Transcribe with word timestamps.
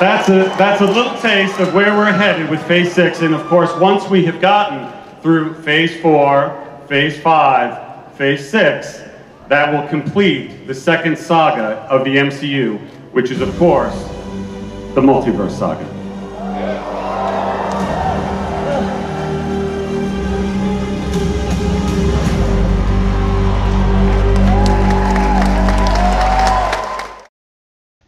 that's 0.00 0.30
a, 0.30 0.44
that's 0.56 0.80
a 0.80 0.86
little 0.86 1.14
taste 1.18 1.60
of 1.60 1.74
where 1.74 1.94
we're 1.94 2.10
headed 2.10 2.48
with 2.48 2.66
Phase 2.66 2.92
6. 2.94 3.20
And 3.20 3.34
of 3.34 3.46
course, 3.48 3.70
once 3.76 4.08
we 4.08 4.24
have 4.24 4.40
gotten 4.40 4.90
through 5.20 5.54
Phase 5.62 6.00
4, 6.00 6.84
Phase 6.88 7.20
5, 7.20 8.14
Phase 8.16 8.48
6, 8.48 9.02
that 9.48 9.70
will 9.70 9.86
complete 9.88 10.66
the 10.66 10.74
second 10.74 11.18
saga 11.18 11.82
of 11.90 12.04
the 12.04 12.16
MCU, 12.16 12.78
which 13.12 13.30
is, 13.30 13.42
of 13.42 13.54
course, 13.58 13.94
the 14.94 15.02
Multiverse 15.02 15.50
Saga. 15.50 15.84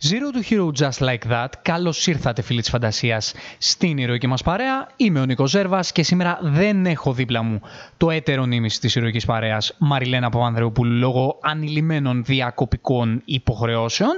Zero 0.09 0.33
to 0.33 0.43
Hero 0.51 0.73
Just 0.73 1.01
Like 1.09 1.31
That. 1.31 1.49
Καλώς 1.63 2.07
ήρθατε, 2.07 2.43
φίλοι 2.43 2.61
της 2.61 2.71
φαντασίας, 2.71 3.35
στην 3.59 3.99
ηρωική 3.99 4.27
μας 4.27 4.43
παρέα. 4.43 4.89
Είμαι 4.97 5.21
ο 5.21 5.25
Νίκος 5.25 5.51
Ζέρβας 5.51 5.93
και 5.93 6.03
σήμερα 6.03 6.39
δεν 6.43 6.87
έχω 6.87 7.13
δίπλα 7.13 7.43
μου 7.43 7.61
το 7.97 8.11
έτερο 8.11 8.47
νήμιση 8.47 8.81
της 8.81 8.95
ηρωικής 8.95 9.25
παρέας, 9.25 9.75
Μαριλένα 9.79 10.31
Παπανδρεοπούλου, 10.31 10.99
λόγω 10.99 11.39
ανηλυμένων 11.43 12.25
διακοπικών 12.25 13.23
υποχρεώσεων. 13.25 14.11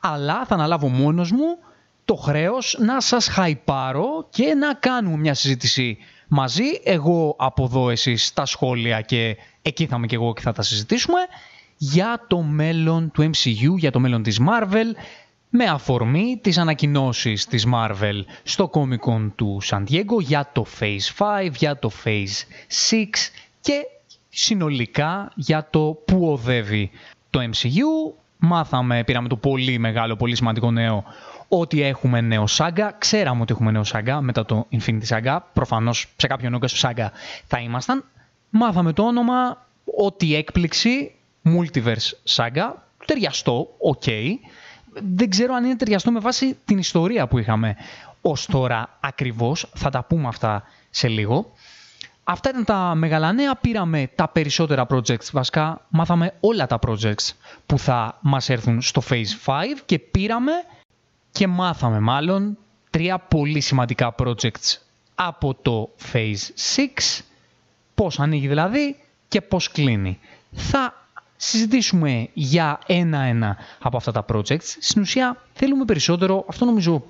Αλλά 0.00 0.44
θα 0.44 0.54
αναλάβω 0.54 0.88
μόνος 0.88 1.32
μου 1.32 1.58
το 2.04 2.14
χρέος 2.14 2.76
να 2.80 3.00
σας 3.00 3.28
χαϊπάρω 3.28 4.28
και 4.30 4.54
να 4.54 4.74
κάνουμε 4.74 5.16
μια 5.16 5.34
συζήτηση 5.34 5.98
μαζί. 6.28 6.80
Εγώ 6.84 7.36
από 7.38 7.64
εδώ, 7.64 7.90
εσείς 7.90 8.26
στα 8.26 8.46
σχόλια 8.46 9.00
και 9.00 9.36
εκεί 9.62 9.86
θα 9.86 9.96
είμαι 9.96 10.06
και 10.06 10.14
εγώ 10.14 10.32
και 10.32 10.40
θα 10.40 10.52
τα 10.52 10.62
συζητήσουμε 10.62 11.20
για 11.82 12.24
το 12.28 12.42
μέλλον 12.42 13.10
του 13.10 13.22
MCU, 13.22 13.76
για 13.76 13.90
το 13.90 14.00
μέλλον 14.00 14.22
της 14.22 14.40
Marvel, 14.40 14.94
με 15.50 15.64
αφορμή 15.64 16.38
τις 16.42 16.58
ανακοινώσεις 16.58 17.46
της 17.46 17.66
Marvel 17.74 18.24
στο 18.42 18.70
Comic 18.72 19.10
Con 19.10 19.30
του 19.36 19.58
San 19.64 19.84
Diego 19.90 20.20
για 20.20 20.50
το 20.52 20.66
Phase 20.80 21.46
5, 21.46 21.50
για 21.56 21.78
το 21.78 21.90
Phase 22.04 22.44
6 22.90 23.04
και 23.60 23.86
συνολικά 24.28 25.32
για 25.34 25.68
το 25.70 25.98
που 26.04 26.30
οδεύει 26.30 26.90
το 27.30 27.40
MCU. 27.40 28.14
Μάθαμε, 28.38 29.04
πήραμε 29.04 29.28
το 29.28 29.36
πολύ 29.36 29.78
μεγάλο, 29.78 30.16
πολύ 30.16 30.36
σημαντικό 30.36 30.70
νέο 30.70 31.04
ότι 31.48 31.82
έχουμε 31.82 32.20
νέο 32.20 32.44
Saga. 32.58 32.90
Ξέραμε 32.98 33.42
ότι 33.42 33.52
έχουμε 33.52 33.70
νέο 33.70 33.82
Saga 33.92 34.18
μετά 34.20 34.44
το 34.44 34.66
Infinity 34.72 35.06
Saga. 35.08 35.38
Προφανώς 35.52 36.06
σε 36.16 36.26
κάποιον 36.26 36.54
όγκος 36.54 36.84
Saga 36.84 37.06
θα 37.46 37.58
ήμασταν. 37.58 38.04
Μάθαμε 38.50 38.92
το 38.92 39.02
όνομα, 39.02 39.66
ότι 39.96 40.34
έκπληξη, 40.34 41.14
Multiverse 41.44 42.36
Saga. 42.36 42.72
Ταιριαστό, 43.04 43.74
οκ 43.78 44.02
δεν 44.92 45.30
ξέρω 45.30 45.54
αν 45.54 45.64
είναι 45.64 45.76
ταιριαστό 45.76 46.10
με 46.10 46.20
βάση 46.20 46.56
την 46.64 46.78
ιστορία 46.78 47.26
που 47.26 47.38
είχαμε 47.38 47.76
ως 48.20 48.46
τώρα 48.46 48.98
ακριβώς. 49.00 49.70
Θα 49.74 49.90
τα 49.90 50.04
πούμε 50.04 50.28
αυτά 50.28 50.62
σε 50.90 51.08
λίγο. 51.08 51.52
Αυτά 52.24 52.48
ήταν 52.48 52.64
τα 52.64 52.94
μεγάλα 52.94 53.31
νέα. 53.31 53.56
Πήραμε 53.56 54.10
τα 54.14 54.28
περισσότερα 54.28 54.86
projects. 54.90 55.30
Βασικά 55.32 55.86
μάθαμε 55.88 56.34
όλα 56.40 56.66
τα 56.66 56.78
projects 56.86 57.30
που 57.66 57.78
θα 57.78 58.18
μας 58.20 58.48
έρθουν 58.48 58.82
στο 58.82 59.02
Phase 59.10 59.44
5 59.44 59.52
και 59.84 59.98
πήραμε 59.98 60.52
και 61.30 61.46
μάθαμε 61.46 62.00
μάλλον 62.00 62.58
τρία 62.90 63.18
πολύ 63.18 63.60
σημαντικά 63.60 64.14
projects 64.18 64.76
από 65.14 65.54
το 65.54 65.90
Phase 66.12 66.76
6. 66.76 67.22
Πώς 67.94 68.20
ανοίγει 68.20 68.48
δηλαδή 68.48 68.96
και 69.28 69.40
πώς 69.40 69.70
κλείνει. 69.70 70.18
Θα 70.52 70.99
συζητήσουμε 71.42 72.28
για 72.32 72.78
ένα-ένα 72.86 73.56
από 73.80 73.96
αυτά 73.96 74.12
τα 74.12 74.24
projects. 74.32 74.76
Στην 74.80 75.02
ουσία 75.02 75.42
θέλουμε 75.52 75.84
περισσότερο, 75.84 76.44
αυτό 76.48 76.64
νομίζω 76.64 77.04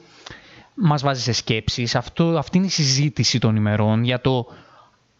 μας 0.75 1.03
βάζει 1.03 1.21
σε 1.22 1.32
σκέψεις, 1.32 1.94
αυτό, 1.94 2.25
αυτή 2.25 2.56
είναι 2.56 2.66
η 2.66 2.71
συζήτηση 2.71 3.38
των 3.38 3.56
ημερών 3.56 4.04
για 4.04 4.21
το 4.21 4.47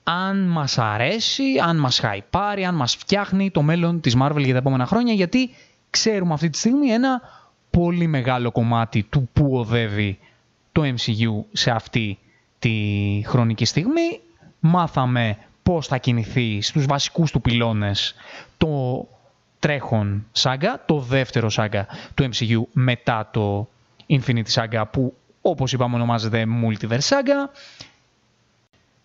αν 0.03 0.49
μας 0.49 0.79
αρέσει, 0.79 1.45
αν 1.63 1.77
μας 1.77 1.99
χαϊπάρει, 1.99 2.65
αν 2.65 2.75
μας 2.75 2.97
φτιάχνει 2.97 3.51
το 3.51 3.63
μέλλον 3.63 4.01
της 4.01 4.17
Marvel 4.21 4.43
για 4.45 4.53
τα 4.53 4.59
επόμενα 4.59 4.87
χρόνια, 4.87 5.13
γιατί 5.13 5.51
ξέρουμε 5.91 6.33
αυτή 6.33 6.51
τη 6.51 6.59
στιγμή 6.59 6.89
ένα 6.89 7.21
πολύ 7.71 8.07
μεγάλο 8.07 8.53
κομμάτι 8.53 9.03
του 9.03 9.29
που 9.33 9.57
οδεύει 9.57 10.19
το 10.73 10.83
MCU 10.83 11.45
σε 11.53 11.71
αυτή 11.71 12.19
τη 12.59 12.73
χρονική 13.27 13.65
στιγμή. 13.65 14.21
Μάθαμε 14.61 15.37
πώς 15.71 15.87
θα 15.87 15.97
κινηθεί 15.97 16.61
στους 16.61 16.87
βασικούς 16.87 17.31
του 17.31 17.41
πυλώνες 17.41 18.15
το 18.59 19.07
τρέχον 19.59 20.27
σάγκα, 20.33 20.83
το 20.87 20.99
δεύτερο 20.99 21.49
σάγκα 21.49 21.87
του 22.15 22.29
MCU 22.33 22.63
μετά 22.73 23.29
το 23.33 23.69
Infinity 24.09 24.53
Saga 24.55 24.83
που 24.91 25.15
όπως 25.41 25.73
είπαμε 25.73 25.95
ονομάζεται 25.95 26.47
Multiverse 26.65 27.09
Saga. 27.09 27.51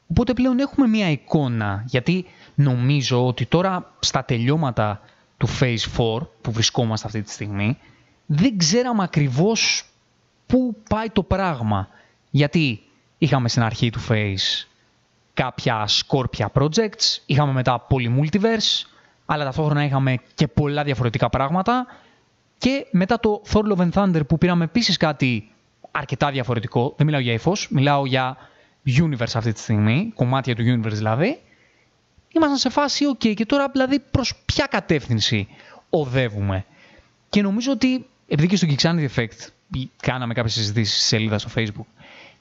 Οπότε 0.08 0.34
πλέον 0.34 0.60
έχουμε 0.60 0.88
μία 0.88 1.10
εικόνα 1.10 1.84
γιατί 1.88 2.26
νομίζω 2.56 3.28
ότι 3.28 3.46
τώρα 3.46 3.94
στα 4.00 4.24
τελειώματα 4.24 5.02
του 5.38 5.48
Phase 5.60 5.98
4 5.98 6.20
που 6.42 6.52
βρισκόμαστε 6.52 7.08
αυτή 7.08 7.22
τη 7.22 7.32
στιγμή 7.32 7.78
δεν 8.26 8.58
ξέραμε 8.58 9.04
ακριβώς 9.04 9.86
πού 10.46 10.76
πάει 10.90 11.10
το 11.10 11.24
πράγμα. 11.24 11.88
Γιατί 12.30 12.82
είχαμε 13.18 13.50
στην 13.50 13.64
αρχή 13.64 13.90
του 13.90 14.00
Phase 14.10 14.68
κάποια 15.36 15.88
σκόρπια 15.88 16.52
projects, 16.54 17.18
είχαμε 17.26 17.52
μετά 17.52 17.80
πολύ 17.80 18.16
multiverse, 18.22 18.86
αλλά 19.26 19.44
ταυτόχρονα 19.44 19.84
είχαμε 19.84 20.18
και 20.34 20.48
πολλά 20.48 20.84
διαφορετικά 20.84 21.30
πράγματα. 21.30 21.86
Και 22.58 22.86
μετά 22.92 23.20
το 23.20 23.42
Thor 23.52 23.62
Love 23.62 23.90
and 23.90 23.92
Thunder 23.92 24.28
που 24.28 24.38
πήραμε 24.38 24.64
επίσης 24.64 24.98
κάτι 24.98 25.52
αρκετά 25.92 26.32
διαφορετικό, 26.32 26.94
δεν 26.98 27.06
μιλάω 27.06 27.22
για 27.22 27.34
ύφος, 27.34 27.68
μιλάω 27.72 28.06
για 28.06 28.38
universe 28.86 29.34
αυτή 29.34 29.54
τη 29.54 29.60
στιγμή, 29.60 30.12
κομμάτια 30.16 30.56
του 30.56 30.64
universe 30.64 30.92
δηλαδή, 30.92 31.40
ήμασταν 32.32 32.58
σε 32.58 32.70
φάση 32.70 33.06
ok 33.14 33.34
και 33.34 33.46
τώρα 33.46 33.70
δηλαδή 33.72 34.00
προς 34.12 34.34
ποια 34.46 34.66
κατεύθυνση 34.66 35.48
οδεύουμε. 35.90 36.66
Και 37.30 37.42
νομίζω 37.42 37.72
ότι, 37.72 38.06
επειδή 38.28 38.48
και 38.48 38.56
στο 38.56 38.68
Geeksanity 38.70 39.08
Effect 39.16 39.48
κάναμε 40.02 40.34
κάποιες 40.34 40.54
συζητήσεις 40.54 40.96
σε 41.00 41.06
σελίδα 41.06 41.40
στο 41.40 41.50
facebook 41.56 41.86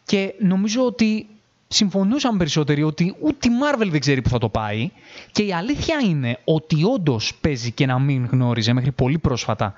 και 0.04 0.34
νομίζω 0.38 0.84
ότι 0.84 1.26
συμφωνούσαν 1.74 2.36
περισσότεροι 2.36 2.82
ότι 2.82 3.16
ούτε 3.20 3.48
η 3.48 3.50
Marvel 3.62 3.88
δεν 3.90 4.00
ξέρει 4.00 4.22
που 4.22 4.28
θα 4.28 4.38
το 4.38 4.48
πάει 4.48 4.90
και 5.32 5.42
η 5.42 5.52
αλήθεια 5.52 5.98
είναι 5.98 6.38
ότι 6.44 6.84
όντως 6.84 7.34
παίζει 7.40 7.70
και 7.70 7.86
να 7.86 7.98
μην 7.98 8.26
γνώριζε 8.26 8.72
μέχρι 8.72 8.92
πολύ 8.92 9.18
πρόσφατα 9.18 9.74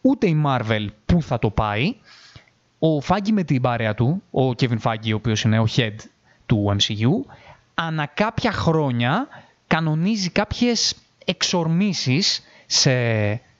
ούτε 0.00 0.26
η 0.26 0.42
Marvel 0.46 0.86
που 1.06 1.22
θα 1.22 1.38
το 1.38 1.50
πάει. 1.50 1.94
Ο 2.78 3.00
Φάγκη 3.00 3.32
με 3.32 3.42
την 3.42 3.60
παρέα 3.60 3.94
του, 3.94 4.22
ο 4.30 4.48
Kevin 4.48 4.78
Φάγκη, 4.78 5.12
ο 5.12 5.16
οποίος 5.16 5.42
είναι 5.42 5.58
ο 5.58 5.66
head 5.76 5.94
του 6.46 6.76
MCU, 6.78 7.32
ανά 7.74 8.06
κάποια 8.06 8.52
χρόνια 8.52 9.28
κανονίζει 9.66 10.30
κάποιες 10.30 10.94
εξορμήσεις 11.24 12.42
σε 12.66 12.90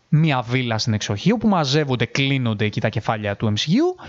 μία 0.08 0.42
βίλα 0.42 0.78
στην 0.78 0.92
εξοχή, 0.92 1.32
όπου 1.32 1.48
μαζεύονται, 1.48 2.04
κλείνονται 2.04 2.64
εκεί 2.64 2.80
τα 2.80 2.88
κεφάλια 2.88 3.36
του 3.36 3.52
MCU 3.56 4.04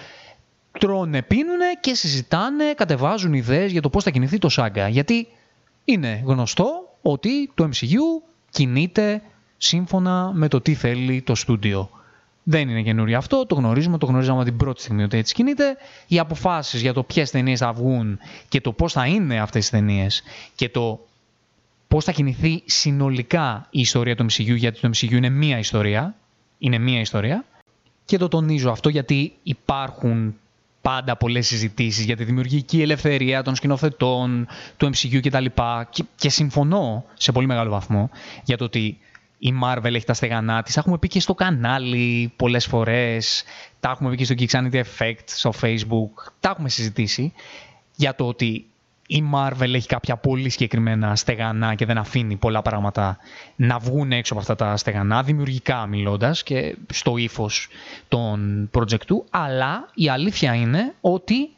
τρώνε, 0.79 1.21
πίνουνε 1.21 1.65
και 1.79 1.93
συζητάνε, 1.93 2.73
κατεβάζουν 2.73 3.33
ιδέες 3.33 3.71
για 3.71 3.81
το 3.81 3.89
πώς 3.89 4.03
θα 4.03 4.09
κινηθεί 4.09 4.37
το 4.37 4.49
σάγκα. 4.49 4.87
Γιατί 4.87 5.27
είναι 5.85 6.23
γνωστό 6.25 6.97
ότι 7.01 7.51
το 7.53 7.69
MCU 7.73 8.23
κινείται 8.49 9.21
σύμφωνα 9.57 10.31
με 10.33 10.47
το 10.47 10.61
τι 10.61 10.73
θέλει 10.73 11.21
το 11.21 11.35
στούντιο. 11.35 11.89
Δεν 12.43 12.69
είναι 12.69 12.81
καινούριο 12.81 13.17
αυτό, 13.17 13.45
το 13.45 13.55
γνωρίζουμε, 13.55 13.97
το 13.97 14.05
γνωρίζαμε 14.05 14.43
την 14.43 14.57
πρώτη 14.57 14.81
στιγμή 14.81 15.03
ότι 15.03 15.17
έτσι 15.17 15.33
κινείται. 15.33 15.77
Οι 16.07 16.19
αποφάσεις 16.19 16.81
για 16.81 16.93
το 16.93 17.03
ποιες 17.03 17.31
ταινίες 17.31 17.59
θα 17.59 17.73
βγουν 17.73 18.19
και 18.49 18.61
το 18.61 18.71
πώς 18.71 18.93
θα 18.93 19.05
είναι 19.05 19.39
αυτές 19.39 19.67
οι 19.67 19.71
ταινίες 19.71 20.23
και 20.55 20.69
το 20.69 21.05
πώς 21.87 22.03
θα 22.03 22.11
κινηθεί 22.11 22.63
συνολικά 22.65 23.67
η 23.69 23.79
ιστορία 23.79 24.15
του 24.15 24.25
MCU, 24.25 24.55
γιατί 24.55 24.79
το 24.79 24.89
MCU 24.93 25.11
είναι 25.11 25.29
μία 25.29 25.57
ιστορία, 25.57 26.15
είναι 26.57 26.77
μία 26.77 26.99
ιστορία. 26.99 27.45
Και 28.05 28.17
το 28.17 28.27
τονίζω 28.27 28.71
αυτό 28.71 28.89
γιατί 28.89 29.33
υπάρχουν 29.43 30.35
πάντα 30.85 31.17
πολλές 31.17 31.47
συζητήσεις 31.47 32.05
για 32.05 32.15
τη 32.15 32.23
δημιουργική 32.23 32.81
ελευθερία 32.81 33.43
των 33.43 33.55
σκηνοθετών, 33.55 34.47
του 34.77 34.89
MCU 34.93 35.19
κτλ. 35.27 35.45
Και, 35.89 36.03
και 36.15 36.29
συμφωνώ 36.29 37.05
σε 37.13 37.31
πολύ 37.31 37.47
μεγάλο 37.47 37.69
βαθμό 37.69 38.09
για 38.43 38.57
το 38.57 38.63
ότι 38.63 38.97
η 39.37 39.53
Marvel 39.63 39.93
έχει 39.93 40.05
τα 40.05 40.13
στεγανά 40.13 40.61
της. 40.63 40.77
Έχουμε 40.77 40.97
πει 40.97 41.07
και 41.07 41.19
στο 41.19 41.33
κανάλι 41.33 42.33
πολλές 42.35 42.65
φορές. 42.65 43.43
Τα 43.79 43.89
έχουμε 43.89 44.09
πει 44.09 44.15
και 44.15 44.25
στο 44.25 44.35
Geeksanity 44.37 44.83
Effect, 44.83 45.23
στο 45.25 45.53
Facebook. 45.61 46.31
Τα 46.39 46.49
έχουμε 46.49 46.69
συζητήσει 46.69 47.33
για 47.95 48.15
το 48.15 48.27
ότι 48.27 48.65
η 49.07 49.23
Marvel 49.33 49.73
έχει 49.73 49.87
κάποια 49.87 50.17
πολύ 50.17 50.49
συγκεκριμένα 50.49 51.15
στεγανά 51.15 51.75
και 51.75 51.85
δεν 51.85 51.97
αφήνει 51.97 52.35
πολλά 52.35 52.61
πράγματα 52.61 53.17
να 53.55 53.79
βγουν 53.79 54.11
έξω 54.11 54.33
από 54.33 54.41
αυτά 54.41 54.55
τα 54.55 54.77
στεγανά, 54.77 55.23
δημιουργικά 55.23 55.85
μιλώντας 55.85 56.43
και 56.43 56.77
στο 56.93 57.17
ύφος 57.17 57.67
των 58.07 58.69
project 58.73 59.05
του. 59.07 59.25
Αλλά 59.29 59.89
η 59.93 60.09
αλήθεια 60.09 60.53
είναι 60.53 60.93
ότι 61.01 61.49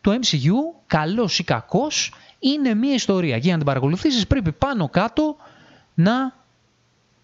το 0.00 0.12
MCU, 0.12 0.82
καλός 0.86 1.38
ή 1.38 1.44
κακός, 1.44 2.12
είναι 2.38 2.74
μια 2.74 2.94
ιστορία. 2.94 3.36
Για 3.36 3.50
να 3.50 3.56
την 3.56 3.66
παρακολουθήσεις, 3.66 4.26
πρέπει 4.26 4.52
πάνω 4.52 4.88
κάτω 4.88 5.36
να 5.94 6.34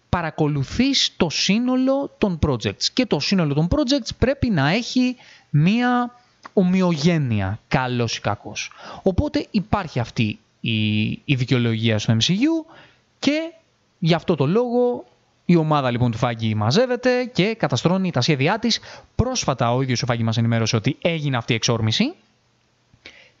παρακολουθείς 0.09 1.13
το 1.17 1.29
σύνολο 1.29 2.15
των 2.17 2.39
projects. 2.45 2.83
Και 2.93 3.05
το 3.05 3.19
σύνολο 3.19 3.53
των 3.53 3.67
projects 3.69 4.09
πρέπει 4.17 4.49
να 4.49 4.69
έχει 4.69 5.15
μία 5.49 6.13
ομοιογένεια, 6.53 7.59
καλός 7.67 8.17
ή 8.17 8.21
κακός. 8.21 8.71
Οπότε 9.03 9.47
υπάρχει 9.51 9.99
αυτή 9.99 10.39
η, 10.59 11.09
η 11.09 11.35
δικαιολογία 11.35 11.99
στο 11.99 12.13
MCU 12.13 12.73
και 13.19 13.51
γι' 13.99 14.13
αυτό 14.13 14.35
το 14.35 14.45
λόγο 14.45 15.05
η 15.45 15.55
ομάδα 15.55 15.91
λοιπόν 15.91 16.11
του 16.11 16.17
Φάγκη 16.17 16.55
μαζεύεται 16.55 17.25
και 17.25 17.55
καταστρώνει 17.55 18.11
τα 18.11 18.21
σχέδιά 18.21 18.59
της. 18.59 18.79
Πρόσφατα 19.15 19.73
ο 19.73 19.81
ίδιος 19.81 20.01
ο 20.03 20.05
Φάγκη 20.05 20.23
μας 20.23 20.37
ενημέρωσε 20.37 20.75
ότι 20.75 20.97
έγινε 21.01 21.37
αυτή 21.37 21.51
η 21.51 21.55
εξόρμηση 21.55 22.13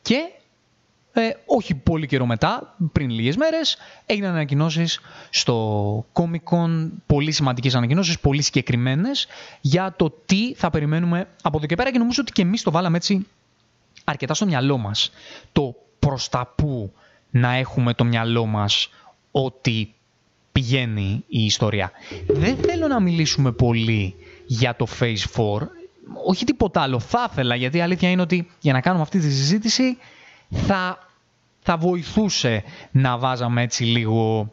και 0.01 0.31
ε, 1.13 1.29
όχι 1.45 1.75
πολύ 1.75 2.07
καιρό 2.07 2.25
μετά, 2.25 2.75
πριν 2.91 3.09
λίγες 3.09 3.35
μέρες, 3.35 3.77
έγιναν 4.05 4.31
ανακοινώσεις 4.31 4.99
στο 5.29 6.05
Comic 6.13 6.55
Con, 6.55 6.89
πολύ 7.05 7.31
σημαντικές 7.31 7.75
ανακοινώσεις, 7.75 8.19
πολύ 8.19 8.41
συγκεκριμένες 8.41 9.27
για 9.61 9.93
το 9.97 10.13
τι 10.25 10.53
θα 10.55 10.69
περιμένουμε 10.69 11.27
από 11.41 11.57
εδώ 11.57 11.65
και 11.65 11.75
πέρα 11.75 11.91
και 11.91 11.97
νομίζω 11.97 12.21
ότι 12.21 12.31
και 12.31 12.41
εμείς 12.41 12.63
το 12.63 12.71
βάλαμε 12.71 12.97
έτσι 12.97 13.27
αρκετά 14.03 14.33
στο 14.33 14.45
μυαλό 14.45 14.77
μας. 14.77 15.11
Το 15.51 15.75
προς 15.99 16.29
τα 16.29 16.53
που 16.55 16.93
να 17.29 17.53
έχουμε 17.53 17.93
το 17.93 18.03
μυαλό 18.03 18.45
μας 18.45 18.89
ότι 19.31 19.93
πηγαίνει 20.51 21.23
η 21.27 21.45
ιστορία. 21.45 21.91
Δεν 22.27 22.57
θέλω 22.57 22.87
να 22.87 22.99
μιλήσουμε 22.99 23.51
πολύ 23.51 24.15
για 24.45 24.75
το 24.75 24.87
Phase 24.99 25.41
4, 25.41 25.67
όχι 26.27 26.45
τίποτα 26.45 26.81
άλλο. 26.81 26.99
Θα 26.99 27.27
ήθελα, 27.31 27.55
γιατί 27.55 27.77
η 27.77 27.81
αλήθεια 27.81 28.09
είναι 28.09 28.21
ότι 28.21 28.47
για 28.59 28.73
να 28.73 28.81
κάνουμε 28.81 29.03
αυτή 29.03 29.19
τη 29.19 29.31
συζήτηση 29.31 29.97
θα, 30.49 31.07
θα 31.59 31.77
βοηθούσε 31.77 32.63
να 32.91 33.17
βάζαμε 33.17 33.61
έτσι 33.61 33.83
λίγο 33.83 34.51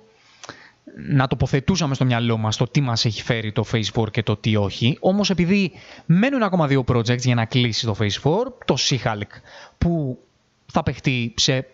να 1.08 1.26
τοποθετούσαμε 1.26 1.94
στο 1.94 2.04
μυαλό 2.04 2.36
μας 2.36 2.56
το 2.56 2.66
τι 2.66 2.80
μας 2.80 3.04
έχει 3.04 3.22
φέρει 3.22 3.52
το 3.52 3.64
Phase 3.72 4.02
4 4.02 4.10
και 4.10 4.22
το 4.22 4.36
τι 4.36 4.56
όχι. 4.56 4.96
Όμως 5.00 5.30
επειδή 5.30 5.72
μένουν 6.06 6.42
ακόμα 6.42 6.66
δύο 6.66 6.84
projects 6.88 7.18
για 7.20 7.34
να 7.34 7.44
κλείσει 7.44 7.86
το 7.86 7.96
Phase 7.98 8.30
4, 8.30 8.32
το 8.64 8.76
She-Hulk 8.78 9.40
που 9.78 10.18
θα 10.66 10.82
παιχτεί 10.82 11.34
σε 11.36 11.66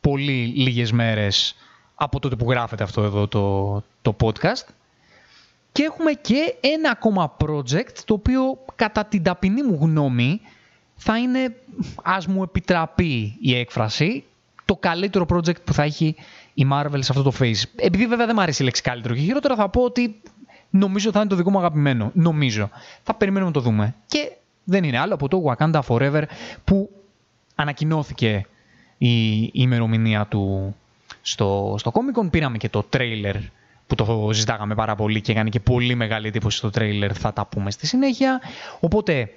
πολύ 0.00 0.52
λίγες 0.56 0.92
μέρες 0.92 1.56
από 1.94 2.20
τότε 2.20 2.36
που 2.36 2.50
γράφεται 2.50 2.82
αυτό 2.82 3.02
εδώ 3.02 3.28
το, 3.28 3.82
το 4.02 4.16
podcast. 4.20 4.68
Και 5.72 5.82
έχουμε 5.82 6.12
και 6.12 6.54
ένα 6.60 6.90
ακόμα 6.90 7.36
project 7.44 7.96
το 8.04 8.14
οποίο 8.14 8.64
κατά 8.74 9.04
την 9.04 9.22
ταπεινή 9.22 9.62
μου 9.62 9.78
γνώμη 9.80 10.40
θα 11.02 11.18
είναι, 11.18 11.54
ας 12.02 12.26
μου 12.26 12.42
επιτραπεί 12.42 13.36
η 13.40 13.54
έκφραση, 13.54 14.24
το 14.64 14.76
καλύτερο 14.76 15.26
project 15.28 15.62
που 15.64 15.72
θα 15.72 15.82
έχει 15.82 16.14
η 16.54 16.66
Marvel 16.72 16.98
σε 16.98 17.12
αυτό 17.12 17.22
το 17.22 17.32
phase. 17.38 17.62
Επειδή 17.76 18.06
βέβαια 18.06 18.26
δεν 18.26 18.34
μου 18.36 18.42
αρέσει 18.42 18.62
η 18.62 18.64
λέξη 18.64 18.82
καλύτερο 18.82 19.14
και 19.14 19.20
χειρότερα 19.20 19.54
θα 19.54 19.68
πω 19.68 19.82
ότι 19.82 20.20
νομίζω 20.70 21.10
θα 21.10 21.20
είναι 21.20 21.28
το 21.28 21.36
δικό 21.36 21.50
μου 21.50 21.58
αγαπημένο. 21.58 22.10
Νομίζω. 22.14 22.70
Θα 23.02 23.14
περιμένουμε 23.14 23.50
να 23.50 23.60
το 23.60 23.68
δούμε. 23.68 23.94
Και 24.06 24.32
δεν 24.64 24.84
είναι 24.84 24.98
άλλο 24.98 25.14
από 25.14 25.28
το 25.28 25.42
Wakanda 25.44 25.80
Forever 25.86 26.22
που 26.64 26.90
ανακοινώθηκε 27.54 28.46
η, 28.98 29.42
η 29.42 29.50
ημερομηνία 29.52 30.26
του 30.26 30.74
στο, 31.22 31.74
στο 31.78 31.92
Comic 31.94 32.20
Con. 32.20 32.30
Πήραμε 32.30 32.56
και 32.56 32.68
το 32.68 32.86
trailer 32.92 33.34
που 33.86 33.94
το 33.94 34.30
ζητάγαμε 34.32 34.74
πάρα 34.74 34.94
πολύ 34.94 35.20
και 35.20 35.32
έκανε 35.32 35.48
και 35.48 35.60
πολύ 35.60 35.94
μεγάλη 35.94 36.26
εντύπωση 36.26 36.56
στο 36.56 36.70
τρέιλερ, 36.70 37.18
θα 37.18 37.32
τα 37.32 37.46
πούμε 37.46 37.70
στη 37.70 37.86
συνέχεια. 37.86 38.40
Οπότε 38.80 39.30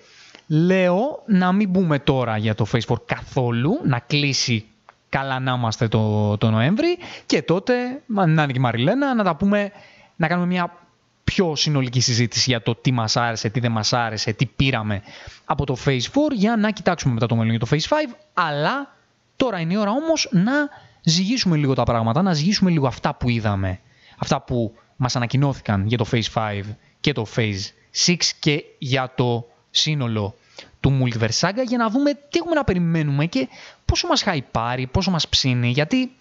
λέω 0.48 1.24
να 1.26 1.52
μην 1.52 1.70
μπούμε 1.70 2.00
τώρα 2.00 2.38
για 2.38 2.56
το 2.56 2.66
Facebook 2.72 3.02
καθόλου, 3.06 3.80
να 3.84 4.00
κλείσει 4.00 4.66
καλά 5.10 5.40
να 5.40 5.54
είμαστε 5.54 5.88
το, 5.88 6.38
το 6.38 6.50
Νοέμβρη 6.50 6.98
και 7.26 7.42
τότε, 7.42 8.02
να 8.06 8.24
είναι 8.24 8.46
και 8.46 8.54
η 8.56 8.60
Μαριλένα, 8.60 9.14
να 9.14 9.24
τα 9.24 9.36
πούμε, 9.36 9.72
να 10.16 10.28
κάνουμε 10.28 10.48
μια 10.48 10.78
πιο 11.24 11.56
συνολική 11.56 12.00
συζήτηση 12.00 12.50
για 12.50 12.62
το 12.62 12.76
τι 12.76 12.92
μας 12.92 13.18
άρεσε, 13.18 13.50
τι 13.50 13.60
δεν 13.60 13.72
μας 13.72 13.94
άρεσε, 13.94 14.34
τι 14.34 14.46
πήραμε 14.46 15.02
από 15.46 15.66
το 15.66 15.78
Phase 15.86 15.90
4 15.90 16.00
για 16.34 16.56
να 16.56 16.72
κοιτάξουμε 16.72 17.14
μετά 17.14 17.26
το 17.26 17.36
μέλλον 17.36 17.50
για 17.50 17.60
το 17.60 17.68
Phase 17.72 18.10
5, 18.12 18.16
αλλά 18.34 18.96
τώρα 19.36 19.60
είναι 19.60 19.74
η 19.74 19.78
ώρα 19.78 19.92
όμως 19.92 20.30
να 20.32 20.54
ζυγίσουμε 21.02 21.58
λίγο 21.58 21.74
τα 21.74 21.84
πράγματα, 21.84 22.22
να 22.22 22.34
ζυγίσουμε 22.34 22.70
λίγο 22.70 22.88
αυτά 22.88 23.16
που 23.16 23.30
είδαμε 23.30 23.80
αυτά 24.18 24.42
που 24.42 24.74
μας 24.96 25.16
ανακοινώθηκαν 25.16 25.88
για 25.88 25.98
το 25.98 26.06
Phase 26.12 26.34
5 26.34 26.62
και 27.00 27.12
το 27.12 27.26
Phase 27.36 27.62
6 28.06 28.16
και 28.40 28.64
για 28.78 29.14
το 29.16 29.48
σύνολο 29.76 30.36
του 30.80 31.00
Multiverse 31.02 31.40
Saga 31.40 31.64
για 31.68 31.78
να 31.78 31.90
δούμε 31.90 32.14
τι 32.14 32.38
έχουμε 32.40 32.56
να 32.56 32.64
περιμένουμε 32.64 33.26
και 33.26 33.48
πόσο 33.86 34.08
μας 34.08 34.22
χαϊπάρει, 34.22 34.88
πόσο 34.88 35.12
μας 35.12 35.28
ψήνει 35.28 35.70
γιατί 35.70 36.12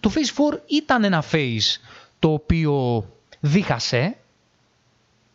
το 0.00 0.12
Phase 0.14 0.54
4 0.54 0.58
ήταν 0.66 1.04
ένα 1.04 1.24
phase 1.32 1.78
το 2.18 2.32
οποίο 2.32 3.06
δίχασε. 3.40 4.16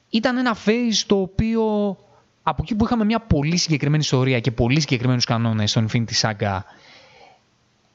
Ήταν 0.10 0.38
ένα 0.38 0.58
phase 0.66 1.04
το 1.08 1.22
οποίο 1.22 1.98
από 2.44 2.62
εκεί 2.62 2.76
που 2.76 2.86
είχαμε 2.86 3.06
μια 3.06 3.20
πολύ 3.20 3.58
συγκεκριμένη 3.58 4.04
ιστορία 4.04 4.40
και 4.40 4.52
πολύ 4.52 4.80
συγκεκριμένους 4.80 5.26
κανόνες 5.26 5.70
στο 5.70 5.86
Infinity 5.88 6.22
Saga 6.22 6.60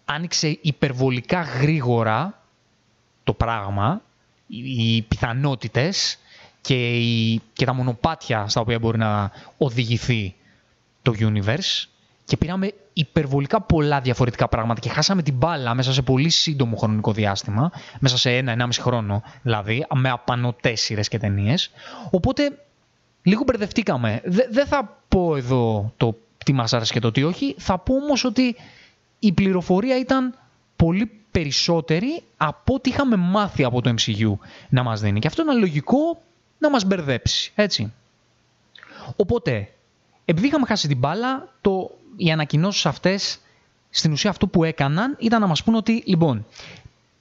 άνοιξε 0.04 0.58
υπερβολικά 0.60 1.40
γρήγορα 1.42 2.42
το 3.24 3.34
πράγμα 3.34 4.02
οι 4.46 5.02
πιθανότητες 5.02 6.18
και, 6.66 7.00
και 7.52 7.64
τα 7.64 7.72
μονοπάτια 7.72 8.48
στα 8.48 8.60
οποία 8.60 8.78
μπορεί 8.78 8.98
να 8.98 9.30
οδηγηθεί 9.56 10.34
το 11.02 11.12
universe 11.18 11.86
και 12.24 12.36
πήραμε 12.36 12.72
υπερβολικά 12.92 13.60
πολλά 13.60 14.00
διαφορετικά 14.00 14.48
πράγματα 14.48 14.80
και 14.80 14.88
χάσαμε 14.88 15.22
την 15.22 15.34
μπάλα 15.34 15.74
μέσα 15.74 15.92
σε 15.92 16.02
πολύ 16.02 16.28
σύντομο 16.28 16.76
χρονικό 16.76 17.12
διάστημα, 17.12 17.70
μέσα 17.98 18.18
σε 18.18 18.36
ένα-ενάμιση 18.36 18.80
χρόνο 18.80 19.22
δηλαδή, 19.42 19.86
με 19.94 20.10
απανοτέ 20.10 20.74
σειρέ 20.74 21.00
και 21.00 21.18
ταινίες. 21.18 21.70
Οπότε 22.10 22.58
λίγο 23.22 23.42
μπερδευτήκαμε. 23.46 24.20
Δεν 24.50 24.66
θα 24.66 24.98
πω 25.08 25.36
εδώ 25.36 25.92
το 25.96 26.16
τι 26.44 26.52
μας 26.52 26.72
άρεσε 26.72 26.92
και 26.92 27.00
το 27.00 27.10
τι 27.10 27.22
όχι, 27.22 27.54
θα 27.58 27.78
πω 27.78 27.94
όμως 27.94 28.24
ότι 28.24 28.56
η 29.18 29.32
πληροφορία 29.32 29.98
ήταν 29.98 30.34
πολύ 30.76 31.10
περισσότεροι 31.30 32.22
από 32.36 32.74
ό,τι 32.74 32.90
είχαμε 32.90 33.16
μάθει 33.16 33.64
από 33.64 33.82
το 33.82 33.94
MCU 33.98 34.32
να 34.68 34.82
μας 34.82 35.00
δίνει. 35.00 35.18
Και 35.18 35.26
αυτό 35.26 35.42
είναι 35.42 35.54
λογικό 35.54 36.20
να 36.58 36.70
μας 36.70 36.84
μπερδέψει, 36.84 37.52
έτσι. 37.54 37.92
Οπότε, 39.16 39.72
επειδή 40.24 40.46
είχαμε 40.46 40.66
χάσει 40.66 40.88
την 40.88 40.98
μπάλα, 40.98 41.48
το, 41.60 41.90
οι 42.16 42.30
ανακοινώσεις 42.30 42.86
αυτές, 42.86 43.38
στην 43.90 44.12
ουσία 44.12 44.30
αυτό 44.30 44.46
που 44.46 44.64
έκαναν, 44.64 45.16
ήταν 45.18 45.40
να 45.40 45.46
μας 45.46 45.62
πούν 45.62 45.74
ότι, 45.74 46.02
λοιπόν, 46.06 46.46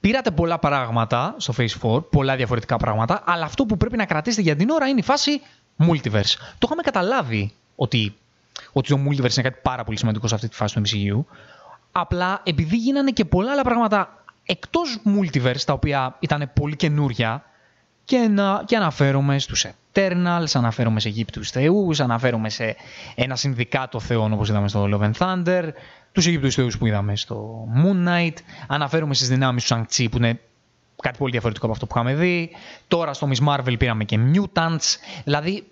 πήρατε 0.00 0.30
πολλά 0.30 0.58
πράγματα 0.58 1.34
στο 1.38 1.54
Phase 1.56 1.96
4, 1.96 2.10
πολλά 2.10 2.36
διαφορετικά 2.36 2.76
πράγματα, 2.76 3.22
αλλά 3.26 3.44
αυτό 3.44 3.64
που 3.64 3.76
πρέπει 3.76 3.96
να 3.96 4.06
κρατήσετε 4.06 4.42
για 4.42 4.56
την 4.56 4.70
ώρα 4.70 4.88
είναι 4.88 4.98
η 4.98 5.02
φάση 5.02 5.40
Multiverse. 5.78 6.34
Το 6.58 6.64
είχαμε 6.64 6.82
καταλάβει 6.82 7.52
ότι, 7.76 8.16
ότι 8.72 8.88
το 8.88 9.00
Multiverse 9.06 9.36
είναι 9.36 9.42
κάτι 9.42 9.60
πάρα 9.62 9.84
πολύ 9.84 9.98
σημαντικό 9.98 10.28
σε 10.28 10.34
αυτή 10.34 10.48
τη 10.48 10.54
φάση 10.54 10.74
του 10.74 10.82
MCU, 10.86 11.24
Απλά 11.98 12.40
επειδή 12.44 12.76
γίνανε 12.76 13.10
και 13.10 13.24
πολλά 13.24 13.52
άλλα 13.52 13.62
πράγματα 13.62 14.24
εκτός 14.44 14.98
multiverse, 15.04 15.60
τα 15.64 15.72
οποία 15.72 16.16
ήταν 16.20 16.50
πολύ 16.54 16.76
καινούρια, 16.76 17.44
και, 18.06 18.18
να, 18.18 18.62
και 18.66 18.76
αναφέρομαι 18.76 19.38
στους 19.38 19.66
Eternals, 19.92 20.50
αναφέρομαι 20.52 21.00
σε 21.00 21.08
Αιγύπτιους 21.08 21.50
θεούς, 21.50 22.00
αναφέρομαι 22.00 22.48
σε 22.48 22.76
ένα 23.14 23.36
συνδικάτο 23.36 24.00
θεών 24.00 24.32
όπως 24.32 24.48
είδαμε 24.48 24.68
στο 24.68 24.88
Love 24.92 25.10
and 25.10 25.12
Thunder, 25.18 25.68
τους 26.12 26.26
Αιγύπτιους 26.26 26.54
θεούς 26.54 26.78
που 26.78 26.86
είδαμε 26.86 27.16
στο 27.16 27.68
Moon 27.74 28.08
Knight, 28.08 28.34
αναφέρομαι 28.66 29.14
στις 29.14 29.28
δυνάμεις 29.28 29.64
του 29.64 29.74
Shang-Chi 29.74 30.06
που 30.10 30.16
είναι 30.16 30.40
κάτι 31.02 31.18
πολύ 31.18 31.30
διαφορετικό 31.30 31.64
από 31.66 31.74
αυτό 31.74 31.86
που 31.86 31.92
είχαμε 31.96 32.14
δει, 32.14 32.50
τώρα 32.88 33.12
στο 33.12 33.28
Miss 33.30 33.48
Marvel 33.48 33.78
πήραμε 33.78 34.04
και 34.04 34.18
Mutants, 34.34 34.96
δηλαδή 35.24 35.66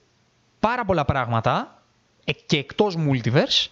πάρα 0.61 0.85
πολλά 0.85 1.05
πράγματα 1.05 1.83
ε, 2.25 2.33
και 2.33 2.57
εκτός 2.57 2.97
multiverse 2.99 3.69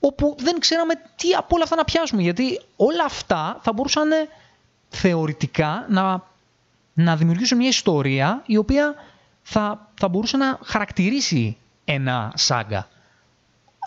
όπου 0.00 0.36
δεν 0.38 0.58
ξέραμε 0.58 0.94
τι 1.16 1.32
από 1.32 1.54
όλα 1.54 1.64
αυτά 1.64 1.76
να 1.76 1.84
πιάσουμε. 1.84 2.22
Γιατί 2.22 2.60
όλα 2.76 3.04
αυτά 3.04 3.58
θα 3.62 3.72
μπορούσαν 3.72 4.10
θεωρητικά 4.88 5.86
να, 5.88 6.24
να 6.92 7.16
δημιουργήσουν 7.16 7.58
μια 7.58 7.68
ιστορία 7.68 8.42
η 8.46 8.56
οποία 8.56 8.94
θα, 9.42 9.90
θα 9.94 10.08
μπορούσε 10.08 10.36
να 10.36 10.58
χαρακτηρίσει 10.64 11.56
ένα 11.84 12.32
saga. 12.34 12.88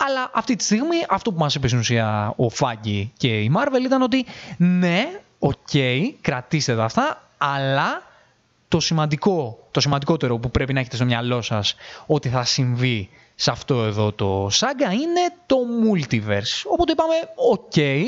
Αλλά 0.05 0.31
αυτή 0.33 0.55
τη 0.55 0.63
στιγμή 0.63 0.97
αυτό 1.09 1.31
που 1.31 1.39
μας 1.39 1.55
είπε 1.55 1.67
στην 1.67 1.79
ουσία 1.79 2.33
ο 2.35 2.49
Φάιγκι 2.49 3.11
και 3.17 3.39
η 3.39 3.51
Marvel 3.57 3.83
ήταν 3.85 4.01
ότι 4.01 4.25
ναι, 4.57 5.19
OK, 5.39 5.53
okay, 5.71 6.01
κρατήστε 6.21 6.75
τα 6.75 6.83
αυτά, 6.83 7.29
αλλά 7.37 8.01
το 8.67 8.79
σημαντικό, 8.79 9.67
το 9.71 9.79
σημαντικότερο 9.79 10.37
που 10.37 10.51
πρέπει 10.51 10.73
να 10.73 10.79
έχετε 10.79 10.95
στο 10.95 11.05
μυαλό 11.05 11.41
σας 11.41 11.75
ότι 12.05 12.29
θα 12.29 12.43
συμβεί 12.43 13.09
σε 13.35 13.51
αυτό 13.51 13.83
εδώ 13.83 14.11
το 14.11 14.47
saga 14.51 14.91
είναι 14.91 15.33
το 15.45 15.55
multiverse. 15.83 16.63
Οπότε 16.71 16.91
είπαμε, 16.91 17.15
OK, 17.51 17.71
okay, 17.75 18.03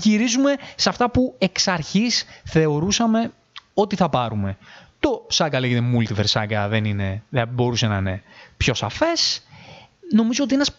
γυρίζουμε 0.00 0.54
σε 0.76 0.88
αυτά 0.88 1.10
που 1.10 1.34
εξ 1.38 1.68
αρχής 1.68 2.24
θεωρούσαμε 2.44 3.32
ότι 3.80 3.96
θα 3.96 4.08
πάρουμε. 4.08 4.56
Το 5.00 5.26
σάγκα 5.28 5.60
λέγεται 5.60 5.84
multiverse 5.94 6.24
σάγκα, 6.24 6.68
δεν, 6.68 6.84
είναι, 6.84 7.22
δεν 7.28 7.48
μπορούσε 7.48 7.86
να 7.86 7.96
είναι 7.96 8.22
πιο 8.56 8.74
σαφές. 8.74 9.42
Νομίζω 10.14 10.44
ότι 10.44 10.54
ένας 10.54 10.70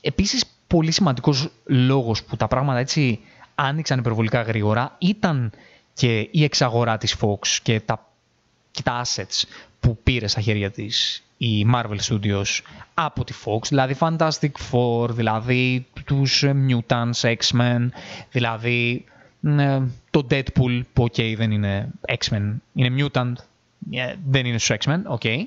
επίσης 0.00 0.44
πολύ 0.66 0.90
σημαντικός 0.90 1.48
λόγος 1.64 2.22
που 2.22 2.36
τα 2.36 2.48
πράγματα 2.48 2.78
έτσι 2.78 3.20
άνοιξαν 3.54 3.98
υπερβολικά 3.98 4.42
γρήγορα 4.42 4.96
ήταν 4.98 5.52
και 5.94 6.28
η 6.30 6.44
εξαγορά 6.44 6.98
της 6.98 7.16
Fox 7.20 7.48
και 7.62 7.80
τα, 7.80 8.06
και 8.70 8.82
τα 8.82 9.04
assets 9.04 9.42
που 9.80 9.98
πήρε 10.02 10.26
στα 10.26 10.40
χέρια 10.40 10.70
της 10.70 11.24
η 11.36 11.66
Marvel 11.74 11.98
Studios 12.08 12.60
από 12.94 13.24
τη 13.24 13.32
Fox, 13.44 13.68
δηλαδή 13.68 13.96
Fantastic 13.98 14.52
Four, 14.70 15.08
δηλαδή 15.10 15.86
τους 16.04 16.44
Mutants, 16.44 17.34
X-Men, 17.36 17.88
δηλαδή 18.30 19.04
ε, 19.08 19.15
το 20.10 20.26
Deadpool 20.30 20.80
που 20.92 21.06
ok 21.10 21.34
δεν 21.36 21.50
είναι 21.50 21.88
X-Men, 22.18 22.54
είναι 22.74 23.04
Mutant, 23.04 23.32
ε, 23.90 24.14
δεν 24.28 24.46
είναι 24.46 24.58
στους 24.58 24.76
X-Men, 24.84 25.02
ok. 25.18 25.44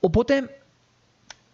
Οπότε 0.00 0.58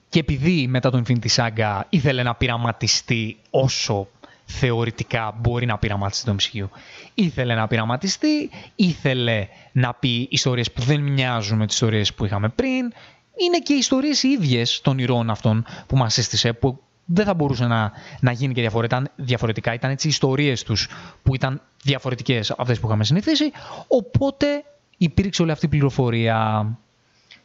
και 0.09 0.19
επειδή 0.21 0.67
μετά 0.67 0.91
το 0.91 1.03
Infinity 1.07 1.29
Saga 1.35 1.81
ήθελε 1.89 2.23
να 2.23 2.35
πειραματιστεί 2.35 3.37
όσο 3.51 4.09
θεωρητικά 4.45 5.39
μπορεί 5.41 5.67
να 5.67 5.79
πειραματιστεί 5.79 6.25
το 6.25 6.37
MCU. 6.39 6.79
Ήθελε 7.15 7.55
να 7.55 7.67
πειραματιστεί, 7.67 8.51
ήθελε 8.77 9.49
να 9.73 9.95
πει 9.95 10.29
ιστορίες 10.31 10.73
που 10.73 10.83
δεν 10.83 11.01
μοιάζουν 11.01 11.59
με 11.59 11.67
τις 11.67 11.75
ιστορίες 11.75 12.15
που 12.15 12.25
είχαμε 12.25 12.49
πριν. 12.49 12.93
Είναι 13.37 13.59
και 13.63 13.73
οι 13.73 13.77
ιστορίες 13.77 14.23
οι 14.23 14.29
ίδιες 14.29 14.81
των 14.81 14.99
ηρώων 14.99 15.31
αυτών 15.31 15.65
που 15.87 15.97
μας 15.97 16.13
σύστησε, 16.13 16.53
που 16.53 16.83
δεν 17.05 17.25
θα 17.25 17.35
μπορούσε 17.35 17.67
να, 17.67 17.93
να 18.21 18.33
γίνει 18.33 18.55
και 18.55 18.71
διαφορετικά. 19.17 19.75
Ήταν 19.75 19.91
έτσι 19.91 20.07
οι 20.07 20.11
ιστορίες 20.11 20.63
τους 20.63 20.89
που 21.23 21.35
ήταν 21.35 21.63
διαφορετικές 21.83 22.51
από 22.51 22.63
αυτές 22.63 22.81
που 22.81 22.87
είχαμε 22.87 23.05
συνηθίσει. 23.05 23.53
Οπότε 23.87 24.65
υπήρξε 24.97 25.43
όλη 25.43 25.51
αυτή 25.51 25.67
η 25.67 25.69
πληροφορία. 25.69 26.67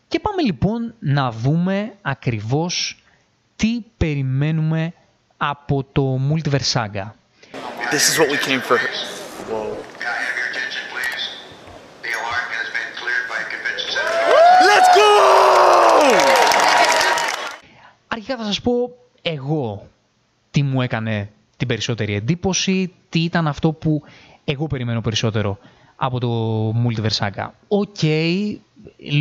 Και 0.08 0.20
πάμε 0.20 0.42
λοιπόν 0.42 0.94
να 1.00 1.32
δούμε 1.32 1.94
ακριβώς 2.02 3.04
τι 3.56 3.82
περιμένουμε 3.98 4.94
από 5.38 5.86
το 5.92 6.20
Multiverse 6.30 6.72
Saga. 6.74 7.14
This 7.92 8.06
is 8.10 8.20
what 8.20 8.30
we 8.30 8.38
came 8.38 8.62
for. 8.62 8.78
Whoa. 9.50 9.90
Let's 14.70 14.90
go! 14.98 15.10
Αρχικά 18.08 18.38
θα 18.38 18.44
σας 18.44 18.62
πω 18.62 18.99
εγώ 19.30 19.88
τι 20.52 20.64
μου 20.64 20.82
έκανε 20.82 21.30
την 21.58 21.68
περισσότερη 21.68 22.14
εντύπωση, 22.14 22.94
τι 23.10 23.20
ήταν 23.24 23.48
αυτό 23.48 23.72
που 23.72 24.04
εγώ 24.44 24.68
περιμένω 24.68 25.02
περισσότερο 25.02 25.58
από 25.96 26.20
το 26.20 26.70
Multiverse 26.70 27.18
Saga. 27.28 27.50
OK, 27.68 27.96
okay, 28.02 28.56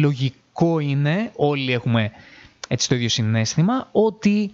λογικό 0.01 0.79
είναι, 0.79 1.33
όλοι 1.37 1.73
έχουμε 1.73 2.11
έτσι 2.69 2.89
το 2.89 2.95
ίδιο 2.95 3.09
συναίσθημα, 3.09 3.89
ότι 3.93 4.53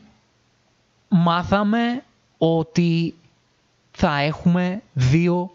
μάθαμε 1.09 2.03
ότι 2.39 3.15
θα 3.91 4.19
έχουμε 4.19 4.83
δύο 4.93 5.51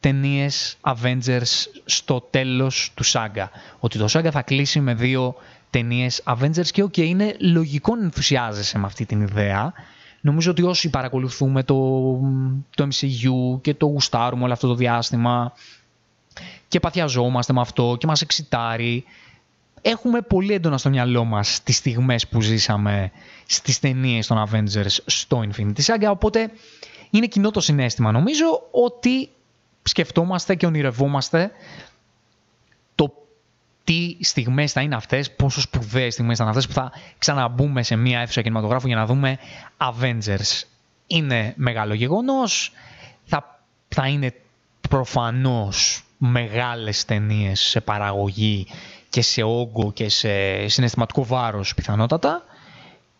ταινίες 0.00 0.76
Avengers 0.80 1.66
στο 1.84 2.20
τέλος 2.30 2.92
του 2.94 3.04
Saga. 3.04 3.46
Ότι 3.80 3.98
το 3.98 4.06
Saga 4.08 4.28
θα 4.30 4.42
κλείσει 4.42 4.80
με 4.80 4.94
δύο 4.94 5.34
ταινίες 5.72 6.22
Avengers 6.24 6.66
και 6.70 6.84
okay, 6.84 6.96
είναι 6.96 7.36
λογικό 7.40 7.96
να 7.96 8.04
ενθουσιάζεσαι 8.04 8.78
με 8.78 8.86
αυτή 8.86 9.06
την 9.06 9.20
ιδέα. 9.20 9.72
Νομίζω 10.20 10.50
ότι 10.50 10.62
όσοι 10.62 10.90
παρακολουθούμε 10.90 11.62
το, 11.62 11.74
το 12.76 12.88
MCU 12.90 13.60
και 13.60 13.74
το 13.74 13.86
γουστάρουμε 13.86 14.44
όλο 14.44 14.52
αυτό 14.52 14.68
το 14.68 14.74
διάστημα 14.74 15.52
και 16.68 16.80
παθιαζόμαστε 16.80 17.52
με 17.52 17.60
αυτό 17.60 17.96
και 17.98 18.06
μας 18.06 18.20
εξητάρει 18.20 19.04
έχουμε 19.82 20.20
πολύ 20.20 20.52
έντονα 20.52 20.78
στο 20.78 20.88
μυαλό 20.88 21.24
μας 21.24 21.62
τις 21.62 21.76
στιγμές 21.76 22.28
που 22.28 22.40
ζήσαμε 22.40 23.10
στις 23.46 23.78
ταινίες 23.78 24.26
των 24.26 24.48
Avengers 24.48 24.96
στο 25.06 25.44
Infinity 25.48 25.84
Saga, 25.84 26.10
οπότε 26.10 26.50
είναι 27.10 27.26
κοινό 27.26 27.50
το 27.50 27.60
συνέστημα 27.60 28.12
νομίζω 28.12 28.62
ότι 28.70 29.28
σκεφτόμαστε 29.82 30.54
και 30.54 30.66
ονειρευόμαστε 30.66 31.50
το 31.50 31.91
τι 33.84 34.16
στιγμές 34.20 34.72
θα 34.72 34.80
είναι 34.80 34.94
αυτές, 34.94 35.30
πόσο 35.32 35.60
σπουδαίες 35.60 36.12
στιγμές 36.12 36.36
θα 36.36 36.44
είναι 36.44 36.52
αυτές 36.52 36.66
που 36.66 36.80
θα 36.80 36.92
ξαναμπούμε 37.18 37.82
σε 37.82 37.96
μια 37.96 38.20
αίθουσα 38.20 38.42
κινηματογράφου 38.42 38.86
για 38.86 38.96
να 38.96 39.06
δούμε 39.06 39.38
Avengers. 39.78 40.62
Είναι 41.06 41.54
μεγάλο 41.56 41.94
γεγονός, 41.94 42.72
θα, 43.24 43.60
θα 43.88 44.06
είναι 44.06 44.34
προφανώς 44.88 46.04
μεγάλες 46.18 47.04
ταινίες 47.04 47.60
σε 47.60 47.80
παραγωγή 47.80 48.66
και 49.08 49.22
σε 49.22 49.42
όγκο 49.42 49.92
και 49.92 50.08
σε 50.08 50.68
συναισθηματικό 50.68 51.24
βάρος 51.24 51.74
πιθανότατα 51.74 52.44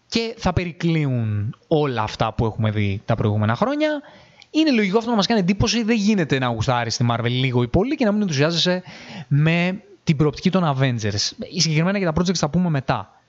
και 0.08 0.34
θα 0.38 0.52
περικλείουν 0.52 1.56
όλα 1.68 2.02
αυτά 2.02 2.32
που 2.32 2.44
έχουμε 2.44 2.70
δει 2.70 3.02
τα 3.04 3.14
προηγούμενα 3.14 3.54
χρόνια. 3.54 4.02
Είναι 4.50 4.70
λογικό 4.70 4.98
αυτό 4.98 5.10
να 5.10 5.16
μας 5.16 5.26
κάνει 5.26 5.40
εντύπωση, 5.40 5.82
δεν 5.82 5.96
γίνεται 5.96 6.38
να 6.38 6.46
γουστάρεις 6.46 6.96
τη 6.96 7.06
Marvel 7.10 7.28
λίγο 7.28 7.62
ή 7.62 7.68
πολύ 7.68 7.96
και 7.96 8.04
να 8.04 8.12
μην 8.12 8.22
ενθουσιάζεσαι 8.22 8.82
με 9.28 9.82
την 10.04 10.16
προοπτική 10.16 10.50
των 10.50 10.76
Avengers. 10.76 11.30
Συγκεκριμένα 11.56 11.98
για 11.98 12.12
τα 12.12 12.22
projects 12.22 12.34
θα 12.34 12.48
πούμε 12.48 12.68
μετά. 12.68 13.20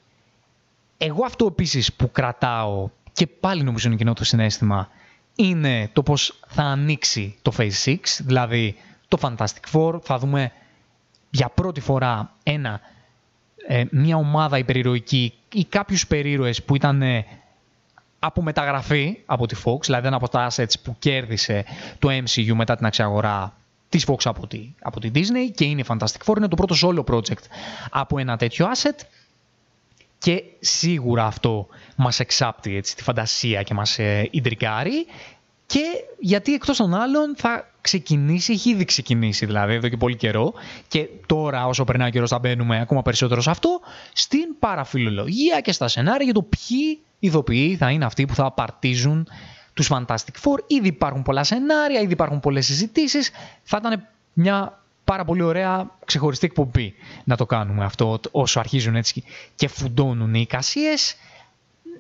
Εγώ 0.98 1.26
αυτό 1.26 1.46
επίσης 1.46 1.94
που 1.94 2.12
κρατάω 2.12 2.90
και 3.14 3.28
πάλι 3.28 3.64
νομίζω 3.64 3.88
είναι 3.88 3.98
κοινό 3.98 4.14
το 4.14 4.24
συνέστημα 4.24 4.90
είναι 5.36 5.90
το 5.94 6.04
πώς 6.04 6.40
θα 6.48 6.64
ανοίξει 6.64 7.36
το 7.42 7.54
Phase 7.58 7.86
6, 7.86 7.96
δηλαδή 8.20 8.76
το 9.08 9.18
Fantastic 9.22 9.72
Four, 9.72 10.00
θα 10.02 10.18
δούμε 10.18 10.52
για 11.30 11.50
πρώτη 11.50 11.80
φορά 11.80 12.32
ένα, 12.44 12.80
ε, 13.68 13.84
μια 13.92 14.16
ομάδα 14.16 14.58
υπερηρωική 14.58 15.34
ή 15.54 15.66
κάποιους 15.66 16.08
περίρωες 16.08 16.64
που 16.64 16.76
ήταν 16.76 17.02
ε, 17.02 17.26
από 18.20 18.42
μεταγραφή 18.42 19.18
από 19.26 19.46
τη 19.46 19.56
Fox, 19.66 19.82
δηλαδή 19.82 20.08
ένα 20.08 20.16
από 20.16 20.30
τα 20.30 20.50
assets 20.52 20.74
που 20.84 20.96
κέρδισε 21.00 21.66
το 22.00 22.10
MCU 22.10 22.54
μετά 22.54 22.76
την 22.76 22.86
αξιαγορά 22.86 23.54
της 23.94 24.06
Fox 24.08 24.18
από 24.24 24.48
τη, 24.48 24.74
από 24.82 25.00
τη 25.00 25.12
Disney 25.14 25.52
και 25.56 25.66
είναι 25.66 25.84
Fantastic 25.88 26.26
Four, 26.26 26.38
είναι 26.38 26.48
το 26.48 26.56
πρώτο 26.56 26.76
solo 26.82 27.16
project 27.16 27.44
από 27.90 28.20
ένα 28.20 28.38
τέτοιο 28.38 28.68
asset 28.74 29.06
και 30.18 30.44
σίγουρα 30.60 31.26
αυτό 31.26 31.68
μας 31.96 32.20
εξάπτει 32.20 32.76
έτσι, 32.76 32.96
τη 32.96 33.04
φαντασία 33.04 33.64
και 33.64 33.74
μας 33.74 34.00
ε, 34.00 34.30
και 35.66 35.82
γιατί 36.20 36.54
εκτός 36.54 36.78
των 36.78 36.94
άλλων 36.94 37.36
θα 37.38 37.72
ξεκινήσει, 37.82 38.54
έχει 38.54 38.70
ήδη 38.70 38.86
ξεκινήσει 38.86 39.46
δηλαδή 39.46 39.74
εδώ 39.74 39.88
και 39.88 39.98
πολύ 39.98 40.16
καιρό 40.16 40.54
και 40.88 41.08
τώρα 41.26 41.68
όσο 41.68 41.84
περνάει 41.84 42.08
ο 42.08 42.12
καιρός 42.12 42.30
θα 42.30 42.40
μπαίνουμε 42.40 42.80
ακόμα 42.80 43.02
περισσότερο 43.02 43.42
σε 43.42 43.50
αυτό, 43.50 43.80
στην 44.14 44.60
παραφιλολογία 44.60 45.60
και 45.62 45.72
στα 45.72 45.88
σενάρια 45.88 46.24
για 46.24 46.34
το 46.34 46.42
ποιοι 46.42 47.00
ηθοποιοί 47.20 47.76
θα 47.76 47.92
είναι 47.92 48.06
αυτοί 48.06 48.26
που 48.26 48.36
θα 48.36 48.46
απαρτίζουν 48.46 49.28
τους 49.74 49.90
Fantastic 49.94 50.36
Four. 50.42 50.58
Ήδη 50.68 50.88
υπάρχουν 50.88 51.22
πολλά 51.24 51.44
σενάρια, 51.44 52.00
ήδη 52.00 52.12
υπάρχουν 52.12 52.40
πολλές 52.40 52.66
συζητήσεις. 52.66 53.32
Θα 53.64 53.78
ήταν 53.82 54.08
μια 54.34 54.84
πάρα 55.04 55.26
πολύ 55.26 55.42
ωραία 55.42 55.90
ξεχωριστή 56.06 56.46
εκπομπή 56.46 56.94
να 57.24 57.38
το 57.38 57.46
κάνουμε 57.46 57.86
αυτό 57.86 58.20
όσο 58.32 58.60
αρχίζουν 58.60 58.96
έτσι 58.96 59.24
και 59.56 59.68
φουντώνουν 59.68 60.34
οι 60.34 60.42
εικασίες 60.42 61.16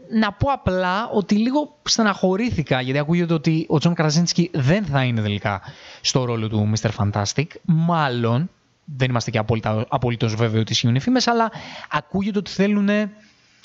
να 0.09 0.31
πω 0.31 0.51
απλά 0.51 1.09
ότι 1.09 1.35
λίγο 1.35 1.77
στεναχωρήθηκα 1.83 2.81
γιατί 2.81 2.99
ακούγεται 2.99 3.33
ότι 3.33 3.65
ο 3.69 3.77
Τζον 3.77 3.93
Κραζίνσκι 3.93 4.49
δεν 4.53 4.85
θα 4.85 5.03
είναι 5.03 5.21
τελικά 5.21 5.61
στο 6.01 6.23
ρόλο 6.25 6.47
του 6.47 6.71
Mr. 6.75 6.89
Fantastic. 6.97 7.45
Μάλλον, 7.63 8.49
δεν 8.85 9.09
είμαστε 9.09 9.31
και 9.31 9.41
απολύτως 9.87 10.35
βέβαιοι 10.35 10.59
ότι 10.59 10.71
ισχύουν 10.71 10.95
οι 10.95 10.99
φήμες, 10.99 11.27
αλλά 11.27 11.51
ακούγεται 11.89 12.37
ότι 12.37 12.51
θέλουν 12.51 12.89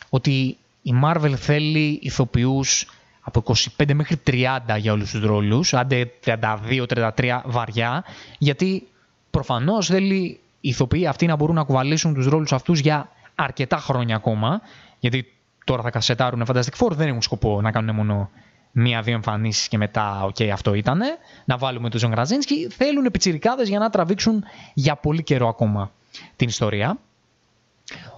ότι 0.09 0.57
η 0.83 0.93
Marvel 1.05 1.35
θέλει 1.37 1.99
ηθοποιούς 2.03 2.87
από 3.29 3.55
25 3.79 3.95
μέχρι 3.95 4.21
30 4.27 4.59
για 4.79 4.93
όλους 4.93 5.11
τους 5.11 5.23
ρόλους, 5.23 5.75
άντε 5.75 6.11
32-33 6.25 7.41
βαριά, 7.45 8.05
γιατί 8.39 8.89
προφανώς 9.31 9.87
θέλει 9.87 10.41
οι 10.61 10.69
ηθοποιοί 10.69 11.07
αυτοί 11.07 11.27
να 11.27 11.37
μπορούν 11.37 11.55
να 11.55 11.63
κουβαλήσουν 11.63 12.15
τους 12.15 12.27
ρόλους 12.27 12.53
αυτούς 12.53 12.79
για 12.81 13.09
αρκετά 13.35 13.77
χρόνια 13.77 14.17
ακόμα, 14.17 14.61
γιατί 14.99 15.33
τώρα 15.65 15.83
θα 15.83 15.91
καστάρουν 15.91 16.45
Fantastic 16.47 16.77
Four, 16.79 16.91
δεν 16.91 17.09
έχουν 17.09 17.23
σκοπό 17.23 17.61
να 17.61 17.71
κάνουν 17.71 17.95
μόνο 17.95 18.31
μία-δύο 18.73 19.15
εμφανίσεις 19.15 19.69
και 19.69 19.79
μετά, 19.79 20.23
OK, 20.25 20.37
okay, 20.39 20.49
αυτό 20.49 20.75
ήτανε. 20.75 21.07
Να 21.45 21.57
βάλουμε 21.57 21.91
τον 21.91 22.01
Ζων 22.01 22.11
Γραζίνσκι. 22.11 22.69
Θέλουν 22.71 23.11
πιτσιρικάδες 23.13 23.69
για 23.69 23.79
να 23.79 23.91
τραβήξουν 23.91 24.45
για 24.75 24.97
πολύ 24.97 25.23
καιρό 25.23 25.49
ακόμα 25.49 25.91
την 26.37 26.49
ιστορία. 26.49 26.99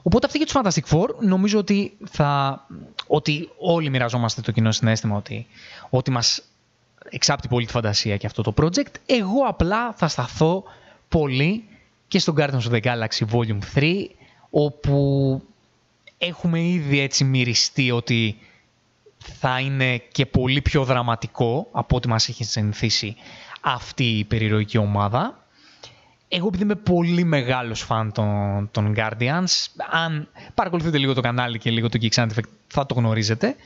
Οπότε 0.02 0.26
αυτή 0.26 0.38
για 0.38 0.46
τους 0.46 0.56
Fantastic 0.58 0.96
Four 0.96 1.08
νομίζω 1.20 1.58
ότι, 1.58 1.96
θα, 2.04 2.60
ότι 3.06 3.48
όλοι 3.58 3.90
μοιραζόμαστε 3.90 4.40
το 4.40 4.52
κοινό 4.52 4.72
συνέστημα 4.72 5.16
ότι, 5.16 5.46
ότι 5.90 6.10
μας 6.10 6.42
εξάπτει 7.10 7.48
πολύ 7.48 7.66
τη 7.66 7.72
φαντασία 7.72 8.16
και 8.16 8.26
αυτό 8.26 8.42
το 8.42 8.54
project. 8.56 8.94
Εγώ 9.06 9.42
απλά 9.46 9.92
θα 9.92 10.08
σταθώ 10.08 10.64
πολύ 11.08 11.64
και 12.08 12.18
στο 12.18 12.34
Guardians 12.36 12.62
of 12.70 12.72
the 12.72 12.80
Galaxy 12.80 13.24
Volume 13.32 13.58
3 13.74 14.04
όπου 14.50 15.42
έχουμε 16.18 16.60
ήδη 16.62 17.00
έτσι 17.00 17.24
μυριστεί 17.24 17.90
ότι 17.90 18.38
θα 19.18 19.60
είναι 19.60 19.96
και 19.98 20.26
πολύ 20.26 20.62
πιο 20.62 20.84
δραματικό 20.84 21.68
από 21.72 21.96
ό,τι 21.96 22.08
μας 22.08 22.28
έχει 22.28 22.44
συνηθίσει 22.44 23.16
αυτή 23.60 24.04
η 24.04 24.24
περιρροϊκή 24.24 24.78
ομάδα. 24.78 25.46
Εγώ 26.32 26.46
επειδή 26.46 26.62
είμαι 26.62 26.75
πολύ 26.75 27.25
μεγάλος 27.25 27.80
φαν 27.80 28.12
των, 28.12 28.68
των 28.70 28.94
Guardians, 28.96 29.66
αν 29.90 30.28
παρακολουθείτε 30.54 30.99
λίγο 30.99 31.14
το 31.14 31.20
κανάλι 31.20 31.58
και 31.58 31.70
λίγο 31.70 31.88
το 31.88 31.99
Geek 32.02 32.22
Effect 32.22 32.49
θα 32.66 32.87
το 32.87 32.94
γνωρίζετε. 32.94 33.56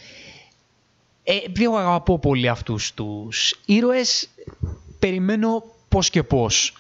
Ε, 1.25 1.37
επειδή 1.37 1.65
εγώ 1.65 1.77
αγαπώ 1.77 2.19
πολύ 2.19 2.49
αυτούς 2.49 2.95
τους 2.95 3.61
ήρωες, 3.67 4.29
περιμένω 4.99 5.63
πώς 5.89 6.11
και 6.11 6.23
πώς 6.23 6.77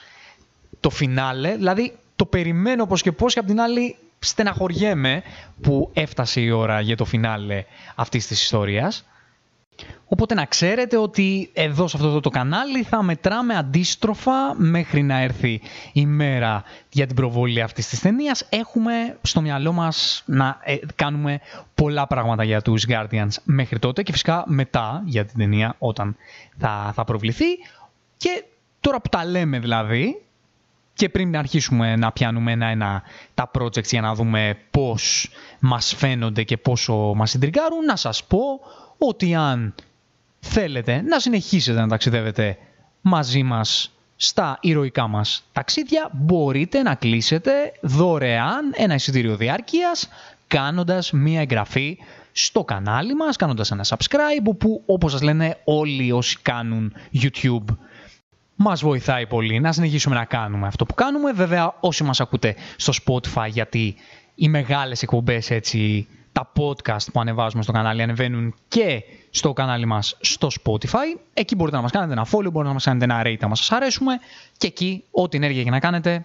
το 0.80 0.90
φινάλε, 0.90 1.56
δηλαδή 1.56 1.98
το 2.16 2.26
περιμένω 2.26 2.86
πώς 2.86 3.02
και 3.02 3.12
πώς 3.12 3.32
και 3.32 3.38
απ' 3.38 3.46
την 3.46 3.60
άλλη 3.60 3.96
στεναχωριέμαι 4.18 5.22
που 5.62 5.90
έφτασε 5.92 6.40
η 6.40 6.50
ώρα 6.50 6.80
για 6.80 6.96
το 6.96 7.04
φινάλε 7.04 7.64
αυτής 7.94 8.26
της 8.26 8.42
ιστορίας. 8.42 9.04
Οπότε 10.14 10.34
να 10.34 10.44
ξέρετε 10.44 10.96
ότι 10.96 11.50
εδώ 11.52 11.88
σε 11.88 11.96
αυτό 11.96 12.20
το 12.20 12.28
κανάλι 12.28 12.82
θα 12.82 13.02
μετράμε 13.02 13.56
αντίστροφα 13.56 14.54
μέχρι 14.56 15.02
να 15.02 15.20
έρθει 15.20 15.60
η 15.92 16.06
μέρα 16.06 16.62
για 16.90 17.06
την 17.06 17.16
προβολή 17.16 17.60
αυτής 17.60 17.88
της 17.88 18.00
ταινίας. 18.00 18.46
Έχουμε 18.48 19.18
στο 19.22 19.40
μυαλό 19.40 19.72
μας 19.72 20.22
να 20.26 20.58
ε, 20.62 20.76
κάνουμε 20.94 21.40
πολλά 21.74 22.06
πράγματα 22.06 22.44
για 22.44 22.62
τους 22.62 22.86
Guardians 22.88 23.28
μέχρι 23.44 23.78
τότε 23.78 24.02
και 24.02 24.12
φυσικά 24.12 24.44
μετά 24.46 25.02
για 25.04 25.24
την 25.24 25.38
ταινία 25.38 25.74
όταν 25.78 26.16
θα, 26.58 26.92
θα 26.94 27.04
προβληθεί. 27.04 27.46
Και 28.16 28.44
τώρα 28.80 29.00
που 29.00 29.08
τα 29.08 29.24
λέμε 29.24 29.58
δηλαδή, 29.58 30.22
και 30.94 31.08
πριν 31.08 31.30
να 31.30 31.38
αρχίσουμε 31.38 31.96
να 31.96 32.12
πιάνουμε 32.12 32.52
ένα-ένα 32.52 33.02
τα 33.34 33.50
projects 33.58 33.88
για 33.88 34.00
να 34.00 34.14
δούμε 34.14 34.58
πώς 34.70 35.30
μας 35.60 35.94
φαίνονται 35.96 36.42
και 36.42 36.56
πόσο 36.56 37.12
μας 37.16 37.30
συντριγκάρουν, 37.30 37.84
να 37.84 37.96
σας 37.96 38.24
πω 38.24 38.60
ότι 38.98 39.34
αν 39.34 39.74
θέλετε 40.44 41.02
να 41.02 41.18
συνεχίσετε 41.18 41.80
να 41.80 41.88
ταξιδεύετε 41.88 42.58
μαζί 43.00 43.42
μας 43.42 43.90
στα 44.16 44.58
ηρωικά 44.60 45.06
μας 45.06 45.48
ταξίδια, 45.52 46.10
μπορείτε 46.12 46.82
να 46.82 46.94
κλείσετε 46.94 47.52
δωρεάν 47.80 48.72
ένα 48.76 48.94
εισιτήριο 48.94 49.36
διάρκειας 49.36 50.08
κάνοντας 50.46 51.12
μία 51.12 51.40
εγγραφή 51.40 51.98
στο 52.32 52.64
κανάλι 52.64 53.14
μας, 53.14 53.36
κάνοντας 53.36 53.70
ένα 53.70 53.84
subscribe, 53.88 54.56
που 54.58 54.82
όπως 54.86 55.12
σας 55.12 55.22
λένε 55.22 55.56
όλοι 55.64 56.12
όσοι 56.12 56.38
κάνουν 56.42 56.92
YouTube 57.22 57.76
μας 58.56 58.82
βοηθάει 58.82 59.26
πολύ 59.26 59.60
να 59.60 59.72
συνεχίσουμε 59.72 60.14
να 60.14 60.24
κάνουμε 60.24 60.66
αυτό 60.66 60.84
που 60.84 60.94
κάνουμε. 60.94 61.32
Βέβαια 61.32 61.76
όσοι 61.80 62.04
μας 62.04 62.20
ακούτε 62.20 62.56
στο 62.76 62.92
Spotify 63.04 63.48
γιατί 63.48 63.94
οι 64.34 64.48
μεγάλες 64.48 65.02
εκπομπές 65.02 65.50
έτσι 65.50 66.06
τα 66.32 66.52
podcast 66.56 67.06
που 67.12 67.20
ανεβάζουμε 67.20 67.62
στο 67.62 67.72
κανάλι 67.72 68.02
ανεβαίνουν 68.02 68.54
και 68.68 69.02
στο 69.34 69.52
κανάλι 69.52 69.86
μας 69.86 70.16
στο 70.20 70.48
Spotify. 70.62 71.18
Εκεί 71.34 71.54
μπορείτε 71.54 71.76
να 71.76 71.82
μας 71.82 71.92
κάνετε 71.92 72.12
ένα 72.12 72.26
follow, 72.26 72.50
μπορείτε 72.50 72.66
να 72.66 72.72
μας 72.72 72.84
κάνετε 72.84 73.04
ένα 73.04 73.22
rate 73.24 73.36
αν 73.40 73.56
σας 73.56 73.72
αρέσουμε 73.72 74.18
και 74.56 74.66
εκεί 74.66 75.04
ό,τι 75.10 75.36
ενέργεια 75.36 75.62
και 75.62 75.70
να 75.70 75.80
κάνετε 75.80 76.24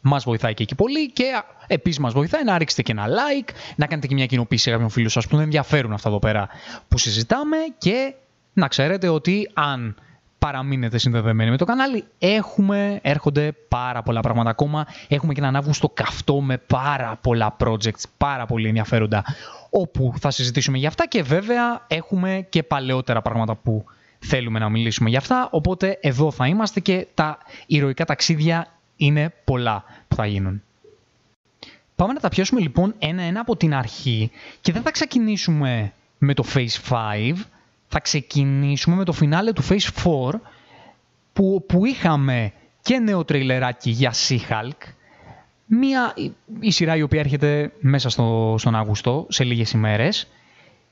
μας 0.00 0.24
βοηθάει 0.24 0.54
και 0.54 0.62
εκεί 0.62 0.74
πολύ 0.74 1.10
και 1.10 1.24
επίσης 1.66 1.98
μας 1.98 2.12
βοηθάει 2.12 2.44
να 2.44 2.58
ρίξετε 2.58 2.82
και 2.82 2.92
ένα 2.92 3.06
like, 3.06 3.48
να 3.76 3.86
κάνετε 3.86 4.06
και 4.06 4.14
μια 4.14 4.26
κοινοποίηση 4.26 4.62
σε 4.62 4.70
κάποιον 4.70 4.88
φίλο 4.88 5.08
σας 5.08 5.26
που 5.26 5.36
δεν 5.36 5.44
ενδιαφέρουν 5.44 5.92
αυτά 5.92 6.08
εδώ 6.08 6.18
πέρα 6.18 6.48
που 6.88 6.98
συζητάμε 6.98 7.56
και 7.78 8.14
να 8.52 8.68
ξέρετε 8.68 9.08
ότι 9.08 9.50
αν 9.54 9.96
παραμείνετε 10.38 10.98
συνδεδεμένοι 10.98 11.50
με 11.50 11.56
το 11.56 11.64
κανάλι. 11.64 12.04
Έχουμε, 12.18 12.98
έρχονται 13.02 13.52
πάρα 13.68 14.02
πολλά 14.02 14.20
πράγματα 14.20 14.50
ακόμα. 14.50 14.86
Έχουμε 15.08 15.32
και 15.32 15.40
έναν 15.40 15.56
Αύγουστο 15.56 15.88
καυτό 15.88 16.40
με 16.40 16.58
πάρα 16.58 17.18
πολλά 17.20 17.56
projects, 17.64 18.02
πάρα 18.16 18.46
πολύ 18.46 18.68
ενδιαφέροντα, 18.68 19.24
όπου 19.70 20.12
θα 20.20 20.30
συζητήσουμε 20.30 20.78
για 20.78 20.88
αυτά 20.88 21.06
και 21.06 21.22
βέβαια 21.22 21.84
έχουμε 21.88 22.46
και 22.48 22.62
παλαιότερα 22.62 23.22
πράγματα 23.22 23.54
που 23.54 23.84
θέλουμε 24.18 24.58
να 24.58 24.68
μιλήσουμε 24.68 25.08
για 25.08 25.18
αυτά, 25.18 25.48
οπότε 25.52 25.98
εδώ 26.00 26.30
θα 26.30 26.46
είμαστε 26.46 26.80
και 26.80 27.06
τα 27.14 27.38
ηρωικά 27.66 28.04
ταξίδια 28.04 28.66
είναι 28.96 29.34
πολλά 29.44 29.84
που 30.08 30.16
θα 30.16 30.26
γίνουν. 30.26 30.62
Πάμε 31.96 32.12
να 32.12 32.20
τα 32.20 32.28
πιάσουμε 32.28 32.60
λοιπόν 32.60 32.94
ένα-ένα 32.98 33.40
από 33.40 33.56
την 33.56 33.74
αρχή 33.74 34.30
και 34.60 34.72
δεν 34.72 34.82
θα 34.82 34.90
ξεκινήσουμε 34.90 35.92
με 36.18 36.34
το 36.34 36.44
Phase 36.54 36.90
5, 36.90 37.34
θα 37.88 38.00
ξεκινήσουμε 38.00 38.96
με 38.96 39.04
το 39.04 39.12
φινάλε 39.12 39.52
του 39.52 39.62
Phase 39.68 40.04
4 40.04 40.30
που, 41.32 41.64
που 41.68 41.86
είχαμε 41.86 42.52
και 42.82 42.98
νέο 42.98 43.24
τρέιλεράκι 43.24 43.90
για 43.90 44.12
She-Hulk 44.12 44.92
Μία, 45.70 46.14
η 46.60 46.70
σειρά 46.70 46.96
η 46.96 47.02
οποία 47.02 47.20
έρχεται 47.20 47.72
μέσα 47.80 48.08
στο, 48.08 48.54
στον 48.58 48.74
Αύγουστο, 48.74 49.26
σε 49.28 49.44
λίγες 49.44 49.70
ημέρες, 49.70 50.28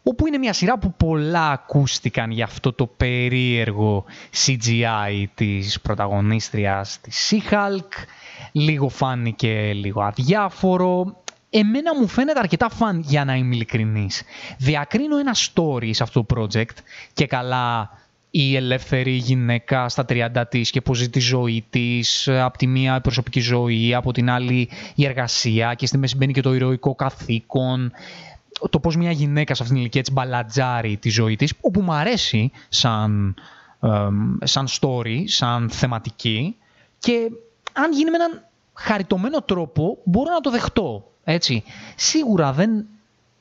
όπου 0.03 0.27
είναι 0.27 0.39
μια 0.39 0.53
σειρά 0.53 0.79
που 0.79 0.95
πολλά 0.97 1.51
ακούστηκαν 1.51 2.31
για 2.31 2.45
αυτό 2.45 2.73
το 2.73 2.87
περίεργο 2.87 4.05
CGI 4.47 5.25
της 5.35 5.81
πρωταγωνίστριας 5.81 7.01
της 7.01 7.31
She-Hulk, 7.31 8.05
λίγο 8.53 8.89
φάνηκε 8.89 9.73
λίγο 9.75 10.03
αδιάφορο, 10.03 11.23
εμένα 11.51 11.99
μου 12.01 12.09
φαίνεται 12.09 12.39
αρκετά 12.39 12.69
φαν 12.69 13.01
για 13.01 13.25
να 13.25 13.35
είμαι 13.35 13.55
ειλικρινής. 13.55 14.23
Διακρίνω 14.59 15.19
ένα 15.19 15.35
story 15.35 15.91
σε 15.91 16.03
αυτό 16.03 16.25
το 16.25 16.41
project 16.41 16.77
και 17.13 17.27
καλά 17.27 17.91
η 18.39 18.57
ελεύθερη 18.57 19.13
γυναίκα 19.13 19.89
στα 19.89 20.05
30 20.09 20.45
της 20.49 20.71
και 20.71 20.81
πώς 20.81 20.99
ζει 20.99 21.11
τη 21.11 21.21
ζωή 21.21 21.65
της, 21.71 22.29
από 22.29 22.59
τη 22.59 22.67
μία 22.67 22.97
η 22.97 23.01
προσωπική 23.01 23.41
ζωή, 23.41 23.95
από 23.95 24.13
την 24.13 24.31
άλλη 24.31 24.69
η 24.95 25.05
εργασία 25.05 25.75
και 25.75 25.87
στη 25.87 25.99
μέση 25.99 26.17
μπαίνει 26.17 26.33
και 26.33 26.41
το 26.41 26.55
ηρωικό 26.55 26.95
καθήκον. 26.95 27.93
Το 28.71 28.81
πώς 28.81 28.97
μια 28.97 29.11
γυναίκα 29.11 29.55
σε 29.55 29.63
αυτήν 29.63 29.67
την 29.67 29.77
ηλικία 29.77 30.01
έτσι 30.01 30.13
μπαλατζάρει 30.13 30.97
τη 30.97 31.09
ζωή 31.09 31.37
της, 31.37 31.53
όπου 31.61 31.81
μου 31.81 31.93
αρέσει 31.93 32.51
σαν, 32.69 33.35
σαν 34.43 34.67
story, 34.81 35.23
σαν 35.25 35.71
θεματική 35.71 36.57
και 36.99 37.31
αν 37.73 37.93
γίνει 37.93 38.11
με 38.11 38.17
έναν 38.17 38.45
χαριτωμένο 38.75 39.43
τρόπο 39.43 39.99
μπορώ 40.05 40.33
να 40.33 40.41
το 40.41 40.51
δεχτώ. 40.51 41.11
Έτσι. 41.25 41.63
Σίγουρα 41.95 42.53
δεν 42.53 42.87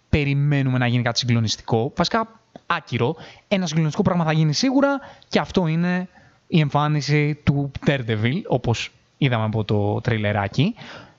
περιμένουμε 0.10 0.78
να 0.78 0.88
γίνει 0.88 1.04
κάτι 1.04 1.18
συγκλονιστικό. 1.18 1.94
Βασικά 1.96 2.40
άκυρο. 2.66 3.16
Ένας 3.48 3.68
συγκλονιστικό 3.68 4.04
πράγμα 4.04 4.24
θα 4.24 4.32
γίνει 4.32 4.54
σίγουρα 4.54 5.00
και 5.28 5.40
αυτό 5.40 5.68
είναι 5.68 6.08
η 6.48 6.60
εμφάνιση 6.60 7.40
του 7.44 7.72
Daredevil, 7.86 8.42
όπως 8.48 8.92
είδαμε 9.18 9.44
από 9.44 9.64
το 9.64 10.02
τριλεράκι. 10.02 10.76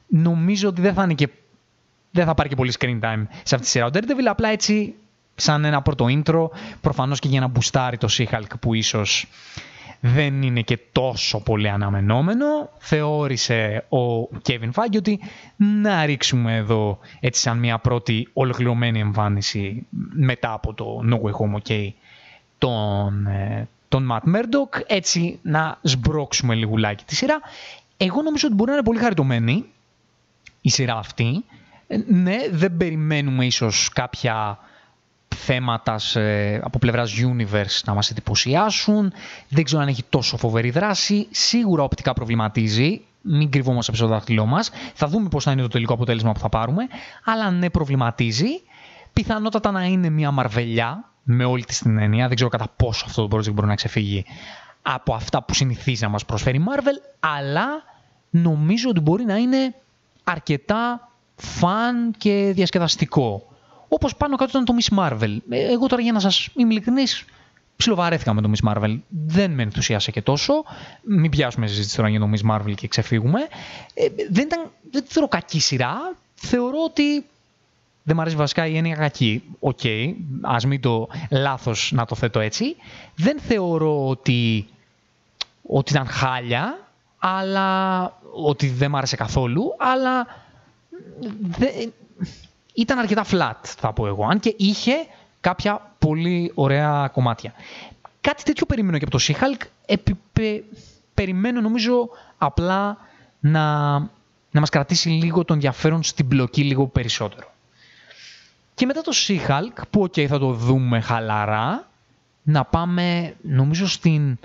Νομίζω 0.07 0.69
ότι 0.69 0.81
δεν 0.81 0.95
θα, 0.95 1.03
είναι 1.03 1.15
και... 1.15 1.29
δεν 2.11 2.25
θα 2.25 2.35
πάρει 2.35 2.49
και 2.49 2.55
πολύ 2.55 2.73
screen 2.79 3.01
time 3.01 3.27
σε 3.43 3.55
αυτή 3.55 3.61
τη 3.61 3.67
σειρά 3.67 3.87
ο 3.87 3.91
Daredevil, 3.93 4.27
απλά 4.27 4.49
έτσι 4.49 4.95
σαν 5.35 5.65
ένα 5.65 5.83
πρώτο 5.83 6.07
intro, 6.09 6.49
προφανώς 6.81 7.19
και 7.19 7.29
για 7.29 7.41
να 7.41 7.47
μπουστάρει 7.47 7.99
το 7.99 8.09
She-Hulk 8.11 8.51
που 8.61 8.75
ίσως 8.75 9.27
δεν 10.15 10.43
είναι 10.43 10.61
και 10.61 10.79
τόσο 10.93 11.41
πολύ 11.41 11.69
αναμενόμενο. 11.69 12.71
Θεώρησε 12.79 13.85
ο 13.89 14.29
Kevin 14.49 14.71
Feige 14.75 14.97
ότι 14.97 15.21
να 15.57 16.05
ρίξουμε 16.05 16.57
εδώ 16.57 16.99
έτσι 17.21 17.41
σαν 17.41 17.59
μια 17.59 17.79
πρώτη 17.79 18.29
ολοκληρωμένη 18.33 19.01
εμφάνιση 19.01 19.87
μετά 20.13 20.53
από 20.53 20.75
το 20.75 21.01
No 21.11 21.15
Way 21.15 21.31
Home 21.31 21.63
OK 21.63 21.89
τον, 22.59 23.27
ε, 23.27 23.69
τον 23.89 24.09
Matt 24.13 24.35
Murdock, 24.35 24.81
έτσι 24.87 25.39
να 25.43 25.79
σμπρώξουμε 25.83 26.55
λιγουλάκι 26.55 27.05
τη 27.05 27.15
σειρά. 27.15 27.41
Εγώ 27.97 28.23
νομίζω 28.23 28.47
ότι 28.47 28.57
μπορεί 28.57 28.71
να 28.71 28.77
είναι 28.77 28.87
πολύ 28.87 28.99
χαριτωμένη 28.99 29.65
η 30.61 30.71
σειρά 30.71 30.97
αυτή. 30.97 31.45
Ε, 31.87 31.97
ναι, 32.07 32.37
δεν 32.51 32.77
περιμένουμε 32.77 33.47
ίσως 33.47 33.89
κάποια 33.89 34.59
θέματα 35.37 36.01
από 36.63 36.79
πλευράς 36.79 37.15
universe 37.19 37.81
να 37.85 37.95
μας 37.95 38.11
εντυπωσιάσουν. 38.11 39.13
Δεν 39.49 39.65
ξέρω 39.65 39.83
αν 39.83 39.89
έχει 39.89 40.05
τόσο 40.09 40.37
φοβερή 40.37 40.71
δράση. 40.71 41.27
Σίγουρα 41.31 41.83
οπτικά 41.83 42.13
προβληματίζει. 42.13 43.01
Μην 43.21 43.51
κρυβόμαστε 43.51 43.93
πίσω 43.93 44.05
το 44.05 44.11
δάχτυλό 44.11 44.47
μας. 44.47 44.71
Θα 44.95 45.07
δούμε 45.07 45.29
πώς 45.29 45.45
θα 45.45 45.51
είναι 45.51 45.63
το 45.63 45.69
τελικό 45.69 45.93
αποτέλεσμα 45.93 46.33
που 46.33 46.39
θα 46.39 46.49
πάρουμε. 46.49 46.87
Αλλά 47.25 47.51
ναι, 47.51 47.71
προβληματίζει. 47.71 48.63
Πιθανότατα 49.13 49.71
να 49.71 49.85
είναι 49.85 50.11
μια 50.11 50.31
μαρβελιά 50.31 51.11
με 51.23 51.45
όλη 51.45 51.65
της 51.65 51.79
την 51.79 51.99
έννοια. 51.99 52.27
Δεν 52.27 52.35
ξέρω 52.35 52.51
κατά 52.51 52.69
πόσο 52.77 53.05
αυτό 53.07 53.29
το 53.29 53.37
project 53.37 53.53
μπορεί 53.53 53.67
να 53.67 53.75
ξεφύγει 53.75 54.25
από 54.89 55.15
αυτά 55.15 55.43
που 55.43 55.55
συνηθίζει 55.55 56.03
να 56.03 56.09
μας 56.09 56.25
προσφέρει 56.25 56.57
η 56.57 56.65
Marvel, 56.69 57.17
αλλά 57.21 57.67
νομίζω 58.31 58.89
ότι 58.89 59.01
μπορεί 59.01 59.25
να 59.25 59.37
είναι 59.37 59.75
αρκετά 60.25 61.11
fun 61.37 62.15
και 62.19 62.53
διασκεδαστικό. 62.55 63.56
Όπως 63.89 64.17
πάνω 64.17 64.37
κάτω 64.37 64.51
ήταν 64.51 64.65
το 64.65 64.75
Miss 64.81 64.99
Marvel. 64.99 65.37
Ε, 65.49 65.73
εγώ 65.73 65.87
τώρα 65.87 66.03
για 66.03 66.13
να 66.13 66.21
σας 66.21 66.49
είμαι 66.57 66.73
ειλικρινής, 66.73 67.25
ψιλοβαρέθηκα 67.77 68.35
με 68.35 68.41
το 68.41 68.51
Miss 68.55 68.69
Marvel. 68.69 68.99
Δεν 69.09 69.51
με 69.51 69.63
ενθουσίασε 69.63 70.11
και 70.11 70.23
τόσο. 70.23 70.53
Μην 71.03 71.31
πιάσουμε 71.31 71.67
συζήτηση 71.67 71.97
τώρα 71.97 72.09
για 72.09 72.21
το 72.21 72.31
Miss 72.33 72.51
Marvel 72.51 72.75
και 72.75 72.89
ξεφύγουμε. 72.89 73.41
Ε, 73.95 74.07
δεν, 74.31 74.45
ήταν, 74.45 74.71
δεν 74.91 75.05
θεωρώ 75.07 75.29
κακή 75.29 75.61
σειρά. 75.61 76.15
Θεωρώ 76.35 76.79
ότι 76.85 77.25
δεν 78.03 78.15
μου 78.17 78.21
αρέσει 78.21 78.37
βασικά 78.37 78.67
η 78.67 78.77
έννοια 78.77 78.97
κακή. 78.97 79.43
OK, 79.61 79.79
okay, 79.83 80.15
ας 80.41 80.65
μην 80.65 80.81
το 80.81 81.09
λάθος 81.31 81.93
να 81.95 82.05
το 82.05 82.15
θέτω 82.15 82.41
έτσι. 82.41 82.77
Δεν 83.15 83.41
θεωρώ 83.41 84.09
ότι, 84.09 84.69
ότι 85.63 85.93
ήταν 85.93 86.07
χάλια, 86.07 86.89
αλλά 87.19 88.03
ότι 88.45 88.69
δεν 88.69 88.91
μου 88.91 88.97
άρεσε 88.97 89.17
καθόλου, 89.17 89.75
αλλά 89.79 90.27
ήταν 92.77 92.99
αρκετά 92.99 93.25
flat, 93.31 93.61
θα 93.63 93.93
πω 93.93 94.07
εγώ. 94.07 94.27
Αν 94.27 94.41
και 94.41 94.55
είχε 94.59 94.93
κάποια 95.41 95.95
πολύ 95.99 96.53
ωραία 96.55 97.11
κομμάτια. 97.13 97.53
Κάτι 98.21 98.43
τέτοιο 98.43 98.67
περιμένω 98.67 98.99
και 98.99 99.05
από 99.05 99.19
το 99.19 99.25
She-Hulk. 99.29 99.67
Περιμένω 101.15 101.61
νομίζω 101.61 102.09
απλά 102.39 102.97
να, 103.41 103.93
να 104.51 104.61
μας 104.61 104.71
κρατήσει 104.71 105.09
λίγο 105.09 105.45
τον 105.45 105.57
ενδιαφέρον 105.57 106.03
στην 106.03 106.27
μπλοκή 106.27 106.63
λίγο 106.63 106.87
περισσότερο. 106.87 107.53
Και 108.75 108.87
μετά 108.87 109.01
το 109.01 109.13
She-Hulk, 109.15 109.83
που 109.91 110.03
ok 110.03 110.27
θα 110.27 110.39
το 110.39 110.53
δούμε 110.53 111.01
χαλαρά, 111.01 111.89
να 112.43 112.65
πάμε 112.65 113.37
νομίζω 113.43 113.89
στην, 113.89 114.39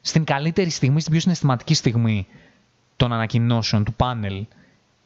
στην 0.00 0.24
καλύτερη 0.24 0.70
στιγμή, 0.70 1.00
στην 1.00 1.12
πιο 1.12 1.20
συναισθηματική 1.20 1.74
στιγμή 1.74 2.26
των 2.96 3.12
ανακοινώσεων 3.12 3.84
του 3.84 3.92
πάνελ 3.92 4.46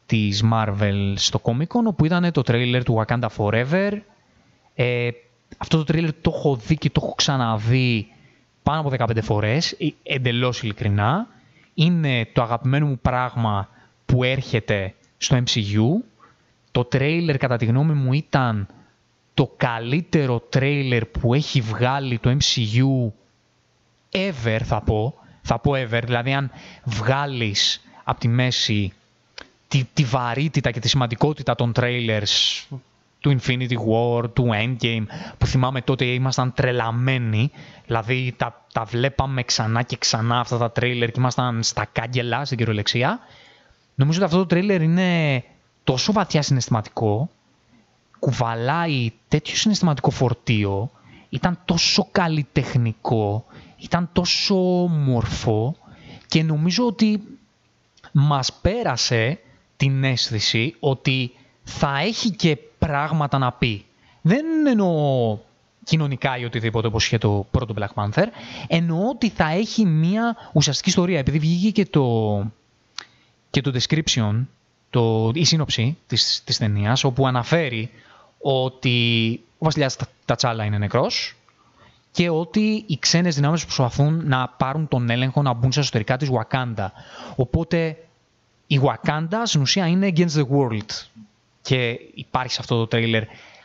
της 0.07 0.43
Marvel 0.53 1.13
στο 1.15 1.41
Comic 1.43 1.67
Con, 1.67 1.83
όπου 1.87 2.05
ήταν 2.05 2.31
το 2.31 2.41
τρέιλερ 2.41 2.83
του 2.83 3.03
Wakanda 3.05 3.27
Forever. 3.37 3.91
Ε, 4.75 5.09
αυτό 5.57 5.77
το 5.77 5.83
τρέιλερ 5.83 6.13
το 6.13 6.31
έχω 6.35 6.55
δει 6.55 6.77
και 6.77 6.89
το 6.89 7.01
έχω 7.03 7.13
ξαναδεί 7.15 8.07
πάνω 8.63 8.79
από 8.79 8.89
15 8.89 9.21
φορές, 9.21 9.71
ε, 9.71 9.87
εντελώς 10.03 10.63
ειλικρινά. 10.63 11.27
Είναι 11.73 12.27
το 12.33 12.41
αγαπημένο 12.41 12.85
μου 12.85 12.99
πράγμα 13.01 13.69
που 14.05 14.23
έρχεται 14.23 14.93
στο 15.17 15.37
MCU. 15.37 16.03
Το 16.71 16.85
τρέιλερ 16.85 17.37
κατά 17.37 17.57
τη 17.57 17.65
γνώμη 17.65 17.93
μου 17.93 18.13
ήταν 18.13 18.67
το 19.33 19.53
καλύτερο 19.57 20.39
τρέιλερ 20.39 21.05
που 21.05 21.33
έχει 21.33 21.61
βγάλει 21.61 22.19
το 22.19 22.37
MCU 22.39 23.11
ever 24.11 24.59
θα 24.63 24.81
πω. 24.81 25.13
Θα 25.41 25.59
πω 25.59 25.71
ever, 25.75 26.01
δηλαδή 26.05 26.33
αν 26.33 26.51
βγάλεις 26.83 27.81
από 28.03 28.19
τη 28.19 28.27
μέση 28.27 28.93
τη, 29.67 29.83
τη 29.93 30.03
βαρύτητα 30.03 30.71
και 30.71 30.79
τη 30.79 30.87
σημαντικότητα 30.87 31.55
των 31.55 31.71
trailers 31.75 32.63
του 33.19 33.39
Infinity 33.39 33.73
War, 33.73 34.33
του 34.33 34.49
Endgame, 34.53 35.03
που 35.37 35.45
θυμάμαι 35.45 35.81
τότε 35.81 36.05
ήμασταν 36.05 36.53
τρελαμένοι, 36.53 37.51
δηλαδή 37.85 38.33
τα, 38.37 38.65
τα 38.73 38.83
βλέπαμε 38.83 39.43
ξανά 39.43 39.81
και 39.81 39.97
ξανά 39.97 40.39
αυτά 40.39 40.57
τα 40.57 40.71
τρέιλερ 40.71 41.11
και 41.11 41.19
ήμασταν 41.19 41.63
στα 41.63 41.85
κάγκελα 41.91 42.45
στην 42.45 42.57
κυριολεξία. 42.57 43.19
Νομίζω 43.95 44.17
ότι 44.17 44.27
αυτό 44.27 44.37
το 44.37 44.45
τρέιλερ 44.45 44.81
είναι 44.81 45.43
τόσο 45.83 46.11
βαθιά 46.11 46.41
συναισθηματικό, 46.41 47.29
κουβαλάει 48.19 49.11
τέτοιο 49.27 49.55
συναισθηματικό 49.55 50.09
φορτίο, 50.09 50.91
ήταν 51.29 51.59
τόσο 51.65 52.07
καλλιτεχνικό, 52.11 53.45
ήταν 53.77 54.09
τόσο 54.13 54.55
μορφό 54.89 55.75
και 56.27 56.43
νομίζω 56.43 56.85
ότι 56.85 57.23
μας 58.11 58.53
πέρασε 58.53 59.39
την 59.77 60.03
αίσθηση 60.03 60.75
ότι 60.79 61.31
θα 61.63 61.99
έχει 61.99 62.31
και 62.31 62.57
πράγματα 62.79 63.37
να 63.37 63.51
πει. 63.51 63.85
Δεν 64.21 64.45
εννοώ 64.67 65.37
κοινωνικά 65.83 66.37
ή 66.37 66.45
οτιδήποτε 66.45 66.87
όπως 66.87 67.05
είχε 67.05 67.17
το 67.17 67.45
πρώτο 67.51 67.73
Black 67.77 68.03
Panther, 68.03 68.25
εννοώ 68.67 69.09
ότι 69.09 69.29
θα 69.29 69.49
έχει 69.49 69.85
μια 69.85 70.35
ουσιαστική 70.53 70.89
ιστορία. 70.89 71.19
Επειδή 71.19 71.39
βγήκε 71.39 71.71
και 71.71 71.89
το, 71.89 72.51
και 73.49 73.61
το 73.61 73.79
description, 73.79 74.45
το, 74.89 75.31
η 75.33 75.45
σύνοψη 75.45 75.97
της, 76.07 76.41
της 76.45 76.57
ταινίας, 76.57 77.03
όπου 77.03 77.27
αναφέρει 77.27 77.89
ότι 78.41 79.39
ο 79.57 79.65
βασιλιάς 79.65 79.97
Τατσάλα 80.25 80.63
είναι 80.63 80.77
νεκρός 80.77 81.35
και 82.11 82.29
ότι 82.29 82.83
οι 82.87 82.97
ξένες 82.99 83.35
δυνάμεις 83.35 83.63
προσπαθούν 83.63 84.27
να 84.27 84.47
πάρουν 84.47 84.87
τον 84.87 85.09
έλεγχο 85.09 85.41
να 85.41 85.53
μπουν 85.53 85.71
σε 85.71 85.79
εσωτερικά 85.79 86.17
της 86.17 86.29
Wakanda. 86.31 86.87
Οπότε 87.35 87.97
η 88.67 88.79
Wakanda 88.83 89.41
στην 89.43 89.61
ουσία 89.61 89.87
είναι 89.87 90.11
against 90.15 90.35
the 90.35 90.45
world. 90.57 90.89
Και 91.61 91.99
υπάρχει 92.13 92.53
σε 92.53 92.57
αυτό 92.61 92.77
το 92.77 92.87
τρέιλερ 92.87 93.23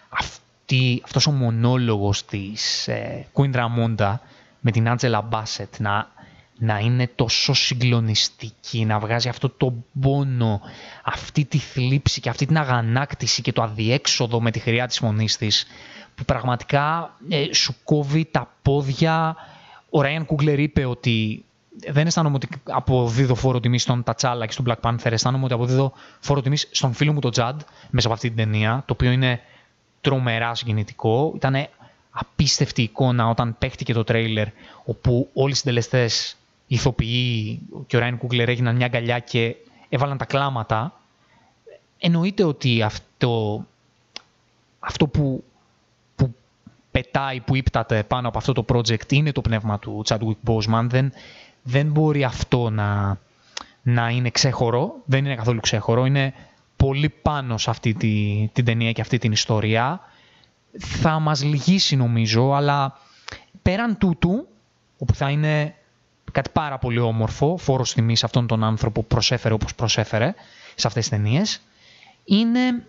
αυτή, 0.08 1.02
αυτός 1.04 1.26
ο 1.26 1.30
μονόλογος 1.30 2.24
της 2.24 2.88
ε, 2.88 3.26
Queen 3.32 3.54
Ramonda 3.54 4.14
με 4.60 4.70
την 4.70 4.86
Angela 4.88 5.20
Bassett 5.30 5.78
να, 5.78 6.10
να 6.58 6.78
είναι 6.78 7.10
τόσο 7.14 7.52
συγκλονιστική, 7.52 8.84
να 8.84 8.98
βγάζει 8.98 9.28
αυτό 9.28 9.48
το 9.48 9.74
πόνο, 10.00 10.60
αυτή 11.04 11.44
τη 11.44 11.58
θλίψη 11.58 12.20
και 12.20 12.28
αυτή 12.28 12.46
την 12.46 12.58
αγανάκτηση 12.58 13.42
και 13.42 13.52
το 13.52 13.62
αδιέξοδο 13.62 14.40
με 14.40 14.50
τη 14.50 14.58
χρειά 14.58 14.86
της 14.86 14.98
φωνής 14.98 15.36
της, 15.36 15.66
που 16.14 16.24
πραγματικά 16.24 17.16
ε, 17.28 17.52
σου 17.52 17.74
κόβει 17.84 18.28
τα 18.30 18.54
πόδια. 18.62 19.36
Ο 19.90 20.00
Ράιαν 20.00 20.26
Κούγκλερ 20.26 20.58
είπε 20.58 20.84
ότι 20.84 21.44
δεν 21.78 22.06
αισθάνομαι 22.06 22.34
ότι 22.34 22.48
αποδίδω 22.64 23.34
φόρο 23.34 23.60
τιμή 23.60 23.78
στον 23.78 24.02
Τατσάλα 24.02 24.46
και 24.46 24.52
στον 24.52 24.64
Black 24.68 24.90
Panther. 24.90 25.12
Αισθάνομαι 25.12 25.44
ότι 25.44 25.54
αποδίδω 25.54 25.92
φόρο 26.20 26.40
τιμή 26.40 26.56
στον 26.56 26.92
φίλο 26.92 27.12
μου 27.12 27.20
τον 27.20 27.30
Τζαντ 27.30 27.60
μέσα 27.90 28.06
από 28.06 28.16
αυτή 28.16 28.28
την 28.28 28.36
ταινία, 28.36 28.82
το 28.86 28.92
οποίο 28.92 29.10
είναι 29.10 29.40
τρομερά 30.00 30.54
συγκινητικό. 30.54 31.32
Ήταν 31.34 31.66
απίστευτη 32.10 32.82
εικόνα 32.82 33.28
όταν 33.28 33.56
παίχτηκε 33.58 33.92
το 33.92 34.04
τρέιλερ, 34.04 34.48
όπου 34.84 35.28
όλοι 35.32 35.52
οι 35.52 35.54
συντελεστές, 35.54 36.36
οι 36.66 36.74
ηθοποιοί 36.74 37.60
και 37.86 37.96
ο 37.96 38.00
Ράιν 38.00 38.18
Κούγκλερ 38.18 38.48
έγιναν 38.48 38.76
μια 38.76 38.86
αγκαλιά 38.86 39.18
και 39.18 39.56
έβαλαν 39.88 40.18
τα 40.18 40.24
κλάματα. 40.24 41.00
Εννοείται 41.98 42.44
ότι 42.44 42.82
αυτό, 42.82 43.64
αυτό 44.78 45.06
που, 45.06 45.44
που 46.16 46.34
πετάει, 46.90 47.40
που 47.40 47.54
ύπταται 47.54 48.02
πάνω 48.02 48.28
από 48.28 48.38
αυτό 48.38 48.52
το 48.52 48.64
project 48.68 49.12
είναι 49.12 49.32
το 49.32 49.40
πνεύμα 49.40 49.78
του 49.78 50.02
Chadwick 50.08 50.50
Boseman. 50.50 50.86
Δεν, 50.88 51.12
δεν 51.62 51.90
μπορεί 51.90 52.24
αυτό 52.24 52.70
να, 52.70 53.18
να 53.82 54.08
είναι 54.08 54.30
ξέχωρο, 54.30 54.94
δεν 55.04 55.24
είναι 55.24 55.34
καθόλου 55.34 55.60
ξέχωρο, 55.60 56.04
είναι 56.06 56.34
πολύ 56.76 57.08
πάνω 57.08 57.58
σε 57.58 57.70
αυτή 57.70 57.94
τη, 57.94 58.48
την 58.52 58.64
ταινία 58.64 58.92
και 58.92 59.00
αυτή 59.00 59.18
την 59.18 59.32
ιστορία. 59.32 60.00
Θα 60.78 61.18
μας 61.18 61.42
λυγίσει 61.42 61.96
νομίζω, 61.96 62.52
αλλά 62.52 62.98
πέραν 63.62 63.98
τούτου, 63.98 64.48
όπου 64.98 65.14
θα 65.14 65.30
είναι 65.30 65.74
κάτι 66.32 66.50
πάρα 66.52 66.78
πολύ 66.78 66.98
όμορφο, 66.98 67.56
φόρος 67.56 67.94
τιμής 67.94 68.18
σε 68.18 68.26
αυτόν 68.26 68.46
τον 68.46 68.64
άνθρωπο 68.64 69.00
που 69.00 69.06
προσέφερε 69.06 69.54
όπως 69.54 69.74
προσέφερε 69.74 70.34
σε 70.74 70.86
αυτές 70.86 71.08
τις 71.08 71.18
ταινίες, 71.18 71.60
είναι 72.24 72.86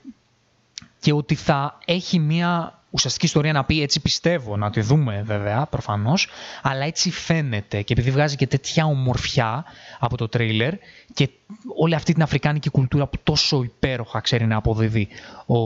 και 1.00 1.14
ότι 1.14 1.36
θα 1.36 1.78
έχει 1.86 2.20
μία 2.20 2.83
ουσιαστική 2.94 3.26
ιστορία 3.26 3.54
να 3.54 3.64
πει, 3.64 3.82
έτσι 3.82 4.00
πιστεύω, 4.02 4.58
να 4.58 4.70
τη 4.70 4.82
δούμε 4.82 5.22
βέβαια 5.26 5.66
προφανώς, 5.66 6.28
αλλά 6.62 6.86
έτσι 6.86 7.12
φαίνεται. 7.12 7.82
Και 7.82 7.94
επειδή 7.94 8.12
βγάζει 8.12 8.36
και 8.36 8.48
τέτοια 8.48 8.86
ομορφιά 8.86 9.66
από 10.00 10.18
το 10.18 10.28
τρέιλερ 10.28 10.74
και 11.14 11.30
όλη 11.78 11.96
αυτή 11.96 12.14
την 12.14 12.22
αφρικάνικη 12.22 12.70
κουλτούρα 12.70 13.08
που 13.08 13.18
τόσο 13.24 13.64
υπέροχα 13.64 14.20
ξέρει 14.20 14.46
να 14.46 14.56
αποδίδει 14.56 15.08
ο, 15.46 15.58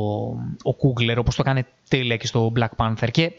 ο 0.62 0.74
Κούγκλερ, 0.78 1.18
όπως 1.18 1.36
το 1.36 1.44
κάνει 1.44 1.66
τέλεια 1.88 2.18
και 2.18 2.28
στο 2.28 2.52
Black 2.56 2.76
Panther. 2.76 3.08
Και 3.12 3.32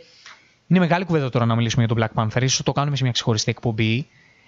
είναι 0.67 0.79
μεγάλη 0.79 1.05
κουβέντα 1.05 1.31
τώρα 1.31 1.47
να 1.47 1.55
μιλήσουμε 1.55 1.85
για 1.85 1.95
το 1.95 2.03
Black 2.03 2.23
Panther, 2.23 2.43
ίσως 2.43 2.63
το 2.63 2.73
κάνουμε 2.73 2.97
σε 2.97 3.03
μια 3.03 3.13
ξεχωριστή 3.13 3.51
εκπομπή, 3.51 4.07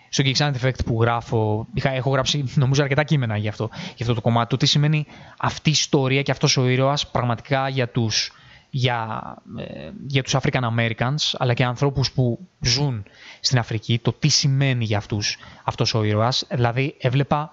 στο 0.09 0.25
Geek 0.27 0.53
Effect 0.61 0.85
που 0.85 1.03
γράφω, 1.03 1.67
είχα, 1.75 1.91
έχω 1.91 2.11
γράψει 2.11 2.45
νομίζω 2.55 2.83
αρκετά 2.83 3.05
κείμενα 3.05 3.37
για 3.37 3.51
αυτό, 3.51 3.69
για 3.73 3.97
αυτό 4.01 4.15
το 4.15 4.21
κομμάτι, 4.21 4.49
το 4.49 4.57
τι 4.57 4.67
σημαίνει 4.67 5.07
αυτή 5.39 5.69
η 5.69 5.73
ιστορία 5.73 6.23
και 6.23 6.31
αυτός 6.31 6.57
ο 6.57 6.69
ήρωας 6.69 7.11
πραγματικά 7.11 7.69
για 7.69 7.89
τους 7.89 8.33
για, 8.71 9.37
ε, 9.59 9.91
για 10.07 10.23
τους 10.23 10.35
African 10.41 10.63
Americans, 10.77 11.35
αλλά 11.39 11.55
και 11.55 11.65
ανθρώπους 11.65 12.13
που 12.13 12.49
ζουν 12.61 13.05
στην 13.41 13.59
Αφρική, 13.59 13.99
το 13.99 14.13
τι 14.13 14.29
σημαίνει 14.29 14.85
για 14.85 14.99
αυτούς 14.99 15.37
αυτός 15.65 15.95
ο 15.95 16.05
ήρωας. 16.05 16.47
Δηλαδή, 16.51 16.95
έβλεπα 16.99 17.51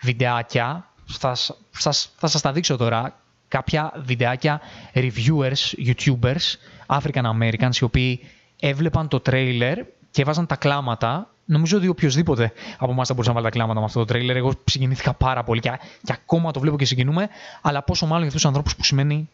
βιντεάκια, 0.00 0.88
θα, 1.04 1.34
θα, 1.70 1.92
θα 2.16 2.26
σας 2.26 2.40
τα 2.40 2.52
δείξω 2.52 2.76
τώρα, 2.76 3.14
κάποια 3.48 3.92
βιντεάκια 3.96 4.60
reviewers, 4.94 5.86
youtubers, 5.86 6.56
African 6.86 7.24
Americans, 7.24 7.76
οι 7.80 7.84
οποίοι 7.84 8.20
έβλεπαν 8.60 9.08
το 9.08 9.20
τρέιλερ 9.20 9.78
και 10.10 10.22
έβαζαν 10.22 10.46
τα 10.46 10.56
κλάματα. 10.56 11.30
Νομίζω 11.44 11.76
ότι 11.76 11.88
οποιοδήποτε 11.88 12.52
από 12.78 12.92
εμάς 12.92 13.08
θα 13.08 13.14
μπορούσε 13.14 13.32
να 13.32 13.40
βάλει 13.40 13.50
τα 13.50 13.58
κλάματα 13.58 13.78
με 13.78 13.84
αυτό 13.84 13.98
το 13.98 14.04
τρέιλερ. 14.04 14.36
Εγώ 14.36 14.52
συγκινήθηκα 14.64 15.14
πάρα 15.14 15.44
πολύ 15.44 15.60
και, 15.60 15.78
και 16.02 16.12
ακόμα 16.12 16.50
το 16.50 16.60
βλέπω 16.60 16.76
και 16.76 16.84
συγκινούμε. 16.84 17.28
Αλλά 17.60 17.82
πόσο 17.82 18.06
μάλλον 18.06 18.18
για 18.18 18.28
αυτούς 18.28 18.42
τους 18.42 18.50
ανθρώπους 18.50 18.76
που 18.76 18.84
σημαίνει 18.84 19.28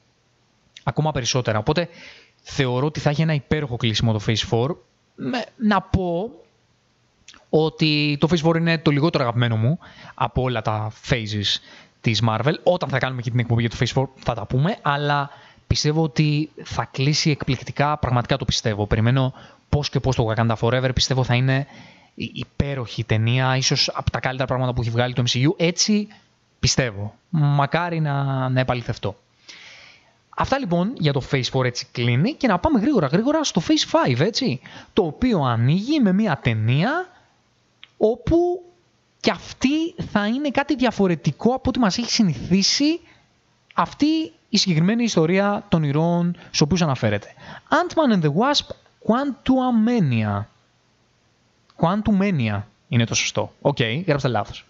ακόμα 0.89 1.13
περισσότερα. 1.13 1.59
Οπότε 1.59 1.89
θεωρώ 2.43 2.87
ότι 2.87 3.01
θα 3.01 3.11
έχει 3.11 3.23
ένα 3.23 3.35
υπέροχο 3.35 3.77
κλείσιμο 3.77 4.13
το 4.13 4.21
Phase 4.27 4.49
4. 4.51 4.69
Με, 5.15 5.45
να 5.57 5.81
πω 5.81 6.31
ότι 7.49 8.17
το 8.21 8.29
Phase 8.31 8.49
4 8.51 8.57
είναι 8.57 8.79
το 8.79 8.91
λιγότερο 8.91 9.25
αγαπημένο 9.25 9.57
μου 9.57 9.79
από 10.15 10.43
όλα 10.43 10.63
τα 10.63 10.93
phases 11.09 11.61
της 12.01 12.23
Marvel. 12.29 12.55
Όταν 12.63 12.89
θα 12.89 12.99
κάνουμε 12.99 13.23
και 13.23 13.31
την 13.31 13.39
εκπομπή 13.39 13.61
για 13.61 13.71
το 13.71 13.77
Phase 13.81 14.03
4 14.03 14.05
θα 14.17 14.35
τα 14.35 14.47
πούμε, 14.47 14.79
αλλά 14.83 15.31
πιστεύω 15.67 16.03
ότι 16.03 16.51
θα 16.63 16.85
κλείσει 16.85 17.31
εκπληκτικά, 17.31 17.99
πραγματικά 17.99 18.37
το 18.37 18.45
πιστεύω. 18.45 18.87
Περιμένω 18.87 19.33
πώς 19.69 19.91
και 19.91 20.01
πώς 20.01 20.17
το 20.17 20.33
Wakanda 20.35 20.55
Forever 20.61 20.91
πιστεύω 20.95 21.25
θα 21.25 21.35
είναι 21.35 21.67
υπέροχη 22.15 23.05
ταινία, 23.05 23.57
ίσως 23.57 23.91
από 23.95 24.11
τα 24.11 24.21
καλύτερα 24.21 24.47
πράγματα 24.47 24.73
που 24.75 24.81
έχει 24.81 24.91
βγάλει 24.91 25.15
το 25.15 25.23
MCU. 25.27 25.49
Έτσι 25.57 26.09
πιστεύω. 26.59 27.15
Μακάρι 27.29 28.01
να, 28.01 28.49
να 28.49 28.61
επαληθευτώ. 28.61 29.17
Αυτά 30.39 30.59
λοιπόν 30.59 30.93
για 30.99 31.13
το 31.13 31.23
Phase 31.31 31.51
4 31.53 31.65
έτσι 31.65 31.87
κλείνει 31.93 32.35
και 32.35 32.47
να 32.47 32.59
πάμε 32.59 32.81
γρήγορα 32.81 33.07
γρήγορα 33.07 33.45
στο 33.45 33.63
Phase 33.69 34.11
5 34.11 34.21
έτσι, 34.21 34.61
το 34.93 35.03
οποίο 35.03 35.41
ανοίγει 35.41 36.01
με 36.01 36.13
μια 36.13 36.39
ταινία 36.43 37.09
όπου 37.97 38.63
και 39.21 39.31
αυτή 39.31 39.95
θα 40.11 40.27
είναι 40.27 40.51
κάτι 40.51 40.77
διαφορετικό 40.77 41.55
από 41.55 41.69
ό,τι 41.69 41.79
μας 41.79 41.99
έχει 41.99 42.11
συνηθίσει 42.11 43.01
αυτή 43.75 44.33
η 44.49 44.57
συγκεκριμένη 44.59 45.03
ιστορία 45.03 45.65
των 45.69 45.83
ηρώων 45.83 46.37
στους 46.47 46.61
οποίους 46.61 46.83
αναφέρεται. 46.83 47.29
Ant-Man 47.69 48.15
and 48.15 48.25
the 48.25 48.33
Wasp 48.33 48.67
Quantumania. 49.07 50.45
Quantumania 51.77 52.63
είναι 52.89 53.05
το 53.05 53.15
σωστό. 53.15 53.53
OK, 53.61 53.77
okay, 53.81 54.03
γράψτε 54.07 54.29
λάθος 54.29 54.65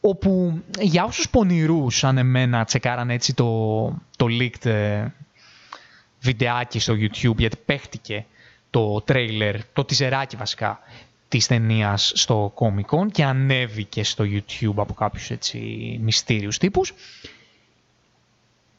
όπου 0.00 0.62
για 0.80 1.04
όσους 1.04 1.30
πονηρούς 1.30 1.98
σαν 1.98 2.18
εμένα 2.18 2.64
τσεκάρανε 2.64 3.14
έτσι 3.14 3.34
το, 3.34 3.84
το 4.16 4.26
leaked 4.28 4.64
ε, 4.66 5.06
βιντεάκι 6.20 6.78
στο 6.78 6.94
YouTube 6.94 7.36
γιατί 7.36 7.56
παίχτηκε 7.64 8.26
το 8.70 9.00
τρέιλερ, 9.00 9.64
το 9.64 9.84
τιζεράκι 9.84 10.36
βασικά 10.36 10.78
της 11.28 11.46
ταινίας 11.46 12.12
στο 12.14 12.52
Comic 12.56 12.96
Con 12.96 13.10
και 13.12 13.24
ανέβηκε 13.24 14.04
στο 14.04 14.24
YouTube 14.24 14.74
από 14.76 14.94
κάποιους 14.94 15.30
έτσι 15.30 15.58
μυστήριους 16.02 16.58
τύπους. 16.58 16.94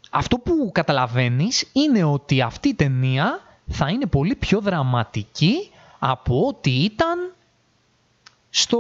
Αυτό 0.10 0.38
που 0.38 0.70
καταλαβαίνεις 0.74 1.70
είναι 1.74 2.04
ότι 2.04 2.42
αυτή 2.42 2.70
η 2.70 2.74
ταινία 2.74 3.42
θα 3.68 3.90
είναι 3.90 4.06
πολύ 4.06 4.36
πιο 4.36 4.62
δραματική 4.62 5.70
από 6.00 6.48
ό,τι 6.48 6.72
ήταν 6.72 7.34
στο, 8.54 8.80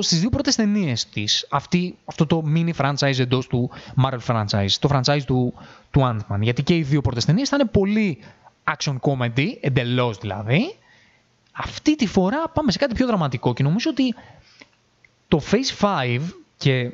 στις 0.00 0.20
δύο 0.20 0.30
πρώτες 0.30 0.54
ταινίες 0.54 1.08
της. 1.08 1.46
Αυτή, 1.50 1.96
αυτό 2.04 2.26
το 2.26 2.44
mini 2.54 2.70
franchise 2.76 3.18
εντός 3.18 3.46
του 3.46 3.70
Marvel 4.04 4.18
franchise, 4.26 4.70
το 4.80 4.88
franchise 4.92 5.22
του, 5.26 5.54
του 5.90 6.00
Ant-Man. 6.00 6.40
Γιατί 6.40 6.62
και 6.62 6.76
οι 6.76 6.82
δύο 6.82 7.00
πρώτες 7.00 7.24
ταινίες 7.24 7.48
θα 7.48 7.56
είναι 7.60 7.68
πολύ 7.70 8.18
action 8.64 8.96
comedy, 9.00 9.46
εντελώς 9.60 10.18
δηλαδή. 10.18 10.74
Αυτή 11.52 11.96
τη 11.96 12.06
φορά 12.06 12.48
πάμε 12.48 12.72
σε 12.72 12.78
κάτι 12.78 12.94
πιο 12.94 13.06
δραματικό 13.06 13.52
και 13.52 13.62
νομίζω 13.62 13.90
ότι 13.90 14.14
το 15.28 15.40
Phase 15.50 15.84
5 16.16 16.20
και 16.56 16.92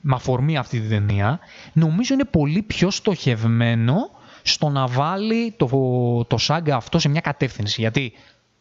με 0.00 0.14
αφορμή 0.14 0.56
αυτή 0.56 0.80
τη 0.80 0.88
ταινία 0.88 1.38
νομίζω 1.72 2.14
είναι 2.14 2.24
πολύ 2.24 2.62
πιο 2.62 2.90
στοχευμένο 2.90 4.10
στο 4.42 4.68
να 4.68 4.86
βάλει 4.86 5.54
το, 5.56 5.68
το 6.24 6.38
σάγκα 6.38 6.76
αυτό 6.76 6.98
σε 6.98 7.08
μια 7.08 7.20
κατεύθυνση. 7.20 7.80
Γιατί 7.80 8.12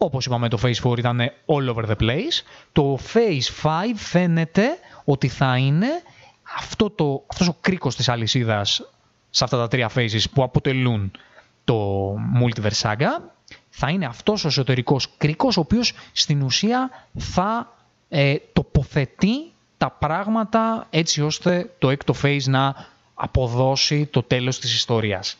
όπως 0.03 0.25
είπαμε 0.25 0.49
το 0.49 0.59
Phase 0.63 0.91
4 0.91 0.97
ήταν 0.97 1.21
all 1.45 1.75
over 1.75 1.85
the 1.89 1.95
place. 2.01 2.41
Το 2.71 2.99
Phase 3.13 3.67
5 3.67 3.69
φαίνεται 3.95 4.67
ότι 5.03 5.27
θα 5.27 5.57
είναι 5.57 5.87
αυτό 6.57 6.89
το, 6.89 7.23
αυτός 7.27 7.47
ο 7.47 7.55
κρίκος 7.61 7.95
της 7.95 8.09
αλυσίδας 8.09 8.81
σε 9.29 9.43
αυτά 9.43 9.57
τα 9.57 9.67
τρία 9.67 9.91
phases 9.95 10.23
που 10.33 10.43
αποτελούν 10.43 11.11
το 11.63 12.13
Multiverse 12.41 12.81
Saga 12.81 13.09
θα 13.69 13.89
είναι 13.89 14.05
αυτός 14.05 14.43
ο 14.43 14.47
εσωτερικός 14.47 15.07
κρίκος 15.17 15.57
ο 15.57 15.59
οποίος 15.59 15.93
στην 16.11 16.41
ουσία 16.41 16.89
θα 17.17 17.77
ε, 18.09 18.35
τοποθετεί 18.53 19.51
τα 19.77 19.91
πράγματα 19.91 20.87
έτσι 20.89 21.21
ώστε 21.21 21.73
το 21.79 21.89
έκτο 21.89 22.13
phase 22.23 22.43
να 22.45 22.75
αποδώσει 23.13 24.05
το 24.05 24.23
τέλος 24.23 24.59
της 24.59 24.73
ιστορίας. 24.73 25.37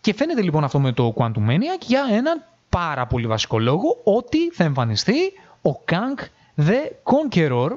Και 0.00 0.14
φαίνεται 0.14 0.42
λοιπόν 0.42 0.64
αυτό 0.64 0.80
με 0.80 0.92
το 0.92 1.14
Quantum 1.16 1.48
Maniac 1.48 1.80
για 1.86 2.06
έναν 2.10 2.44
πάρα 2.68 3.06
πολύ 3.06 3.26
βασικό 3.26 3.58
λόγο 3.58 4.00
ότι 4.04 4.50
θα 4.50 4.64
εμφανιστεί 4.64 5.32
ο 5.62 5.70
Kang 5.90 6.24
the 6.56 6.90
Conqueror 7.02 7.70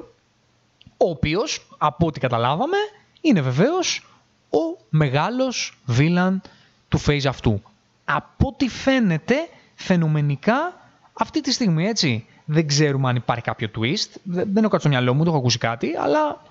ο 0.96 1.08
οποίος 1.08 1.66
από 1.78 2.06
ό,τι 2.06 2.20
καταλάβαμε 2.20 2.76
είναι 3.20 3.40
βεβαίως 3.40 4.06
ο 4.50 4.78
μεγάλος 4.88 5.78
βίλαν 5.84 6.42
του 6.88 7.00
phase 7.06 7.24
αυτού. 7.28 7.62
Από 8.04 8.48
ό,τι 8.48 8.68
φαίνεται 8.68 9.34
φαινομενικά 9.74 10.74
αυτή 11.12 11.40
τη 11.40 11.52
στιγμή 11.52 11.86
έτσι 11.86 12.26
δεν 12.44 12.66
ξέρουμε 12.66 13.08
αν 13.08 13.16
υπάρχει 13.16 13.44
κάποιο 13.44 13.68
twist. 13.76 14.10
Δεν 14.24 14.56
έχω 14.56 14.68
κάτι 14.68 14.80
στο 14.80 14.88
μυαλό 14.88 15.14
μου, 15.14 15.24
το 15.24 15.30
έχω 15.30 15.38
ακούσει 15.38 15.58
κάτι, 15.58 15.96
αλλά 15.96 16.42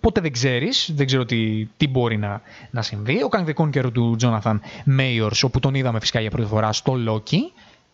ποτέ 0.00 0.20
δεν 0.20 0.32
ξέρεις, 0.32 0.90
δεν 0.94 1.06
ξέρω 1.06 1.24
τι, 1.24 1.64
τι 1.76 1.88
μπορεί 1.88 2.16
να, 2.16 2.42
να 2.70 2.82
συμβεί. 2.82 3.22
Ο 3.22 3.28
Kang 3.30 3.44
the 3.44 3.54
Conqueror 3.54 3.92
του 3.92 4.16
Jonathan 4.20 4.58
Mayors, 4.98 5.40
όπου 5.42 5.60
τον 5.60 5.74
είδαμε 5.74 6.00
φυσικά 6.00 6.20
για 6.20 6.30
πρώτη 6.30 6.48
φορά 6.48 6.72
στο 6.72 6.94
Loki, 7.08 7.38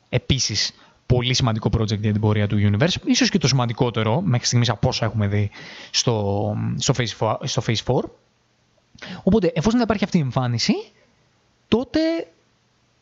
επίσης 0.08 0.74
πολύ 1.06 1.34
σημαντικό 1.34 1.70
project 1.78 1.98
για 1.98 2.12
την 2.12 2.20
πορεία 2.20 2.46
του 2.46 2.56
Universe, 2.58 2.94
ίσως 3.04 3.30
και 3.30 3.38
το 3.38 3.48
σημαντικότερο 3.48 4.20
μέχρι 4.20 4.46
στιγμής 4.46 4.68
από 4.68 4.88
όσα 4.88 5.04
έχουμε 5.04 5.26
δει 5.26 5.50
στο, 5.90 6.56
στο, 6.76 6.94
phase 6.96 7.28
4, 7.28 7.36
στο 7.42 7.62
phase 7.66 7.94
4. 7.94 8.00
Οπότε, 9.22 9.46
εφόσον 9.54 9.72
δεν 9.72 9.82
υπάρχει 9.82 10.04
αυτή 10.04 10.18
η 10.18 10.20
εμφάνιση, 10.20 10.72
τότε 11.68 12.00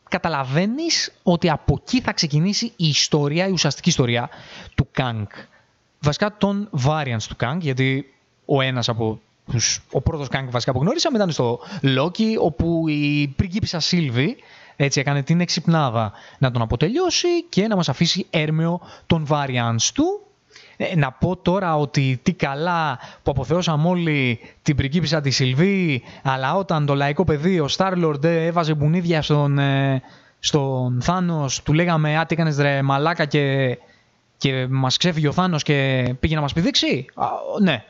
καταλαβαίνεις 0.09 1.13
ότι 1.23 1.51
από 1.51 1.79
εκεί 1.83 2.01
θα 2.01 2.13
ξεκινήσει 2.13 2.73
η 2.77 2.87
ιστορία, 2.89 3.47
η 3.47 3.51
ουσιαστική 3.51 3.89
ιστορία 3.89 4.29
του 4.75 4.89
Kang. 4.97 5.27
Βασικά 6.01 6.37
των 6.37 6.71
variants 6.87 7.23
του 7.29 7.37
Kang, 7.41 7.57
γιατί 7.61 8.13
ο 8.51 8.61
ένας 8.61 8.89
από 8.89 9.21
τους, 9.51 9.83
ο 9.93 10.01
πρώτος 10.01 10.27
Kang 10.31 10.47
βασικά 10.51 10.73
που 10.73 10.81
γνώρισαμε 10.81 11.17
ήταν 11.17 11.31
στο 11.31 11.61
Loki, 11.83 12.37
όπου 12.41 12.89
η 12.89 13.29
πριγκίπισσα 13.37 13.81
Σίλβη 13.81 14.37
έτσι 14.77 15.01
έκανε 15.01 15.23
την 15.23 15.41
εξυπνάδα 15.41 16.13
να 16.39 16.51
τον 16.51 16.63
αποτελειώσει 16.63 17.45
και 17.49 17.67
να 17.67 17.77
μας 17.77 17.89
αφήσει 17.89 18.27
έρμεο 18.31 18.81
των 19.07 19.27
variants 19.31 19.91
του. 19.95 20.21
Ε, 20.77 20.97
να 20.97 21.13
πω 21.13 21.37
τώρα 21.37 21.77
ότι 21.77 22.21
τι 22.23 22.33
καλά 22.33 22.99
που 23.23 23.31
αποθεώσαμε 23.31 23.89
όλοι 23.89 24.41
την 24.63 24.77
πριγκίπισσα 24.77 25.21
τη 25.21 25.31
Σιλβή, 25.31 26.03
αλλά 26.23 26.55
όταν 26.55 26.87
το 26.87 26.95
λαϊκό 26.95 27.25
παιδί, 27.25 27.61
ο 27.61 27.69
Starlord, 27.77 28.25
έβαζε 28.25 28.75
μπουνίδια 28.75 29.23
στον, 29.23 29.59
ε, 29.59 30.03
στον 30.39 31.03
Θάνος, 31.03 31.63
του 31.63 31.73
λέγαμε 31.73 32.19
«Α, 32.19 32.27
τι 32.27 32.35
έκανες 32.35 32.57
ρε 32.57 32.83
μαλάκα» 32.83 33.25
και, 33.25 33.79
και 34.37 34.67
μας 34.71 34.97
ξέφυγε 34.97 35.29
ο 35.29 35.33
Θάνος 35.33 35.63
και 35.63 36.09
πήγε 36.21 36.35
να 36.35 36.41
μας 36.41 36.53
πηδήξει. 36.53 37.07
ναι, 37.63 37.85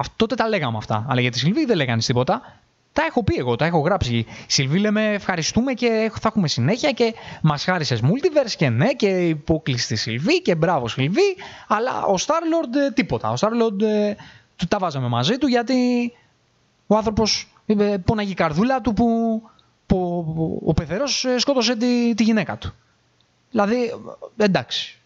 αυτό, 0.00 0.14
τότε 0.16 0.34
τα 0.34 0.48
λέγαμε 0.48 0.76
αυτά. 0.76 1.06
Αλλά 1.08 1.20
για 1.20 1.30
τη 1.30 1.38
Σιλβή 1.38 1.64
δεν 1.64 1.76
λέγανε 1.76 2.00
τίποτα. 2.00 2.58
Τα 2.92 3.02
έχω 3.08 3.24
πει 3.24 3.34
εγώ, 3.34 3.56
τα 3.56 3.64
έχω 3.64 3.78
γράψει. 3.78 4.26
Σιλβή 4.46 4.78
λέμε 4.78 5.12
ευχαριστούμε 5.12 5.72
και 5.72 6.10
θα 6.12 6.28
έχουμε 6.28 6.48
συνέχεια 6.48 6.92
και 6.92 7.14
μας 7.42 7.64
χάρισες 7.64 8.00
Multiverse 8.02 8.52
και 8.56 8.68
ναι 8.68 8.92
και 8.92 9.28
υπόκληση 9.28 9.84
στη 9.84 9.96
Σιλβή 9.96 10.42
και 10.42 10.54
μπράβο 10.54 10.88
Σιλβή. 10.88 11.36
Αλλά 11.68 12.04
ο 12.04 12.14
Starlord 12.18 12.76
ε, 12.76 12.90
τίποτα. 12.90 13.30
Ο 13.30 13.34
Starlord 13.40 13.82
ε, 13.82 14.14
του 14.56 14.66
τα 14.66 14.78
βάζαμε 14.78 15.08
μαζί 15.08 15.38
του 15.38 15.46
γιατί 15.46 16.12
ο 16.86 16.96
άνθρωπος 16.96 17.52
ε, 17.66 17.96
πόναγε 18.04 18.30
η 18.30 18.34
καρδούλα 18.34 18.80
του 18.80 18.92
που, 18.92 19.42
που 19.86 20.62
ο 20.64 20.74
πεθερός 20.74 21.26
σκότωσε 21.36 21.76
τη, 21.76 22.14
τη 22.14 22.22
γυναίκα 22.22 22.56
του. 22.58 22.74
Δηλαδή 23.50 23.92
εντάξει, 24.36 24.98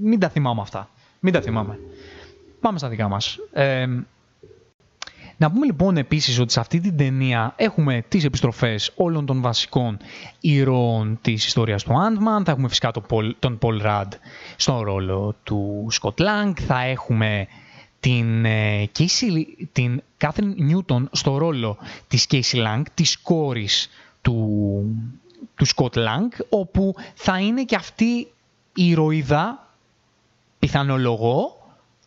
μην 0.00 0.20
τα 0.20 0.28
θυμάμαι 0.28 0.60
αυτά. 0.60 0.88
Μην 1.20 1.32
τα 1.32 1.40
θυμάμαι. 1.40 1.78
Πάμε 2.60 2.78
στα 2.78 2.88
δικά 2.88 3.08
μας. 3.08 3.38
Ε, 3.52 3.86
να 5.40 5.50
πούμε 5.50 5.66
λοιπόν 5.66 5.96
επίσης 5.96 6.38
ότι 6.38 6.52
σε 6.52 6.60
αυτή 6.60 6.80
την 6.80 6.96
ταινία 6.96 7.52
έχουμε 7.56 8.04
τις 8.08 8.24
επιστροφές 8.24 8.92
όλων 8.96 9.26
των 9.26 9.40
βασικών 9.40 9.98
ηρώων 10.40 11.18
της 11.22 11.46
ιστορίας 11.46 11.82
του 11.82 11.90
Ant-Man. 11.90 12.44
Θα 12.44 12.50
έχουμε 12.50 12.68
φυσικά 12.68 12.90
τον 13.38 13.58
Paul 13.60 13.82
Rudd 13.82 14.08
στον 14.56 14.80
ρόλο 14.80 15.34
του 15.42 15.88
Scott 16.00 16.14
Lang. 16.20 16.52
Θα 16.66 16.82
έχουμε 16.82 17.46
την, 18.00 18.44
ε, 18.44 18.90
Casey, 18.98 19.44
την 19.72 20.02
Catherine 20.20 20.70
Newton 20.70 21.02
στο 21.10 21.36
ρόλο 21.36 21.76
της 22.08 22.26
Casey 22.30 22.66
Lang, 22.66 22.82
της 22.94 23.18
κόρης 23.18 23.90
του, 24.22 24.36
του 25.56 25.66
Scott 25.74 25.94
Lang, 25.94 26.44
όπου 26.48 26.94
θα 27.14 27.38
είναι 27.38 27.64
και 27.64 27.76
αυτή 27.76 28.28
η 28.74 28.88
ηρωίδα, 28.88 29.68
πιθανολογώ, 30.58 31.59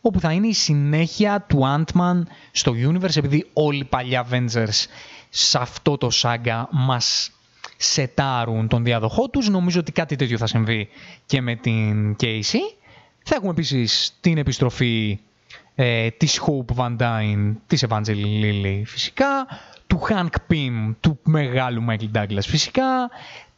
όπου 0.05 0.19
θα 0.19 0.31
είναι 0.31 0.47
η 0.47 0.53
συνέχεια 0.53 1.45
του 1.47 1.59
Ant-Man 1.63 2.21
στο 2.51 2.71
Universe, 2.71 3.15
επειδή 3.15 3.49
όλοι 3.53 3.79
οι 3.79 3.83
παλιοί 3.83 4.19
Avengers 4.29 4.85
σε 5.29 5.57
αυτό 5.57 5.97
το 5.97 6.09
σάγκα 6.09 6.67
μας 6.71 7.31
σετάρουν 7.77 8.67
τον 8.67 8.83
διαδοχό 8.83 9.29
τους. 9.29 9.49
Νομίζω 9.49 9.79
ότι 9.79 9.91
κάτι 9.91 10.15
τέτοιο 10.15 10.37
θα 10.37 10.47
συμβεί 10.47 10.87
και 11.25 11.41
με 11.41 11.55
την 11.55 12.15
Casey. 12.19 12.59
Θα 13.23 13.35
έχουμε 13.35 13.51
επίσης 13.51 14.17
την 14.21 14.37
επιστροφή 14.37 15.19
ε, 15.75 16.09
της 16.09 16.41
Hope 16.45 16.75
Van 16.75 16.97
Dyne, 16.97 17.53
της 17.67 17.85
Evangeline 17.89 18.43
Lilly 18.43 18.81
φυσικά, 18.85 19.47
του 19.87 20.01
Hank 20.09 20.51
Pym, 20.51 20.95
του 20.99 21.19
μεγάλου 21.23 21.85
Michael 21.89 22.17
Douglas 22.17 22.41
φυσικά, 22.41 23.09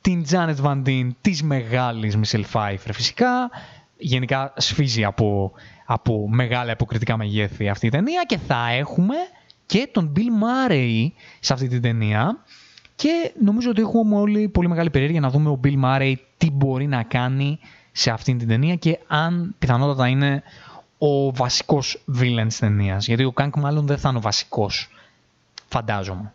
την 0.01 0.25
Janet 0.29 0.55
Van 0.63 0.83
Dyne, 0.85 1.09
της 1.21 1.43
μεγάλης 1.43 2.17
Michelle 2.17 2.45
Pfeiffer 2.53 2.91
φυσικά. 2.91 3.49
Γενικά 3.97 4.53
σφίζει 4.57 5.03
από 5.03 5.51
από 5.85 6.27
μεγάλα 6.29 6.71
υποκριτικά 6.71 7.17
μεγέθη 7.17 7.69
αυτή 7.69 7.85
η 7.85 7.89
ταινία 7.89 8.23
και 8.27 8.37
θα 8.37 8.69
έχουμε 8.71 9.15
και 9.65 9.89
τον 9.91 10.13
Bill 10.15 10.69
Murray 10.69 11.07
σε 11.39 11.53
αυτή 11.53 11.67
την 11.67 11.81
ταινία 11.81 12.37
και 12.95 13.31
νομίζω 13.43 13.69
ότι 13.69 13.81
έχουμε 13.81 14.15
όλοι 14.15 14.49
πολύ 14.49 14.67
μεγάλη 14.67 14.89
περιέργεια 14.89 15.19
να 15.19 15.29
δούμε 15.29 15.49
ο 15.49 15.59
Bill 15.63 15.83
Murray 15.83 16.13
τι 16.37 16.51
μπορεί 16.51 16.87
να 16.87 17.03
κάνει 17.03 17.59
σε 17.91 18.11
αυτή 18.11 18.35
την 18.35 18.47
ταινία 18.47 18.75
και 18.75 18.99
αν 19.07 19.55
πιθανότατα 19.59 20.07
είναι 20.07 20.43
ο 20.97 21.31
βασικός 21.31 22.03
villain 22.19 22.45
της 22.47 22.59
ταινίας. 22.59 23.07
Γιατί 23.07 23.23
ο 23.23 23.31
Κάνκ 23.31 23.55
μάλλον 23.55 23.85
δεν 23.85 23.97
θα 23.97 24.09
είναι 24.09 24.17
ο 24.17 24.21
βασικός, 24.21 24.89
φαντάζομαι. 25.67 26.33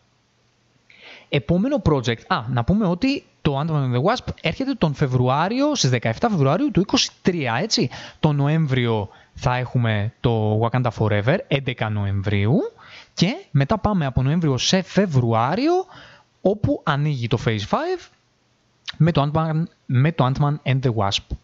Επόμενο 1.28 1.82
project. 1.84 2.20
Α, 2.26 2.42
να 2.48 2.64
πούμε 2.64 2.86
ότι 2.86 3.24
το 3.42 3.60
Ant-Man 3.60 3.70
and 3.70 3.94
the 3.94 4.02
Wasp 4.02 4.32
έρχεται 4.40 4.74
τον 4.74 4.94
Φεβρουάριο, 4.94 5.74
στις 5.74 5.90
17 5.90 6.10
Φεβρουαρίου 6.20 6.70
του 6.70 6.84
23, 7.22 7.58
έτσι. 7.62 7.90
Το 8.20 8.32
Νοέμβριο 8.32 9.08
θα 9.42 9.56
έχουμε 9.56 10.12
το 10.20 10.60
Wakanda 10.60 10.90
Forever 10.98 11.36
11 11.48 11.88
Νοεμβρίου 11.90 12.58
και 13.14 13.44
μετά 13.50 13.78
πάμε 13.78 14.06
από 14.06 14.22
Νοέμβριο 14.22 14.58
σε 14.58 14.82
Φεβρουάριο 14.82 15.72
όπου 16.40 16.80
ανοίγει 16.84 17.26
το 17.26 17.38
Phase 17.44 17.68
5 17.70 17.76
με 18.96 19.12
το 19.12 19.30
Ant-Man, 19.30 19.62
με 19.86 20.12
το 20.12 20.32
Ant-Man 20.32 20.54
and 20.64 20.80
the 20.80 20.94
Wasp. 20.94 21.36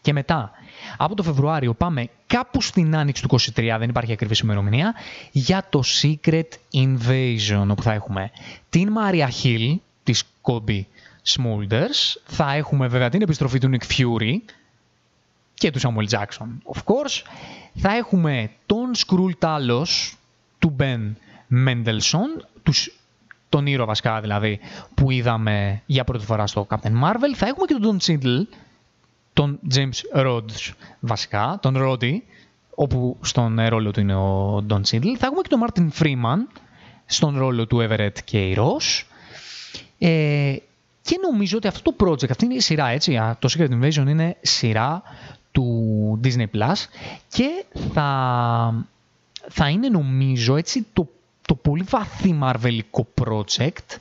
Και 0.00 0.12
μετά, 0.12 0.50
από 0.96 1.14
το 1.14 1.22
Φεβρουάριο 1.22 1.74
πάμε 1.74 2.08
κάπου 2.26 2.62
στην 2.62 2.96
άνοιξη 2.96 3.22
του 3.22 3.38
23, 3.40 3.76
δεν 3.78 3.88
υπάρχει 3.88 4.12
ακριβής 4.12 4.38
ημερομηνία, 4.38 4.94
για 5.32 5.66
το 5.68 5.82
Secret 6.02 6.48
Invasion, 6.72 7.66
όπου 7.68 7.82
θα 7.82 7.92
έχουμε 7.92 8.30
την 8.68 8.92
Maria 8.98 9.28
Hill, 9.42 9.76
της 10.02 10.24
Kobe 10.42 10.82
Smulders, 11.26 12.20
θα 12.24 12.54
έχουμε 12.54 12.88
βέβαια 12.88 13.08
την 13.08 13.22
επιστροφή 13.22 13.58
του 13.58 13.70
Nick 13.72 13.92
Fury, 13.92 14.34
και 15.58 15.70
τους 15.70 15.84
Samuel 15.86 16.08
Jackson, 16.08 16.72
of 16.74 16.78
course. 16.84 17.22
Θα 17.74 17.96
έχουμε 17.96 18.50
τον 18.66 18.94
Σκρούλ 18.94 19.32
Τάλος 19.38 20.16
του 20.58 20.76
Ben 20.78 21.12
Mendelssohn, 21.66 22.42
τους, 22.62 23.00
τον 23.48 23.66
ήρωα 23.66 23.86
βασικά 23.86 24.20
δηλαδή, 24.20 24.60
που 24.94 25.10
είδαμε 25.10 25.82
για 25.86 26.04
πρώτη 26.04 26.24
φορά 26.24 26.46
στο 26.46 26.66
Captain 26.70 27.02
Marvel. 27.02 27.34
Θα 27.34 27.46
έχουμε 27.46 27.66
και 27.66 27.74
τον 27.74 27.98
Don 27.98 28.06
Cheadle, 28.06 28.56
τον 29.32 29.58
James 29.74 30.24
Rhodes 30.24 30.72
βασικά, 31.00 31.58
τον 31.62 31.74
Roddy, 31.78 32.16
όπου 32.74 33.16
στον 33.20 33.60
ρόλο 33.68 33.90
του 33.90 34.00
είναι 34.00 34.14
ο 34.14 34.64
Don 34.68 34.80
Cheadle. 34.80 35.14
Θα 35.18 35.26
έχουμε 35.26 35.40
και 35.42 35.48
τον 35.48 35.66
Martin 35.66 35.88
Freeman, 36.02 36.60
στον 37.06 37.38
ρόλο 37.38 37.66
του 37.66 37.86
Everett 37.88 38.18
και 38.24 38.54
Ross. 38.56 39.02
Ε, 39.98 40.56
και 41.02 41.18
νομίζω 41.30 41.56
ότι 41.56 41.66
αυτό 41.66 41.92
το 41.92 42.06
project, 42.06 42.30
αυτή 42.30 42.44
είναι 42.44 42.54
η 42.54 42.60
σειρά, 42.60 42.86
έτσι, 42.88 43.18
το 43.38 43.48
Secret 43.58 43.68
Invasion 43.68 44.06
είναι 44.08 44.36
σειρά 44.40 45.02
του 45.52 46.20
Disney 46.24 46.46
Plus 46.54 46.74
και 47.28 47.64
θα, 47.92 48.86
θα 49.48 49.68
είναι 49.68 49.88
νομίζω 49.88 50.56
έτσι 50.56 50.86
το, 50.92 51.08
το 51.46 51.54
πολύ 51.54 51.84
βαθύ 51.88 52.32
μαρβελικό 52.32 53.06
project 53.22 53.96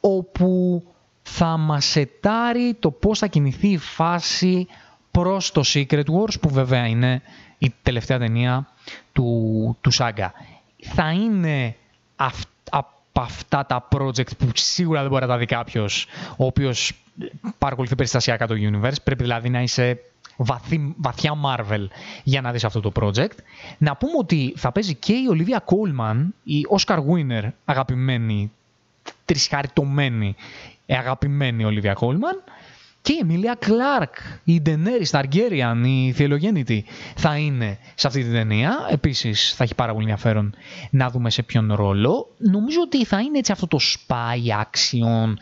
όπου 0.00 0.82
θα 1.22 1.56
μας 1.56 1.96
ετάρει 1.96 2.76
το 2.78 2.90
πώς 2.90 3.18
θα 3.18 3.26
κινηθεί 3.26 3.68
η 3.68 3.78
φάση 3.78 4.66
προς 5.10 5.52
το 5.52 5.62
Secret 5.66 6.04
Wars 6.04 6.40
που 6.40 6.48
βέβαια 6.48 6.86
είναι 6.86 7.22
η 7.58 7.74
τελευταία 7.82 8.18
ταινία 8.18 8.68
του, 9.12 9.76
του 9.80 9.92
Saga. 9.94 10.28
Θα 10.82 11.10
είναι 11.10 11.76
αυ, 12.16 12.42
από 12.70 13.20
αυτά 13.20 13.66
τα 13.66 13.88
project 13.90 14.36
που 14.38 14.48
σίγουρα 14.54 15.00
δεν 15.00 15.10
μπορεί 15.10 15.22
να 15.22 15.28
τα 15.28 15.38
δει 15.38 15.46
κάποιος 15.46 16.06
ο 16.36 16.44
οποίος 16.44 16.92
παρακολουθεί 17.58 17.94
περιστασιακά 17.94 18.46
το 18.46 18.54
universe. 18.58 19.02
Πρέπει 19.04 19.22
δηλαδή 19.22 19.50
να 19.50 19.62
είσαι 19.62 19.98
βαθύ, 20.42 20.94
βαθιά 20.96 21.32
Marvel 21.44 21.86
για 22.22 22.40
να 22.40 22.52
δεις 22.52 22.64
αυτό 22.64 22.80
το 22.80 22.92
project. 22.94 23.36
Να 23.78 23.96
πούμε 23.96 24.12
ότι 24.18 24.54
θα 24.56 24.72
παίζει 24.72 24.94
και 24.94 25.12
η 25.12 25.26
Olivia 25.32 25.58
Colman, 25.74 26.26
η 26.42 26.66
Oscar 26.76 26.98
winner 26.98 27.48
αγαπημένη, 27.64 28.52
τρισχαριτωμένη 29.24 30.36
αγαπημένη 30.86 31.64
Olivia 31.66 31.92
Colman 31.92 32.52
και 33.02 33.12
η 33.12 33.18
Εμίλια 33.22 33.56
Κλάρκ, 33.58 34.14
η 34.44 34.60
Ντενέρη 34.60 35.04
Σταργέριαν, 35.04 35.84
η 35.84 36.12
Θεολογέννητη 36.16 36.84
θα 37.16 37.36
είναι 37.36 37.78
σε 37.94 38.06
αυτή 38.06 38.22
την 38.22 38.32
ταινία. 38.32 38.86
Επίσης 38.90 39.52
θα 39.52 39.64
έχει 39.64 39.74
πάρα 39.74 39.92
πολύ 39.92 40.10
ενδιαφέρον 40.10 40.54
να 40.90 41.10
δούμε 41.10 41.30
σε 41.30 41.42
ποιον 41.42 41.74
ρόλο. 41.74 42.28
Νομίζω 42.38 42.80
ότι 42.84 43.04
θα 43.04 43.20
είναι 43.20 43.38
έτσι 43.38 43.52
αυτό 43.52 43.66
το 43.66 43.78
spy 43.80 44.62
action, 44.62 45.34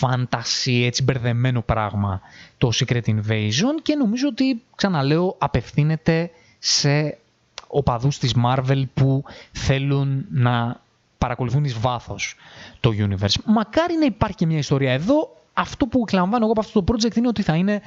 fantasy, 0.00 0.82
έτσι 0.84 1.02
μπερδεμένο 1.02 1.62
πράγμα 1.62 2.20
το 2.58 2.70
Secret 2.74 3.02
Invasion 3.06 3.74
και 3.82 3.94
νομίζω 3.94 4.28
ότι, 4.28 4.62
ξαναλέω, 4.74 5.34
απευθύνεται 5.38 6.30
σε 6.58 7.18
οπαδούς 7.66 8.18
της 8.18 8.34
Marvel 8.44 8.82
που 8.94 9.24
θέλουν 9.52 10.26
να 10.30 10.80
παρακολουθούν 11.18 11.64
εις 11.64 11.78
βάθος 11.78 12.34
το 12.80 12.90
universe. 12.98 13.34
Μακάρι 13.44 13.94
να 13.98 14.04
υπάρχει 14.04 14.36
και 14.36 14.46
μια 14.46 14.58
ιστορία 14.58 14.92
εδώ, 14.92 15.36
αυτό 15.58 15.86
που 15.86 16.04
εκλαμβάνω 16.06 16.44
εγώ 16.44 16.52
από 16.52 16.60
αυτό 16.60 16.82
το 16.82 16.92
project 16.92 17.16
είναι 17.16 17.28
ότι 17.28 17.42
θα 17.42 17.54
είναι 17.54 17.82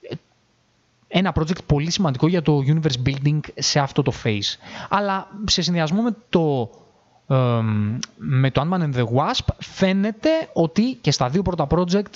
ε, 0.00 0.14
ένα 1.08 1.32
project 1.38 1.64
πολύ 1.66 1.90
σημαντικό 1.90 2.26
για 2.26 2.42
το 2.42 2.62
universe 2.66 3.08
building 3.08 3.40
σε 3.54 3.78
αυτό 3.78 4.02
το 4.02 4.12
phase. 4.24 4.58
Αλλά 4.88 5.28
σε 5.44 5.62
συνδυασμό 5.62 6.02
με 6.02 6.16
το, 6.28 6.70
με 8.16 8.50
το 8.50 8.60
Ant-Man 8.60 8.80
and 8.80 8.94
the 8.94 9.04
Wasp 9.04 9.46
φαίνεται 9.58 10.30
ότι 10.52 10.98
και 11.00 11.10
στα 11.10 11.28
δύο 11.28 11.42
πρώτα 11.42 11.66
project 11.70 12.14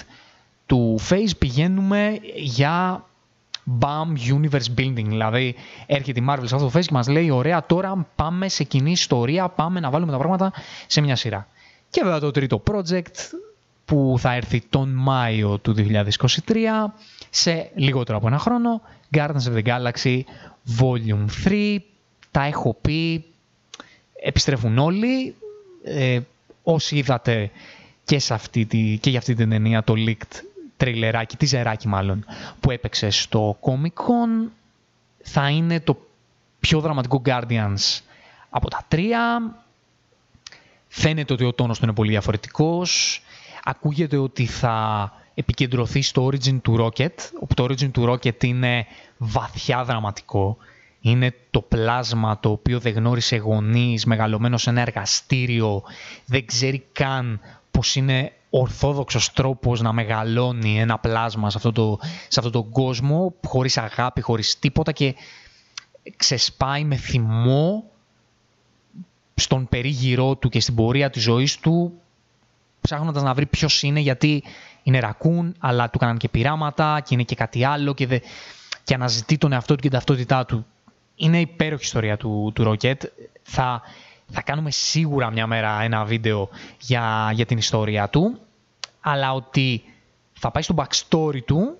του 0.66 0.98
phase 1.08 1.30
πηγαίνουμε 1.38 2.18
για 2.36 3.04
BAM 3.80 4.34
universe 4.34 4.78
building. 4.78 5.04
Δηλαδή 5.04 5.54
έρχεται 5.86 6.20
η 6.20 6.24
Marvel 6.28 6.44
σε 6.44 6.54
αυτό 6.54 6.70
το 6.70 6.78
phase 6.78 6.84
και 6.84 6.92
μας 6.92 7.08
λέει 7.08 7.30
ωραία 7.30 7.66
τώρα 7.66 8.06
πάμε 8.14 8.48
σε 8.48 8.64
κοινή 8.64 8.90
ιστορία, 8.90 9.48
πάμε 9.48 9.80
να 9.80 9.90
βάλουμε 9.90 10.12
τα 10.12 10.18
πράγματα 10.18 10.52
σε 10.86 11.00
μια 11.00 11.16
σειρά. 11.16 11.46
Και 11.90 12.00
βέβαια 12.02 12.20
το 12.20 12.30
τρίτο 12.30 12.62
project 12.70 13.14
που 13.90 14.14
θα 14.18 14.35
έρθει 14.35 14.62
τον 14.70 14.88
Μάιο 14.88 15.59
του 15.59 15.74
2023 15.79 16.57
σε 17.31 17.70
λιγότερο 17.74 18.18
από 18.18 18.26
ένα 18.26 18.38
χρόνο. 18.38 18.81
Guardians 19.14 19.44
of 19.44 19.55
the 19.55 19.62
Galaxy 19.62 20.20
Volume 20.79 21.26
3. 21.44 21.79
Τα 22.31 22.42
έχω 22.42 22.76
πει, 22.81 23.24
επιστρέφουν 24.22 24.79
όλοι. 24.79 25.35
Ε, 25.85 26.20
όσοι 26.62 26.96
είδατε 26.96 27.50
και, 28.05 28.18
σε 28.18 28.35
αυτή 28.35 28.66
τη, 28.66 28.98
και 29.00 29.11
για 29.11 29.18
αυτή 29.18 29.35
την 29.35 29.50
ταινία 29.50 29.85
το 29.85 29.94
leaked 29.96 30.42
τριλεράκι, 30.76 31.37
τη 31.37 31.46
ζεράκι 31.46 31.88
μάλλον, 31.88 32.24
που 32.61 32.70
έπαιξε 32.70 33.11
στο 33.11 33.59
Comic 33.61 34.03
Con, 34.03 34.50
θα 35.22 35.48
είναι 35.48 35.81
το 35.81 36.07
πιο 36.61 36.81
δραματικό 36.81 37.22
Guardians 37.24 38.00
από 38.50 38.70
τα 38.70 38.85
τρία. 38.88 39.55
Φαίνεται 40.88 41.33
ότι 41.33 41.44
ο 41.44 41.53
τόνος 41.53 41.79
του 41.79 41.85
είναι 41.85 41.94
πολύ 41.94 42.11
διαφορετικός 42.11 43.22
ακούγεται 43.70 44.16
ότι 44.16 44.46
θα 44.46 45.12
επικεντρωθεί 45.35 46.02
στο 46.02 46.26
origin 46.26 46.61
του 46.62 46.76
Rocket, 46.80 47.14
όπου 47.40 47.54
το 47.54 47.64
origin 47.64 47.90
του 47.90 48.11
Rocket 48.11 48.44
είναι 48.44 48.87
βαθιά 49.18 49.85
δραματικό. 49.85 50.56
Είναι 51.00 51.35
το 51.50 51.61
πλάσμα 51.61 52.40
το 52.40 52.50
οποίο 52.50 52.78
δεν 52.80 52.92
γνώρισε 52.92 53.37
γονείς, 53.37 54.04
μεγαλωμένος 54.04 54.62
σε 54.62 54.70
ένα 54.70 54.80
εργαστήριο, 54.80 55.83
δεν 56.26 56.46
ξέρει 56.46 56.85
καν 56.92 57.40
πως 57.70 57.96
είναι 57.96 58.33
ορθόδοξος 58.50 59.33
τρόπος 59.33 59.80
να 59.80 59.92
μεγαλώνει 59.92 60.80
ένα 60.80 60.98
πλάσμα 60.98 61.50
σε 61.50 61.56
αυτό 61.56 61.72
το, 61.72 61.98
σε 62.28 62.40
αυτό 62.40 62.50
το 62.50 62.62
κόσμο, 62.62 63.35
χωρίς 63.46 63.78
αγάπη, 63.78 64.20
χωρίς 64.20 64.59
τίποτα 64.59 64.92
και 64.92 65.14
ξεσπάει 66.16 66.85
με 66.85 66.96
θυμό 66.96 67.85
στον 69.35 69.68
περίγυρό 69.68 70.37
του 70.37 70.48
και 70.48 70.61
στην 70.61 70.74
πορεία 70.74 71.11
της 71.11 71.22
ζωής 71.22 71.59
του 71.59 71.92
ψάχνοντας 72.80 73.22
να 73.22 73.34
βρει 73.34 73.46
ποιος 73.46 73.82
είναι, 73.82 74.00
γιατί 74.00 74.42
είναι 74.82 74.98
ρακούν, 74.98 75.54
αλλά 75.58 75.90
του 75.90 75.98
κάναν 75.98 76.16
και 76.16 76.28
πειράματα 76.28 77.00
και 77.00 77.14
είναι 77.14 77.22
και 77.22 77.34
κάτι 77.34 77.64
άλλο 77.64 77.94
και, 77.94 78.06
δε, 78.06 78.18
και 78.84 78.94
αναζητεί 78.94 79.38
τον 79.38 79.52
εαυτό 79.52 79.74
του 79.74 79.80
και 79.80 79.88
την 79.88 79.96
ταυτότητά 79.96 80.46
του. 80.46 80.66
Είναι 81.14 81.40
υπέροχη 81.40 81.82
ιστορία 81.82 82.16
του, 82.16 82.52
του 82.54 82.64
Rocket. 82.64 82.96
Θα, 83.42 83.82
θα 84.30 84.42
κάνουμε 84.42 84.70
σίγουρα 84.70 85.30
μια 85.30 85.46
μέρα 85.46 85.82
ένα 85.82 86.04
βίντεο 86.04 86.48
για, 86.80 87.30
για 87.34 87.46
την 87.46 87.58
ιστορία 87.58 88.08
του, 88.08 88.38
αλλά 89.00 89.32
ότι 89.32 89.82
θα 90.32 90.50
πάει 90.50 90.62
στο 90.62 90.74
backstory 90.76 91.42
του, 91.44 91.76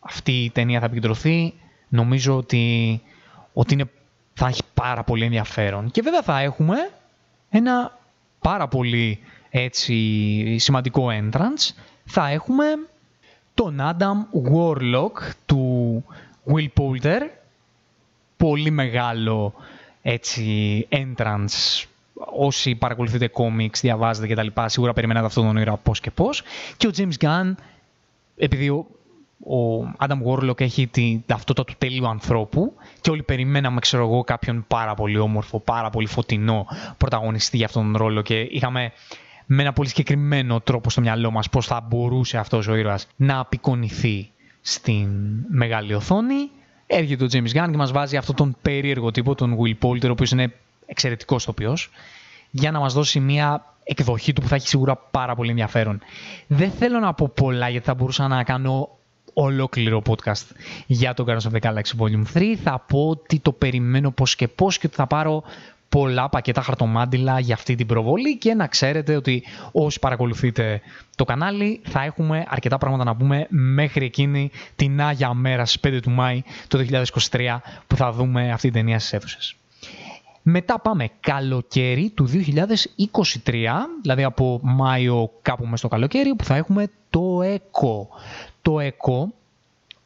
αυτή 0.00 0.32
η 0.44 0.50
ταινία 0.50 0.80
θα 0.80 0.86
επικεντρωθεί, 0.86 1.54
νομίζω 1.88 2.36
ότι, 2.36 3.02
ότι 3.52 3.74
είναι, 3.74 3.90
θα 4.34 4.46
έχει 4.46 4.62
πάρα 4.74 5.04
πολύ 5.04 5.24
ενδιαφέρον. 5.24 5.90
Και 5.90 6.02
βέβαια 6.02 6.22
θα 6.22 6.40
έχουμε 6.40 6.76
ένα 7.50 7.98
πάρα 8.40 8.68
πολύ 8.68 9.18
έτσι 9.50 10.56
σημαντικό 10.58 11.06
entrance, 11.10 11.74
θα 12.04 12.28
έχουμε 12.28 12.64
τον 13.54 13.78
Adam 13.80 14.50
Warlock 14.52 15.30
του 15.46 16.04
Will 16.46 16.68
Poulter, 16.76 17.20
πολύ 18.36 18.70
μεγάλο 18.70 19.54
έτσι 20.02 20.86
entrance 20.90 21.84
όσοι 22.36 22.74
παρακολουθείτε 22.74 23.30
comics, 23.34 23.78
διαβάζετε 23.80 24.34
κτλ. 24.34 24.46
Σίγουρα 24.64 24.92
περιμένετε 24.92 25.26
αυτόν 25.26 25.46
τον 25.46 25.56
ήρωα 25.56 25.76
πώς 25.76 26.00
και 26.00 26.10
πώς. 26.10 26.42
Και 26.76 26.86
ο 26.86 26.90
James 26.96 27.24
Gunn, 27.24 27.54
επειδή 28.36 28.68
ο, 28.68 28.86
ο 29.54 29.90
Adam 29.98 30.18
Warlock 30.26 30.60
έχει 30.60 30.86
την 30.86 31.22
ταυτότητα 31.26 31.64
του 31.64 31.74
τέλειου 31.78 32.08
ανθρώπου 32.08 32.72
και 33.00 33.10
όλοι 33.10 33.22
περιμέναμε, 33.22 33.80
ξέρω 33.80 34.04
εγώ, 34.04 34.24
κάποιον 34.24 34.64
πάρα 34.68 34.94
πολύ 34.94 35.18
όμορφο, 35.18 35.60
πάρα 35.60 35.90
πολύ 35.90 36.06
φωτεινό 36.06 36.66
πρωταγωνιστή 36.98 37.56
για 37.56 37.66
αυτόν 37.66 37.82
τον 37.82 37.96
ρόλο 37.96 38.22
και 38.22 38.40
είχαμε 38.40 38.92
με 39.50 39.62
ένα 39.62 39.72
πολύ 39.72 39.88
συγκεκριμένο 39.88 40.60
τρόπο 40.60 40.90
στο 40.90 41.00
μυαλό 41.00 41.30
μας 41.30 41.48
πώς 41.48 41.66
θα 41.66 41.80
μπορούσε 41.80 42.38
αυτός 42.38 42.66
ο 42.66 42.74
ήρωας 42.74 43.06
να 43.16 43.38
απεικονιθεί 43.38 44.30
στην 44.60 45.08
μεγάλη 45.48 45.94
οθόνη. 45.94 46.50
Έρχεται 46.86 47.24
ο 47.24 47.28
James 47.32 47.56
Gunn 47.56 47.68
και 47.70 47.76
μας 47.76 47.92
βάζει 47.92 48.16
αυτόν 48.16 48.34
τον 48.34 48.56
περίεργο 48.62 49.10
τύπο, 49.10 49.34
τον 49.34 49.56
Will 49.60 49.86
Poulter, 49.86 50.06
ο 50.08 50.10
οποίος 50.10 50.30
είναι 50.30 50.52
εξαιρετικός 50.86 51.44
τοπιός, 51.44 51.90
για 52.50 52.70
να 52.70 52.78
μας 52.78 52.92
δώσει 52.92 53.20
μια 53.20 53.74
εκδοχή 53.84 54.32
του 54.32 54.40
που 54.40 54.48
θα 54.48 54.54
έχει 54.54 54.68
σίγουρα 54.68 54.96
πάρα 54.96 55.34
πολύ 55.34 55.50
ενδιαφέρον. 55.50 56.00
Δεν 56.46 56.70
θέλω 56.70 56.98
να 56.98 57.14
πω 57.14 57.28
πολλά 57.34 57.68
γιατί 57.68 57.86
θα 57.86 57.94
μπορούσα 57.94 58.28
να 58.28 58.44
κάνω 58.44 58.88
ολόκληρο 59.32 60.02
podcast 60.06 60.44
για 60.86 61.14
το 61.14 61.24
Guardians 61.28 61.50
of 61.50 61.60
the 61.60 61.60
Galaxy 61.60 61.98
Volume 61.98 62.38
3. 62.38 62.54
Θα 62.62 62.84
πω 62.88 63.08
ότι 63.08 63.38
το 63.38 63.52
περιμένω 63.52 64.10
πώς 64.10 64.36
και 64.36 64.48
πώς 64.48 64.78
και 64.78 64.86
ότι 64.86 64.96
θα 64.96 65.06
πάρω 65.06 65.42
πολλά 65.88 66.28
πακέτα 66.28 66.62
χαρτομάντιλα 66.62 67.38
για 67.38 67.54
αυτή 67.54 67.74
την 67.74 67.86
προβολή 67.86 68.38
και 68.38 68.54
να 68.54 68.66
ξέρετε 68.66 69.16
ότι 69.16 69.44
όσοι 69.72 69.98
παρακολουθείτε 69.98 70.80
το 71.16 71.24
κανάλι 71.24 71.80
θα 71.84 72.02
έχουμε 72.02 72.44
αρκετά 72.48 72.78
πράγματα 72.78 73.04
να 73.04 73.16
πούμε 73.16 73.46
μέχρι 73.48 74.04
εκείνη 74.04 74.50
την 74.76 75.00
Άγια 75.02 75.34
Μέρα 75.34 75.64
στις 75.64 75.92
5 75.92 75.98
του 76.02 76.10
Μάη 76.10 76.42
το 76.68 76.86
2023 77.30 77.58
που 77.86 77.96
θα 77.96 78.12
δούμε 78.12 78.52
αυτή 78.52 78.70
την 78.70 78.80
ταινία 78.80 78.98
στις 78.98 79.12
αίθουσες. 79.12 79.56
Μετά 80.42 80.80
πάμε 80.80 81.08
καλοκαίρι 81.20 82.10
του 82.10 82.28
2023, 83.44 83.54
δηλαδή 84.02 84.24
από 84.24 84.60
Μάιο 84.62 85.30
κάπου 85.42 85.64
μέσα 85.64 85.76
στο 85.76 85.88
καλοκαίρι, 85.88 86.34
που 86.34 86.44
θα 86.44 86.56
έχουμε 86.56 86.86
το 87.10 87.42
ΕΚΟ. 87.42 88.08
Το 88.62 88.80
ΕΚΟ 88.80 89.32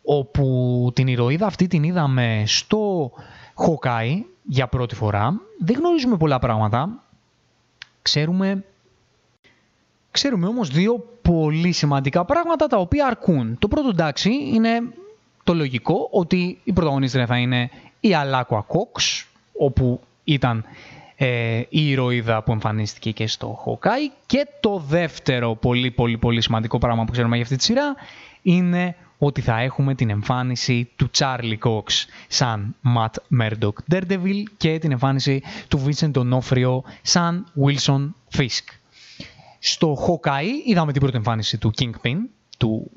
όπου 0.03 0.91
την 0.95 1.07
ηρωίδα 1.07 1.47
αυτή 1.47 1.67
την 1.67 1.83
είδαμε 1.83 2.43
στο 2.47 3.11
Hawkeye 3.55 4.23
για 4.43 4.67
πρώτη 4.67 4.95
φορά. 4.95 5.41
Δεν 5.59 5.77
γνωρίζουμε 5.79 6.17
πολλά 6.17 6.39
πράγματα. 6.39 7.03
Ξέρουμε, 8.03 8.65
ξέρουμε 10.11 10.47
όμως 10.47 10.69
δύο 10.69 11.07
πολύ 11.23 11.73
σημαντικά 11.73 12.25
πράγματα 12.25 12.67
τα 12.67 12.77
οποία 12.77 13.07
αρκούν. 13.07 13.59
Το 13.59 13.69
πρώτο 13.69 13.89
εντάξει 13.89 14.31
είναι 14.31 14.83
το 15.45 15.55
λογικό 15.55 16.09
ότι 16.11 16.59
η 16.65 16.73
πρωταγωνίστρια 16.73 17.27
θα 17.27 17.37
είναι 17.37 17.71
η 18.01 18.15
Αλάκουα 18.15 18.61
Κόξ, 18.61 19.27
όπου 19.59 20.01
ήταν 20.25 20.65
ε, 21.17 21.63
η 21.69 21.89
ηρωίδα 21.91 22.43
που 22.43 22.53
εμφανίστηκε 22.53 23.11
και 23.11 23.27
στο 23.27 23.65
Hawkeye. 23.65 24.13
Και 24.27 24.47
το 24.61 24.79
δεύτερο 24.89 25.55
πολύ 25.55 25.91
πολύ 25.91 26.19
πολύ 26.19 26.41
σημαντικό 26.41 26.79
πράγμα 26.79 27.05
που 27.05 27.13
ξέρουμε 27.13 27.35
για 27.35 27.45
αυτή 27.45 27.57
τη 27.57 27.65
σειρά 27.65 27.95
είναι 28.43 28.97
ότι 29.25 29.41
θα 29.41 29.61
έχουμε 29.61 29.95
την 29.95 30.11
εμφάνιση 30.11 30.91
του 30.97 31.11
Charlie 31.19 31.59
Cox 31.65 31.83
σαν 32.29 32.77
Matt 32.97 33.41
Murdock 33.41 33.73
Daredevil 33.93 34.43
και 34.57 34.79
την 34.79 34.93
εμφάνιση 34.93 35.43
του 35.69 35.85
Vincent 35.85 36.13
D'Onofrio 36.13 36.81
σαν 37.03 37.47
Wilson 37.65 38.11
Fisk. 38.37 38.67
Στο 39.59 39.97
Hawkeye 40.07 40.67
είδαμε 40.67 40.93
την 40.93 41.01
πρώτη 41.01 41.17
εμφάνιση 41.17 41.59
του 41.59 41.73
Kingpin, 41.79 42.17
του 42.59 42.91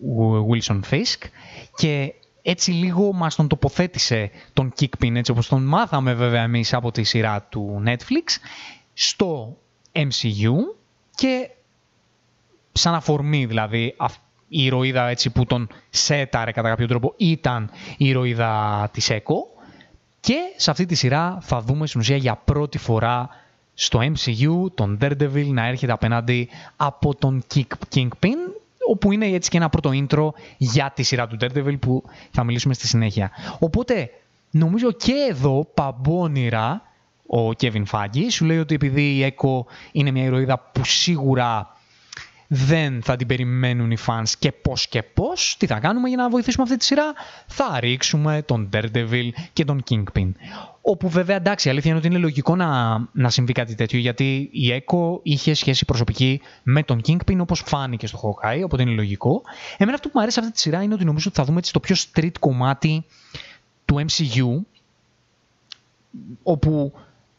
Wilson 0.51 0.79
Fisk 0.89 1.27
και 1.75 2.13
έτσι 2.41 2.71
λίγο 2.71 3.13
μας 3.13 3.35
τον 3.35 3.47
τοποθέτησε 3.47 4.31
τον 4.53 4.73
Kingpin, 4.79 5.15
έτσι 5.15 5.31
όπως 5.31 5.47
τον 5.47 5.63
μάθαμε 5.63 6.13
βέβαια 6.13 6.41
εμείς 6.41 6.73
από 6.73 6.91
τη 6.91 7.03
σειρά 7.03 7.41
του 7.41 7.83
Netflix, 7.85 8.37
στο 8.93 9.57
MCU 9.91 10.53
και 11.15 11.49
σαν 12.71 12.93
αφορμή 12.93 13.45
δηλαδή 13.45 13.95
η 14.47 14.63
ηρωίδα 14.63 15.07
έτσι 15.07 15.29
που 15.29 15.45
τον 15.45 15.67
σέταρε 15.89 16.51
κατά 16.51 16.69
κάποιο 16.69 16.87
τρόπο 16.87 17.13
ήταν 17.17 17.69
η 17.97 18.07
ηρωίδα 18.07 18.89
της 18.93 19.09
ΕΚΟ 19.09 19.47
και 20.19 20.37
σε 20.55 20.71
αυτή 20.71 20.85
τη 20.85 20.95
σειρά 20.95 21.37
θα 21.41 21.61
δούμε 21.61 21.87
στην 21.87 21.99
ουσία 21.99 22.15
για 22.15 22.35
πρώτη 22.35 22.77
φορά 22.77 23.29
στο 23.73 23.99
MCU 23.99 24.71
τον 24.75 24.97
Daredevil 25.01 25.45
να 25.45 25.67
έρχεται 25.67 25.91
απέναντι 25.91 26.49
από 26.75 27.15
τον 27.15 27.43
Kingpin 27.93 28.37
όπου 28.89 29.11
είναι 29.11 29.25
έτσι 29.25 29.49
και 29.49 29.57
ένα 29.57 29.69
πρώτο 29.69 29.89
intro 29.93 30.29
για 30.57 30.91
τη 30.95 31.03
σειρά 31.03 31.27
του 31.27 31.37
Daredevil 31.41 31.79
που 31.79 32.03
θα 32.31 32.43
μιλήσουμε 32.43 32.73
στη 32.73 32.87
συνέχεια. 32.87 33.31
Οπότε 33.59 34.09
νομίζω 34.51 34.91
και 34.91 35.13
εδώ 35.29 35.67
παμπώνυρα 35.73 36.81
ο 37.27 37.47
Kevin 37.47 37.83
Feige 37.91 38.25
σου 38.29 38.45
λέει 38.45 38.57
ότι 38.57 38.75
επειδή 38.75 39.01
η 39.01 39.35
Echo 39.37 39.59
είναι 39.91 40.11
μια 40.11 40.23
ηρωίδα 40.23 40.59
που 40.59 40.85
σίγουρα 40.85 41.74
δεν 42.47 43.01
θα 43.01 43.15
την 43.15 43.27
περιμένουν 43.27 43.91
οι 43.91 43.97
fans 44.05 44.29
και 44.39 44.51
πώς 44.51 44.87
και 44.87 45.03
πώς, 45.03 45.55
τι 45.59 45.65
θα 45.65 45.79
κάνουμε 45.79 46.07
για 46.07 46.17
να 46.17 46.29
βοηθήσουμε 46.29 46.63
αυτή 46.63 46.77
τη 46.77 46.85
σειρά, 46.85 47.13
θα 47.47 47.79
ρίξουμε 47.79 48.41
τον 48.45 48.69
Daredevil 48.73 49.29
και 49.53 49.65
τον 49.65 49.83
Kingpin. 49.89 50.31
Όπου 50.81 51.09
βέβαια 51.09 51.35
εντάξει, 51.35 51.67
η 51.67 51.71
αλήθεια 51.71 51.89
είναι 51.89 51.99
ότι 51.99 52.07
είναι 52.07 52.17
λογικό 52.17 52.55
να, 52.55 52.97
να 53.11 53.29
συμβεί 53.29 53.53
κάτι 53.53 53.75
τέτοιο, 53.75 53.99
γιατί 53.99 54.49
η 54.51 54.83
Echo 54.85 55.19
είχε 55.23 55.53
σχέση 55.53 55.85
προσωπική 55.85 56.41
με 56.63 56.83
τον 56.83 57.01
Kingpin, 57.07 57.37
όπως 57.39 57.63
φάνηκε 57.65 58.07
στο 58.07 58.19
Hawkeye, 58.23 58.61
οπότε 58.63 58.81
είναι 58.81 58.91
λογικό. 58.91 59.41
Εμένα 59.77 59.95
αυτό 59.95 60.07
που 60.07 60.13
μου 60.15 60.21
αρέσει 60.21 60.39
αυτή 60.39 60.51
τη 60.51 60.59
σειρά 60.59 60.81
είναι 60.81 60.93
ότι 60.93 61.05
νομίζω 61.05 61.25
ότι 61.27 61.37
θα 61.37 61.45
δούμε 61.45 61.57
έτσι 61.57 61.73
το 61.73 61.79
πιο 61.79 61.95
street 61.95 62.37
κομμάτι 62.39 63.05
του 63.85 64.05
MCU, 64.07 64.61
όπου 66.43 66.93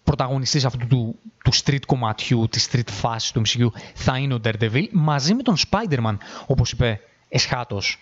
πρωταγωνιστής 0.07 0.65
αυτού 0.65 0.87
του, 0.87 1.19
του 1.45 1.55
street 1.55 1.85
κομματιού, 1.87 2.49
της 2.51 2.69
street 2.73 2.91
φάσης 2.91 3.31
του 3.31 3.43
MCU 3.47 3.67
θα 3.95 4.19
είναι 4.19 4.35
ο 4.35 4.41
Daredevil 4.45 4.85
μαζί 4.93 5.35
με 5.35 5.43
τον 5.43 5.57
Spider-Man, 5.57 6.17
όπως 6.47 6.73
είπε 6.73 7.01
εσχάτως 7.29 7.99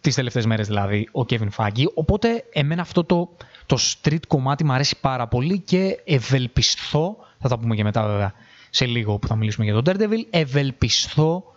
τις 0.00 0.14
τελευταίες 0.14 0.46
μέρες 0.46 0.66
δηλαδή 0.66 1.08
ο 1.12 1.20
Kevin 1.28 1.48
Feige. 1.56 1.84
Οπότε 1.94 2.44
εμένα 2.52 2.82
αυτό 2.82 3.04
το, 3.04 3.28
το 3.66 3.78
street 3.80 4.26
κομμάτι 4.28 4.64
μου 4.64 4.72
αρέσει 4.72 4.96
πάρα 5.00 5.26
πολύ 5.26 5.58
και 5.58 6.00
ευελπιστώ, 6.04 7.16
θα 7.38 7.48
τα 7.48 7.58
πούμε 7.58 7.74
και 7.74 7.82
μετά 7.82 8.06
βέβαια 8.06 8.32
σε 8.70 8.86
λίγο 8.86 9.18
που 9.18 9.26
θα 9.26 9.36
μιλήσουμε 9.36 9.64
για 9.64 9.82
τον 9.82 9.84
Daredevil, 9.86 10.26
ευελπιστώ 10.30 11.54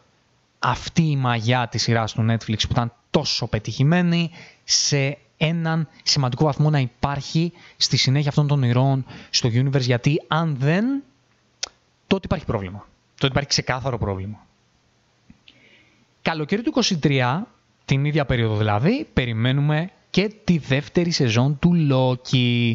αυτή 0.60 1.02
η 1.02 1.16
μαγιά 1.16 1.68
της 1.68 1.82
σειράς 1.82 2.14
του 2.14 2.26
Netflix 2.30 2.60
που 2.60 2.72
ήταν 2.72 2.94
τόσο 3.10 3.48
πετυχημένη 3.48 4.32
σε 4.64 5.18
έναν 5.38 5.88
σημαντικό 6.04 6.44
βαθμό 6.44 6.70
να 6.70 6.80
υπάρχει 6.80 7.52
στη 7.78 7.98
συνέχεια 7.98 8.30
αυτών 8.30 8.48
των 8.48 8.64
ηρώων 8.64 9.06
στο 9.30 9.50
universe 9.54 9.80
γιατί 9.82 10.22
αν 10.28 10.56
δεν, 10.60 10.86
τότε 12.08 12.22
υπάρχει 12.26 12.46
πρόβλημα. 12.46 12.88
Τότε 13.16 13.28
υπάρχει 13.28 13.50
ξεκάθαρο 13.50 13.98
πρόβλημα. 13.98 14.46
Καλοκαίρι 16.22 16.62
του 16.62 16.74
23, 17.02 17.42
την 17.86 18.06
ίδια 18.06 18.26
περίοδο 18.26 18.58
δηλαδή, 18.58 19.08
περιμένουμε 19.14 19.92
και 20.10 20.32
τη 20.44 20.58
δεύτερη 20.58 21.12
σεζόν 21.12 21.60
του 21.60 21.72
Loki. 21.92 22.74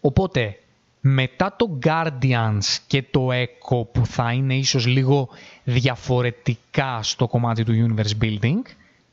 Οπότε, 0.00 0.58
μετά 1.00 1.56
το 1.58 1.78
Guardians 1.84 2.76
και 2.86 3.02
το 3.10 3.28
Echo 3.32 3.86
που 3.92 4.06
θα 4.06 4.32
είναι 4.32 4.54
ίσως 4.54 4.86
λίγο 4.86 5.28
διαφορετικά 5.64 7.02
στο 7.02 7.28
κομμάτι 7.28 7.64
του 7.64 7.72
universe 7.88 8.22
building, 8.24 8.60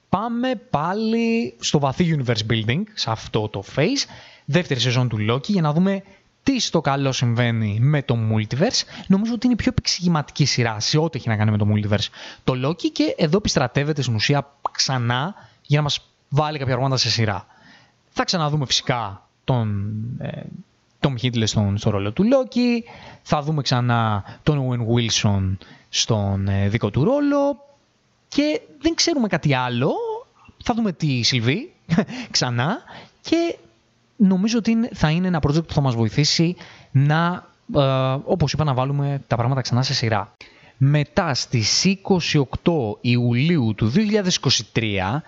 πάμε 0.10 0.55
πάλι 0.70 1.55
στο 1.60 1.80
βαθύ 1.80 2.18
universe 2.18 2.51
building, 2.51 2.82
σε 2.93 3.12
αυτό 3.12 3.47
το 3.47 3.64
phase, 3.76 4.05
δεύτερη 4.45 4.80
σεζόν 4.80 5.10
του 5.10 5.18
Loki, 5.30 5.47
για 5.47 5.62
να 5.62 5.74
δούμε 5.74 6.03
τι 6.43 6.60
στο 6.60 6.82
καλό 6.82 7.12
συμβαίνει 7.12 7.78
με 7.82 8.01
το 8.03 8.16
multiverse. 8.32 9.03
Νομίζω 9.07 9.34
ότι 9.34 9.45
είναι 9.45 9.53
η 9.53 9.55
πιο 9.55 9.70
επεξηγηματική 9.72 10.45
σειρά 10.45 10.80
σε 10.80 10.97
ό,τι 10.97 11.18
έχει 11.18 11.28
να 11.28 11.36
κάνει 11.36 11.51
με 11.51 11.57
το 11.57 11.68
multiverse 11.74 12.07
το 12.43 12.53
Loki 12.68 12.91
και 12.91 13.16
εδώ 13.18 13.38
επιστρατεύεται 13.38 14.01
στην 14.01 14.16
ουσία 14.16 14.53
ξανά 14.72 15.36
για 15.62 15.78
να 15.78 15.84
μας 15.84 16.10
βάλει 16.30 16.57
κάποια 16.57 16.74
πράγματα 16.74 16.97
σε 16.97 17.10
σειρά. 17.10 17.45
Θα 18.10 18.24
ξαναδούμε 18.24 18.66
φυσικά 18.66 19.28
τον 19.43 19.93
ε, 20.20 20.41
Tom 20.99 21.14
Hiddleston 21.22 21.43
στον, 21.45 21.78
στο 21.78 21.89
ρόλο 21.89 22.12
του 22.12 22.24
Loki, 22.24 22.89
θα 23.22 23.41
δούμε 23.41 23.62
ξανά 23.62 24.24
τον 24.43 24.68
Owen 24.70 24.95
Wilson 24.95 25.57
στον 25.89 26.47
ε, 26.47 26.70
δικό 26.70 26.89
του 26.89 27.03
ρόλο, 27.03 27.57
και 28.30 28.61
δεν 28.82 28.93
ξέρουμε 28.95 29.27
κάτι 29.27 29.53
άλλο. 29.53 29.91
Θα 30.63 30.73
δούμε 30.73 30.91
τη 30.91 31.21
Σιλβή 31.21 31.73
ξανά 32.32 32.77
και 33.21 33.57
νομίζω 34.15 34.57
ότι 34.57 34.89
θα 34.93 35.09
είναι 35.09 35.27
ένα 35.27 35.39
project 35.47 35.67
που 35.67 35.73
θα 35.73 35.82
μας 35.82 35.95
βοηθήσει 35.95 36.55
να, 36.91 37.47
ε, 37.75 37.82
όπως 38.23 38.53
είπα, 38.53 38.63
να 38.63 38.73
βάλουμε 38.73 39.21
τα 39.27 39.36
πράγματα 39.36 39.61
ξανά 39.61 39.84
σε 39.84 39.93
σειρά. 39.93 40.36
Μετά 40.77 41.34
στις 41.34 41.86
28 42.63 42.71
Ιουλίου 43.01 43.73
του 43.75 43.91
2023 44.73 45.19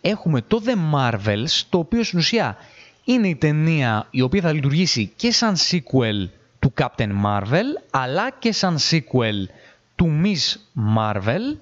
έχουμε 0.00 0.40
το 0.40 0.62
The 0.66 0.94
Marvels, 0.94 1.62
το 1.68 1.78
οποίο 1.78 2.02
στην 2.02 2.18
ουσία 2.18 2.56
είναι 3.04 3.28
η 3.28 3.36
ταινία 3.36 4.06
η 4.10 4.20
οποία 4.20 4.40
θα 4.40 4.52
λειτουργήσει 4.52 5.12
και 5.16 5.32
σαν 5.32 5.56
sequel 5.56 6.28
του 6.58 6.72
Captain 6.80 7.10
Marvel, 7.24 7.64
αλλά 7.90 8.30
και 8.38 8.52
σαν 8.52 8.78
sequel 8.90 9.48
του 9.96 10.20
Miss 10.24 10.56
Marvel, 10.96 11.56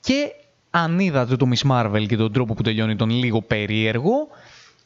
και 0.00 0.32
αν 0.70 0.98
είδατε 0.98 1.36
το 1.36 1.48
Miss 1.54 1.70
Marvel 1.70 2.06
και 2.08 2.16
τον 2.16 2.32
τρόπο 2.32 2.54
που 2.54 2.62
τελειώνει 2.62 2.96
τον 2.96 3.10
λίγο 3.10 3.42
περίεργο, 3.42 4.28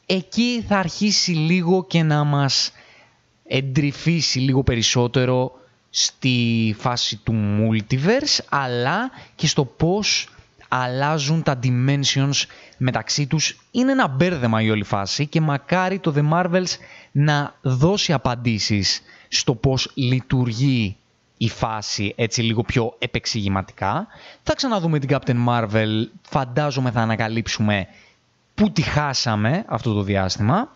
εκεί 0.05 0.63
θα 0.67 0.77
αρχίσει 0.77 1.31
λίγο 1.31 1.85
και 1.85 2.03
να 2.03 2.23
μας 2.23 2.71
εντρυφήσει 3.47 4.39
λίγο 4.39 4.63
περισσότερο 4.63 5.51
στη 5.89 6.75
φάση 6.77 7.17
του 7.23 7.33
multiverse, 7.33 8.39
αλλά 8.49 9.11
και 9.35 9.47
στο 9.47 9.65
πώς 9.65 10.27
αλλάζουν 10.67 11.43
τα 11.43 11.59
dimensions 11.63 12.43
μεταξύ 12.77 13.27
τους. 13.27 13.57
Είναι 13.71 13.91
ένα 13.91 14.07
μπέρδεμα 14.07 14.61
η 14.61 14.69
όλη 14.69 14.83
φάση 14.83 15.27
και 15.27 15.41
μακάρι 15.41 15.99
το 15.99 16.13
The 16.15 16.29
Marvels 16.33 16.77
να 17.11 17.55
δώσει 17.61 18.13
απαντήσεις 18.13 19.01
στο 19.27 19.55
πώς 19.55 19.91
λειτουργεί 19.93 20.95
η 21.37 21.49
φάση 21.49 22.13
έτσι 22.17 22.41
λίγο 22.41 22.61
πιο 22.61 22.95
επεξηγηματικά. 22.99 24.07
Θα 24.43 24.53
ξαναδούμε 24.55 24.99
την 24.99 25.09
Captain 25.11 25.47
Marvel, 25.47 26.05
φαντάζομαι 26.21 26.91
θα 26.91 27.01
ανακαλύψουμε 27.01 27.87
πού 28.55 28.71
τη 28.71 28.81
χάσαμε 28.81 29.65
αυτό 29.67 29.93
το 29.93 30.01
διάστημα. 30.01 30.69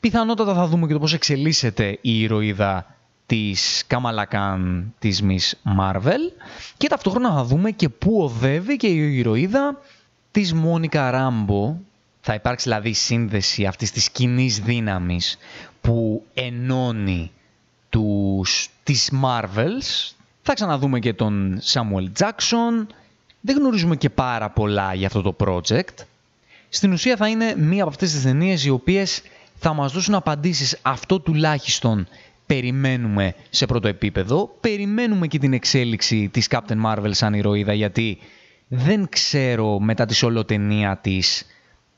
Πιθανότατα 0.00 0.54
θα 0.54 0.66
δούμε 0.66 0.86
και 0.86 0.92
το 0.92 0.98
πώς 0.98 1.12
εξελίσσεται 1.14 1.98
η 2.00 2.20
ηρωίδα 2.20 2.96
της 3.26 3.84
Καμαλακάν 3.86 4.92
της 4.98 5.22
Miss 5.22 5.80
Marvel 5.80 6.32
και 6.76 6.88
ταυτόχρονα 6.88 7.34
θα 7.34 7.44
δούμε 7.44 7.70
και 7.70 7.88
πού 7.88 8.22
οδεύει 8.22 8.76
και 8.76 8.86
η 8.86 9.16
ηρωίδα 9.18 9.80
της 10.30 10.52
Μόνικα 10.54 11.10
Ράμπο. 11.10 11.76
Θα 12.20 12.34
υπάρξει 12.34 12.68
δηλαδή 12.68 12.92
σύνδεση 12.92 13.66
αυτής 13.66 13.90
της 13.92 14.10
κοινής 14.10 14.58
δύναμης 14.58 15.38
που 15.80 16.24
ενώνει 16.34 17.30
τους, 17.96 18.68
τις 18.82 19.12
Marvels. 19.24 20.14
Θα 20.42 20.54
ξαναδούμε 20.54 20.98
και 20.98 21.14
τον 21.14 21.60
Samuel 21.64 22.06
Jackson. 22.18 22.86
Δεν 23.40 23.56
γνωρίζουμε 23.56 23.96
και 23.96 24.10
πάρα 24.10 24.50
πολλά 24.50 24.94
για 24.94 25.06
αυτό 25.06 25.22
το 25.22 25.36
project. 25.38 26.04
Στην 26.68 26.92
ουσία 26.92 27.16
θα 27.16 27.28
είναι 27.28 27.54
μία 27.56 27.82
από 27.82 27.90
αυτές 27.90 28.12
τις 28.12 28.22
ταινίες 28.22 28.64
οι 28.64 28.70
οποίες 28.70 29.22
θα 29.58 29.72
μας 29.72 29.92
δώσουν 29.92 30.14
απαντήσεις. 30.14 30.78
Αυτό 30.82 31.20
τουλάχιστον 31.20 32.08
περιμένουμε 32.46 33.34
σε 33.50 33.66
πρώτο 33.66 33.88
επίπεδο. 33.88 34.56
Περιμένουμε 34.60 35.26
και 35.26 35.38
την 35.38 35.52
εξέλιξη 35.52 36.28
της 36.28 36.48
Captain 36.50 36.84
Marvel 36.84 37.10
σαν 37.10 37.34
ηρωίδα 37.34 37.72
γιατί 37.72 38.18
δεν 38.68 39.08
ξέρω 39.08 39.78
μετά 39.78 40.06
τη 40.06 40.14
σολοτενία 40.14 40.96
της 40.96 41.46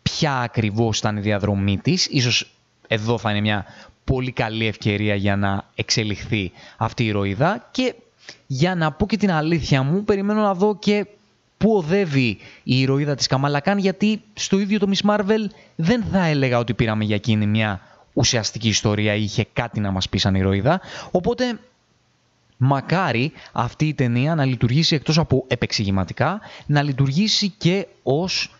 ποια 0.03 0.39
ακριβώς 0.39 0.99
ήταν 0.99 1.17
η 1.17 1.21
διαδρομή 1.21 1.79
της. 1.79 2.07
Ίσως 2.07 2.53
εδώ 2.89 3.19
θα 3.19 3.31
είναι 3.31 3.41
μια 3.41 3.65
πολύ 4.09 4.33
καλή 4.33 4.67
ευκαιρία 4.67 5.15
για 5.15 5.37
να 5.37 5.65
εξελιχθεί 5.75 6.53
αυτή 6.77 7.03
η 7.03 7.07
ηρωίδα 7.07 7.69
και 7.71 7.95
για 8.47 8.75
να 8.75 8.93
πω 8.93 9.07
και 9.07 9.17
την 9.17 9.31
αλήθεια 9.31 9.83
μου, 9.83 10.05
περιμένω 10.05 10.43
να 10.43 10.55
δω 10.55 10.77
και 10.79 11.07
πού 11.57 11.77
οδεύει 11.77 12.39
η 12.63 12.81
ηρωίδα 12.81 13.15
της 13.15 13.27
Καμαλακάν 13.27 13.79
γιατί 13.79 14.23
στο 14.35 14.59
ίδιο 14.59 14.79
το 14.79 14.91
Miss 14.95 15.11
Marvel 15.11 15.47
δεν 15.77 16.05
θα 16.13 16.25
έλεγα 16.25 16.59
ότι 16.59 16.75
πήραμε 16.75 17.05
για 17.05 17.15
εκείνη 17.15 17.47
μια 17.47 17.81
ουσιαστική 18.13 18.69
ιστορία 18.69 19.15
ή 19.15 19.23
είχε 19.23 19.47
κάτι 19.53 19.81
να 19.81 19.91
μας 19.91 20.09
πει 20.09 20.19
σαν 20.19 20.35
ηρωίδα. 20.35 20.81
Οπότε 21.11 21.59
μακάρι 22.57 23.33
αυτή 23.53 23.87
η 23.87 23.95
ταινία 23.95 24.35
να 24.35 24.45
λειτουργήσει 24.45 24.95
εκτός 24.95 25.19
από 25.19 25.45
επεξηγηματικά, 25.49 26.41
να 26.67 26.83
λειτουργήσει 26.83 27.49
και 27.59 27.87
ως 28.03 28.55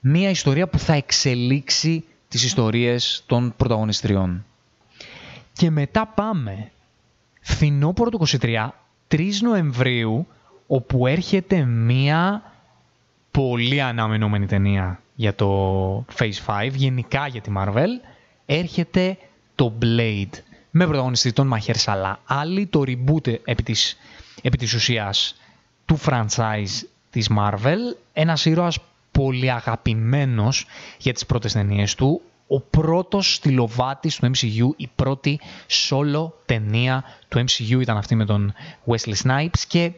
μια 0.00 0.30
ιστορία 0.30 0.68
που 0.68 0.78
θα 0.78 0.92
εξελίξει 0.92 2.04
τις 2.28 2.44
ιστορίες 2.44 3.22
των 3.26 3.54
πρωταγωνιστριών. 3.56 4.44
Και 5.52 5.70
μετά 5.70 6.06
πάμε. 6.06 6.70
Φθινόπωρο 7.40 8.10
του 8.10 8.26
23, 8.40 8.68
3 9.08 9.30
Νοεμβρίου, 9.40 10.26
όπου 10.66 11.06
έρχεται 11.06 11.64
μία 11.64 12.42
πολύ 13.30 13.80
αναμενόμενη 13.80 14.46
ταινία 14.46 15.00
για 15.14 15.34
το 15.34 16.04
Phase 16.18 16.46
5, 16.46 16.70
γενικά 16.74 17.26
για 17.26 17.40
τη 17.40 17.52
Marvel, 17.56 17.88
έρχεται 18.46 19.16
το 19.54 19.72
Blade 19.82 20.30
με 20.70 20.86
πρωταγωνιστή 20.86 21.32
τον 21.32 21.46
Μαχέρ 21.46 21.76
Σαλά. 21.76 22.20
Άλλη 22.24 22.66
το 22.66 22.82
reboot 22.86 23.34
επί 23.44 23.62
της, 23.62 23.98
επί 24.42 24.56
της 24.56 24.74
ουσίας 24.74 25.40
του 25.84 25.98
franchise 26.06 26.84
της 27.10 27.28
Marvel, 27.38 27.96
ένας 28.12 28.44
ήρωας 28.44 28.78
πολύ 29.12 29.50
αγαπημένος 29.50 30.66
για 30.98 31.12
τις 31.12 31.26
πρώτες 31.26 31.52
ταινίες 31.52 31.94
του, 31.94 32.20
ο 32.52 32.60
πρώτος 32.60 33.34
στυλοβάτης 33.34 34.16
του 34.16 34.30
MCU, 34.30 34.68
η 34.76 34.88
πρώτη 34.96 35.40
solo 35.68 36.30
ταινία 36.46 37.04
του 37.28 37.38
MCU 37.38 37.80
ήταν 37.80 37.96
αυτή 37.96 38.14
με 38.14 38.24
τον 38.24 38.54
Wesley 38.86 39.14
Snipes 39.24 39.58
και 39.68 39.92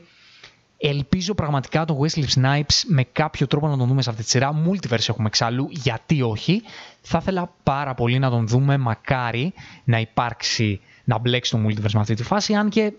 ελπίζω 0.79 1.35
πραγματικά 1.35 1.85
τον 1.85 1.99
Wesley 2.01 2.25
Snipes 2.35 2.83
με 2.87 3.05
κάποιο 3.13 3.47
τρόπο 3.47 3.69
να 3.69 3.77
τον 3.77 3.89
δούμε 3.89 4.03
σε 4.03 4.11
αυτή 4.11 4.23
τη 4.23 4.29
σειρά. 4.29 4.63
Multiverse 4.67 5.09
έχουμε 5.09 5.27
εξάλλου, 5.27 5.69
γιατί 5.71 6.23
όχι. 6.23 6.63
Θα 7.01 7.19
ήθελα 7.21 7.53
πάρα 7.63 7.95
πολύ 7.95 8.19
να 8.19 8.31
τον 8.31 8.49
δούμε, 8.49 8.79
μακάρι 8.79 9.53
να 9.85 10.01
υπάρξει, 10.01 10.81
να 11.05 11.19
μπλέξει 11.19 11.51
το 11.51 11.59
Multiverse 11.67 11.93
με 11.93 12.01
αυτή 12.01 12.15
τη 12.15 12.23
φάση, 12.23 12.55
αν 12.55 12.69
και 12.69 12.93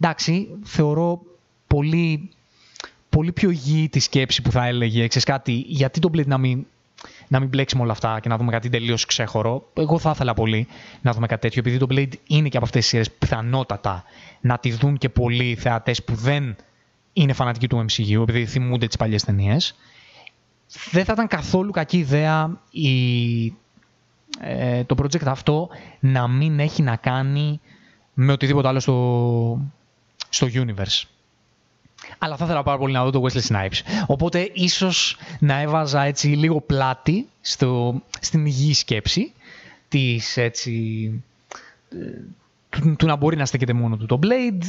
εντάξει, 0.00 0.48
θεωρώ 0.64 1.20
πολύ, 1.66 2.30
πολύ 3.08 3.32
πιο 3.32 3.50
υγιή 3.50 3.88
τη 3.88 4.00
σκέψη 4.00 4.42
που 4.42 4.50
θα 4.50 4.66
έλεγε, 4.66 5.06
ξέρεις 5.06 5.24
κάτι, 5.24 5.52
γιατί 5.52 6.00
τον 6.00 6.10
Blade 6.14 6.26
να 6.26 6.38
μην 6.38 6.66
να 7.28 7.40
μην 7.40 7.48
μπλέξουμε 7.48 7.82
όλα 7.82 7.92
αυτά 7.92 8.20
και 8.20 8.28
να 8.28 8.36
δούμε 8.36 8.50
κάτι 8.50 8.68
τελείως 8.68 9.04
ξέχωρο. 9.04 9.68
Εγώ 9.74 9.98
θα 9.98 10.10
ήθελα 10.14 10.34
πολύ 10.34 10.66
να 11.02 11.12
δούμε 11.12 11.26
κάτι 11.26 11.40
τέτοιο, 11.40 11.60
επειδή 11.60 11.78
το 11.78 11.86
Blade 11.90 12.12
είναι 12.26 12.48
και 12.48 12.56
από 12.56 12.66
αυτές 12.66 12.80
τις 12.80 12.90
σειρές 12.90 13.10
πιθανότατα 13.10 14.04
να 14.40 14.58
τη 14.58 14.72
δουν 14.72 14.98
και 14.98 15.08
πολλοί 15.08 15.54
θεατές 15.54 16.04
που 16.04 16.14
δεν 16.14 16.56
είναι 17.12 17.32
φανατικοί 17.32 17.68
του 17.68 17.84
MCU, 17.88 18.20
επειδή 18.20 18.46
θυμούνται 18.46 18.86
τις 18.86 18.96
παλιές 18.96 19.24
ταινίες. 19.24 19.74
Δεν 20.90 21.04
θα 21.04 21.12
ήταν 21.12 21.26
καθόλου 21.26 21.70
κακή 21.70 21.98
ιδέα 21.98 22.60
η, 22.70 23.44
ε, 24.40 24.84
το 24.84 24.94
project 24.98 25.26
αυτό 25.26 25.68
να 26.00 26.28
μην 26.28 26.60
έχει 26.60 26.82
να 26.82 26.96
κάνει 26.96 27.60
με 28.14 28.32
οτιδήποτε 28.32 28.68
άλλο 28.68 28.80
στο, 28.80 29.60
στο 30.28 30.46
universe. 30.52 31.17
Αλλά 32.18 32.36
θα 32.36 32.44
ήθελα 32.44 32.62
πάρα 32.62 32.78
πολύ 32.78 32.92
να 32.92 33.04
δω 33.04 33.10
το 33.10 33.24
Wesley 33.26 33.54
Snipes. 33.54 34.02
Οπότε 34.06 34.50
ίσως 34.52 35.16
να 35.38 35.60
έβαζα 35.60 36.02
έτσι 36.02 36.26
λίγο 36.26 36.60
πλάτη 36.60 37.28
στο, 37.40 38.02
στην 38.20 38.46
υγιή 38.46 38.74
σκέψη 38.74 39.32
της 39.88 40.36
έτσι, 40.36 41.10
του, 42.68 42.96
του, 42.96 43.06
να 43.06 43.16
μπορεί 43.16 43.36
να 43.36 43.46
στέκεται 43.46 43.72
μόνο 43.72 43.96
του 43.96 44.06
το 44.06 44.18
Blade, 44.22 44.62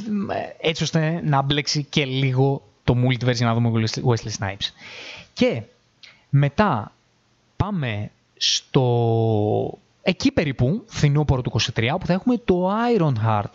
έτσι 0.62 0.84
ώστε 0.84 1.22
να 1.24 1.42
μπλέξει 1.42 1.84
και 1.84 2.06
λίγο 2.06 2.64
το 2.84 2.96
multiverse 3.04 3.36
για 3.36 3.46
να 3.46 3.54
δούμε 3.54 3.90
Wesley 4.06 4.32
Snipes. 4.40 4.70
Και 5.34 5.62
μετά 6.30 6.92
πάμε 7.56 8.12
στο 8.38 9.78
εκεί 10.02 10.32
περίπου, 10.32 10.84
φθινόπωρο 10.88 11.42
του 11.42 11.52
23, 11.76 11.90
όπου 11.94 12.06
θα 12.06 12.14
έχουμε 12.14 12.38
το 12.38 12.70
Ironheart, 12.98 13.54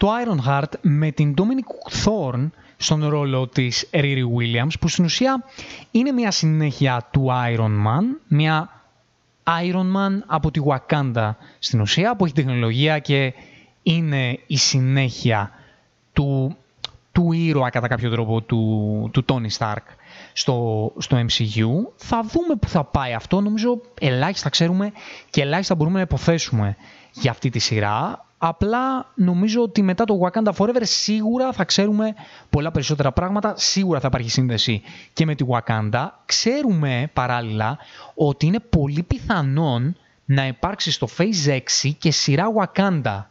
το 0.00 0.08
Ironheart 0.24 0.72
με 0.80 1.10
την 1.10 1.34
Dominic 1.38 2.04
Thorne 2.04 2.48
στον 2.76 3.08
ρόλο 3.08 3.48
της 3.48 3.88
Riri 3.92 4.24
Williams 4.38 4.72
που 4.80 4.88
στην 4.88 5.04
ουσία 5.04 5.44
είναι 5.90 6.12
μια 6.12 6.30
συνέχεια 6.30 7.08
του 7.10 7.26
Iron 7.28 7.86
Man, 7.86 8.02
μια 8.28 8.82
Iron 9.44 9.96
Man 9.96 10.18
από 10.26 10.50
τη 10.50 10.60
Wakanda 10.66 11.30
στην 11.58 11.80
ουσία 11.80 12.16
που 12.16 12.24
έχει 12.24 12.34
τεχνολογία 12.34 12.98
και 12.98 13.32
είναι 13.82 14.38
η 14.46 14.56
συνέχεια 14.56 15.50
του, 16.12 16.56
του 17.12 17.32
ήρωα 17.32 17.70
κατά 17.70 17.88
κάποιο 17.88 18.10
τρόπο 18.10 18.40
του, 18.40 19.10
του 19.12 19.24
Tony 19.28 19.58
Stark 19.58 19.84
στο, 20.32 20.92
στο 20.98 21.16
MCU. 21.16 21.92
Θα 21.96 22.22
δούμε 22.22 22.54
που 22.60 22.68
θα 22.68 22.84
πάει 22.84 23.12
αυτό. 23.12 23.40
Νομίζω 23.40 23.80
ελάχιστα 24.00 24.48
ξέρουμε 24.48 24.92
και 25.30 25.40
ελάχιστα 25.40 25.74
μπορούμε 25.74 25.96
να 25.96 26.02
υποθέσουμε 26.02 26.76
για 27.12 27.30
αυτή 27.30 27.50
τη 27.50 27.58
σειρά. 27.58 28.24
Απλά 28.42 29.12
νομίζω 29.14 29.62
ότι 29.62 29.82
μετά 29.82 30.04
το 30.04 30.20
Wakanda 30.22 30.52
Forever 30.56 30.80
σίγουρα 30.82 31.52
θα 31.52 31.64
ξέρουμε 31.64 32.14
πολλά 32.50 32.70
περισσότερα 32.70 33.12
πράγματα, 33.12 33.54
σίγουρα 33.56 34.00
θα 34.00 34.06
υπάρχει 34.06 34.30
σύνδεση 34.30 34.82
και 35.12 35.24
με 35.24 35.34
τη 35.34 35.44
Wakanda. 35.48 36.08
Ξέρουμε 36.26 37.10
παράλληλα 37.12 37.78
ότι 38.14 38.46
είναι 38.46 38.60
πολύ 38.60 39.02
πιθανόν 39.02 39.96
να 40.24 40.46
υπάρξει 40.46 40.90
στο 40.90 41.08
Phase 41.18 41.60
6 41.84 41.90
και 41.98 42.10
σειρά 42.10 42.46
Wakanda, 42.56 43.24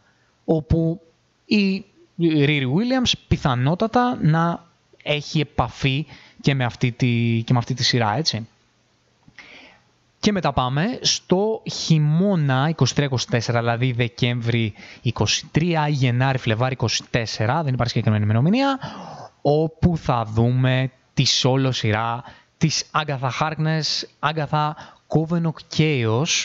όπου 0.44 1.00
η 1.44 1.84
Riri 2.20 2.62
Williams 2.62 3.12
πιθανότατα 3.28 4.18
να 4.22 4.66
έχει 5.02 5.40
επαφή 5.40 6.06
και 6.40 6.54
με 6.54 6.64
αυτή 6.64 6.92
τη, 6.92 7.42
και 7.46 7.52
με 7.52 7.58
αυτή 7.58 7.74
τη 7.74 7.84
σειρά, 7.84 8.16
έτσι. 8.16 8.48
Και 10.20 10.32
μετά 10.32 10.52
πάμε 10.52 10.98
στο 11.00 11.62
χειμώνα 11.72 12.74
23-24, 12.94 13.08
δηλαδή 13.46 13.92
Δεκέμβρη 13.92 14.74
23, 15.52 15.86
Γενάρη, 15.88 16.38
Φλεβάρη 16.38 16.76
24, 16.80 16.86
δεν 17.62 17.72
υπάρχει 17.72 17.88
συγκεκριμένη 17.88 18.24
ημερομηνία, 18.24 18.78
όπου 19.42 19.96
θα 19.96 20.24
δούμε 20.24 20.90
τη 21.14 21.24
solo 21.42 21.68
σειρά 21.72 22.22
της 22.58 22.84
Agatha 22.92 23.30
Harkness, 23.40 23.82
Agatha 24.20 24.70
Covenant 25.08 25.76
Chaos, 25.76 26.44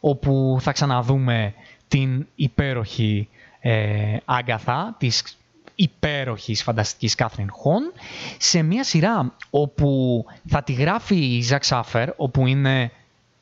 όπου 0.00 0.56
θα 0.60 0.72
ξαναδούμε 0.72 1.54
την 1.88 2.26
υπέροχη 2.34 3.28
ε, 3.60 4.16
Agatha, 4.24 4.88
της 4.98 5.38
υπέροχης 5.74 6.62
φανταστικής 6.62 7.14
Κάθριν 7.14 7.48
Χον, 7.50 7.92
σε 8.38 8.62
μια 8.62 8.84
σειρά 8.84 9.34
όπου 9.50 10.24
θα 10.48 10.62
τη 10.62 10.72
γράφει 10.72 11.36
η 11.36 11.40
Ζακ 11.42 11.64
Σάφερ, 11.64 12.08
όπου 12.16 12.46
είναι 12.46 12.90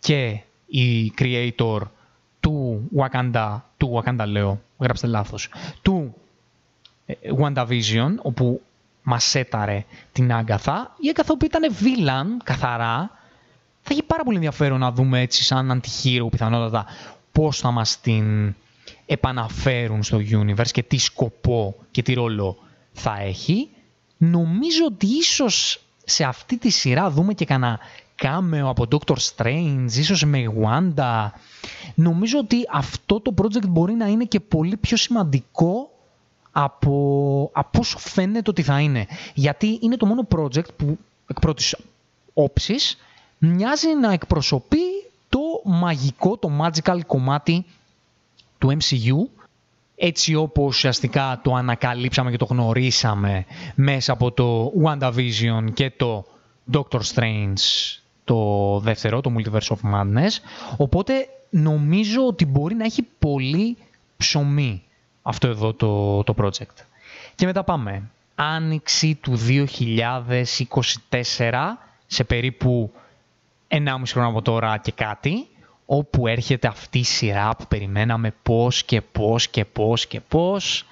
και 0.01 0.41
η 0.67 1.13
creator 1.19 1.81
του 2.41 2.89
Wakanda, 2.97 3.61
του 3.77 4.03
Wakanda 4.05 4.25
λέω, 4.27 4.61
γράψτε 4.79 5.07
λάθος, 5.07 5.49
του 5.83 6.15
ε, 7.07 7.15
WandaVision, 7.39 8.15
όπου 8.23 8.61
μας 9.03 9.35
έταρε 9.35 9.85
την 10.13 10.33
Άγκαθα, 10.33 10.97
η 11.01 11.09
Άγκαθα 11.09 11.37
που 11.37 11.45
ήταν 11.45 11.75
βίλαν 11.75 12.41
καθαρά, 12.45 13.11
θα 13.83 13.89
έχει 13.91 14.03
πάρα 14.03 14.23
πολύ 14.23 14.37
ενδιαφέρον 14.37 14.79
να 14.79 14.93
δούμε 14.93 15.21
έτσι 15.21 15.43
σαν 15.43 15.71
αντιχείρο 15.71 16.27
πιθανότατα 16.27 16.87
πώς 17.33 17.59
θα 17.59 17.71
μας 17.71 18.01
την 18.01 18.55
επαναφέρουν 19.07 20.03
στο 20.03 20.19
universe 20.31 20.71
και 20.73 20.83
τι 20.83 20.99
σκοπό 20.99 21.77
και 21.91 22.03
τι 22.03 22.13
ρόλο 22.15 22.57
θα 22.93 23.21
έχει. 23.21 23.69
Νομίζω 24.17 24.85
ότι 24.85 25.07
ίσως 25.07 25.83
σε 26.05 26.25
αυτή 26.25 26.59
τη 26.59 26.71
σειρά 26.71 27.11
δούμε 27.11 27.35
και 27.35 27.45
κανένα 27.45 27.79
κάμεο 28.21 28.69
από 28.69 28.85
Doctor 28.91 29.17
Strange, 29.35 29.89
ίσως 29.97 30.25
με 30.25 30.45
Wanda. 30.63 31.29
Νομίζω 31.95 32.39
ότι 32.39 32.57
αυτό 32.73 33.21
το 33.21 33.35
project 33.43 33.69
μπορεί 33.69 33.93
να 33.93 34.07
είναι 34.07 34.25
και 34.25 34.41
πολύ 34.41 34.77
πιο 34.77 34.97
σημαντικό 34.97 35.91
από, 36.51 37.51
από 37.53 37.79
όσο 37.81 37.99
φαίνεται 37.99 38.51
ότι 38.51 38.63
θα 38.63 38.81
είναι. 38.81 39.07
Γιατί 39.35 39.79
είναι 39.83 39.97
το 39.97 40.07
μόνο 40.07 40.27
project 40.37 40.75
που 40.77 40.99
εκ 41.27 41.41
πρώτης 41.41 41.77
όψης 42.35 42.97
μοιάζει 43.39 43.89
να 44.01 44.13
εκπροσωπεί 44.13 44.79
το 45.29 45.41
μαγικό, 45.65 46.37
το 46.37 46.51
magical 46.61 47.01
κομμάτι 47.07 47.65
του 48.59 48.77
MCU 48.81 49.43
έτσι 49.97 50.35
όπως 50.35 50.77
ουσιαστικά 50.77 51.41
το 51.43 51.55
ανακαλύψαμε 51.55 52.31
και 52.31 52.37
το 52.37 52.45
γνωρίσαμε 52.45 53.45
μέσα 53.75 54.13
από 54.13 54.33
το 54.33 54.73
WandaVision 54.85 55.65
και 55.75 55.91
το 55.91 56.25
Doctor 56.73 57.01
Strange 57.15 58.00
το 58.31 58.79
δεύτερο, 58.79 59.21
το 59.21 59.33
Multiverse 59.37 59.75
of 59.75 59.79
Madness. 59.95 60.31
Οπότε 60.77 61.29
νομίζω 61.51 62.27
ότι 62.27 62.47
μπορεί 62.47 62.75
να 62.75 62.85
έχει 62.85 63.07
πολύ 63.19 63.77
ψωμί 64.17 64.83
αυτό 65.23 65.49
εδώ 65.49 65.75
το, 65.75 66.23
το 66.23 66.35
project. 66.39 66.85
Και 67.35 67.47
μετά 67.47 67.65
πάμε. 67.65 68.11
Άνοιξη 68.35 69.15
του 69.15 69.39
2024, 69.49 69.65
σε 72.07 72.25
περίπου 72.25 72.93
ενάμιση 73.69 74.13
χρόνο 74.13 74.29
από 74.29 74.43
τώρα 74.43 74.79
και 74.79 74.93
κάτι, 74.93 75.47
όπου 75.87 76.27
έρχεται 76.27 76.69
αυτή 76.69 76.99
η 76.99 77.05
σειρά 77.05 77.57
που 77.57 77.67
περιμέναμε 77.67 78.35
πώς 78.43 78.85
και 78.85 79.01
πώς 79.01 79.49
και 79.49 79.65
πώς 79.65 80.07
και 80.07 80.21
πώς 80.21 80.87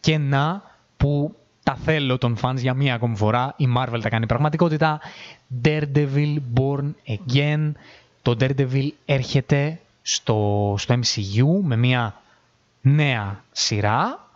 και 0.00 0.18
να 0.18 0.62
που 0.96 1.36
τα 1.62 1.74
θέλω 1.74 2.18
των 2.18 2.36
fans 2.42 2.56
για 2.56 2.74
μία 2.74 2.94
ακόμη 2.94 3.16
φορά, 3.16 3.54
η 3.56 3.68
Marvel 3.76 3.98
τα 4.02 4.08
κάνει 4.08 4.26
πραγματικότητα. 4.26 5.00
Daredevil 5.64 6.36
Born 6.54 6.90
Again. 7.06 7.72
Το 8.22 8.36
Daredevil 8.40 8.88
έρχεται 9.04 9.80
στο, 10.02 10.74
στο 10.78 10.94
MCU 10.94 11.62
με 11.62 11.76
μία 11.76 12.20
νέα 12.80 13.44
σειρά. 13.52 14.28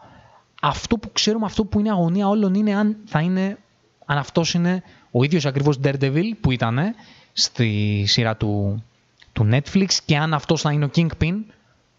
Αυτό 0.61 0.97
που 0.97 1.13
ξέρουμε, 1.13 1.47
αυτό 1.47 1.65
που 1.65 1.81
είναι 1.81 1.91
αγωνία 1.91 2.29
όλων 2.29 2.55
είναι 2.55 2.75
αν 2.75 2.97
θα 3.05 3.21
είναι, 3.21 3.59
αν 4.07 4.19
αυτός 4.19 4.55
είναι 4.55 4.83
ο 5.11 5.25
ίδιος 5.25 5.47
ακριβώς 5.47 5.79
Daredevil 5.85 6.31
που 6.41 6.51
ήταν 6.51 6.79
στη 7.33 8.05
σειρά 8.07 8.37
του, 8.37 8.85
του 9.33 9.49
Netflix 9.53 9.93
και 10.05 10.17
αν 10.17 10.35
αυτός 10.35 10.61
θα 10.61 10.73
είναι 10.73 10.85
ο 10.85 10.91
Kingpin 10.97 11.35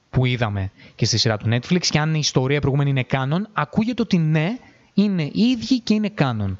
που 0.09 0.25
είδαμε 0.25 0.71
και 0.95 1.05
στη 1.05 1.17
σειρά 1.17 1.37
του 1.37 1.49
Netflix 1.49 1.85
και 1.89 1.99
αν 1.99 2.13
η 2.13 2.19
ιστορία 2.19 2.59
προηγούμενη 2.59 2.89
είναι 2.89 3.05
canon, 3.11 3.41
ακούγεται 3.53 4.01
ότι 4.01 4.17
ναι, 4.17 4.57
είναι 5.01 5.23
οι 5.23 5.41
ίδιοι 5.41 5.79
και 5.79 5.93
είναι 5.93 6.13
canon. 6.17 6.55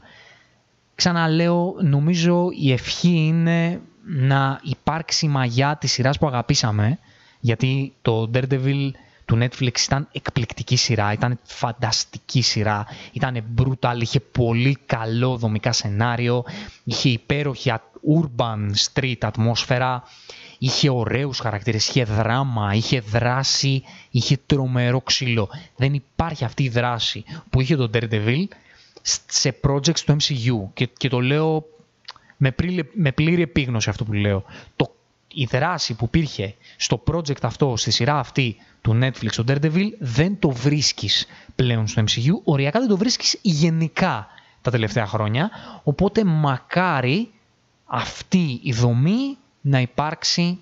Ξαναλέω, 0.96 1.76
νομίζω 1.82 2.50
η 2.60 2.72
ευχή 2.72 3.10
είναι 3.10 3.82
να 4.04 4.60
υπάρξει 4.64 5.28
μαγιά 5.28 5.78
της 5.78 5.92
σειράς 5.92 6.18
που 6.18 6.28
αγαπήσαμε, 6.28 7.00
γιατί 7.40 7.94
το 8.02 8.32
Daredevil 8.34 8.92
του 9.26 9.38
Netflix 9.42 9.80
ήταν 9.86 10.08
εκπληκτική 10.12 10.76
σειρά, 10.76 11.12
ήταν 11.12 11.40
φανταστική 11.44 12.42
σειρά, 12.42 12.86
ήταν 13.12 13.44
brutal, 13.58 13.98
είχε 14.00 14.20
πολύ 14.20 14.78
καλό 14.86 15.38
δομικά 15.38 15.72
σενάριο, 15.72 16.44
είχε 16.84 17.10
υπέροχη 17.10 17.72
urban 18.20 18.72
street 18.86 19.18
ατμόσφαιρα, 19.22 20.04
είχε 20.58 20.90
ωραίους 20.90 21.40
χαρακτήρες, 21.40 21.88
είχε 21.88 22.04
δράμα, 22.04 22.74
είχε 22.74 23.00
δράση, 23.00 23.84
είχε 24.12 24.38
τρομερό 24.46 25.02
ξύλο. 25.02 25.50
Δεν 25.76 25.94
υπάρχει 25.94 26.46
αυτή 26.46 26.64
η 26.64 26.70
δράση 26.70 27.24
που 27.50 27.62
είχε 27.62 27.76
το 27.76 27.90
Daredevil 27.94 28.44
σε 29.28 29.60
projects 29.68 30.00
του 30.00 30.18
MCU 30.20 30.70
και, 30.74 30.86
και 30.98 31.10
το 31.10 31.20
λέω 31.20 31.66
με, 32.38 32.52
πλήρη, 32.52 32.90
με 32.94 33.12
πλήρη 33.12 33.42
επίγνωση 33.42 33.90
αυτό 33.90 34.04
που 34.04 34.14
λέω. 34.14 34.44
Το, 34.76 34.96
η 35.34 35.46
δράση 35.46 35.94
που 35.94 36.06
υπήρχε 36.06 36.56
στο 36.78 37.04
project 37.12 37.42
αυτό, 37.42 37.78
στη 37.78 37.92
σειρά 37.92 38.20
αυτή 38.20 38.56
του 38.82 39.00
Netflix, 39.02 39.30
το 39.36 39.44
Daredevil, 39.48 39.88
δεν 40.00 40.40
το 40.40 40.50
βρίσκεις 40.50 41.28
πλέον 41.56 41.88
στο 41.88 42.04
MCU. 42.04 42.32
Οριακά 42.44 42.80
δεν 42.80 42.88
το 42.88 42.98
βρίσκεις 42.98 43.40
γενικά 43.42 44.28
τα 44.62 44.72
τελευταία 44.72 45.06
χρόνια. 45.06 45.50
Οπότε 45.84 46.24
μακάρι 46.24 47.30
αυτή 47.86 48.60
η 48.64 48.74
δομή 48.74 49.38
να 49.68 49.82
υπάρξει 49.82 50.60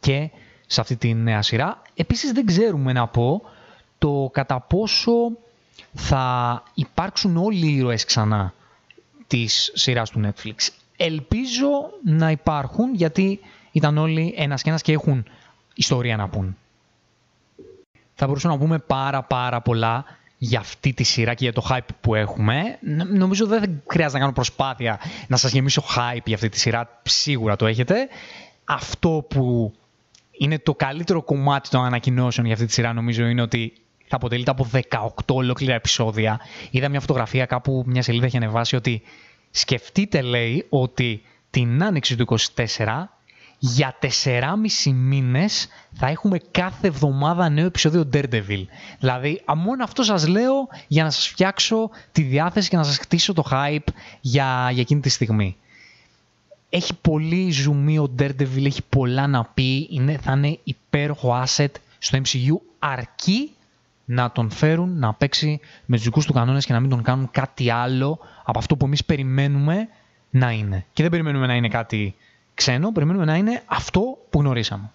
και 0.00 0.30
σε 0.66 0.80
αυτή 0.80 0.96
τη 0.96 1.14
νέα 1.14 1.42
σειρά. 1.42 1.82
Επίσης 1.94 2.32
δεν 2.32 2.46
ξέρουμε 2.46 2.92
να 2.92 3.06
πω 3.06 3.42
το 3.98 4.30
κατά 4.32 4.60
πόσο 4.60 5.12
θα 5.94 6.62
υπάρξουν 6.74 7.36
όλοι 7.36 7.66
οι 7.66 7.76
ήρωες 7.76 8.04
ξανά 8.04 8.54
της 9.26 9.70
σειράς 9.74 10.10
του 10.10 10.20
Netflix. 10.24 10.68
Ελπίζω 10.96 11.68
να 12.04 12.30
υπάρχουν 12.30 12.94
γιατί 12.94 13.40
ήταν 13.72 13.98
όλοι 13.98 14.34
ένας 14.36 14.62
και 14.62 14.68
ένας 14.68 14.82
και 14.82 14.92
έχουν 14.92 15.24
ιστορία 15.74 16.16
να 16.16 16.28
πούν. 16.28 16.56
Θα 18.14 18.26
μπορούσαμε 18.26 18.54
να 18.54 18.60
πούμε 18.60 18.78
πάρα 18.78 19.22
πάρα 19.22 19.60
πολλά 19.60 20.04
για 20.44 20.58
αυτή 20.58 20.92
τη 20.92 21.02
σειρά 21.02 21.34
και 21.34 21.44
για 21.44 21.52
το 21.52 21.66
hype 21.70 21.88
που 22.00 22.14
έχουμε. 22.14 22.78
Νομίζω 23.12 23.46
δεν 23.46 23.82
χρειάζεται 23.86 24.12
να 24.12 24.18
κάνω 24.18 24.32
προσπάθεια 24.32 25.00
να 25.26 25.36
σας 25.36 25.52
γεμίσω 25.52 25.82
hype 25.96 26.24
για 26.24 26.34
αυτή 26.34 26.48
τη 26.48 26.58
σειρά. 26.58 27.00
Σίγουρα 27.02 27.56
το 27.56 27.66
έχετε. 27.66 28.08
Αυτό 28.64 29.26
που 29.28 29.74
είναι 30.30 30.58
το 30.58 30.74
καλύτερο 30.74 31.22
κομμάτι 31.22 31.68
των 31.68 31.84
ανακοινώσεων 31.84 32.46
για 32.46 32.54
αυτή 32.54 32.66
τη 32.66 32.72
σειρά 32.72 32.92
νομίζω 32.92 33.26
είναι 33.26 33.42
ότι 33.42 33.72
θα 34.06 34.16
αποτελείται 34.16 34.50
από 34.50 34.68
18 34.72 35.08
ολόκληρα 35.30 35.74
επεισόδια. 35.74 36.40
Είδα 36.70 36.88
μια 36.88 37.00
φωτογραφία 37.00 37.46
κάπου, 37.46 37.82
μια 37.86 38.02
σελίδα 38.02 38.26
έχει 38.26 38.36
ανεβάσει 38.36 38.76
ότι 38.76 39.02
σκεφτείτε 39.50 40.20
λέει 40.20 40.66
ότι 40.68 41.22
την 41.50 41.84
άνοιξη 41.84 42.16
του 42.16 42.38
24 42.38 43.04
για 43.66 43.98
4,5 44.24 44.92
μήνες 44.92 45.68
θα 45.92 46.06
έχουμε 46.06 46.38
κάθε 46.50 46.86
εβδομάδα 46.86 47.48
νέο 47.48 47.66
επεισόδιο 47.66 48.08
Daredevil. 48.12 48.64
Δηλαδή, 48.98 49.42
μόνο 49.56 49.84
αυτό 49.84 50.02
σας 50.02 50.26
λέω 50.26 50.68
για 50.88 51.04
να 51.04 51.10
σας 51.10 51.28
φτιάξω 51.28 51.90
τη 52.12 52.22
διάθεση 52.22 52.68
και 52.68 52.76
να 52.76 52.82
σας 52.82 52.98
χτίσω 52.98 53.32
το 53.32 53.44
hype 53.50 53.86
για, 54.20 54.68
για 54.72 54.80
εκείνη 54.80 55.00
τη 55.00 55.08
στιγμή. 55.08 55.56
Έχει 56.68 56.94
πολύ 56.94 57.50
ζουμί 57.50 57.98
ο 57.98 58.14
Daredevil, 58.18 58.64
έχει 58.64 58.82
πολλά 58.88 59.26
να 59.26 59.44
πει, 59.44 59.88
είναι, 59.90 60.18
θα 60.22 60.32
είναι 60.32 60.58
υπέροχο 60.64 61.44
asset 61.44 61.72
στο 61.98 62.18
MCU, 62.18 62.56
αρκεί 62.78 63.50
να 64.04 64.30
τον 64.30 64.50
φέρουν 64.50 64.98
να 64.98 65.14
παίξει 65.14 65.60
με 65.86 65.96
τους 65.96 66.04
δικούς 66.04 66.26
του 66.26 66.32
κανόνες 66.32 66.66
και 66.66 66.72
να 66.72 66.80
μην 66.80 66.90
τον 66.90 67.02
κάνουν 67.02 67.28
κάτι 67.30 67.70
άλλο 67.70 68.18
από 68.44 68.58
αυτό 68.58 68.76
που 68.76 68.86
εμείς 68.86 69.04
περιμένουμε 69.04 69.88
να 70.30 70.50
είναι. 70.50 70.84
Και 70.92 71.02
δεν 71.02 71.10
περιμένουμε 71.10 71.46
να 71.46 71.54
είναι 71.54 71.68
κάτι 71.68 72.14
ξένο, 72.54 72.92
περιμένουμε 72.92 73.24
να 73.24 73.36
είναι 73.36 73.62
αυτό 73.66 74.18
που 74.30 74.40
γνωρίσαμε. 74.40 74.90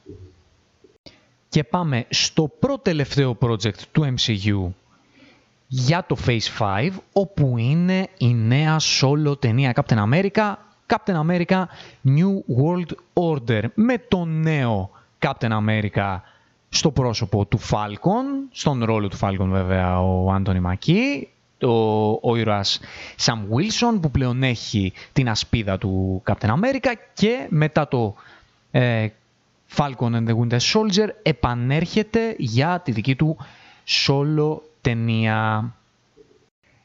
Και 1.50 1.64
πάμε 1.64 2.06
στο 2.10 2.52
πρώτο 2.60 2.80
τελευταίο 2.80 3.38
project 3.42 3.80
του 3.92 4.16
MCU 4.16 4.72
για 5.68 6.06
το 6.08 6.18
Phase 6.26 6.58
5, 6.60 6.90
όπου 7.14 7.58
είναι 7.58 8.08
η 8.18 8.34
νέα 8.34 8.78
solo 9.00 9.40
ταινία 9.40 9.74
Captain 9.76 9.98
America, 9.98 10.54
Captain 10.88 11.16
America 11.28 11.64
New 12.06 12.34
World 12.58 12.92
Order, 13.14 13.64
με 13.74 13.98
το 14.08 14.26
νέο 14.26 14.90
Captain 15.20 15.52
America 15.52 16.20
στο 16.70 16.92
πρόσωπο 16.92 17.46
του 17.46 17.60
Falcon, 17.60 18.48
στον 18.52 18.84
ρόλο 18.84 19.08
του 19.08 19.18
Falcon 19.20 19.48
βέβαια 19.48 20.02
ο 20.02 20.32
Άντωνι 20.32 20.60
Μακί, 20.60 21.30
το, 21.60 22.20
ο 22.22 22.36
ήρωας 22.36 22.80
Sam 23.26 23.34
Wilson 23.34 24.02
που 24.02 24.12
πλέον 24.12 24.44
έχει 24.44 24.94
την 25.14 25.30
ασπίδα 25.30 25.78
του 25.78 26.24
Captain 26.26 26.50
America 26.50 26.94
και 27.14 27.48
μετά 27.50 27.88
το 27.88 28.16
ε, 28.72 29.08
Falcon 29.76 30.12
and 30.14 30.28
the 30.28 30.36
Winter 30.38 30.60
Soldier 30.60 31.08
επανέρχεται 31.22 32.36
για 32.38 32.82
τη 32.84 32.92
δική 32.92 33.16
του 33.16 33.38
solo 33.88 34.58
ταινία. 34.82 35.74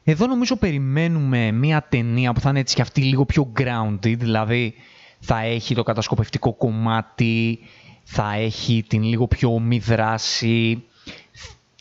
Εδώ 0.05 0.27
νομίζω 0.27 0.57
περιμένουμε 0.57 1.53
μια 1.53 1.87
ταινία 1.89 2.33
που 2.33 2.41
θα 2.41 2.51
είναι 2.51 2.59
έτσι 2.59 2.75
και 2.75 2.83
αυτή 2.83 3.01
λίγο 3.01 3.25
πιο 3.25 3.53
grounded, 3.59 4.16
δηλαδή 4.18 4.75
θα 5.18 5.41
έχει 5.41 5.75
το 5.75 5.83
κατασκοπευτικό 5.83 6.53
κομμάτι, 6.53 7.59
θα 8.03 8.35
έχει 8.35 8.85
την 8.89 9.03
λίγο 9.03 9.27
πιο 9.27 9.55
ομή 9.55 9.79
δράση, 9.79 10.85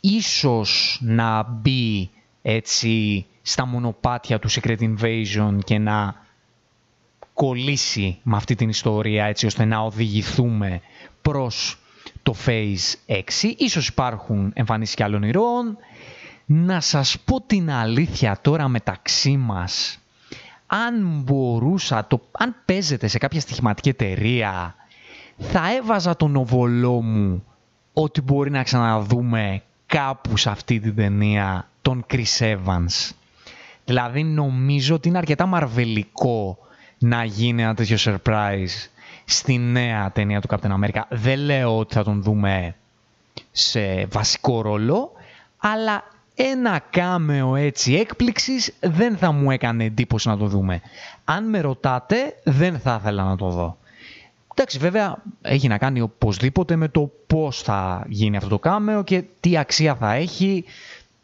ίσως 0.00 0.98
να 1.02 1.42
μπει 1.42 2.10
έτσι 2.46 3.26
στα 3.42 3.66
μονοπάτια 3.66 4.38
του 4.38 4.50
Secret 4.50 4.78
Invasion 4.78 5.58
και 5.64 5.78
να 5.78 6.14
κολλήσει 7.34 8.18
με 8.22 8.36
αυτή 8.36 8.54
την 8.54 8.68
ιστορία 8.68 9.24
έτσι 9.24 9.46
ώστε 9.46 9.64
να 9.64 9.78
οδηγηθούμε 9.78 10.80
προς 11.22 11.78
το 12.22 12.34
Phase 12.46 12.94
6. 13.06 13.20
Ίσως 13.56 13.88
υπάρχουν 13.88 14.52
εμφανίσεις 14.54 14.94
και 14.94 15.02
άλλων 15.02 15.22
ηρώων. 15.22 15.76
Να 16.44 16.80
σας 16.80 17.18
πω 17.24 17.40
την 17.40 17.70
αλήθεια 17.70 18.38
τώρα 18.42 18.68
μεταξύ 18.68 19.36
μας. 19.36 19.98
Αν 20.66 21.22
μπορούσα, 21.24 22.06
το, 22.06 22.20
αν 22.32 22.56
παίζετε 22.64 23.06
σε 23.06 23.18
κάποια 23.18 23.40
στοιχηματική 23.40 23.88
εταιρεία, 23.88 24.74
θα 25.38 25.74
έβαζα 25.74 26.16
τον 26.16 26.36
οβολό 26.36 27.02
μου 27.02 27.44
ότι 27.92 28.20
μπορεί 28.20 28.50
να 28.50 28.62
ξαναδούμε 28.62 29.62
κάπου 29.86 30.36
σε 30.36 30.50
αυτή 30.50 30.80
την 30.80 30.94
ταινία 30.94 31.68
τον 31.84 32.06
Chris 32.12 32.38
Evans. 32.38 33.10
Δηλαδή 33.84 34.24
νομίζω 34.24 34.94
ότι 34.94 35.08
είναι 35.08 35.18
αρκετά 35.18 35.46
μαρβελικό 35.46 36.58
να 36.98 37.24
γίνει 37.24 37.62
ένα 37.62 37.74
τέτοιο 37.74 37.96
surprise 38.00 38.88
στη 39.24 39.58
νέα 39.58 40.12
ταινία 40.12 40.40
του 40.40 40.48
Captain 40.50 40.70
America. 40.70 41.00
Δεν 41.08 41.38
λέω 41.38 41.78
ότι 41.78 41.94
θα 41.94 42.04
τον 42.04 42.22
δούμε 42.22 42.74
σε 43.52 44.06
βασικό 44.06 44.62
ρόλο, 44.62 45.12
αλλά 45.58 46.04
ένα 46.34 46.80
κάμεο 46.90 47.56
έτσι 47.56 47.94
έκπληξης 47.94 48.74
δεν 48.80 49.16
θα 49.16 49.32
μου 49.32 49.50
έκανε 49.50 49.84
εντύπωση 49.84 50.28
να 50.28 50.36
το 50.36 50.46
δούμε. 50.46 50.80
Αν 51.24 51.48
με 51.48 51.60
ρωτάτε, 51.60 52.16
δεν 52.44 52.78
θα 52.78 52.98
ήθελα 53.00 53.24
να 53.24 53.36
το 53.36 53.48
δω. 53.48 53.76
Εντάξει, 54.56 54.78
βέβαια 54.78 55.22
έχει 55.42 55.68
να 55.68 55.78
κάνει 55.78 56.00
οπωσδήποτε 56.00 56.76
με 56.76 56.88
το 56.88 57.10
πώς 57.26 57.62
θα 57.62 58.04
γίνει 58.08 58.36
αυτό 58.36 58.48
το 58.48 58.58
κάμεο 58.58 59.04
και 59.04 59.24
τι 59.40 59.58
αξία 59.58 59.94
θα 59.94 60.12
έχει 60.12 60.64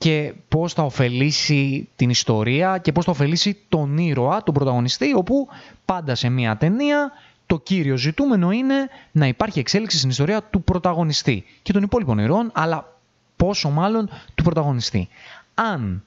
και 0.02 0.34
πώς 0.48 0.72
θα 0.72 0.82
ωφελήσει 0.82 1.88
την 1.96 2.10
ιστορία 2.10 2.78
και 2.78 2.92
πώς 2.92 3.04
θα 3.04 3.10
ωφελήσει 3.10 3.56
τον 3.68 3.98
ήρωα, 3.98 4.42
τον 4.42 4.54
πρωταγωνιστή, 4.54 5.14
όπου 5.14 5.48
πάντα 5.84 6.14
σε 6.14 6.28
μια 6.28 6.56
ταινία 6.56 7.12
το 7.46 7.58
κύριο 7.58 7.96
ζητούμενο 7.96 8.50
είναι 8.50 8.74
να 9.12 9.26
υπάρχει 9.26 9.58
εξέλιξη 9.58 9.96
στην 9.96 10.10
ιστορία 10.10 10.42
του 10.42 10.62
πρωταγωνιστή 10.62 11.44
και 11.62 11.72
των 11.72 11.82
υπόλοιπων 11.82 12.18
ηρώων, 12.18 12.50
αλλά 12.54 12.96
πόσο 13.36 13.70
μάλλον 13.70 14.08
του 14.34 14.42
πρωταγωνιστή. 14.42 15.08
Αν 15.54 16.02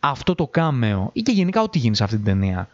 αυτό 0.00 0.34
το 0.34 0.46
κάμεο 0.46 1.10
ή 1.12 1.20
και 1.20 1.32
γενικά 1.32 1.62
ό,τι 1.62 1.78
γίνει 1.78 1.96
σε 1.96 2.04
αυτή 2.04 2.16
την 2.16 2.24
ταινία 2.24 2.68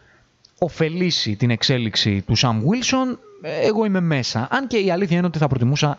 ωφελήσει 0.59 1.37
την 1.37 1.51
εξέλιξη 1.51 2.23
του 2.23 2.39
Sam 2.39 2.55
Wilson, 2.55 3.19
εγώ 3.63 3.85
είμαι 3.85 4.01
μέσα. 4.01 4.49
Αν 4.51 4.67
και 4.67 4.77
η 4.77 4.91
αλήθεια 4.91 5.17
είναι 5.17 5.27
ότι 5.27 5.39
θα 5.39 5.49
προτιμούσα 5.49 5.99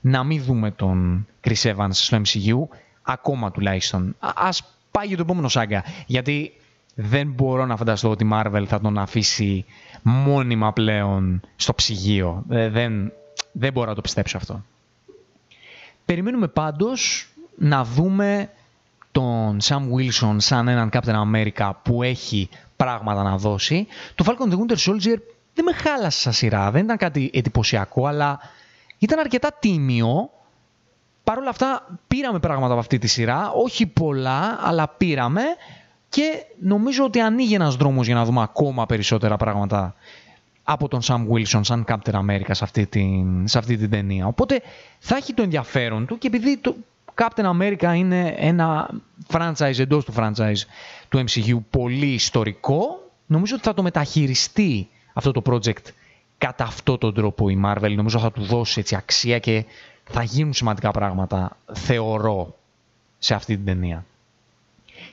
να 0.00 0.24
μην 0.24 0.42
δούμε 0.42 0.70
τον 0.70 1.26
Chris 1.44 1.74
Evans 1.74 1.90
στο 1.90 2.20
MCU, 2.24 2.76
ακόμα 3.06 3.50
τουλάχιστον. 3.50 4.16
Ας 4.18 4.62
πάει 4.90 5.06
για 5.06 5.16
το 5.16 5.22
επόμενο 5.22 5.48
σάγκα, 5.48 5.84
γιατί 6.06 6.52
δεν 6.94 7.32
μπορώ 7.32 7.66
να 7.66 7.76
φανταστώ 7.76 8.10
ότι 8.10 8.24
η 8.24 8.30
Marvel 8.32 8.64
θα 8.66 8.80
τον 8.80 8.98
αφήσει 8.98 9.64
μόνιμα 10.02 10.72
πλέον 10.72 11.40
στο 11.56 11.74
ψυγείο. 11.74 12.44
Ε, 12.48 12.68
δεν, 12.68 13.12
δεν 13.52 13.72
μπορώ 13.72 13.88
να 13.88 13.94
το 13.94 14.00
πιστέψω 14.00 14.36
αυτό. 14.36 14.64
Περιμένουμε 16.04 16.48
πάντως 16.48 17.28
να 17.58 17.84
δούμε 17.84 18.50
τον 19.12 19.58
Sam 19.62 19.82
Wilson 19.94 20.36
σαν 20.36 20.68
έναν 20.68 20.90
Captain 20.92 21.24
America 21.32 21.70
που 21.82 22.02
έχει 22.02 22.48
πράγματα 22.76 23.22
να 23.22 23.36
δώσει. 23.36 23.86
Το 24.14 24.24
Falcon 24.26 24.52
the 24.52 24.56
Winter 24.56 24.76
Soldier 24.76 25.16
δεν 25.54 25.64
με 25.64 25.72
χάλασε 25.72 26.20
σαν 26.20 26.32
σειρά, 26.32 26.70
δεν 26.70 26.84
ήταν 26.84 26.96
κάτι 26.96 27.30
εντυπωσιακό, 27.32 28.06
αλλά 28.06 28.40
ήταν 28.98 29.18
αρκετά 29.18 29.56
τίμιο. 29.60 30.30
Παρ' 31.26 31.38
όλα 31.38 31.48
αυτά 31.48 31.98
πήραμε 32.06 32.38
πράγματα 32.38 32.70
από 32.70 32.80
αυτή 32.80 32.98
τη 32.98 33.06
σειρά, 33.06 33.50
όχι 33.50 33.86
πολλά, 33.86 34.58
αλλά 34.62 34.88
πήραμε 34.88 35.42
και 36.08 36.44
νομίζω 36.60 37.04
ότι 37.04 37.20
ανοίγει 37.20 37.54
ένας 37.54 37.76
δρόμος 37.76 38.06
για 38.06 38.14
να 38.14 38.24
δούμε 38.24 38.42
ακόμα 38.42 38.86
περισσότερα 38.86 39.36
πράγματα 39.36 39.94
από 40.62 40.88
τον 40.88 41.00
Sam 41.02 41.26
Wilson 41.32 41.60
σαν 41.60 41.84
Captain 41.88 42.12
America 42.12 42.50
σε 42.50 42.64
αυτή 42.64 42.86
την, 42.86 43.48
σε 43.48 43.58
αυτή 43.58 43.76
την 43.76 43.90
ταινία. 43.90 44.26
Οπότε 44.26 44.62
θα 44.98 45.16
έχει 45.16 45.34
το 45.34 45.42
ενδιαφέρον 45.42 46.06
του 46.06 46.18
και 46.18 46.26
επειδή 46.26 46.56
το 46.56 46.76
Captain 47.14 47.50
America 47.60 47.92
είναι 47.96 48.34
ένα 48.38 48.90
franchise 49.32 49.78
εντός 49.78 50.04
του 50.04 50.12
franchise 50.16 50.62
του 51.08 51.24
MCU 51.28 51.58
πολύ 51.70 52.12
ιστορικό, 52.12 53.10
νομίζω 53.26 53.54
ότι 53.54 53.64
θα 53.64 53.74
το 53.74 53.82
μεταχειριστεί 53.82 54.88
αυτό 55.12 55.32
το 55.32 55.42
project 55.46 55.92
κατά 56.38 56.64
αυτό 56.64 56.98
τον 56.98 57.14
τρόπο 57.14 57.48
η 57.48 57.62
Marvel. 57.64 57.94
Νομίζω 57.96 58.18
θα 58.18 58.32
του 58.32 58.42
δώσει 58.42 58.80
έτσι 58.80 58.94
αξία 58.96 59.38
και 59.38 59.64
θα 60.10 60.22
γίνουν 60.22 60.52
σημαντικά 60.52 60.90
πράγματα, 60.90 61.56
θεωρώ, 61.72 62.56
σε 63.18 63.34
αυτή 63.34 63.56
την 63.56 63.64
ταινία. 63.64 64.04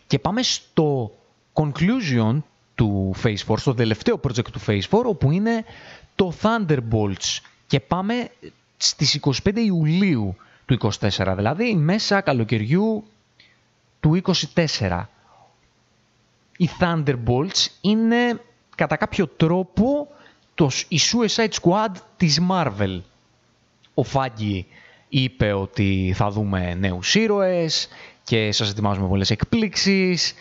Και 0.08 0.20
πάμε 0.20 0.41
στο 0.41 1.12
conclusion 1.54 2.38
του 2.76 3.16
Phase 3.24 3.46
4, 3.48 3.58
στο 3.58 3.74
τελευταίο 3.74 4.20
project 4.24 4.50
του 4.52 4.62
Phase 4.68 4.82
4, 4.89 5.04
όπου 5.06 5.32
είναι 5.32 5.64
το 6.16 6.34
Thunderbolts. 6.41 7.39
Και 7.68 7.80
πάμε 7.80 8.30
στις 8.78 9.20
25 9.44 9.56
Ιουλίου 9.56 10.36
του 10.66 10.78
24, 11.00 11.34
δηλαδή 11.36 11.76
μέσα 11.76 12.22
καλοκαιριού 12.22 13.04
του 14.00 14.22
24. 14.56 15.04
Οι 16.58 16.70
Thunderbolts 16.80 17.68
είναι 17.82 18.41
κατά 18.76 18.96
κάποιο 18.96 19.28
τρόπο 19.28 20.08
το, 20.56 20.70
η 20.88 21.00
Suicide 21.00 21.54
Squad 21.62 21.91
της 22.18 22.39
Marvel. 22.50 23.00
Ο 23.94 24.04
Φάγκη 24.04 24.68
είπε 25.16 25.53
ότι 25.53 26.14
θα 26.16 26.30
δούμε 26.30 26.74
νέους 26.74 27.16
ήρωες 27.16 27.88
και 28.24 28.51
σας 28.51 28.70
ετοιμάζουμε 28.70 29.07
πολλές 29.07 29.30
εκπλήξεις. 29.30 30.34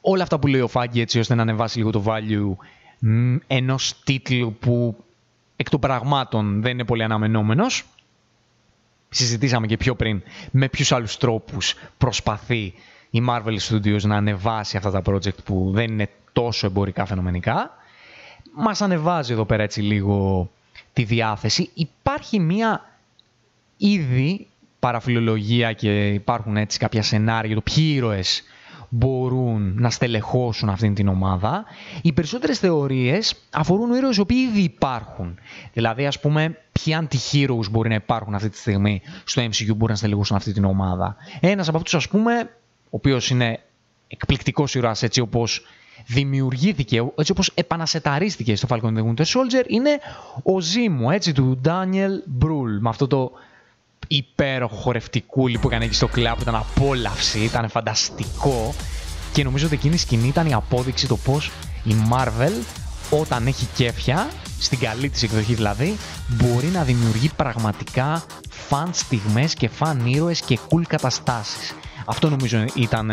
Όλα 0.00 0.22
αυτά 0.22 0.38
που 0.38 0.46
λέει 0.46 0.60
ο 0.60 0.68
Φάγκη 0.68 1.00
έτσι 1.00 1.18
ώστε 1.18 1.34
να 1.34 1.42
ανεβάσει 1.42 1.78
λίγο 1.78 1.90
το 1.90 2.04
value 2.06 2.56
ενός 3.46 4.02
τίτλου 4.04 4.56
που 4.60 4.96
εκ 5.56 5.70
των 5.70 5.80
πραγμάτων 5.80 6.62
δεν 6.62 6.72
είναι 6.72 6.84
πολύ 6.84 7.02
αναμενόμενος. 7.02 7.84
Συζητήσαμε 9.08 9.66
και 9.66 9.76
πιο 9.76 9.94
πριν 9.94 10.22
με 10.50 10.68
ποιους 10.68 10.92
άλλους 10.92 11.16
τρόπους 11.16 11.74
προσπαθεί 11.98 12.74
η 13.10 13.22
Marvel 13.28 13.56
Studios 13.68 14.02
να 14.02 14.16
ανεβάσει 14.16 14.76
αυτά 14.76 14.90
τα 14.90 15.02
project 15.06 15.44
που 15.44 15.70
δεν 15.74 15.84
είναι 15.92 16.08
τόσο 16.32 16.66
εμπορικά 16.66 17.04
φαινομενικά. 17.04 17.70
Μας 18.54 18.80
ανεβάζει 18.80 19.32
εδώ 19.32 19.44
πέρα 19.44 19.62
έτσι 19.62 19.80
λίγο 19.80 20.50
τη 20.92 21.04
διάθεση. 21.04 21.70
Υπάρχει 21.74 22.40
μία 22.40 22.95
ήδη 23.76 24.46
παραφιλολογία 24.78 25.72
και 25.72 26.08
υπάρχουν 26.08 26.56
έτσι 26.56 26.78
κάποια 26.78 27.02
σενάρια 27.02 27.46
για 27.46 27.62
το 27.62 27.70
ποιοι 27.74 27.92
ήρωες 27.96 28.42
μπορούν 28.88 29.74
να 29.78 29.90
στελεχώσουν 29.90 30.68
αυτήν 30.68 30.94
την 30.94 31.08
ομάδα. 31.08 31.64
Οι 32.02 32.12
περισσότερες 32.12 32.58
θεωρίες 32.58 33.34
αφορούν 33.50 33.94
ήρωες 33.94 34.16
οι 34.16 34.20
οποίοι 34.20 34.48
ήδη 34.50 34.60
υπάρχουν. 34.60 35.38
Δηλαδή, 35.72 36.06
ας 36.06 36.20
πούμε, 36.20 36.58
ποιοι 36.72 36.98
anti-heroes 37.00 37.70
μπορεί 37.70 37.88
να 37.88 37.94
υπάρχουν 37.94 38.34
αυτή 38.34 38.48
τη 38.48 38.56
στιγμή 38.56 39.02
στο 39.24 39.42
MCU 39.42 39.66
που 39.66 39.74
μπορεί 39.74 39.92
να 39.92 39.98
στελεχώσουν 39.98 40.36
αυτή 40.36 40.52
την 40.52 40.64
ομάδα. 40.64 41.16
Ένας 41.40 41.68
από 41.68 41.76
αυτούς, 41.76 41.94
ας 41.94 42.08
πούμε, 42.08 42.50
ο 42.84 42.96
οποίος 42.96 43.30
είναι 43.30 43.60
εκπληκτικός 44.08 44.74
ήρωας 44.74 45.02
έτσι 45.02 45.20
όπως 45.20 45.66
δημιουργήθηκε, 46.06 47.12
έτσι 47.16 47.32
όπως 47.32 47.50
επανασεταρίστηκε 47.54 48.56
στο 48.56 48.66
Falcon 48.70 48.96
the 48.96 49.04
Winter 49.04 49.24
Soldier, 49.24 49.64
είναι 49.66 49.98
ο 50.42 50.60
Ζήμου, 50.60 51.10
έτσι, 51.10 51.32
του 51.32 51.60
Daniel 51.64 52.42
Brühl, 52.42 52.78
με 52.80 52.88
αυτό 52.88 53.06
το 53.06 53.32
υπέροχο 54.08 54.74
χορευτικούλι 54.76 55.58
που 55.58 55.66
έκανε 55.66 55.84
εκεί 55.84 55.94
στο 55.94 56.06
κλαμπ, 56.06 56.40
ήταν 56.40 56.54
απόλαυση, 56.54 57.38
ήταν 57.38 57.68
φανταστικό 57.68 58.74
και 59.32 59.44
νομίζω 59.44 59.66
ότι 59.66 59.74
εκείνη 59.74 59.94
η 59.94 59.98
σκηνή 59.98 60.28
ήταν 60.28 60.46
η 60.46 60.54
απόδειξη 60.54 61.06
το 61.06 61.16
πώς 61.16 61.50
η 61.84 61.94
Marvel 62.12 62.52
όταν 63.10 63.46
έχει 63.46 63.66
κέφια, 63.74 64.28
στην 64.58 64.78
καλή 64.78 65.08
της 65.08 65.22
εκδοχή 65.22 65.54
δηλαδή, 65.54 65.96
μπορεί 66.28 66.66
να 66.66 66.82
δημιουργεί 66.82 67.30
πραγματικά 67.36 68.24
φαν 68.50 68.90
στιγμές 68.92 69.54
και 69.54 69.68
φαν 69.68 70.06
ήρωες 70.06 70.40
και 70.40 70.58
cool 70.70 70.82
καταστάσεις. 70.88 71.74
Αυτό 72.04 72.30
νομίζω 72.30 72.64
ήταν 72.74 73.10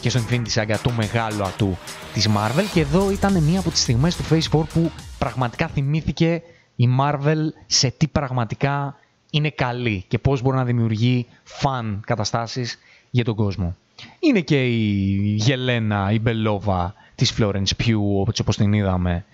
και 0.00 0.10
στο 0.10 0.20
Infinity 0.28 0.52
Saga 0.54 0.76
το 0.82 0.90
μεγάλο 0.90 1.44
ατού 1.44 1.76
της 2.12 2.28
Marvel 2.28 2.64
και 2.72 2.80
εδώ 2.80 3.10
ήταν 3.10 3.42
μία 3.42 3.58
από 3.58 3.70
τις 3.70 3.80
στιγμές 3.80 4.16
του 4.16 4.24
Phase 4.30 4.58
4 4.58 4.62
που 4.72 4.90
πραγματικά 5.18 5.68
θυμήθηκε 5.68 6.42
η 6.76 6.88
Marvel 7.00 7.38
σε 7.66 7.90
τι 7.90 8.08
πραγματικά 8.08 8.96
είναι 9.34 9.50
καλή 9.50 10.04
και 10.08 10.18
πώς 10.18 10.42
μπορεί 10.42 10.56
να 10.56 10.64
δημιουργεί 10.64 11.26
φαν 11.42 12.02
καταστάσεις 12.06 12.78
για 13.10 13.24
τον 13.24 13.34
κόσμο. 13.34 13.76
Είναι 14.20 14.40
και 14.40 14.66
η 14.66 15.16
Γελένα, 15.38 16.10
η 16.12 16.18
Μπελόβα 16.18 16.94
της 17.14 17.34
Florence 17.38 17.84
Pugh, 17.84 18.26
όπως 18.40 18.56
την 18.56 18.72
είδαμε 18.72 19.24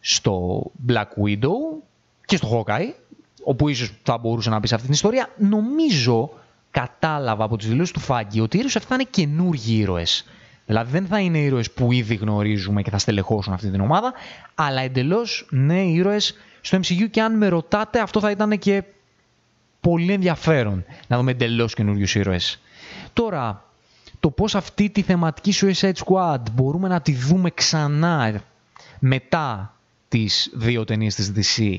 στο 0.00 0.62
Black 0.88 1.26
Widow 1.26 1.82
και 2.24 2.36
στο 2.36 2.64
Hawkeye, 2.66 2.94
όπου 3.44 3.68
ίσως 3.68 3.92
θα 4.02 4.18
μπορούσε 4.18 4.50
να 4.50 4.60
πεις 4.60 4.68
σε 4.68 4.74
αυτή 4.74 4.86
την 4.86 4.94
ιστορία. 4.96 5.28
Νομίζω, 5.38 6.30
κατάλαβα 6.70 7.44
από 7.44 7.56
τις 7.56 7.68
δηλώσεις 7.68 7.92
του 7.92 8.00
Φάγκη, 8.00 8.40
ότι 8.40 8.56
οι 8.56 8.58
ήρωες 8.58 8.76
αυτοί 8.76 8.88
θα 8.88 8.94
είναι 8.94 9.08
καινούργιοι 9.10 9.78
ήρωες. 9.80 10.24
Δηλαδή 10.66 10.90
δεν 10.90 11.06
θα 11.06 11.18
είναι 11.18 11.38
ήρωες 11.38 11.70
που 11.70 11.92
ήδη 11.92 12.14
γνωρίζουμε 12.14 12.82
και 12.82 12.90
θα 12.90 12.98
στελεχώσουν 12.98 13.52
αυτή 13.52 13.70
την 13.70 13.80
ομάδα, 13.80 14.12
αλλά 14.54 14.80
εντελώς 14.80 15.46
νέοι 15.50 15.92
ήρωες 15.92 16.34
στο 16.60 16.78
MCU 16.78 17.10
και 17.10 17.22
αν 17.22 17.36
με 17.36 17.48
ρωτάτε 17.48 18.00
αυτό 18.00 18.20
θα 18.20 18.30
ήταν 18.30 18.58
και 18.58 18.82
πολύ 19.90 20.12
ενδιαφέρον 20.12 20.84
να 21.06 21.16
δούμε 21.16 21.30
εντελώς 21.30 21.74
καινούριους 21.74 22.14
ήρωες. 22.14 22.60
Τώρα, 23.12 23.64
το 24.20 24.30
πώς 24.30 24.54
αυτή 24.54 24.90
τη 24.90 25.02
θεματική 25.02 25.52
Suicide 25.60 25.92
Squad 26.04 26.40
μπορούμε 26.52 26.88
να 26.88 27.00
τη 27.00 27.14
δούμε 27.14 27.50
ξανά 27.50 28.42
μετά 28.98 29.74
τις 30.08 30.50
δύο 30.54 30.84
ταινίες 30.84 31.14
της 31.14 31.32
DC 31.36 31.76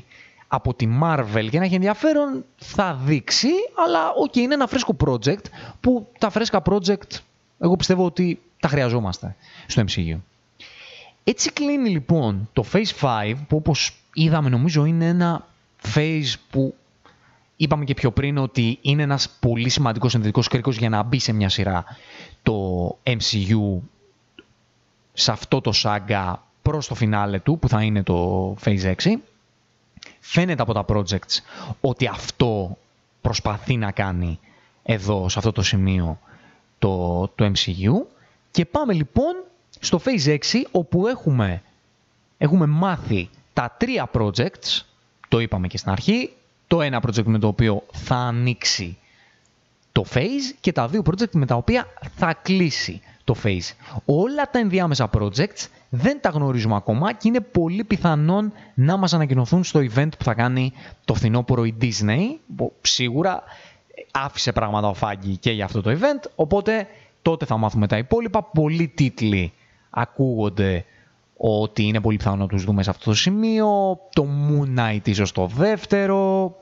από 0.48 0.74
τη 0.74 0.88
Marvel 1.02 1.48
και 1.50 1.58
να 1.58 1.64
έχει 1.64 1.74
ενδιαφέρον 1.74 2.44
θα 2.56 3.00
δείξει, 3.04 3.48
αλλά 3.86 4.10
οκ, 4.10 4.36
είναι 4.36 4.54
ένα 4.54 4.66
φρέσκο 4.66 4.96
project 5.04 5.44
που 5.80 6.08
τα 6.18 6.30
φρέσκα 6.30 6.62
project 6.64 7.18
εγώ 7.58 7.76
πιστεύω 7.76 8.04
ότι 8.04 8.40
τα 8.60 8.68
χρειαζόμαστε 8.68 9.36
στο 9.66 9.84
MCU. 9.88 10.16
Έτσι 11.24 11.52
κλείνει 11.52 11.88
λοιπόν 11.88 12.48
το 12.52 12.64
Phase 12.72 13.00
5 13.00 13.34
που 13.48 13.56
όπως 13.56 13.96
είδαμε 14.14 14.48
νομίζω 14.48 14.84
είναι 14.84 15.06
ένα 15.06 15.46
phase 15.94 16.34
που 16.50 16.74
Είπαμε 17.56 17.84
και 17.84 17.94
πιο 17.94 18.10
πριν 18.10 18.38
ότι 18.38 18.78
είναι 18.80 19.02
ένας 19.02 19.28
πολύ 19.40 19.68
σημαντικός 19.68 20.10
συνδετικός 20.10 20.48
κρίκος 20.48 20.76
για 20.76 20.88
να 20.88 21.02
μπει 21.02 21.18
σε 21.18 21.32
μια 21.32 21.48
σειρά 21.48 21.84
το 22.42 22.88
MCU 23.02 23.78
σε 25.12 25.30
αυτό 25.30 25.60
το 25.60 25.72
σάγκα 25.72 26.44
προς 26.62 26.86
το 26.86 26.94
φινάλε 26.94 27.38
του 27.38 27.58
που 27.58 27.68
θα 27.68 27.82
είναι 27.82 28.02
το 28.02 28.56
Phase 28.64 28.94
6. 28.94 28.94
Φαίνεται 30.20 30.62
από 30.62 30.72
τα 30.72 30.84
projects 30.88 31.38
ότι 31.80 32.06
αυτό 32.06 32.78
προσπαθεί 33.20 33.76
να 33.76 33.90
κάνει 33.90 34.38
εδώ 34.82 35.28
σε 35.28 35.38
αυτό 35.38 35.52
το 35.52 35.62
σημείο 35.62 36.18
το, 36.78 37.28
το 37.34 37.52
MCU 37.54 37.92
και 38.50 38.64
πάμε 38.64 38.92
λοιπόν 38.92 39.34
στο 39.80 40.00
Phase 40.04 40.28
6 40.28 40.38
όπου 40.70 41.06
έχουμε, 41.06 41.62
έχουμε 42.38 42.66
μάθει 42.66 43.30
τα 43.52 43.74
τρία 43.78 44.10
projects, 44.12 44.80
το 45.28 45.38
είπαμε 45.38 45.66
και 45.66 45.78
στην 45.78 45.90
αρχή, 45.90 46.32
το 46.66 46.82
ένα 46.82 47.02
project 47.06 47.24
με 47.24 47.38
το 47.38 47.46
οποίο 47.46 47.82
θα 47.92 48.16
ανοίξει 48.16 48.98
το 49.92 50.04
phase 50.14 50.54
και 50.60 50.72
τα 50.72 50.88
δύο 50.88 51.02
project 51.10 51.30
με 51.32 51.46
τα 51.46 51.54
οποία 51.54 51.86
θα 52.16 52.34
κλείσει 52.42 53.00
το 53.24 53.34
phase. 53.44 53.72
Όλα 54.04 54.50
τα 54.50 54.58
ενδιάμεσα 54.58 55.10
projects 55.18 55.66
δεν 55.88 56.20
τα 56.20 56.28
γνωρίζουμε 56.28 56.76
ακόμα 56.76 57.12
και 57.12 57.28
είναι 57.28 57.40
πολύ 57.40 57.84
πιθανόν 57.84 58.52
να 58.74 58.96
μας 58.96 59.12
ανακοινωθούν 59.12 59.64
στο 59.64 59.80
event 59.80 60.08
που 60.18 60.24
θα 60.24 60.34
κάνει 60.34 60.72
το 61.04 61.14
φθινόπωρο 61.14 61.64
η 61.64 61.74
Disney, 61.80 62.36
που 62.56 62.72
σίγουρα 62.80 63.42
άφησε 64.10 64.52
πράγματα 64.52 64.88
ο 64.88 64.94
Φάγκη 64.94 65.36
και 65.36 65.50
για 65.50 65.64
αυτό 65.64 65.82
το 65.82 65.90
event, 65.90 66.30
οπότε 66.34 66.86
τότε 67.22 67.44
θα 67.44 67.56
μάθουμε 67.56 67.86
τα 67.86 67.98
υπόλοιπα. 67.98 68.42
Πολλοί 68.42 68.88
τίτλοι 68.88 69.52
ακούγονται 69.90 70.84
ότι 71.36 71.82
είναι 71.82 72.00
πολύ 72.00 72.16
πιθανό 72.16 72.36
να 72.36 72.46
τους 72.46 72.64
δούμε 72.64 72.82
σε 72.82 72.90
αυτό 72.90 73.04
το 73.04 73.14
σημείο, 73.14 73.98
το 74.12 74.26
Moon 74.48 74.78
Knight 74.78 75.00
ίσως 75.08 75.32
το 75.32 75.46
δεύτερο, 75.46 76.54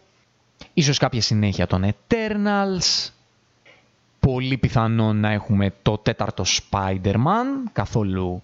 ίσως 0.74 0.98
κάποια 0.98 1.20
συνέχεια 1.20 1.66
των 1.66 1.84
Eternals, 1.84 3.10
πολύ 4.20 4.56
πιθανό 4.56 5.12
να 5.12 5.30
έχουμε 5.30 5.72
το 5.82 5.98
τέταρτο 5.98 6.44
Spider-Man, 6.46 7.70
καθόλου 7.72 8.42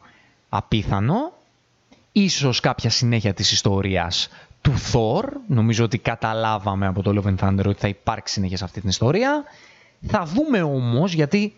απίθανο, 0.49 1.33
ίσως 2.12 2.61
κάποια 2.61 2.91
συνέχεια 2.91 3.35
της 3.35 3.53
ιστορίας 3.53 4.28
του 4.61 4.72
Thor, 4.93 5.24
νομίζω 5.47 5.85
ότι 5.85 5.99
καταλάβαμε 5.99 6.87
από 6.87 7.03
το 7.03 7.22
Love 7.22 7.28
and 7.28 7.49
Thunder 7.49 7.64
ότι 7.66 7.81
θα 7.81 7.89
υπάρξει 7.89 8.35
συνέχεια 8.35 8.57
σε 8.57 8.64
αυτή 8.64 8.81
την 8.81 8.89
ιστορία, 8.89 9.45
θα 10.07 10.24
δούμε 10.24 10.62
όμως 10.62 11.12
γιατί 11.12 11.55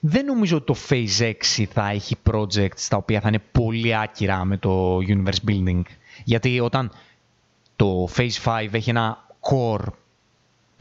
δεν 0.00 0.24
νομίζω 0.24 0.56
ότι 0.56 0.66
το 0.66 0.76
Phase 0.88 1.32
6 1.56 1.64
θα 1.72 1.88
έχει 1.88 2.16
projects 2.30 2.86
τα 2.88 2.96
οποία 2.96 3.20
θα 3.20 3.28
είναι 3.28 3.42
πολύ 3.52 3.96
άκυρα 3.96 4.44
με 4.44 4.56
το 4.56 4.96
Universe 4.96 5.48
Building. 5.48 5.82
Γιατί 6.24 6.60
όταν 6.60 6.92
το 7.76 8.08
Phase 8.16 8.44
5 8.44 8.68
έχει 8.70 8.90
ένα 8.90 9.26
core 9.40 9.86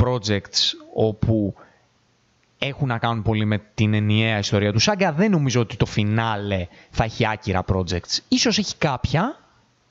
projects 0.03 0.73
όπου 0.93 1.55
έχουν 2.57 2.87
να 2.87 2.97
κάνουν 2.97 3.23
πολύ 3.23 3.45
με 3.45 3.61
την 3.73 3.93
ενιαία 3.93 4.37
ιστορία 4.37 4.73
του 4.73 4.81
Saga, 4.81 5.11
δεν 5.15 5.31
νομίζω 5.31 5.61
ότι 5.61 5.75
το 5.75 5.85
φινάλε 5.85 6.67
θα 6.89 7.03
έχει 7.03 7.27
άκυρα 7.27 7.63
projects. 7.67 8.19
Ίσως 8.27 8.57
έχει 8.57 8.75
κάποια, 8.77 9.39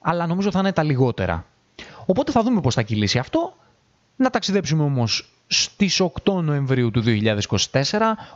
αλλά 0.00 0.26
νομίζω 0.26 0.50
θα 0.50 0.58
είναι 0.58 0.72
τα 0.72 0.82
λιγότερα. 0.82 1.46
Οπότε 2.06 2.32
θα 2.32 2.42
δούμε 2.42 2.60
πώς 2.60 2.74
θα 2.74 2.82
κυλήσει 2.82 3.18
αυτό. 3.18 3.56
Να 4.16 4.30
ταξιδέψουμε 4.30 4.82
όμως 4.82 5.35
στις 5.46 6.02
8 6.24 6.32
Νοεμβρίου 6.42 6.90
του 6.90 7.02
2024, 7.06 7.80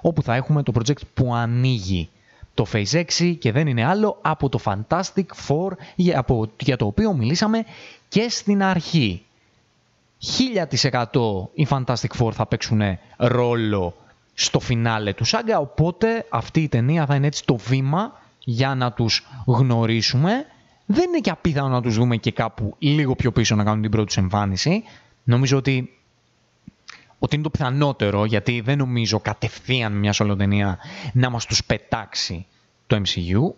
όπου 0.01 0.23
θα 0.23 0.35
έχουμε 0.35 0.63
το 0.63 0.73
project 0.79 1.03
που 1.15 1.35
ανοίγει 1.35 2.09
το 2.55 2.67
Phase 2.73 3.05
6 3.19 3.37
και 3.39 3.53
δεν 3.53 3.67
είναι 3.67 3.85
άλλο 3.85 4.19
από 4.23 4.49
το 4.49 4.59
Fantastic 4.65 5.27
Four 5.49 5.71
για 6.59 6.77
το 6.77 6.87
οποίο 6.87 7.13
μιλήσαμε 7.13 7.65
και 8.09 8.29
στην 8.29 8.63
αρχή. 8.63 9.23
1000% 11.13 11.49
οι 11.55 11.67
Fantastic 11.71 12.19
Four 12.19 12.33
θα 12.33 12.47
παίξουν 12.47 12.81
ρόλο 13.17 13.95
στο 14.35 14.61
φινάλε 14.61 15.13
του 15.13 15.25
Σάγκα, 15.25 15.59
οπότε 15.59 16.27
αυτή 16.29 16.61
η 16.61 16.69
ταινία 16.69 17.07
θα 17.07 17.15
είναι 17.15 17.27
έτσι 17.27 17.45
το 17.45 17.57
βήμα 17.57 18.13
για 18.45 18.75
να 18.75 18.93
τους 18.93 19.27
γνωρίσουμε. 19.47 20.47
Δεν 20.87 21.09
είναι 21.09 21.19
και 21.19 21.31
απίθανο 21.31 21.69
να 21.69 21.83
τους 21.83 21.95
δούμε 21.95 22.17
και 22.17 22.33
κάπου 22.33 22.75
λίγο 22.79 23.15
πιο 23.15 23.33
πίσω 23.33 23.55
να 23.55 23.65
κάνουν 23.65 23.83
την 23.83 23.91
πρώτη 23.91 24.15
του 24.15 24.21
εμφάνιση. 24.21 24.83
Νομίζω 25.25 25.57
ότι 25.57 26.00
ότι 27.23 27.35
είναι 27.35 27.45
το 27.45 27.51
πιθανότερο, 27.51 28.25
γιατί 28.25 28.61
δεν 28.61 28.79
νομίζω 28.79 29.21
κατευθείαν 29.21 29.93
μια 29.93 30.13
ταινία 30.13 30.79
να 31.13 31.31
μας 31.31 31.47
τους 31.47 31.65
πετάξει 31.65 32.47
το 32.87 32.97
MCU. 32.97 33.55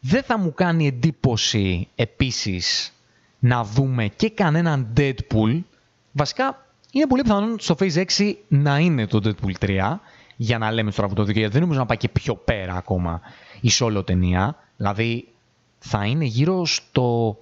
Δεν 0.00 0.22
θα 0.22 0.38
μου 0.38 0.54
κάνει 0.54 0.86
εντύπωση 0.86 1.88
επίσης 1.94 2.92
να 3.38 3.64
δούμε 3.64 4.08
και 4.08 4.30
κανέναν 4.30 4.92
Deadpool. 4.96 5.60
Βασικά, 6.12 6.66
είναι 6.92 7.06
πολύ 7.06 7.22
πιθανό 7.22 7.54
στο 7.58 7.76
Phase 7.78 8.04
6 8.16 8.34
να 8.48 8.78
είναι 8.78 9.06
το 9.06 9.20
Deadpool 9.24 9.66
3, 9.66 9.96
για 10.36 10.58
να 10.58 10.70
λέμε 10.72 10.90
τώρα 10.90 11.06
αυτό 11.06 11.24
το 11.24 11.30
γιατί 11.30 11.52
δεν 11.52 11.60
νομίζω 11.60 11.78
να 11.78 11.86
πάει 11.86 11.96
και 11.96 12.08
πιο 12.08 12.34
πέρα 12.34 12.74
ακόμα 12.74 13.20
η 13.60 13.70
solo 13.72 14.02
ταινία. 14.06 14.56
Δηλαδή, 14.76 15.28
θα 15.78 16.04
είναι 16.04 16.24
γύρω 16.24 16.66
στο... 16.66 17.38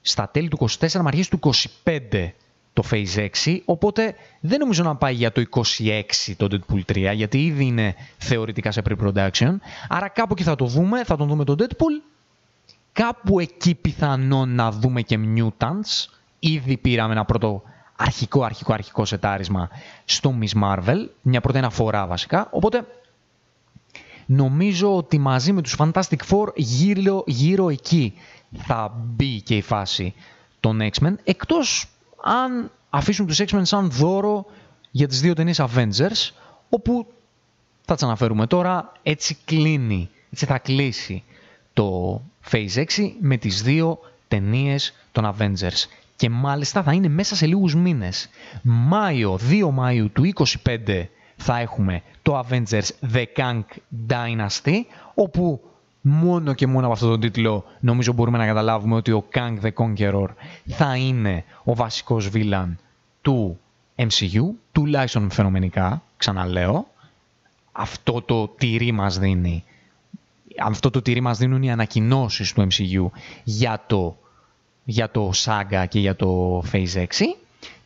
στα 0.00 0.28
τέλη 0.28 0.48
του 0.48 0.68
24 0.68 0.92
με 0.92 1.02
αρχές 1.04 1.28
του 1.28 1.38
25 1.84 2.30
το 2.74 2.82
Phase 2.90 3.28
6, 3.44 3.58
οπότε 3.64 4.14
δεν 4.40 4.58
νομίζω 4.58 4.82
να 4.82 4.96
πάει 4.96 5.14
για 5.14 5.32
το 5.32 5.42
26 5.50 6.02
το 6.36 6.48
Deadpool 6.50 6.80
3, 6.92 7.12
γιατί 7.14 7.44
ήδη 7.44 7.64
είναι 7.64 7.94
θεωρητικά 8.18 8.70
σε 8.70 8.82
pre-production, 8.88 9.56
άρα 9.88 10.08
κάπου 10.08 10.32
εκεί 10.32 10.42
θα 10.42 10.54
το 10.54 10.66
δούμε, 10.66 11.04
θα 11.04 11.16
τον 11.16 11.28
δούμε 11.28 11.44
τον 11.44 11.56
Deadpool, 11.58 12.02
κάπου 12.92 13.40
εκεί 13.40 13.74
πιθανόν 13.74 14.54
να 14.54 14.70
δούμε 14.70 15.02
και 15.02 15.18
Mutants, 15.36 16.06
ήδη 16.38 16.76
πήραμε 16.76 17.12
ένα 17.12 17.24
πρώτο 17.24 17.62
αρχικό 17.96 18.42
αρχικό 18.42 18.72
αρχικό 18.72 19.04
σετάρισμα 19.04 19.68
στο 20.04 20.34
Miss 20.40 20.62
Marvel, 20.62 21.06
μια 21.22 21.40
πρώτη 21.40 21.58
αναφορά 21.58 22.06
βασικά, 22.06 22.48
οπότε 22.50 22.86
νομίζω 24.26 24.96
ότι 24.96 25.18
μαζί 25.18 25.52
με 25.52 25.62
τους 25.62 25.76
Fantastic 25.78 26.20
Four 26.30 26.46
γύρω, 26.54 27.24
γύρω 27.26 27.68
εκεί 27.68 28.14
θα 28.56 28.92
μπει 28.96 29.40
και 29.40 29.56
η 29.56 29.62
φάση 29.62 30.14
των 30.60 30.80
X-Men, 30.80 31.14
εκτός 31.24 31.88
αν 32.24 32.70
αφήσουν 32.90 33.26
τους 33.26 33.40
X-Men 33.40 33.60
σαν 33.62 33.90
δώρο 33.90 34.46
για 34.90 35.08
τις 35.08 35.20
δύο 35.20 35.34
ταινίες 35.34 35.60
Avengers, 35.60 36.30
όπου 36.68 37.06
θα 37.84 37.94
τις 37.94 38.02
αναφέρουμε 38.02 38.46
τώρα, 38.46 38.92
έτσι 39.02 39.36
κλείνει, 39.44 40.10
έτσι 40.30 40.46
θα 40.46 40.58
κλείσει 40.58 41.22
το 41.72 42.20
Phase 42.50 42.74
6 42.74 42.84
με 43.20 43.36
τις 43.36 43.62
δύο 43.62 43.98
ταινίες 44.28 44.94
των 45.12 45.34
Avengers. 45.38 45.84
Και 46.16 46.30
μάλιστα 46.30 46.82
θα 46.82 46.92
είναι 46.92 47.08
μέσα 47.08 47.36
σε 47.36 47.46
λίγους 47.46 47.74
μήνες. 47.74 48.28
Μάιο, 48.62 49.38
2 49.50 49.70
Μάιου 49.70 50.10
του 50.10 50.24
25 50.24 51.08
θα 51.36 51.58
έχουμε 51.58 52.02
το 52.22 52.44
Avengers 52.48 52.88
The 53.12 53.24
Kang 53.36 53.60
Dynasty, 54.08 54.80
όπου 55.14 55.60
μόνο 56.06 56.54
και 56.54 56.66
μόνο 56.66 56.84
από 56.84 56.94
αυτόν 56.94 57.08
τον 57.08 57.20
τίτλο 57.20 57.64
νομίζω 57.80 58.12
μπορούμε 58.12 58.38
να 58.38 58.46
καταλάβουμε 58.46 58.94
ότι 58.94 59.12
ο 59.12 59.24
Kang 59.34 59.58
the 59.62 59.70
Conqueror 59.74 60.26
θα 60.66 60.96
είναι 60.96 61.44
ο 61.64 61.74
βασικός 61.74 62.28
βίλαν 62.28 62.78
του 63.22 63.58
MCU, 63.96 64.42
τουλάχιστον 64.72 65.30
φαινομενικά, 65.30 66.02
ξαναλέω. 66.16 66.86
Αυτό 67.72 68.22
το 68.22 68.48
τυρί 68.48 68.92
μας 68.92 69.18
δίνει, 69.18 69.64
αυτό 70.60 70.90
το 70.90 71.02
τυρί 71.02 71.20
μας 71.20 71.38
δίνουν 71.38 71.62
οι 71.62 71.70
ανακοινώσεις 71.70 72.52
του 72.52 72.66
MCU 72.70 73.18
για 73.44 73.82
το, 73.86 74.16
για 74.84 75.10
το 75.10 75.30
Saga 75.34 75.84
και 75.88 75.98
για 75.98 76.16
το 76.16 76.62
Phase 76.72 76.94
6 76.94 77.04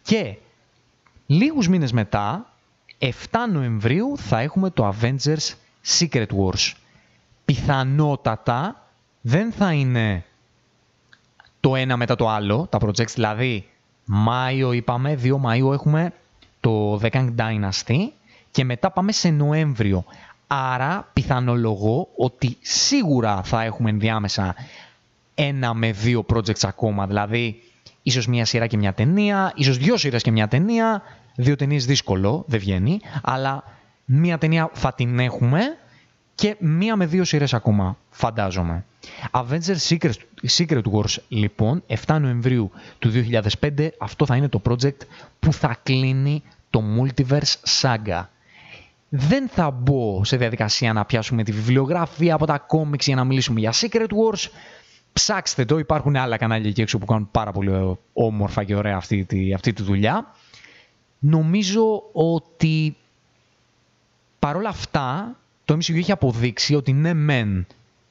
και 0.03 0.37
λίγους 1.27 1.69
μήνες 1.69 1.93
μετά, 1.93 2.53
7 2.99 3.11
Νοεμβρίου, 3.53 4.17
θα 4.17 4.41
έχουμε 4.41 4.71
το 4.71 4.95
Avengers 4.95 5.55
Secret 5.99 6.27
Wars 6.27 6.73
πιθανότατα 7.49 8.89
δεν 9.21 9.53
θα 9.53 9.73
είναι 9.73 10.25
το 11.61 11.77
ένα 11.77 11.97
μετά 11.97 12.17
το 12.17 12.29
άλλο, 12.29 12.67
τα 12.71 12.79
projects, 12.81 13.13
δηλαδή 13.15 13.69
Μάιο 14.05 14.73
είπαμε, 14.73 15.19
2 15.23 15.33
Μαΐου 15.45 15.73
έχουμε 15.73 16.13
το 16.61 17.01
The 17.03 17.11
Kang 17.11 17.35
Dynasty 17.37 17.97
και 18.51 18.65
μετά 18.65 18.91
πάμε 18.91 19.13
σε 19.13 19.29
Νοέμβριο. 19.29 20.05
Άρα 20.47 21.09
πιθανολογώ 21.13 22.09
ότι 22.17 22.57
σίγουρα 22.61 23.43
θα 23.43 23.63
έχουμε 23.63 23.91
ενδιάμεσα 23.91 24.55
ένα 25.35 25.75
με 25.75 25.93
δύο 25.93 26.25
projects 26.33 26.63
ακόμα, 26.63 27.07
δηλαδή 27.07 27.63
ίσως 28.03 28.27
μια 28.27 28.45
σειρά 28.45 28.67
και 28.67 28.77
μια 28.77 28.93
ταινία, 28.93 29.53
ίσως 29.55 29.79
δύο 29.79 29.97
σειρές 29.97 30.23
και 30.23 30.31
μια 30.31 30.49
ταινία, 30.49 31.03
δύο 31.37 31.57
ταινίες 31.57 31.87
δύσκολο, 31.87 32.45
δεν 32.47 32.61
βγαίνει, 32.61 33.01
αλλά 33.23 33.65
μια 34.05 34.39
ταινία 34.39 34.71
θα 34.73 34.93
την 34.93 35.19
έχουμε 35.19 35.61
και 36.39 36.57
μία 36.59 36.97
με 36.97 37.07
δύο 37.07 37.25
σειρές 37.25 37.55
ακόμα, 37.55 37.99
φαντάζομαι. 38.11 38.85
Avengers 39.31 39.89
Secret, 39.89 40.13
Secret 40.57 40.83
Wars, 40.93 41.17
λοιπόν, 41.29 41.83
7 42.07 42.19
Νοεμβρίου 42.21 42.71
του 42.99 43.11
2005, 43.61 43.89
αυτό 43.99 44.27
θα 44.27 44.37
είναι 44.37 44.49
το 44.49 44.63
project 44.69 44.97
που 45.41 45.53
θα 45.53 45.77
κλείνει 45.83 46.43
το 46.71 46.83
Multiverse 46.99 47.81
Saga. 47.81 48.25
Δεν 49.09 49.49
θα 49.49 49.71
μπω 49.71 50.25
σε 50.25 50.37
διαδικασία 50.37 50.93
να 50.93 51.05
πιάσουμε 51.05 51.43
τη 51.43 51.53
βιβλιογραφία 51.53 52.35
από 52.35 52.47
τα 52.47 52.59
κόμιξ 52.59 53.07
για 53.07 53.17
να 53.17 53.25
μιλήσουμε 53.25 53.61
για 53.61 53.73
Secret 53.73 54.09
Wars. 54.09 54.49
Ψάξτε 55.13 55.65
το, 55.65 55.79
υπάρχουν 55.79 56.17
άλλα 56.17 56.37
κανάλια 56.37 56.69
εκεί 56.69 56.81
έξω 56.81 56.99
που 56.99 57.07
κάνουν 57.07 57.29
πάρα 57.31 57.53
πολύ 57.53 57.99
όμορφα 58.13 58.65
και 58.65 58.75
ωραία 58.75 58.97
αυτή 58.97 59.25
τη, 59.25 59.55
αυτή 59.55 59.73
τη 59.73 59.83
δουλειά. 59.83 60.35
Νομίζω 61.19 62.03
ότι 62.13 62.97
παρόλα 64.39 64.69
αυτά 64.69 65.37
το 65.69 65.75
MCU 65.75 65.97
έχει 65.97 66.13
αποδείξει 66.13 66.75
ότι 66.75 66.93
ναι 66.93 67.15
μεν 67.15 67.67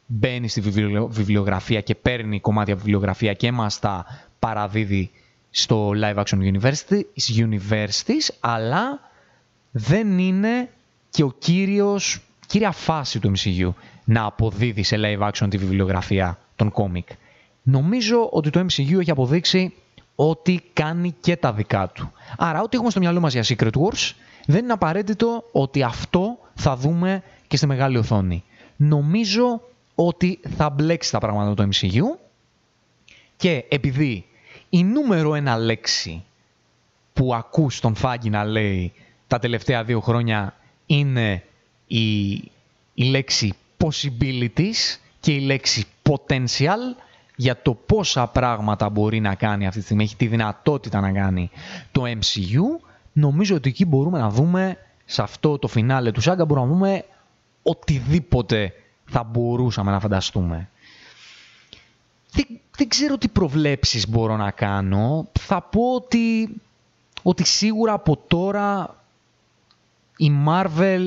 μπαίνει 0.06 0.48
στη 0.48 0.62
βιβλιογραφία 1.10 1.82
και 1.82 1.96
παίρνει 1.96 2.40
κομμάτια 2.40 2.76
βιβλιογραφία 2.76 3.34
και 3.34 3.52
μας 3.52 3.80
τα 3.80 4.06
παραδίδει 4.40 5.12
στο 5.50 5.92
Live 5.96 6.16
Action 6.16 6.38
University, 6.54 7.02
Universities, 7.38 8.36
αλλά 8.40 9.00
δεν 9.72 10.20
είναι 10.20 10.70
και 11.10 11.24
ο 11.24 11.34
κύριος, 11.40 12.22
κύρια 12.48 12.72
φάση 12.72 13.20
του 13.20 13.32
MCU 13.38 13.74
να 14.04 14.26
αποδίδει 14.26 14.84
σε 14.84 14.96
live 15.00 15.30
action 15.30 15.48
τη 15.50 15.58
βιβλιογραφία 15.58 16.40
των 16.56 16.72
κόμικ. 16.72 17.08
Νομίζω 17.62 18.30
ότι 18.32 18.50
το 18.50 18.60
MCU 18.60 19.00
έχει 19.00 19.12
αποδείξει 19.12 19.74
ότι 20.16 20.62
κάνει 20.74 21.16
και 21.20 21.36
τα 21.36 21.54
δικά 21.54 21.88
του. 21.88 22.12
Άρα, 22.38 22.62
ό,τι 22.62 22.76
έχουμε 22.76 22.92
στο 22.92 23.00
μυαλό 23.00 23.20
μας 23.20 23.34
για 23.34 23.44
Secret 23.44 23.72
Wars, 23.72 24.12
δεν 24.46 24.64
είναι 24.64 24.74
απαραίτητο 24.74 25.44
ότι 25.52 25.84
αυτό 25.84 26.38
θα 26.54 26.76
δούμε 26.76 27.24
και 27.48 27.58
στη 27.58 27.66
μεγάλη 27.66 27.98
οθόνη. 27.98 28.44
Νομίζω 28.76 29.62
ότι 29.96 30.40
θα 30.56 30.70
μπλέξει 30.70 31.12
τα 31.12 31.20
πράγματα 31.20 31.54
το 31.54 31.70
MCU 31.74 32.20
και 33.38 33.66
επειδή 33.70 34.26
η 34.70 34.84
νούμερο 34.84 35.36
ένα 35.36 35.58
λέξη 35.58 36.24
που 37.14 37.36
ακούς 37.36 37.80
τον 37.80 37.96
Φάγκη 37.96 38.30
να 38.30 38.44
λέει 38.46 38.94
τα 39.28 39.40
τελευταία 39.40 39.84
δύο 39.84 40.00
χρόνια 40.00 40.54
είναι 40.86 41.44
η, 41.88 42.32
η 42.94 43.04
λέξη 43.10 43.54
possibilities 43.78 44.98
και 45.20 45.32
η 45.34 45.40
λέξη 45.40 45.86
potential 46.10 46.98
για 47.36 47.62
το 47.62 47.74
πόσα 47.74 48.28
πράγματα 48.28 48.90
μπορεί 48.90 49.20
να 49.20 49.36
κάνει 49.36 49.68
αυτή 49.68 49.80
τη 49.80 49.86
στιγμή, 49.86 50.04
έχει 50.04 50.16
τη 50.16 50.28
δυνατότητα 50.28 51.00
να 51.00 51.12
κάνει 51.12 51.50
το 51.92 52.04
MCU, 52.04 52.84
νομίζω 53.14 53.56
ότι 53.56 53.70
εκεί 53.70 53.86
μπορούμε 53.86 54.20
να 54.20 54.30
δούμε, 54.30 54.78
σε 55.06 55.22
αυτό 55.22 55.58
το 55.58 55.68
φινάλε 55.68 56.12
του 56.12 56.22
Σάγκα, 56.22 56.46
μπορούμε 56.46 56.68
να 56.68 56.74
δούμε 56.74 57.06
οτιδήποτε 57.70 58.74
θα 59.06 59.24
μπορούσαμε 59.24 59.92
να 59.92 60.00
φανταστούμε. 60.00 60.70
Δεν, 62.32 62.46
δεν 62.78 62.88
ξέρω 62.88 63.18
τι 63.18 63.28
προβλέψεις 63.28 64.10
μπορώ 64.10 64.36
να 64.38 64.52
κάνω. 64.52 65.28
Θα 65.40 65.62
πω 65.62 65.94
ότι, 65.96 66.56
ότι 67.24 67.46
σίγουρα 67.46 67.94
από 67.94 68.18
τώρα 68.28 68.96
η 70.18 70.32
Marvel 70.48 71.02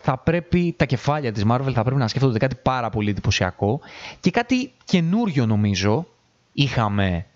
θα 0.00 0.18
πρέπει, 0.18 0.74
τα 0.76 0.84
κεφάλια 0.84 1.32
της 1.32 1.44
Marvel 1.48 1.72
θα 1.72 1.82
πρέπει 1.82 2.00
να 2.00 2.08
σκέφτονται 2.08 2.38
κάτι 2.38 2.56
πάρα 2.62 2.90
πολύ 2.90 3.10
εντυπωσιακό 3.10 3.80
και 4.20 4.30
κάτι 4.30 4.72
καινούριο 4.84 5.46
νομίζω. 5.46 6.06
Είχαμε 6.52 7.26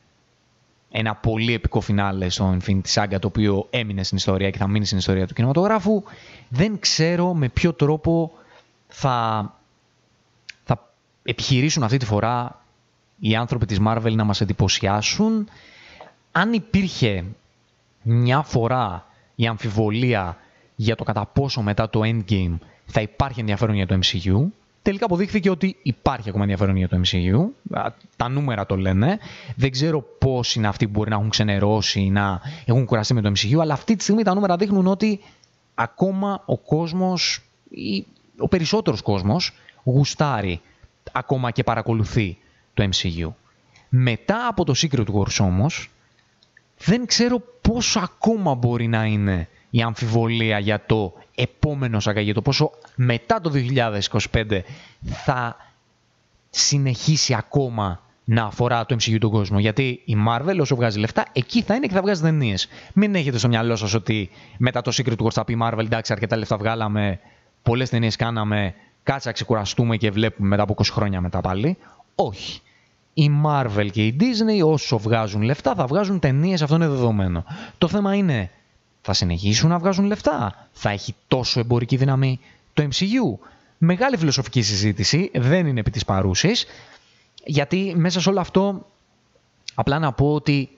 ένα 0.91 1.15
πολύ 1.15 1.55
επικό 1.55 1.81
φινάλε 1.81 2.29
στο 2.29 2.57
Infinity 2.61 2.95
Saga 2.95 3.17
το 3.21 3.27
οποίο 3.27 3.67
έμεινε 3.71 4.03
στην 4.03 4.17
ιστορία 4.17 4.51
και 4.51 4.59
θα 4.59 4.69
μείνει 4.69 4.85
στην 4.85 4.99
ιστορία 4.99 5.27
του 5.27 5.35
κινηματογράφου. 5.35 6.03
Δεν 6.49 6.79
ξέρω 6.79 7.35
με 7.35 7.49
ποιο 7.49 7.73
τρόπο 7.73 8.33
θα, 8.89 9.55
θα 10.65 10.93
επιχειρήσουν 11.23 11.83
αυτή 11.83 11.97
τη 11.97 12.05
φορά 12.05 12.63
οι 13.21 13.37
άνθρωποι 13.37 13.67
της 13.67 13.79
Marvel 13.87 14.13
να 14.15 14.25
μας 14.25 14.41
εντυπωσιάσουν. 14.41 15.49
Αν 16.33 16.53
υπήρχε 16.53 17.25
μια 18.03 18.43
φορά 18.43 19.07
η 19.35 19.47
αμφιβολία 19.47 20.37
για 20.77 20.97
το 20.97 21.05
κατά 21.05 21.27
πόσο 21.27 21.63
μετά 21.63 21.91
το 21.91 22.01
Endgame 22.05 22.57
θα 22.85 23.01
υπάρχει 23.01 23.41
ενδιαφέρον 23.41 23.75
για 23.75 23.87
το 23.87 23.99
MCU. 24.03 24.47
Τελικά 24.83 25.05
αποδείχθηκε 25.05 25.51
ότι 25.51 25.77
υπάρχει 25.83 26.29
ακόμα 26.29 26.43
ενδιαφέρον 26.43 26.77
για 26.77 26.89
το 26.89 27.01
MCU. 27.05 27.47
Τα 28.17 28.29
νούμερα 28.29 28.67
το 28.67 28.77
λένε. 28.77 29.19
Δεν 29.57 29.71
ξέρω 29.71 30.01
πώς 30.19 30.55
είναι 30.55 30.69
αυτοί 30.69 30.85
που 30.85 30.91
μπορεί 30.91 31.11
να 31.11 31.17
έχουν 31.17 31.29
ξενερώσει 31.29 32.01
ή 32.01 32.11
να 32.11 32.41
έχουν 32.65 32.85
κουραστεί 32.85 33.15
με 33.15 33.21
το 33.21 33.33
MCU, 33.37 33.59
αλλά 33.61 33.73
αυτή 33.73 33.97
τη 33.97 34.03
στιγμή 34.03 34.23
τα 34.23 34.35
νούμερα 34.35 34.57
δείχνουν 34.57 34.87
ότι 34.87 35.21
ακόμα 35.75 36.43
ο 36.47 36.59
κόσμος, 36.59 37.43
ή 37.71 38.07
ο 38.39 38.49
περισσότερος 38.49 39.03
κόσμος, 39.03 39.53
γουστάρει 39.85 40.61
ακόμα 41.13 41.51
και 41.51 41.63
παρακολουθεί 41.63 42.39
το 42.75 42.89
MCU. 42.93 43.33
Μετά 43.89 44.47
από 44.47 44.65
το 44.65 44.75
Secret 44.77 45.07
Wars 45.15 45.41
όμως, 45.41 45.91
δεν 46.79 47.07
ξέρω 47.07 47.43
πόσο 47.61 48.01
ακόμα 48.01 48.55
μπορεί 48.55 48.87
να 48.87 49.05
είναι 49.05 49.49
η 49.71 49.83
αμφιβολία 49.83 50.59
για 50.59 50.87
το 50.87 51.13
επόμενο 51.35 52.01
σαγά, 52.01 52.21
για 52.21 52.35
το 52.35 52.43
πόσο 52.43 52.71
μετά 52.95 53.41
το 53.41 53.53
2025 54.33 54.61
θα 55.03 55.57
συνεχίσει 56.51 57.35
ακόμα 57.35 58.03
να 58.25 58.45
αφορά 58.45 58.87
το 58.87 58.97
MCU 59.01 59.17
τον 59.21 59.31
κόσμο. 59.31 59.59
Γιατί 59.59 60.03
η 60.05 60.17
Marvel 60.29 60.57
όσο 60.61 60.77
βγάζει 60.77 60.99
λεφτά, 60.99 61.25
εκεί 61.33 61.63
θα 61.63 61.75
είναι 61.75 61.87
και 61.87 61.95
θα 61.95 62.03
βγάζει 62.03 62.23
ταινίες. 62.23 62.69
Μην 62.95 63.15
έχετε 63.15 63.39
στο 63.39 63.49
μυαλό 63.49 63.77
σας 63.77 63.95
ότι 63.95 64.31
μετά 64.59 64.83
το 64.83 64.93
Secret 64.95 65.17
Wars 65.17 65.31
θα 65.33 65.45
πει 65.45 65.59
Marvel, 65.63 65.79
εντάξει, 65.79 66.13
αρκετά 66.13 66.37
λεφτά 66.37 66.57
βγάλαμε, 66.57 67.21
πολλές 67.69 67.91
ταινίες 67.91 68.17
κάναμε, 68.17 68.75
κάτσε 69.03 69.29
να 69.29 69.35
ξεκουραστούμε 69.35 69.97
και 69.97 70.11
βλέπουμε 70.11 70.49
μετά 70.49 70.63
από 70.63 70.75
20 70.79 70.85
χρόνια 70.91 71.21
μετά 71.21 71.41
πάλι. 71.41 71.77
Όχι. 72.15 72.61
Η 73.15 73.31
Marvel 73.47 73.89
και 73.93 74.07
η 74.07 74.17
Disney 74.21 74.67
όσο 74.67 74.99
βγάζουν 74.99 75.43
λεφτά 75.43 75.75
θα 75.75 75.87
βγάζουν 75.87 76.19
ταινίες, 76.19 76.63
αυτό 76.63 76.75
είναι 76.75 76.89
δεδομένο. 76.89 77.45
Το 77.79 77.89
θέμα 77.89 78.15
είναι 78.15 78.51
θα 79.03 79.13
συνεχίσουν 79.13 79.69
να 79.69 79.79
βγάζουν 79.79 80.05
λεφτά; 80.05 80.69
Θα 80.73 80.91
έχει 80.91 81.15
τόσο 81.29 81.61
εμπορική 81.61 81.97
δύναμη 81.97 82.41
το 82.75 82.83
MCU. 82.83 83.47
Μεγάλη 83.79 84.17
φιλοσοφική 84.17 84.63
συζήτηση, 84.63 85.31
δεν 85.35 85.67
είναι 85.67 85.81
επί 85.81 85.91
της 85.91 86.05
παρούσης, 86.05 86.67
γιατί 87.45 87.95
μέσα 87.97 88.21
σε 88.21 88.29
όλο 88.29 88.41
αυτό 88.41 88.87
απλά 89.75 89.99
να 89.99 90.13
πω 90.13 90.35
ότι 90.35 90.69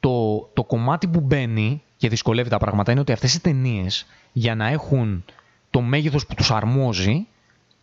το, 0.00 0.38
το 0.52 0.64
κομμάτι 0.64 1.06
που 1.06 1.20
μπαίνει 1.20 1.82
και 2.04 2.10
δυσκολεύει 2.10 2.48
τα 2.48 2.58
πράγματα 2.58 2.90
είναι 2.90 3.00
ότι 3.00 3.12
αυτές 3.12 3.34
οι 3.34 3.40
ταινίες 3.40 4.06
για 4.32 4.54
να 4.54 4.68
έχουν 4.68 5.24
το 5.70 5.80
μέγεθος 5.80 6.26
που 6.26 6.34
τους 6.34 6.50
αρμόζει 6.50 7.26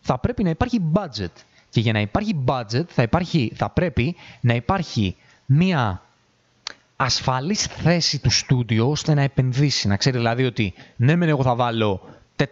θα 0.00 0.18
πρέπει 0.18 0.42
να 0.42 0.50
υπάρχει 0.50 0.80
budget. 0.92 1.32
Και 1.68 1.80
για 1.80 1.92
να 1.92 2.00
υπάρχει 2.00 2.44
budget 2.46 2.84
θα, 2.86 3.02
υπάρχει, 3.02 3.52
θα 3.54 3.70
πρέπει 3.70 4.16
να 4.40 4.54
υπάρχει 4.54 5.16
μία 5.46 6.02
ασφαλής 6.96 7.62
θέση 7.66 8.18
του 8.18 8.30
στούντιο 8.30 8.90
ώστε 8.90 9.14
να 9.14 9.22
επενδύσει. 9.22 9.88
Να 9.88 9.96
ξέρει 9.96 10.16
δηλαδή 10.16 10.44
ότι 10.44 10.74
ναι 10.96 11.16
μεν 11.16 11.28
εγώ 11.28 11.42
θα 11.42 11.54
βάλω 11.54 12.00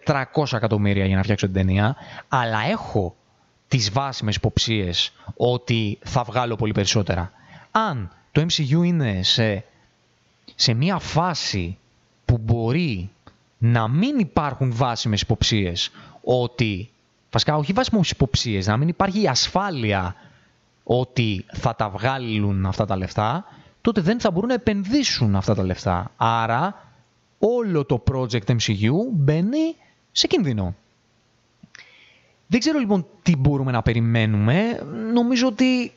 400 0.05 0.23
εκατομμύρια 0.53 1.05
για 1.05 1.15
να 1.15 1.23
φτιάξω 1.23 1.45
την 1.45 1.55
ταινία, 1.55 1.95
αλλά 2.27 2.59
έχω 2.69 3.15
τις 3.67 3.91
βάσιμες 3.91 4.35
υποψίες 4.35 5.13
ότι 5.35 5.99
θα 6.03 6.23
βγάλω 6.23 6.55
πολύ 6.55 6.71
περισσότερα. 6.71 7.31
Αν 7.71 8.11
το 8.31 8.41
MCU 8.41 8.85
είναι 8.85 9.23
σε, 9.23 9.63
σε 10.55 10.73
μια 10.73 10.99
φάση 10.99 11.77
που 12.25 12.37
μπορεί 12.37 13.09
να 13.57 13.87
μην 13.87 14.19
υπάρχουν 14.19 14.73
βάσιμες 14.73 15.21
υποψίες 15.21 15.91
ότι, 16.23 16.89
βασικά 17.31 17.55
όχι 17.55 17.73
βάσιμες 17.73 18.11
υποψίες, 18.11 18.67
να 18.67 18.77
μην 18.77 18.87
υπάρχει 18.87 19.21
η 19.21 19.27
ασφάλεια 19.27 20.15
ότι 20.83 21.45
θα 21.53 21.75
τα 21.75 21.89
βγάλουν 21.89 22.65
αυτά 22.65 22.85
τα 22.85 22.97
λεφτά, 22.97 23.45
τότε 23.81 24.01
δεν 24.01 24.19
θα 24.19 24.31
μπορούν 24.31 24.47
να 24.47 24.55
επενδύσουν 24.55 25.35
αυτά 25.35 25.55
τα 25.55 25.63
λεφτά. 25.63 26.11
Άρα 26.17 26.87
όλο 27.39 27.85
το 27.85 28.03
project 28.11 28.45
MCU 28.45 28.91
μπαίνει 29.11 29.75
σε 30.11 30.27
κίνδυνο. 30.27 30.75
Δεν 32.47 32.59
ξέρω 32.59 32.79
λοιπόν 32.79 33.05
τι 33.21 33.35
μπορούμε 33.35 33.71
να 33.71 33.81
περιμένουμε. 33.81 34.83
Νομίζω 35.13 35.47
ότι 35.47 35.91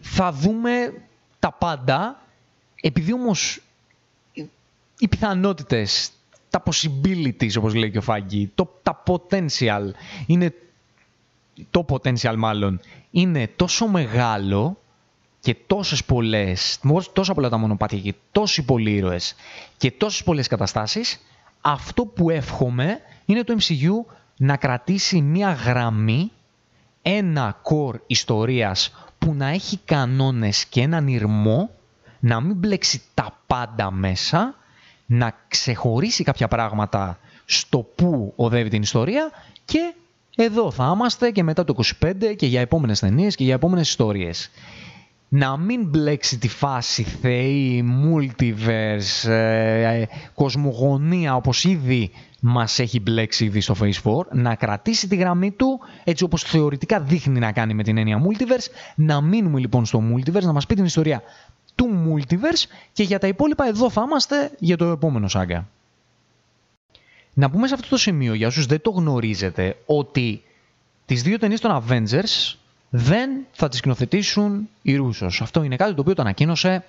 θα 0.00 0.32
δούμε 0.32 0.94
τα 1.38 1.52
πάντα, 1.52 2.22
επειδή 2.80 3.12
όμως 3.12 3.60
οι 5.00 5.08
πιθανότητες, 5.08 6.10
τα 6.50 6.62
possibilities 6.64 7.56
όπως 7.58 7.74
λέει 7.74 7.90
και 7.90 7.98
ο 7.98 8.02
Φάγκη, 8.02 8.50
το, 8.54 8.80
τα 8.82 9.02
potential, 9.06 9.90
είναι, 10.26 10.54
το 11.70 11.84
potential 11.88 12.34
μάλλον, 12.36 12.80
είναι 13.10 13.48
τόσο 13.56 13.86
μεγάλο 13.86 14.78
και 15.40 15.56
τόσες 15.66 16.04
πολλές, 16.04 16.80
τόσα 17.12 17.34
πολλά 17.34 17.48
τα 17.48 17.56
μονοπάτια 17.56 17.98
και 17.98 18.14
τόσοι 18.32 18.62
πολλοί 18.62 18.90
ήρωες 18.94 19.34
και 19.76 19.90
τόσες 19.90 20.22
πολλές 20.22 20.46
καταστάσεις, 20.46 21.20
αυτό 21.60 22.04
που 22.04 22.30
εύχομαι 22.30 22.98
είναι 23.24 23.44
το 23.44 23.56
MCU 23.60 24.14
να 24.36 24.56
κρατήσει 24.56 25.20
μία 25.20 25.52
γραμμή, 25.52 26.30
ένα 27.02 27.60
core 27.62 27.98
ιστορίας 28.06 28.92
που 29.18 29.34
να 29.34 29.46
έχει 29.46 29.78
κανόνες 29.84 30.64
και 30.64 30.80
έναν 30.80 31.08
ήρμο, 31.08 31.70
να 32.20 32.40
μην 32.40 32.56
μπλέξει 32.56 33.02
τα 33.14 33.38
πάντα 33.46 33.90
μέσα, 33.90 34.54
να 35.12 35.36
ξεχωρίσει 35.48 36.24
κάποια 36.24 36.48
πράγματα 36.48 37.18
στο 37.44 37.78
που 37.78 38.32
οδεύει 38.36 38.68
την 38.68 38.82
ιστορία 38.82 39.30
και 39.64 39.94
εδώ 40.36 40.70
θα 40.70 40.92
είμαστε 40.94 41.30
και 41.30 41.42
μετά 41.42 41.64
το 41.64 41.74
25 42.02 42.12
και 42.36 42.46
για 42.46 42.60
επόμενες 42.60 43.00
ταινίες 43.00 43.34
και 43.34 43.44
για 43.44 43.54
επόμενες 43.54 43.88
ιστορίες. 43.88 44.50
Να 45.28 45.56
μην 45.56 45.88
μπλέξει 45.88 46.38
τη 46.38 46.48
φάση 46.48 47.02
θεή, 47.02 47.84
multiverse, 48.04 49.28
ε, 49.30 50.04
κοσμογονία 50.34 51.34
όπως 51.34 51.64
ήδη 51.64 52.10
μας 52.40 52.78
έχει 52.78 53.00
μπλέξει 53.00 53.44
ήδη 53.44 53.60
στο 53.60 53.74
Phase 53.80 54.02
4, 54.02 54.26
να 54.32 54.54
κρατήσει 54.54 55.08
τη 55.08 55.16
γραμμή 55.16 55.50
του 55.50 55.80
έτσι 56.04 56.24
όπως 56.24 56.42
θεωρητικά 56.42 57.00
δείχνει 57.00 57.38
να 57.38 57.52
κάνει 57.52 57.74
με 57.74 57.82
την 57.82 57.98
έννοια 57.98 58.18
multiverse, 58.18 58.92
να 58.94 59.20
μείνουμε 59.20 59.58
λοιπόν 59.60 59.84
στο 59.84 60.02
multiverse, 60.14 60.42
να 60.42 60.52
μας 60.52 60.66
πει 60.66 60.74
την 60.74 60.84
ιστορία 60.84 61.22
του 61.80 61.88
multiverse 62.06 62.64
και 62.92 63.02
για 63.02 63.18
τα 63.18 63.26
υπόλοιπα 63.26 63.66
εδώ 63.66 63.90
θα 63.90 64.02
είμαστε 64.06 64.50
για 64.58 64.76
το 64.76 64.84
επόμενο 64.84 65.28
σάγκα. 65.28 65.68
Να 67.34 67.50
πούμε 67.50 67.66
σε 67.66 67.74
αυτό 67.74 67.88
το 67.88 67.96
σημείο, 67.96 68.34
για 68.34 68.46
όσους 68.46 68.66
δεν 68.66 68.80
το 68.80 68.90
γνωρίζετε, 68.90 69.76
ότι 69.86 70.42
τις 71.06 71.22
δύο 71.22 71.38
ταινίες 71.38 71.60
των 71.60 71.84
Avengers 71.88 72.54
δεν 72.90 73.30
θα 73.52 73.68
τις 73.68 73.78
σκηνοθετήσουν 73.78 74.68
οι 74.82 74.96
Ρούσος. 74.96 75.40
Αυτό 75.40 75.62
είναι 75.62 75.76
κάτι 75.76 75.94
το 75.94 76.00
οποίο 76.00 76.14
το 76.14 76.22
ανακοίνωσε 76.22 76.84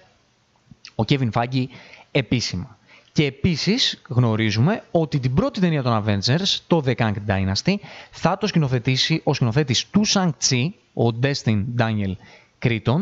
ο 0.95 1.03
Kevin 1.07 1.29
Feige 1.31 1.65
επίσημα. 2.11 2.77
Και 3.11 3.25
επίσης 3.25 4.01
γνωρίζουμε 4.07 4.83
ότι 4.91 5.19
την 5.19 5.33
πρώτη 5.33 5.59
ταινία 5.59 5.81
των 5.81 6.03
Avengers, 6.05 6.57
το 6.67 6.83
The 6.85 6.95
Kang 6.95 7.13
Dynasty, 7.27 7.75
θα 8.11 8.37
το 8.37 8.47
σκηνοθετήσει 8.47 9.21
ο 9.23 9.33
σκηνοθέτης 9.33 9.89
του 9.89 10.01
Shang-Chi, 10.07 10.69
ο 10.93 11.07
Destin 11.21 11.63
Daniel 11.77 12.13
Cretton. 12.61 13.01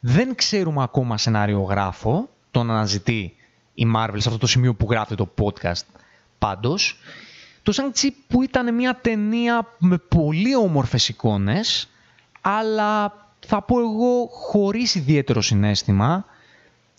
Δεν 0.00 0.34
ξέρουμε 0.34 0.82
ακόμα 0.82 1.18
σενάριογράφο, 1.18 2.28
τον 2.50 2.70
αναζητεί 2.70 3.34
η 3.74 3.86
Marvel 3.96 4.16
σε 4.16 4.28
αυτό 4.28 4.38
το 4.38 4.46
σημείο 4.46 4.74
που 4.74 4.86
γράφει 4.90 5.14
το 5.14 5.28
podcast 5.38 5.84
πάντως. 6.38 6.98
Το 7.62 7.72
Shang-Chi 7.76 8.08
που 8.28 8.42
ήταν 8.42 8.74
μια 8.74 8.98
ταινία 9.02 9.66
με 9.78 9.98
πολύ 9.98 10.56
όμορφες 10.56 11.08
εικόνες, 11.08 11.88
αλλά 12.40 13.14
θα 13.46 13.62
πω 13.62 13.80
εγώ 13.80 14.26
χωρίς 14.30 14.94
ιδιαίτερο 14.94 15.40
συνέστημα, 15.40 16.24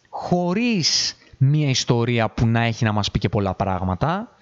χωρίς 0.09 1.15
μια 1.37 1.69
ιστορία 1.69 2.29
που 2.29 2.47
να 2.47 2.61
έχει 2.61 2.83
να 2.83 2.91
μας 2.91 3.11
πει 3.11 3.19
και 3.19 3.29
πολλά 3.29 3.53
πράγματα. 3.53 4.35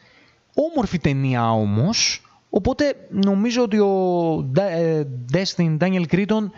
Όμορφη 0.54 1.00
ταινία 1.00 1.52
όμως, 1.52 2.22
Οπότε 2.50 2.96
νομίζω 3.10 3.64
ότι 3.64 3.80
ο 3.80 4.52
ε, 4.58 5.04
Destin 5.34 5.78
Daniel 5.78 6.04
Creighton 6.12 6.50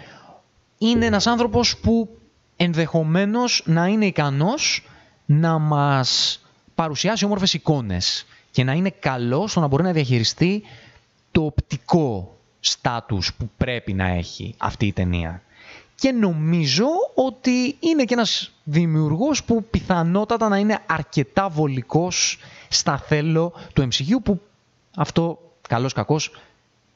είναι 0.84 1.06
ένας 1.06 1.28
άνθρωπος 1.28 1.78
που 1.78 2.10
ενδεχομένως 2.56 3.64
να 3.66 3.88
είναι 3.88 4.06
ικανός 4.06 4.84
να 5.26 5.58
μας 5.58 6.42
παρουσιάσει 6.76 7.26
όμορφες 7.26 7.54
εικόνες 7.54 8.26
και 8.52 8.64
να 8.64 8.74
είναι 8.74 8.90
καλός 8.90 9.52
στο 9.52 9.60
να 9.60 9.68
μπορεί 9.68 9.84
να 9.84 9.92
διαχειριστεί 9.92 10.64
το 11.32 11.46
οπτικό 11.46 12.38
στάτους 12.60 13.34
που 13.34 13.50
πρέπει 13.58 13.94
να 13.94 14.08
έχει 14.08 14.56
αυτή 14.58 14.86
η 14.86 14.94
ταινία. 14.94 15.42
Και 15.96 16.12
νομίζω 16.12 16.88
ότι 17.16 17.76
είναι 17.80 18.04
και 18.04 18.14
ένας 18.14 18.52
δημιουργός 18.64 19.44
που 19.44 19.64
πιθανότατα 19.64 20.50
να 20.50 20.58
είναι 20.58 20.80
αρκετά 20.86 21.50
βολικός 21.50 22.38
στα 22.70 22.98
θέλω 22.98 23.54
του 23.74 23.88
MCU 23.88 24.24
που 24.24 24.42
αυτό 24.96 25.40
καλώς 25.68 25.94
κακός 25.94 26.32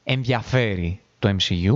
ενδιαφέρει 0.04 1.00
το 1.18 1.36
MCU. 1.38 1.72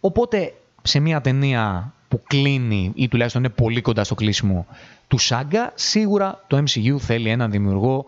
Οπότε 0.00 0.52
σε 0.88 0.98
μια 0.98 1.20
ταινία 1.20 1.92
που 2.08 2.22
κλείνει 2.26 2.92
ή 2.94 3.08
τουλάχιστον 3.08 3.44
είναι 3.44 3.52
πολύ 3.52 3.80
κοντά 3.80 4.04
στο 4.04 4.14
κλείσιμο 4.14 4.66
του 5.08 5.18
Σάγκα, 5.18 5.72
σίγουρα 5.74 6.44
το 6.46 6.56
MCU 6.56 6.96
θέλει 6.98 7.28
έναν 7.28 7.50
δημιουργό 7.50 8.06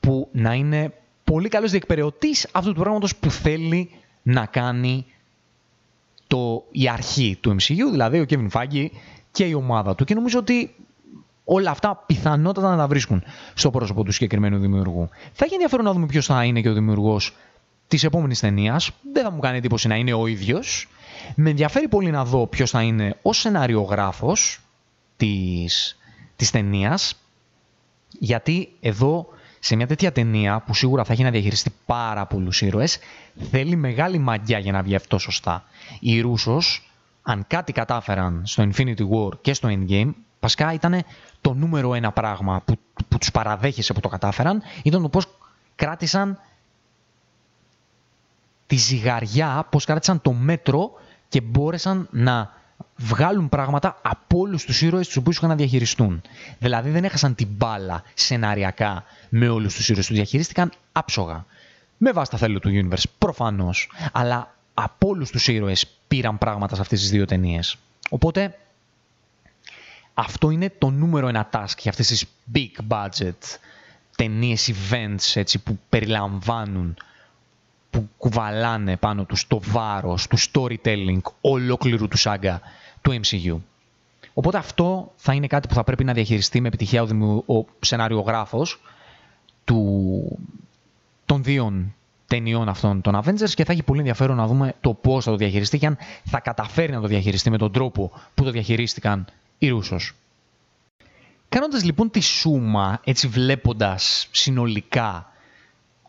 που 0.00 0.28
να 0.32 0.54
είναι 0.54 0.92
πολύ 1.24 1.48
καλός 1.48 1.70
διεκπαιρεωτής 1.70 2.48
αυτού 2.52 2.72
του 2.72 2.80
πράγματος 2.80 3.16
που 3.16 3.30
θέλει 3.30 3.90
να 4.22 4.46
κάνει 4.46 5.06
το, 6.26 6.64
η 6.70 6.88
αρχή 6.88 7.38
του 7.40 7.56
MCU, 7.60 7.90
δηλαδή 7.90 8.20
ο 8.20 8.24
Kevin 8.28 8.48
Feige 8.52 8.86
και 9.32 9.44
η 9.44 9.52
ομάδα 9.52 9.94
του. 9.94 10.04
Και 10.04 10.14
νομίζω 10.14 10.38
ότι 10.38 10.74
όλα 11.44 11.70
αυτά 11.70 12.02
πιθανότατα 12.06 12.70
να 12.70 12.76
τα 12.76 12.86
βρίσκουν 12.86 13.22
στο 13.54 13.70
πρόσωπο 13.70 14.04
του 14.04 14.12
συγκεκριμένου 14.12 14.58
δημιουργού. 14.58 15.08
Θα 15.32 15.44
έχει 15.44 15.52
ενδιαφέρον 15.52 15.84
να 15.84 15.92
δούμε 15.92 16.06
ποιος 16.06 16.26
θα 16.26 16.44
είναι 16.44 16.60
και 16.60 16.68
ο 16.68 16.72
δημιουργός 16.72 17.36
της 17.88 18.04
επόμενης 18.04 18.40
ταινίας. 18.40 18.90
Δεν 19.12 19.22
θα 19.22 19.30
μου 19.30 19.40
κάνει 19.40 19.56
εντύπωση 19.56 19.88
να 19.88 19.94
είναι 19.94 20.12
ο 20.12 20.26
ίδιος. 20.26 20.88
Με 21.34 21.50
ενδιαφέρει 21.50 21.88
πολύ 21.88 22.10
να 22.10 22.24
δω 22.24 22.46
ποιος 22.46 22.70
θα 22.70 22.82
είναι 22.82 23.16
ο 23.22 23.32
σεναριογράφο 23.32 24.36
της 25.16 25.98
της 26.36 26.50
ταινίας. 26.50 27.14
Γιατί 28.18 28.72
εδώ 28.80 29.26
σε 29.58 29.76
μια 29.76 29.86
τέτοια 29.86 30.12
ταινία 30.12 30.60
που 30.60 30.74
σίγουρα 30.74 31.04
θα 31.04 31.12
έχει 31.12 31.22
να 31.22 31.30
διαχειριστεί 31.30 31.72
πάρα 31.86 32.26
πολλούς 32.26 32.60
ήρωες, 32.60 32.98
θέλει 33.50 33.76
μεγάλη 33.76 34.18
μαγιά 34.18 34.58
για 34.58 34.72
να 34.72 34.82
βγει 34.82 34.94
αυτό 34.94 35.18
σωστά. 35.18 35.64
Οι 36.00 36.20
Ρούσος, 36.20 36.90
αν 37.22 37.44
κάτι 37.46 37.72
κατάφεραν 37.72 38.42
στο 38.44 38.68
Infinity 38.70 39.08
War 39.10 39.40
και 39.40 39.52
στο 39.52 39.68
Endgame, 39.72 40.12
Πασικά 40.40 40.72
ήταν 40.72 41.02
το 41.40 41.54
νούμερο 41.54 41.94
ένα 41.94 42.12
πράγμα 42.12 42.62
που, 42.64 42.74
που 43.08 43.18
τους 43.18 43.30
παραδέχεσαι 43.30 43.92
που 43.92 44.00
το 44.00 44.08
κατάφεραν, 44.08 44.62
ήταν 44.82 45.02
το 45.02 45.08
πώς 45.08 45.26
κράτησαν 45.76 46.38
τη 48.66 48.76
ζυγαριά, 48.76 49.66
πώς 49.70 49.84
κράτησαν 49.84 50.20
το 50.20 50.32
μέτρο 50.32 50.90
και 51.30 51.40
μπόρεσαν 51.40 52.08
να 52.10 52.52
βγάλουν 52.96 53.48
πράγματα 53.48 53.98
από 54.02 54.38
όλους 54.38 54.64
τους 54.64 54.82
ήρωες 54.82 55.06
τους 55.06 55.16
οποίους 55.16 55.36
είχαν 55.36 55.48
να 55.48 55.54
διαχειριστούν. 55.54 56.22
Δηλαδή 56.58 56.90
δεν 56.90 57.04
έχασαν 57.04 57.34
την 57.34 57.48
μπάλα 57.50 58.02
σεναριακά 58.14 59.04
με 59.28 59.48
όλους 59.48 59.74
τους 59.74 59.88
ήρωες, 59.88 60.06
τους 60.06 60.16
διαχειρίστηκαν 60.16 60.72
άψογα. 60.92 61.44
Με 61.96 62.12
βάση 62.12 62.30
τα 62.30 62.36
θέλω 62.36 62.58
του 62.58 62.70
Universe, 62.72 63.04
προφανώς. 63.18 63.90
Αλλά 64.12 64.54
από 64.74 65.08
όλους 65.08 65.30
τους 65.30 65.48
ήρωες 65.48 65.86
πήραν 66.08 66.38
πράγματα 66.38 66.74
σε 66.74 66.80
αυτές 66.80 67.00
τις 67.00 67.10
δύο 67.10 67.24
ταινίες. 67.24 67.76
Οπότε 68.10 68.58
αυτό 70.14 70.50
είναι 70.50 70.72
το 70.78 70.90
νούμερο 70.90 71.28
ένα 71.28 71.48
task 71.52 71.78
για 71.78 71.90
αυτές 71.90 72.06
τις 72.06 72.24
big 72.54 72.84
budget 72.88 73.58
ταινίες, 74.16 74.72
events 74.72 75.32
έτσι, 75.34 75.58
που 75.58 75.78
περιλαμβάνουν, 75.88 76.96
που 77.90 78.08
κουβαλάνε 78.16 78.96
πάνω 78.96 79.24
τους 79.24 79.46
το 79.46 79.60
βάρος 79.64 80.26
του 80.26 80.36
storytelling 80.38 81.20
ολόκληρου 81.40 82.08
του 82.08 82.16
σάγκα 82.16 82.60
του 83.02 83.20
MCU. 83.22 83.56
Οπότε 84.34 84.58
αυτό 84.58 85.12
θα 85.16 85.32
είναι 85.34 85.46
κάτι 85.46 85.68
που 85.68 85.74
θα 85.74 85.84
πρέπει 85.84 86.04
να 86.04 86.12
διαχειριστεί 86.12 86.60
με 86.60 86.68
επιτυχία 86.68 87.02
ο, 87.02 87.06
δημιου... 87.06 87.44
ο 87.46 87.64
σενάριογράφος 87.80 88.80
του... 89.64 90.38
των 91.26 91.42
δύο 91.42 91.72
ταινιών 92.26 92.68
αυτών 92.68 93.00
των 93.00 93.20
Avengers 93.24 93.50
και 93.54 93.64
θα 93.64 93.72
έχει 93.72 93.82
πολύ 93.82 93.98
ενδιαφέρον 93.98 94.36
να 94.36 94.46
δούμε 94.46 94.74
το 94.80 94.94
πώς 94.94 95.24
θα 95.24 95.30
το 95.30 95.36
διαχειριστεί 95.36 95.78
και 95.78 95.86
αν 95.86 95.98
θα 96.24 96.40
καταφέρει 96.40 96.92
να 96.92 97.00
το 97.00 97.06
διαχειριστεί 97.06 97.50
με 97.50 97.58
τον 97.58 97.72
τρόπο 97.72 98.12
που 98.34 98.44
το 98.44 98.50
διαχειρίστηκαν 98.50 99.24
η 99.58 99.68
Ρούσος. 99.68 100.14
Κάνοντας 101.48 101.84
λοιπόν 101.84 102.10
τη 102.10 102.20
σούμα, 102.20 103.00
έτσι 103.04 103.28
βλέποντας 103.28 104.28
συνολικά 104.30 105.29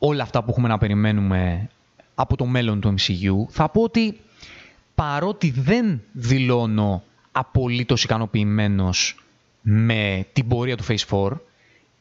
όλα 0.04 0.24
αυτά 0.24 0.44
που 0.44 0.50
έχουμε 0.50 0.68
να 0.68 0.78
περιμένουμε 0.78 1.70
από 2.16 2.36
το 2.36 2.46
μέλλον 2.46 2.82
του 2.82 2.94
MCU, 2.98 3.50
θα 3.50 3.70
πω 3.70 3.82
ότι 3.82 4.20
παρότι 4.96 5.52
δεν 5.52 6.02
δηλώνω 6.12 7.04
απολύτως 7.32 8.04
ικανοποιημένος 8.04 9.24
με 9.62 10.26
την 10.34 10.48
πορεία 10.48 10.78
του 10.78 10.84
Phase 10.88 11.08
4, 11.10 11.32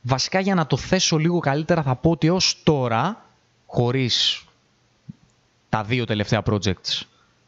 βασικά 0.03 0.41
για 0.41 0.55
να 0.55 0.67
το 0.67 0.77
θέσω 0.77 1.17
λίγο 1.17 1.39
καλύτερα 1.39 1.83
θα 1.83 1.95
πω 1.95 2.11
ότι 2.11 2.29
ως 2.29 2.61
τώρα, 2.63 3.25
χωρίς 3.67 4.45
τα 5.69 5.83
δύο 5.83 6.05
τελευταία 6.05 6.43
projects 6.45 7.03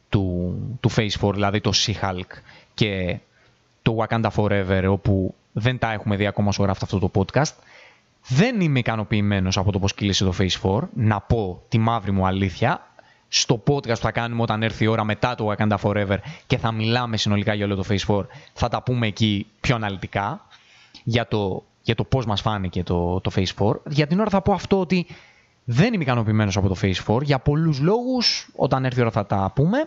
του, 0.09 0.57
του 0.81 0.91
Phase 0.91 1.21
4, 1.21 1.33
δηλαδή 1.33 1.61
το 1.61 1.73
She-Hulk 1.75 2.39
και 2.75 3.19
το 3.83 3.97
Wakanda 3.99 4.31
Forever, 4.37 4.85
όπου 4.89 5.35
δεν 5.53 5.79
τα 5.79 5.93
έχουμε 5.93 6.17
δει 6.17 6.27
ακόμα 6.27 6.49
όσο 6.49 6.63
γράφει 6.63 6.81
αυτό 6.83 6.99
το 6.99 7.11
podcast. 7.15 7.53
Δεν 8.27 8.61
είμαι 8.61 8.79
ικανοποιημένος 8.79 9.57
από 9.57 9.73
το 9.73 9.79
πώς 9.79 9.95
κύλησε 9.95 10.25
το 10.25 10.35
Phase 10.39 10.61
4. 10.63 10.81
Να 10.95 11.21
πω 11.21 11.63
τη 11.69 11.79
μαύρη 11.79 12.11
μου 12.11 12.27
αλήθεια. 12.27 12.87
Στο 13.29 13.63
podcast 13.67 13.89
που 13.89 13.97
θα 13.97 14.13
κάνουμε 14.13 14.43
όταν 14.43 14.63
έρθει 14.63 14.85
η 14.85 14.87
ώρα 14.87 15.05
μετά 15.05 15.35
το 15.35 15.53
Wakanda 15.53 15.77
Forever 15.83 16.17
και 16.47 16.59
θα 16.59 16.73
μιλάμε 16.73 17.17
συνολικά 17.17 17.55
για 17.55 17.65
όλο 17.65 17.75
το 17.75 17.85
Phase 17.89 18.17
4, 18.17 18.27
θα 18.53 18.69
τα 18.69 18.83
πούμε 18.83 19.07
εκεί 19.07 19.47
πιο 19.61 19.75
αναλυτικά 19.75 20.47
για 21.05 21.29
το, 21.29 21.65
για 21.83 21.95
το 21.95 22.05
πώς 22.05 22.27
μας 22.27 22.41
φάνηκε 22.41 22.83
το, 22.83 23.21
το 23.21 23.31
Phase 23.35 23.67
4. 23.67 23.73
Για 23.89 24.07
την 24.07 24.21
ώρα 24.21 24.31
θα 24.31 24.43
πω 24.43 24.53
αυτό 24.53 24.81
ότι 24.81 25.07
δεν 25.65 25.93
είμαι 25.93 26.03
ικανοποιημένος 26.03 26.57
από 26.57 26.69
το 26.69 26.77
Phase 26.83 27.15
4 27.17 27.23
για 27.23 27.39
πολλούς 27.39 27.81
λόγους, 27.81 28.49
όταν 28.57 28.85
έρθει 28.85 28.99
η 28.99 29.03
ώρα 29.03 29.11
θα 29.11 29.27
τα 29.27 29.53
πούμε, 29.55 29.79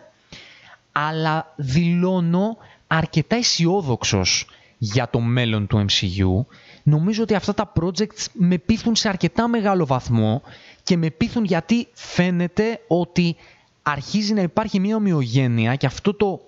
αλλά 0.91 1.53
δηλώνω 1.55 2.57
αρκετά 2.88 3.36
αισιόδοξος 3.36 4.47
για 4.77 5.09
το 5.09 5.19
μέλλον 5.19 5.67
του 5.67 5.86
MCU. 5.89 6.45
Νομίζω 6.88 7.23
ότι 7.23 7.36
αυτά 7.36 7.53
τα 7.53 7.71
projects 7.81 8.25
με 8.33 8.57
πείθουν 8.57 8.95
σε 8.95 9.09
αρκετά 9.09 9.47
μεγάλο 9.47 9.86
βαθμό 9.86 10.41
και 10.84 10.97
με 10.97 11.10
πείθουν 11.10 11.43
γιατί 11.43 11.88
φαίνεται 11.93 12.80
ότι 12.88 13.35
αρχίζει 13.81 14.34
να 14.34 14.41
υπάρχει 14.41 14.80
μια 14.80 14.95
ομοιογένεια 14.95 15.76
και 15.76 15.85
αυτό 15.85 16.14
το, 16.14 16.41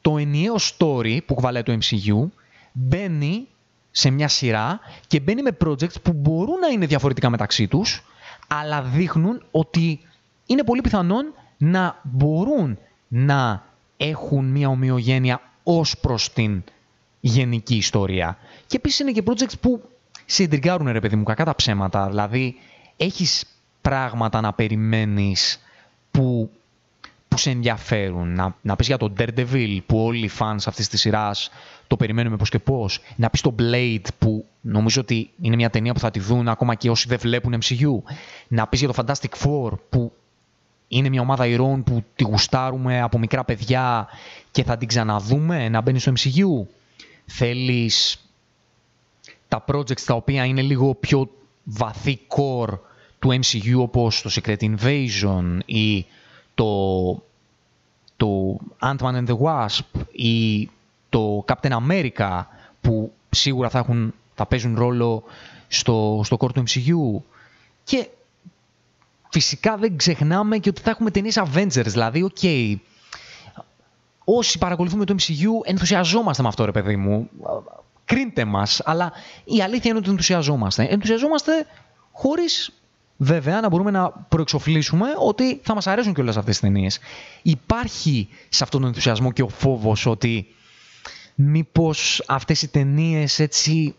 το 0.00 0.18
ενιαίο 0.18 0.54
story 0.56 1.18
που 1.26 1.34
κουβαλάει 1.34 1.62
το 1.62 1.78
MCU 1.80 2.28
μπαίνει 2.72 3.46
σε 3.90 4.10
μια 4.10 4.28
σειρά 4.28 4.80
και 5.06 5.20
μπαίνει 5.20 5.42
με 5.42 5.56
projects 5.64 6.02
που 6.02 6.12
μπορούν 6.12 6.58
να 6.58 6.68
είναι 6.68 6.86
διαφορετικά 6.86 7.30
μεταξύ 7.30 7.68
τους 7.68 8.04
αλλά 8.46 8.82
δείχνουν 8.82 9.42
ότι 9.50 10.00
είναι 10.46 10.64
πολύ 10.64 10.80
πιθανόν 10.80 11.34
να 11.56 12.00
μπορούν 12.02 12.78
να 13.08 13.64
έχουν 13.96 14.44
μια 14.44 14.68
ομοιογένεια 14.68 15.40
ως 15.62 15.98
προς 15.98 16.32
την 16.32 16.62
γενική 17.20 17.76
ιστορία. 17.76 18.38
Και 18.66 18.76
επίσης 18.76 18.98
είναι 18.98 19.12
και 19.12 19.22
projects 19.26 19.58
που 19.60 19.82
σε 20.26 20.42
εντριγκάρουν 20.42 20.92
ρε 20.92 21.00
παιδί 21.00 21.16
μου 21.16 21.22
κακά 21.22 21.44
τα 21.44 21.54
ψέματα. 21.54 22.08
Δηλαδή 22.08 22.54
έχεις 22.96 23.44
πράγματα 23.80 24.40
να 24.40 24.52
περιμένεις 24.52 25.60
που, 26.10 26.50
που 27.28 27.38
σε 27.38 27.50
ενδιαφέρουν. 27.50 28.34
Να, 28.34 28.56
να 28.62 28.76
πεις 28.76 28.86
για 28.86 28.96
τον 28.96 29.12
Daredevil 29.18 29.78
που 29.86 30.04
όλοι 30.04 30.24
οι 30.24 30.30
fans 30.38 30.58
αυτής 30.66 30.88
της 30.88 31.00
σειράς 31.00 31.50
το 31.86 31.96
περιμένουμε 31.96 32.36
πώς 32.36 32.48
και 32.48 32.58
πώς. 32.58 33.00
Να 33.16 33.30
πεις 33.30 33.40
το 33.40 33.54
Blade 33.58 34.06
που 34.18 34.44
νομίζω 34.60 35.00
ότι 35.00 35.30
είναι 35.40 35.56
μια 35.56 35.70
ταινία 35.70 35.92
που 35.92 36.00
θα 36.00 36.10
τη 36.10 36.20
δουν 36.20 36.48
ακόμα 36.48 36.74
και 36.74 36.90
όσοι 36.90 37.08
δεν 37.08 37.18
βλέπουν 37.18 37.58
MCU. 37.62 38.12
Να 38.48 38.66
πεις 38.66 38.80
για 38.80 38.92
το 38.92 39.04
Fantastic 39.04 39.44
Four 39.44 39.72
που 39.88 40.12
είναι 40.88 41.08
μια 41.08 41.20
ομάδα 41.20 41.46
ηρώων 41.46 41.82
που 41.82 42.04
τη 42.16 42.24
γουστάρουμε 42.24 43.00
από 43.00 43.18
μικρά 43.18 43.44
παιδιά 43.44 44.06
και 44.50 44.64
θα 44.64 44.76
την 44.76 44.88
ξαναδούμε 44.88 45.68
να 45.68 45.80
μπαίνει 45.80 45.98
στο 45.98 46.12
MCU. 46.12 46.66
Θέλεις 47.26 48.20
τα 49.48 49.64
projects 49.68 50.00
τα 50.00 50.14
οποία 50.14 50.44
είναι 50.44 50.62
λίγο 50.62 50.94
πιο 50.94 51.30
βαθύ 51.64 52.18
core 52.28 52.78
του 53.18 53.28
MCU 53.28 53.74
όπως 53.76 54.22
το 54.22 54.30
Secret 54.34 54.56
Invasion 54.60 55.58
ή 55.66 56.06
το, 56.54 57.22
το 58.16 58.58
Ant-Man 58.80 59.14
and 59.14 59.26
the 59.26 59.38
Wasp 59.38 60.00
ή 60.12 60.68
το 61.08 61.44
Captain 61.48 61.78
America 61.88 62.42
που 62.80 63.12
σίγουρα 63.30 63.70
θα, 63.70 63.78
έχουν, 63.78 64.14
θα 64.34 64.46
παίζουν 64.46 64.74
ρόλο 64.76 65.22
στο, 65.68 66.20
στο 66.24 66.36
core 66.40 66.52
του 66.52 66.62
MCU 66.66 67.22
και 67.84 68.08
φυσικά 69.30 69.76
δεν 69.76 69.96
ξεχνάμε 69.96 70.58
και 70.58 70.68
ότι 70.68 70.80
θα 70.80 70.90
έχουμε 70.90 71.10
ταινίες 71.10 71.38
Avengers, 71.38 71.86
δηλαδή, 71.86 72.22
OK, 72.22 72.36
okay, 72.40 72.76
όσοι 74.28 74.58
παρακολουθούμε 74.58 75.04
το 75.04 75.14
MCU 75.18 75.64
ενθουσιαζόμαστε 75.64 76.42
με 76.42 76.48
αυτό 76.48 76.64
ρε 76.64 76.72
παιδί 76.72 76.96
μου. 76.96 77.28
Κρίνετέ 78.04 78.44
μας, 78.44 78.80
αλλά 78.84 79.12
η 79.44 79.62
αλήθεια 79.62 79.90
είναι 79.90 79.98
ότι 79.98 80.10
ενθουσιαζόμαστε. 80.10 80.86
Ενθουσιαζόμαστε 80.90 81.66
χωρίς 82.12 82.72
βέβαια 83.16 83.60
να 83.60 83.68
μπορούμε 83.68 83.90
να 83.90 84.10
προεξοφλήσουμε 84.10 85.06
ότι 85.18 85.60
θα 85.62 85.74
μας 85.74 85.86
αρέσουν 85.86 86.14
και 86.14 86.20
όλες 86.20 86.36
αυτές 86.36 86.58
τις 86.58 86.70
ταινίες. 86.70 86.98
Υπάρχει 87.42 88.28
σε 88.48 88.64
αυτόν 88.64 88.80
τον 88.80 88.88
ενθουσιασμό 88.88 89.32
και 89.32 89.42
ο 89.42 89.48
φόβος 89.48 90.06
ότι 90.06 90.46
μήπως 91.34 92.22
αυτές 92.26 92.62
οι 92.62 92.68
ταινίες 92.68 93.38
έτσι 93.38 93.94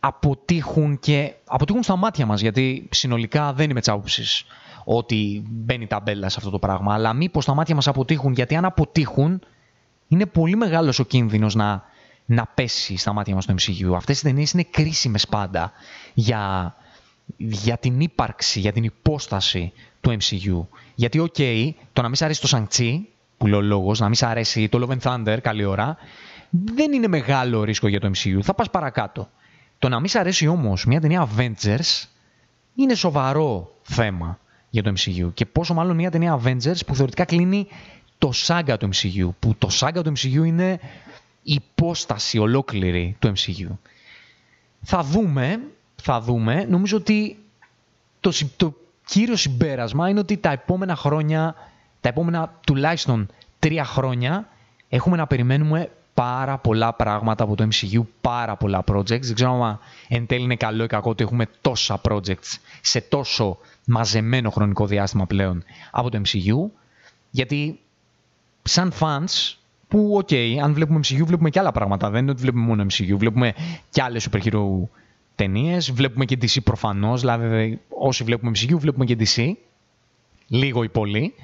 αποτύχουν 0.00 0.98
και 0.98 1.34
αποτύχουν 1.44 1.82
στα 1.82 1.96
μάτια 1.96 2.26
μας, 2.26 2.40
γιατί 2.40 2.88
συνολικά 2.90 3.52
δεν 3.52 3.70
είμαι 3.70 3.80
τσάποψης 3.80 4.44
ότι 4.88 5.42
μπαίνει 5.48 5.86
ταμπέλα 5.86 6.28
σε 6.28 6.36
αυτό 6.38 6.50
το 6.50 6.58
πράγμα, 6.58 6.94
αλλά 6.94 7.12
μήπως 7.12 7.44
τα 7.44 7.54
μάτια 7.54 7.74
μας 7.74 7.88
αποτύχουν, 7.88 8.32
γιατί 8.32 8.56
αν 8.56 8.64
αποτύχουν 8.64 9.40
είναι 10.08 10.26
πολύ 10.26 10.56
μεγάλος 10.56 10.98
ο 10.98 11.04
κίνδυνος 11.04 11.54
να, 11.54 11.82
να 12.26 12.46
πέσει 12.54 12.96
στα 12.96 13.12
μάτια 13.12 13.34
μας 13.34 13.46
το 13.46 13.54
MCU. 13.58 13.94
Αυτές 13.94 14.20
οι 14.20 14.22
ταινίες 14.22 14.52
είναι 14.52 14.66
κρίσιμες 14.70 15.26
πάντα 15.26 15.72
για, 16.14 16.74
για 17.36 17.76
την 17.78 18.00
ύπαρξη, 18.00 18.60
για 18.60 18.72
την 18.72 18.84
υπόσταση 18.84 19.72
του 20.00 20.16
MCU. 20.20 20.66
Γιατί, 20.94 21.18
OK, 21.18 21.34
okay, 21.38 21.70
το 21.92 22.02
να 22.02 22.08
μην 22.08 22.16
σ' 22.16 22.22
αρέσει 22.22 22.40
το 22.40 22.46
Shang-Chi, 22.46 23.08
που 23.36 23.46
λέει 23.46 23.57
ο 23.57 23.60
λόγος, 23.60 24.00
να 24.00 24.06
μην 24.06 24.14
σ' 24.14 24.22
αρέσει 24.22 24.68
το 24.68 24.86
Love 24.88 24.98
and 24.98 25.24
Thunder, 25.24 25.38
καλή 25.42 25.64
ώρα, 25.64 25.96
δεν 26.50 26.92
είναι 26.92 27.08
μεγάλο 27.08 27.62
ρίσκο 27.64 27.88
για 27.88 28.00
το 28.00 28.10
MCU. 28.14 28.38
Θα 28.42 28.54
πας 28.54 28.70
παρακάτω. 28.70 29.28
Το 29.78 29.88
να 29.88 30.00
μην 30.00 30.08
σ' 30.08 30.14
αρέσει 30.14 30.46
όμως 30.46 30.84
μια 30.84 31.00
ταινία 31.00 31.28
Avengers 31.36 32.04
είναι 32.74 32.94
σοβαρό 32.94 33.74
θέμα 33.82 34.38
για 34.80 34.82
το 34.82 34.92
MCU. 34.96 35.34
Και 35.34 35.46
πόσο 35.46 35.74
μάλλον 35.74 35.96
μια 35.96 36.10
ταινία 36.10 36.40
Avengers 36.42 36.86
που 36.86 36.94
θεωρητικά 36.94 37.24
κλείνει 37.24 37.66
το 38.18 38.32
saga 38.32 38.76
του 38.76 38.88
MCU. 38.92 39.28
Που 39.38 39.54
το 39.58 39.68
saga 39.68 40.02
του 40.02 40.12
MCU 40.16 40.44
είναι 40.46 40.80
η 41.42 41.54
υπόσταση 41.54 42.38
ολόκληρη 42.38 43.16
του 43.18 43.32
MCU. 43.36 43.68
Θα 44.82 45.02
δούμε, 45.02 45.60
θα 46.02 46.20
δούμε. 46.20 46.66
Νομίζω 46.68 46.96
ότι 46.96 47.38
το, 48.20 48.32
το 48.56 48.74
κύριο 49.06 49.36
συμπέρασμα 49.36 50.08
είναι 50.08 50.20
ότι 50.20 50.36
τα 50.36 50.50
επόμενα 50.50 50.96
χρόνια, 50.96 51.54
τα 52.00 52.08
επόμενα 52.08 52.58
τουλάχιστον 52.66 53.28
τρία 53.58 53.84
χρόνια, 53.84 54.48
έχουμε 54.88 55.16
να 55.16 55.26
περιμένουμε 55.26 55.90
πάρα 56.16 56.58
πολλά 56.58 56.92
πράγματα 56.92 57.44
από 57.44 57.54
το 57.54 57.68
MCU, 57.72 58.00
πάρα 58.20 58.56
πολλά 58.56 58.84
projects. 58.92 59.20
Δεν 59.20 59.34
ξέρω 59.34 59.64
αν 59.64 59.78
εν 60.08 60.26
τέλει 60.26 60.42
είναι 60.44 60.56
καλό 60.56 60.84
ή 60.84 60.86
κακό 60.86 61.10
ότι 61.10 61.22
έχουμε 61.22 61.46
τόσα 61.60 62.00
projects 62.08 62.58
σε 62.80 63.00
τόσο 63.00 63.58
μαζεμένο 63.84 64.50
χρονικό 64.50 64.86
διάστημα 64.86 65.26
πλέον 65.26 65.64
από 65.90 66.10
το 66.10 66.20
MCU. 66.24 66.70
Γιατί 67.30 67.80
σαν 68.62 68.92
fans, 69.00 69.54
που 69.88 70.16
OK, 70.16 70.28
okay, 70.30 70.56
αν 70.62 70.74
βλέπουμε 70.74 71.00
MCU 71.02 71.24
βλέπουμε 71.24 71.50
και 71.50 71.58
άλλα 71.58 71.72
πράγματα. 71.72 72.10
Δεν 72.10 72.22
είναι 72.22 72.30
ότι 72.30 72.40
βλέπουμε 72.40 72.64
μόνο 72.64 72.86
MCU, 72.90 73.16
βλέπουμε 73.16 73.54
και 73.90 74.02
άλλες 74.02 74.28
super 74.30 74.42
hero 74.42 74.64
ταινίες, 75.34 75.92
βλέπουμε 75.92 76.24
και 76.24 76.38
DC 76.40 76.62
προφανώς, 76.64 77.20
δηλαδή 77.20 77.80
όσοι 77.88 78.24
βλέπουμε 78.24 78.52
MCU 78.54 78.74
βλέπουμε 78.78 79.04
και 79.04 79.16
DC, 79.18 79.52
λίγο 80.46 80.82
ή 80.82 80.88
πολύ. 80.88 81.34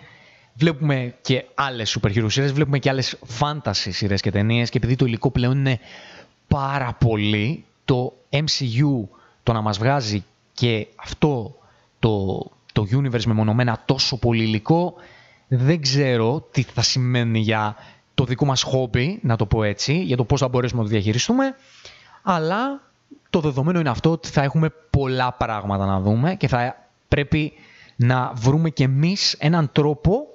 Βλέπουμε 0.54 1.14
και 1.22 1.44
άλλες 1.54 1.98
super 2.00 2.16
hero 2.16 2.26
σειρές, 2.28 2.52
βλέπουμε 2.52 2.78
και 2.78 2.88
άλλες 2.88 3.18
fantasy 3.40 3.72
σειρές 3.72 4.20
και 4.20 4.30
ταινίες 4.30 4.70
και 4.70 4.78
επειδή 4.78 4.96
το 4.96 5.04
υλικό 5.04 5.30
πλέον 5.30 5.58
είναι 5.58 5.78
πάρα 6.48 6.92
πολύ, 6.92 7.64
το 7.84 8.12
MCU 8.30 9.08
το 9.42 9.52
να 9.52 9.60
μας 9.60 9.78
βγάζει 9.78 10.24
και 10.52 10.86
αυτό 10.96 11.54
το, 11.98 12.38
το 12.72 12.86
universe 12.90 13.24
μεμονωμένα 13.24 13.82
τόσο 13.84 14.18
πολύ 14.18 14.42
υλικό, 14.42 14.94
δεν 15.48 15.80
ξέρω 15.80 16.48
τι 16.50 16.62
θα 16.62 16.82
σημαίνει 16.82 17.38
για 17.38 17.76
το 18.14 18.24
δικό 18.24 18.44
μας 18.44 18.62
χόμπι, 18.62 19.18
να 19.22 19.36
το 19.36 19.46
πω 19.46 19.62
έτσι, 19.62 20.02
για 20.02 20.16
το 20.16 20.24
πώς 20.24 20.40
θα 20.40 20.48
μπορέσουμε 20.48 20.82
να 20.82 20.88
το 20.88 20.92
διαχειριστούμε, 20.94 21.54
αλλά 22.22 22.80
το 23.30 23.40
δεδομένο 23.40 23.80
είναι 23.80 23.88
αυτό 23.88 24.10
ότι 24.10 24.28
θα 24.28 24.42
έχουμε 24.42 24.72
πολλά 24.90 25.32
πράγματα 25.32 25.86
να 25.86 26.00
δούμε 26.00 26.34
και 26.34 26.48
θα 26.48 26.76
πρέπει 27.08 27.52
να 27.96 28.32
βρούμε 28.34 28.70
και 28.70 28.84
εμείς 28.84 29.32
έναν 29.38 29.70
τρόπο 29.72 30.26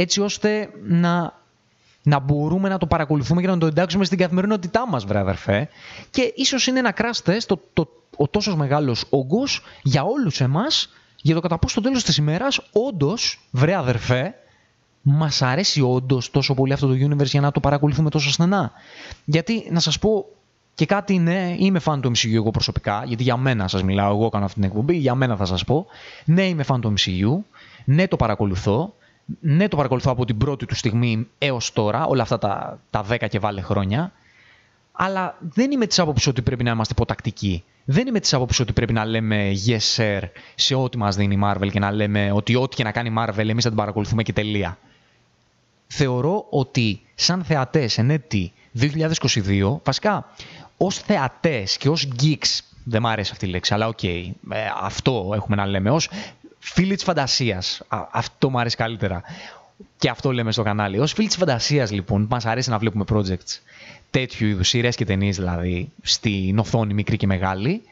έτσι 0.00 0.20
ώστε 0.20 0.70
να, 0.82 1.32
να 2.02 2.18
μπορούμε 2.18 2.68
να 2.68 2.78
το 2.78 2.86
παρακολουθούμε 2.86 3.40
και 3.40 3.46
να 3.46 3.58
το 3.58 3.66
εντάξουμε 3.66 4.04
στην 4.04 4.18
καθημερινότητά 4.18 4.88
μας, 4.88 5.04
βρε 5.04 5.18
αδερφέ. 5.18 5.68
Και 6.10 6.32
ίσως 6.36 6.66
είναι 6.66 6.78
ένα 6.78 6.94
crash 6.96 7.30
test 7.30 7.42
το, 7.46 7.60
το, 7.72 7.88
ο 8.16 8.28
τόσος 8.28 8.56
μεγάλος 8.56 9.04
όγκος 9.10 9.62
για 9.82 10.02
όλους 10.02 10.40
εμάς 10.40 10.88
για 11.22 11.34
το 11.34 11.40
κατά 11.40 11.58
πόσο 11.58 11.72
στο 11.72 11.80
τέλος 11.80 12.04
της 12.04 12.16
ημέρας 12.16 12.60
όντως, 12.72 13.48
βρε 13.50 13.74
αδερφέ, 13.74 14.34
μας 15.02 15.42
αρέσει 15.42 15.80
όντως 15.80 16.30
τόσο 16.30 16.54
πολύ 16.54 16.72
αυτό 16.72 16.86
το 16.86 16.94
universe 16.94 17.26
για 17.26 17.40
να 17.40 17.50
το 17.50 17.60
παρακολουθούμε 17.60 18.10
τόσο 18.10 18.30
στενά. 18.30 18.72
Γιατί, 19.24 19.68
να 19.70 19.80
σας 19.80 19.98
πω 19.98 20.26
και 20.74 20.86
κάτι, 20.86 21.18
ναι, 21.18 21.54
είμαι 21.58 21.80
fan 21.84 21.98
του 22.02 22.10
MCU 22.10 22.34
εγώ 22.34 22.50
προσωπικά, 22.50 23.02
γιατί 23.06 23.22
για 23.22 23.36
μένα 23.36 23.68
σας 23.68 23.82
μιλάω, 23.82 24.10
εγώ 24.10 24.28
κάνω 24.28 24.44
αυτή 24.44 24.60
την 24.60 24.68
εκπομπή, 24.68 24.96
για 24.96 25.14
μένα 25.14 25.36
θα 25.36 25.44
σας 25.44 25.64
πω. 25.64 25.86
Ναι, 26.24 26.42
είμαι 26.42 26.64
fan 26.68 26.78
του 26.80 26.94
MCU, 26.98 27.44
ναι, 27.84 28.08
το 28.08 28.16
παρακολουθώ, 28.16 28.92
ναι, 29.40 29.68
το 29.68 29.76
παρακολουθώ 29.76 30.10
από 30.10 30.24
την 30.24 30.38
πρώτη 30.38 30.66
του 30.66 30.74
στιγμή 30.74 31.26
έως 31.38 31.72
τώρα, 31.72 32.06
όλα 32.06 32.22
αυτά 32.22 32.38
τα, 32.38 32.80
τα 32.90 33.04
10 33.10 33.26
και 33.28 33.38
βάλε 33.38 33.60
χρόνια, 33.60 34.12
αλλά 34.92 35.36
δεν 35.40 35.70
είμαι 35.70 35.86
της 35.86 35.98
άποψης 35.98 36.26
ότι 36.26 36.42
πρέπει 36.42 36.64
να 36.64 36.70
είμαστε 36.70 36.92
υποτακτικοί. 36.96 37.64
Δεν 37.84 38.06
είμαι 38.06 38.20
της 38.20 38.34
άποψης 38.34 38.60
ότι 38.60 38.72
πρέπει 38.72 38.92
να 38.92 39.04
λέμε 39.04 39.52
yes 39.66 39.96
sir 39.96 40.20
σε 40.54 40.74
ό,τι 40.74 40.98
μας 40.98 41.16
δίνει 41.16 41.34
η 41.34 41.40
Marvel 41.44 41.68
και 41.72 41.78
να 41.78 41.90
λέμε 41.90 42.32
ότι 42.32 42.54
ό,τι 42.54 42.76
και 42.76 42.84
να 42.84 42.92
κάνει 42.92 43.08
η 43.08 43.14
Marvel 43.18 43.48
εμείς 43.48 43.62
θα 43.62 43.68
την 43.68 43.78
παρακολουθούμε 43.78 44.22
και 44.22 44.32
τελεία. 44.32 44.78
Θεωρώ 45.86 46.46
ότι 46.50 47.00
σαν 47.14 47.44
θεατές 47.44 47.98
εν 47.98 48.10
έτει 48.10 48.52
2022, 48.80 49.78
βασικά 49.84 50.26
ως 50.76 50.98
θεατές 50.98 51.76
και 51.76 51.88
ως 51.88 52.08
geeks, 52.22 52.60
δεν 52.84 53.00
μου 53.02 53.08
αρέσει 53.08 53.30
αυτή 53.32 53.46
η 53.46 53.48
λέξη, 53.48 53.74
αλλά 53.74 53.88
OK, 53.88 53.98
okay, 54.02 54.30
ε, 54.50 54.58
αυτό 54.80 55.32
έχουμε 55.34 55.56
να 55.56 55.66
λέμε, 55.66 55.90
ως 55.90 56.10
φίλοι 56.58 56.94
της 56.94 57.04
φαντασίας, 57.04 57.82
αυτό 58.10 58.50
μου 58.50 58.58
αρέσει 58.60 58.76
καλύτερα. 58.76 59.22
Και 59.98 60.08
αυτό 60.08 60.32
λέμε 60.32 60.52
στο 60.52 60.62
κανάλι. 60.62 60.98
Ως 60.98 61.12
φίλοι 61.12 61.26
της 61.26 61.36
φαντασίας 61.36 61.90
λοιπόν, 61.90 62.26
μας 62.30 62.46
αρέσει 62.46 62.70
να 62.70 62.78
βλέπουμε 62.78 63.04
projects 63.12 63.58
τέτοιου 64.10 64.46
είδους 64.46 64.68
σειρές 64.68 64.96
και 64.96 65.04
ταινίες 65.04 65.36
δηλαδή 65.36 65.90
στην 66.02 66.58
οθόνη 66.58 66.94
μικρή 66.94 67.16
και 67.16 67.26
μεγάλη, 67.26 67.82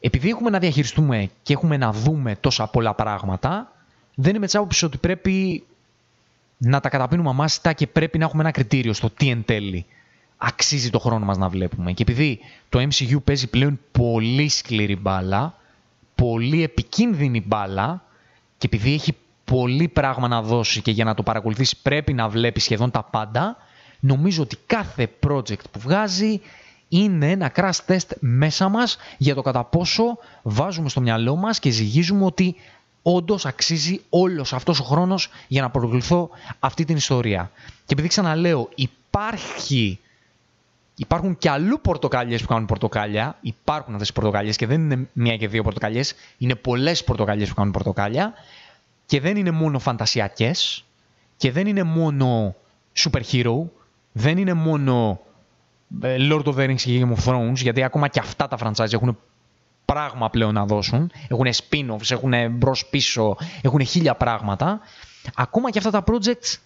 επειδή 0.00 0.28
έχουμε 0.28 0.50
να 0.50 0.58
διαχειριστούμε 0.58 1.30
και 1.42 1.52
έχουμε 1.52 1.76
να 1.76 1.92
δούμε 1.92 2.36
τόσα 2.40 2.66
πολλά 2.66 2.94
πράγματα, 2.94 3.72
δεν 4.14 4.34
είμαι 4.34 4.46
της 4.46 4.54
άποψης 4.54 4.82
ότι 4.82 4.96
πρέπει 4.98 5.64
να 6.56 6.80
τα 6.80 6.88
καταπίνουμε 6.88 7.28
αμάσιτα 7.28 7.72
και 7.72 7.86
πρέπει 7.86 8.18
να 8.18 8.24
έχουμε 8.24 8.42
ένα 8.42 8.50
κριτήριο 8.50 8.92
στο 8.92 9.10
τι 9.10 9.28
εν 9.28 9.44
τέλει 9.44 9.86
αξίζει 10.42 10.90
το 10.90 10.98
χρόνο 10.98 11.24
μας 11.24 11.36
να 11.36 11.48
βλέπουμε. 11.48 11.92
Και 11.92 12.02
επειδή 12.02 12.38
το 12.68 12.78
MCU 12.80 13.22
παίζει 13.24 13.46
πλέον 13.46 13.80
πολύ 13.92 14.48
σκληρή 14.48 14.96
μπάλα, 14.96 15.54
πολύ 16.20 16.62
επικίνδυνη 16.62 17.44
μπάλα 17.46 18.04
και 18.58 18.66
επειδή 18.66 18.92
έχει 18.92 19.16
πολύ 19.44 19.88
πράγμα 19.88 20.28
να 20.28 20.42
δώσει 20.42 20.82
και 20.82 20.90
για 20.90 21.04
να 21.04 21.14
το 21.14 21.22
παρακολουθήσει 21.22 21.76
πρέπει 21.82 22.12
να 22.12 22.28
βλέπεις 22.28 22.62
σχεδόν 22.62 22.90
τα 22.90 23.02
πάντα, 23.02 23.56
νομίζω 24.00 24.42
ότι 24.42 24.56
κάθε 24.66 25.10
project 25.26 25.70
που 25.70 25.80
βγάζει 25.80 26.40
είναι 26.88 27.30
ένα 27.30 27.52
crash 27.54 27.78
test 27.86 28.08
μέσα 28.20 28.68
μας 28.68 28.96
για 29.18 29.34
το 29.34 29.42
κατά 29.42 29.64
πόσο 29.64 30.18
βάζουμε 30.42 30.88
στο 30.88 31.00
μυαλό 31.00 31.36
μας 31.36 31.58
και 31.58 31.70
ζυγίζουμε 31.70 32.24
ότι 32.24 32.56
όντως 33.02 33.46
αξίζει 33.46 34.00
όλος 34.08 34.52
αυτός 34.52 34.80
ο 34.80 34.84
χρόνος 34.84 35.28
για 35.48 35.62
να 35.62 35.70
προκληθώ 35.70 36.30
αυτή 36.58 36.84
την 36.84 36.96
ιστορία. 36.96 37.50
Και 37.86 37.92
επειδή 37.92 38.08
ξαναλέω, 38.08 38.68
υπάρχει 38.74 39.98
Υπάρχουν 41.00 41.38
και 41.38 41.50
αλλού 41.50 41.80
πορτοκάλιε 41.80 42.38
που 42.38 42.46
κάνουν 42.46 42.66
πορτοκάλια. 42.66 43.36
Υπάρχουν 43.40 43.92
αυτές 43.92 44.08
οι 44.08 44.12
πορτοκάλιες 44.12 44.56
και 44.56 44.66
δεν 44.66 44.80
είναι 44.80 45.08
μία 45.12 45.36
και 45.36 45.48
δύο 45.48 45.62
πορτοκάλιε. 45.62 46.02
Είναι 46.38 46.54
πολλές 46.54 47.04
πορτοκάλιε 47.04 47.46
που 47.46 47.54
κάνουν 47.54 47.72
πορτοκάλια. 47.72 48.32
Και 49.06 49.20
δεν 49.20 49.36
είναι 49.36 49.50
μόνο 49.50 49.78
φαντασιακές. 49.78 50.84
Και 51.36 51.52
δεν 51.52 51.66
είναι 51.66 51.82
μόνο 51.82 52.54
super 52.96 53.20
hero 53.32 53.64
δεν 54.12 54.38
είναι 54.38 54.52
μόνο 54.52 55.20
ε, 56.02 56.16
Lord 56.30 56.44
of 56.44 56.54
the 56.54 56.68
Rings 56.68 56.80
και 56.80 57.00
Game 57.04 57.14
of 57.14 57.30
Thrones, 57.30 57.54
γιατί 57.54 57.82
ακόμα 57.82 58.08
και 58.08 58.18
αυτά 58.18 58.48
τα 58.48 58.58
franchise 58.60 58.92
έχουν 58.92 59.18
πράγμα 59.84 60.30
πλέον 60.30 60.54
να 60.54 60.66
δώσουν. 60.66 61.10
Έχουν 61.28 61.46
spin-offs, 61.46 62.10
έχουν 62.10 62.34
μπρος 62.50 62.86
πίσω, 62.86 63.36
έχουν 63.62 63.84
χίλια 63.84 64.14
πράγματα. 64.14 64.80
Ακόμα 65.34 65.70
και 65.70 65.78
αυτά 65.78 65.90
τα 65.90 66.04
projects 66.06 66.56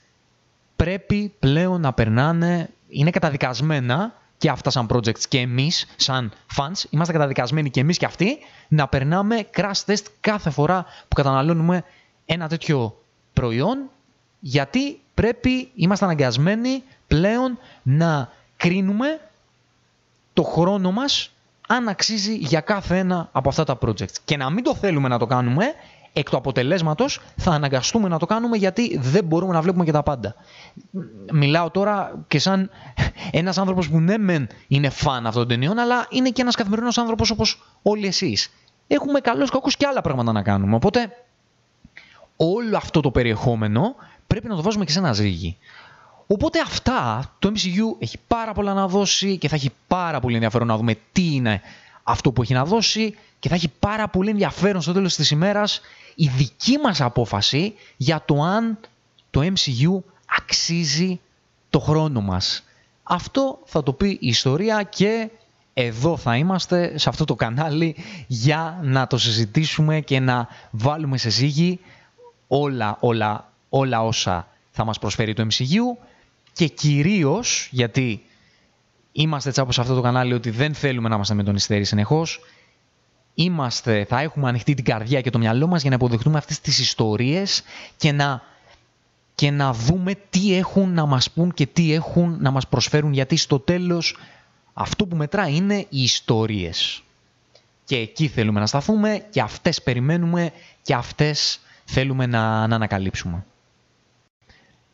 πρέπει 0.77 1.35
πλέον 1.39 1.81
να 1.81 1.93
περνάνε, 1.93 2.70
είναι 2.89 3.11
καταδικασμένα 3.11 4.15
και 4.39 4.51
αυτά 4.51 4.70
σαν 4.70 4.86
projects 4.93 5.20
και 5.28 5.39
εμείς 5.39 5.86
σαν 5.97 6.32
fans, 6.56 6.85
είμαστε 6.90 7.12
καταδικασμένοι 7.12 7.70
και 7.70 7.81
εμείς 7.81 7.98
και 7.98 8.05
αυτοί 8.05 8.39
να 8.69 8.89
περνάμε 8.89 9.47
crash 9.56 9.85
test 9.86 10.05
κάθε 10.20 10.51
φορά 10.51 10.85
που 11.09 11.15
καταναλώνουμε 11.15 11.85
ένα 12.27 12.48
τέτοιο 12.48 12.98
προϊόν 13.32 13.90
γιατί 14.40 15.01
πρέπει, 15.15 15.70
είμαστε 15.74 16.05
αναγκασμένοι 16.05 16.82
πλέον 17.06 17.59
να 17.82 18.31
κρίνουμε 18.56 19.20
το 20.32 20.43
χρόνο 20.43 20.93
μας 20.93 21.31
αν 21.69 21.89
αξίζει 21.89 22.36
για 22.36 22.61
κάθε 22.61 22.98
ένα 22.98 23.28
από 23.32 23.48
αυτά 23.48 23.65
τα 23.65 23.78
projects. 23.81 24.16
Και 24.24 24.36
να 24.36 24.51
μην 24.51 24.65
το 24.65 24.74
θέλουμε 24.74 25.09
να 25.09 25.19
το 25.19 25.27
κάνουμε, 25.27 25.65
εκ 26.16 26.30
του 26.30 26.36
αποτελέσματος 26.36 27.20
θα 27.36 27.50
αναγκαστούμε 27.50 28.08
να 28.08 28.18
το 28.18 28.26
κάνουμε 28.26 28.56
γιατί 28.56 28.98
δεν 28.98 29.24
μπορούμε 29.24 29.52
να 29.52 29.60
βλέπουμε 29.62 29.84
και 29.84 29.92
τα 29.92 30.02
πάντα. 30.02 30.34
Μιλάω 31.32 31.70
τώρα 31.70 32.24
και 32.28 32.38
σαν 32.38 32.70
ένας 33.30 33.58
άνθρωπος 33.58 33.88
που 33.88 34.00
ναι 34.00 34.18
μεν 34.18 34.48
είναι 34.68 34.90
φαν 34.90 35.26
αυτών 35.26 35.42
των 35.42 35.48
ταινιών, 35.48 35.78
αλλά 35.78 36.06
είναι 36.10 36.30
και 36.30 36.42
ένας 36.42 36.54
καθημερινός 36.54 36.98
άνθρωπος 36.98 37.30
όπως 37.30 37.62
όλοι 37.82 38.06
εσείς. 38.06 38.50
έχουμε 38.86 39.20
καλώς 39.20 39.50
κακούς 39.50 39.76
και 39.76 39.86
άλλα 39.86 40.00
πράγματα 40.00 40.32
να 40.32 40.42
κάνουμε. 40.42 40.74
Οπότε 40.74 41.10
όλο 42.36 42.76
αυτό 42.76 43.00
το 43.00 43.10
περιεχόμενο 43.10 43.94
πρέπει 44.26 44.48
να 44.48 44.56
το 44.56 44.62
βάζουμε 44.62 44.84
και 44.84 44.92
σε 44.92 44.98
ένα 44.98 45.12
ζύγι. 45.12 45.56
Οπότε 46.26 46.60
αυτά 46.60 47.30
το 47.38 47.52
MCU 47.54 47.96
έχει 47.98 48.18
πάρα 48.26 48.52
πολλά 48.52 48.74
να 48.74 48.88
δώσει 48.88 49.38
και 49.38 49.48
θα 49.48 49.54
έχει 49.54 49.70
πάρα 49.86 50.20
πολύ 50.20 50.34
ενδιαφέρον 50.34 50.66
να 50.66 50.76
δούμε 50.76 50.96
τι 51.12 51.34
είναι 51.34 51.60
αυτό 52.02 52.32
που 52.32 52.42
έχει 52.42 52.52
να 52.52 52.64
δώσει 52.64 53.14
και 53.44 53.50
θα 53.50 53.56
έχει 53.56 53.72
πάρα 53.78 54.08
πολύ 54.08 54.30
ενδιαφέρον 54.30 54.82
στο 54.82 54.92
τέλος 54.92 55.14
της 55.14 55.30
ημέρας 55.30 55.80
η 56.14 56.28
δική 56.28 56.78
μας 56.78 57.00
απόφαση 57.00 57.74
για 57.96 58.22
το 58.24 58.42
αν 58.42 58.78
το 59.30 59.40
MCU 59.40 60.02
αξίζει 60.38 61.20
το 61.70 61.78
χρόνο 61.78 62.20
μας. 62.20 62.64
Αυτό 63.02 63.58
θα 63.64 63.82
το 63.82 63.92
πει 63.92 64.08
η 64.08 64.26
ιστορία 64.26 64.82
και 64.82 65.30
εδώ 65.74 66.16
θα 66.16 66.36
είμαστε 66.36 66.98
σε 66.98 67.08
αυτό 67.08 67.24
το 67.24 67.34
κανάλι 67.34 67.96
για 68.26 68.80
να 68.82 69.06
το 69.06 69.18
συζητήσουμε 69.18 70.00
και 70.00 70.20
να 70.20 70.48
βάλουμε 70.70 71.18
σε 71.18 71.30
ζύγι 71.30 71.80
όλα, 72.48 72.96
όλα, 73.00 73.52
όλα 73.68 74.02
όσα 74.02 74.48
θα 74.70 74.84
μας 74.84 74.98
προσφέρει 74.98 75.34
το 75.34 75.46
MCU 75.50 76.06
και 76.52 76.66
κυρίως 76.66 77.68
γιατί 77.70 78.24
είμαστε 79.12 79.48
έτσι 79.48 79.64
σε 79.68 79.80
αυτό 79.80 79.94
το 79.94 80.00
κανάλι 80.00 80.32
ότι 80.32 80.50
δεν 80.50 80.74
θέλουμε 80.74 81.08
να 81.08 81.14
είμαστε 81.14 81.34
με 81.34 81.42
τον 81.42 81.54
Ιστέρη 81.54 81.84
συνεχώς 81.84 82.40
είμαστε, 83.35 84.05
θα 84.05 84.20
έχουμε 84.20 84.48
ανοιχτή 84.48 84.74
την 84.74 84.85
καρδιά 84.85 85.20
και 85.20 85.31
το 85.31 85.39
μυαλό 85.39 85.66
μας 85.66 85.81
για 85.81 85.90
να 85.90 85.97
αποδεχτούμε 85.97 86.39
αυτές 86.39 86.61
τις 86.61 86.78
ιστορίες 86.78 87.62
και 87.97 88.12
να, 88.12 88.43
και 89.35 89.51
να 89.51 89.73
δούμε 89.73 90.15
τι 90.31 90.55
έχουν 90.55 90.94
να 90.94 91.06
μας 91.06 91.31
πούν 91.31 91.55
και 91.55 91.66
τι 91.66 91.93
έχουν 91.93 92.36
να 92.40 92.51
μας 92.51 92.69
προσφέρουν 92.69 93.12
γιατί 93.12 93.36
στο 93.36 93.61
τέλος 93.61 94.16
αυτό 94.74 95.06
που 95.06 95.16
μετρά 95.16 95.48
είναι 95.48 95.86
οι 95.89 96.02
ιστορίες. 96.02 97.02
Και 97.85 97.97
εκεί 97.97 98.28
θέλουμε 98.28 98.61
να 98.61 98.66
σταθούμε 98.66 99.27
και 99.31 99.40
αυτές 99.40 99.82
περιμένουμε 99.82 100.52
και 100.82 100.94
αυτές 100.94 101.61
θέλουμε 101.85 102.27
να, 102.27 102.66
να 102.66 102.74
ανακαλύψουμε. 102.74 103.44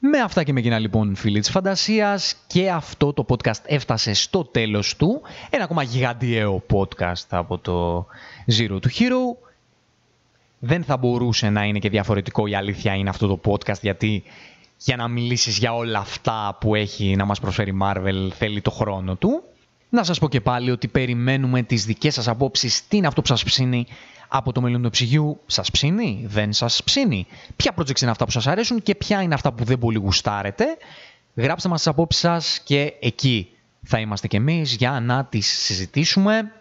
Με 0.03 0.19
αυτά 0.19 0.43
και 0.43 0.53
με 0.53 0.61
εκείνα 0.61 0.79
λοιπόν 0.79 1.15
φίλοι 1.15 1.41
της 1.41 1.51
φαντασίας 1.51 2.35
και 2.47 2.71
αυτό 2.71 3.13
το 3.13 3.27
podcast 3.29 3.61
έφτασε 3.65 4.13
στο 4.13 4.45
τέλος 4.45 4.97
του. 4.97 5.21
Ένα 5.51 5.65
ακόμα 5.65 5.83
γιγαντιαίο 5.83 6.63
podcast 6.73 7.27
από 7.29 7.59
το 7.59 8.07
Zero 8.59 8.73
to 8.73 8.87
Hero. 8.99 9.37
Δεν 10.59 10.85
θα 10.85 10.97
μπορούσε 10.97 11.51
να 11.51 11.65
είναι 11.65 11.79
και 11.79 11.89
διαφορετικό 11.89 12.47
η 12.47 12.55
αλήθεια 12.55 12.95
είναι 12.95 13.09
αυτό 13.09 13.27
το 13.27 13.41
podcast 13.45 13.81
γιατί 13.81 14.23
για 14.77 14.97
να 14.97 15.09
μιλήσεις 15.09 15.59
για 15.59 15.75
όλα 15.75 15.99
αυτά 15.99 16.57
που 16.61 16.75
έχει 16.75 17.17
να 17.17 17.25
μας 17.25 17.41
προσφέρει 17.41 17.79
Marvel 17.83 18.29
θέλει 18.35 18.61
το 18.61 18.71
χρόνο 18.71 19.15
του. 19.15 19.43
Να 19.89 20.05
σας 20.05 20.19
πω 20.19 20.29
και 20.29 20.41
πάλι 20.41 20.71
ότι 20.71 20.89
περιμένουμε 20.89 21.63
τις 21.63 21.85
δικές 21.85 22.15
σας 22.15 22.29
απόψεις, 22.29 22.89
τι 22.89 22.97
είναι 22.97 23.07
αυτό 23.07 23.21
που 23.21 23.27
σας 23.27 23.45
ψήνει 23.45 23.87
από 24.33 24.53
το 24.53 24.61
μέλλον 24.61 24.83
του 24.83 24.91
ψυγείου. 24.91 25.41
Σας 25.47 25.71
ψήνει, 25.71 26.25
δεν 26.27 26.53
σας 26.53 26.83
ψήνει. 26.85 27.27
Ποια 27.57 27.75
projects 27.77 28.01
είναι 28.01 28.11
αυτά 28.11 28.25
που 28.25 28.31
σας 28.31 28.47
αρέσουν 28.47 28.83
και 28.83 28.95
ποια 28.95 29.23
είναι 29.23 29.35
αυτά 29.35 29.53
που 29.53 29.65
δεν 29.65 29.79
πολύ 29.79 29.99
γουστάρετε; 29.99 30.65
Γράψτε 31.35 31.69
μας 31.69 31.79
τις 31.79 31.87
απόψεις 31.87 32.21
σας 32.21 32.61
και 32.65 32.95
εκεί 33.01 33.49
θα 33.83 33.99
είμαστε 33.99 34.27
κι 34.27 34.37
εμείς 34.37 34.75
για 34.75 35.01
να 35.01 35.25
τις 35.25 35.47
συζητήσουμε. 35.47 36.53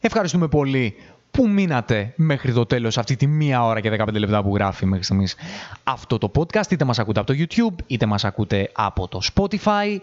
Ευχαριστούμε 0.00 0.48
πολύ 0.48 0.94
που 1.30 1.48
μείνατε 1.48 2.12
μέχρι 2.16 2.52
το 2.52 2.66
τέλος 2.66 2.98
αυτή 2.98 3.16
τη 3.16 3.26
μία 3.26 3.64
ώρα 3.64 3.80
και 3.80 3.90
15 3.90 4.12
λεπτά 4.12 4.42
που 4.42 4.54
γράφει 4.54 4.86
μέχρι 4.86 5.04
στιγμής 5.04 5.36
αυτό 5.84 6.18
το 6.18 6.30
podcast. 6.34 6.70
Είτε 6.70 6.84
μας 6.84 6.98
ακούτε 6.98 7.20
από 7.20 7.34
το 7.34 7.38
YouTube, 7.38 7.84
είτε 7.86 8.06
μας 8.06 8.24
ακούτε 8.24 8.70
από 8.72 9.08
το 9.08 9.20
Spotify. 9.34 9.98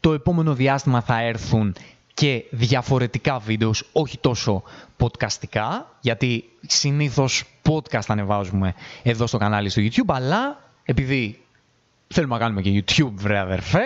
Το 0.00 0.12
επόμενο 0.12 0.54
διάστημα 0.54 1.00
θα 1.00 1.20
έρθουν 1.20 1.74
και 2.22 2.44
διαφορετικά 2.50 3.38
βίντεος, 3.38 3.88
όχι 3.92 4.18
τόσο 4.18 4.62
podcastικά, 4.98 5.84
γιατί 6.00 6.44
συνήθως 6.66 7.44
podcast 7.68 8.04
ανεβάζουμε 8.06 8.74
εδώ 9.02 9.26
στο 9.26 9.38
κανάλι 9.38 9.68
στο 9.68 9.82
YouTube, 9.82 10.14
αλλά 10.14 10.70
επειδή 10.84 11.40
θέλουμε 12.08 12.34
να 12.34 12.40
κάνουμε 12.40 12.62
και 12.62 12.84
YouTube, 12.86 13.12
βρε 13.14 13.38
αδερφέ, 13.38 13.82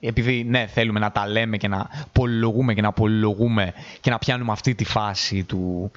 επειδή 0.00 0.44
ναι, 0.44 0.66
θέλουμε 0.66 0.98
να 0.98 1.12
τα 1.12 1.28
λέμε 1.28 1.56
και 1.56 1.68
να 1.68 1.88
πολυλογούμε 2.12 2.74
και 2.74 2.80
να 2.80 2.92
πολυλογούμε 2.92 3.72
και 4.00 4.10
να 4.10 4.18
πιάνουμε 4.18 4.52
αυτή 4.52 4.74
τη 4.74 4.84
φάση 4.84 5.42
του, 5.44 5.90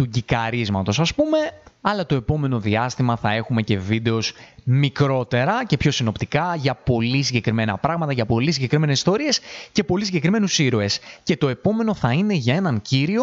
του 0.00 0.06
γκικαρίσματος 0.06 1.00
ας 1.00 1.14
πούμε, 1.14 1.38
αλλά 1.80 2.06
το 2.06 2.14
επόμενο 2.14 2.60
διάστημα 2.60 3.16
θα 3.16 3.32
έχουμε 3.32 3.62
και 3.62 3.78
βίντεος 3.78 4.32
μικρότερα 4.64 5.64
και 5.66 5.76
πιο 5.76 5.90
συνοπτικά 5.90 6.54
για 6.54 6.74
πολύ 6.74 7.22
συγκεκριμένα 7.22 7.76
πράγματα, 7.78 8.12
για 8.12 8.26
πολύ 8.26 8.52
συγκεκριμένες 8.52 8.96
ιστορίες 8.96 9.40
και 9.72 9.84
πολύ 9.84 10.04
συγκεκριμένους 10.04 10.58
ήρωες. 10.58 11.00
Και 11.22 11.36
το 11.36 11.48
επόμενο 11.48 11.94
θα 11.94 12.12
είναι 12.12 12.34
για 12.34 12.54
έναν 12.54 12.82
κύριο, 12.82 13.22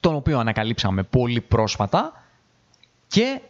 τον 0.00 0.14
οποίο 0.14 0.38
ανακαλύψαμε 0.38 1.02
πολύ 1.02 1.40
πρόσφατα 1.40 2.24
και 3.06 3.40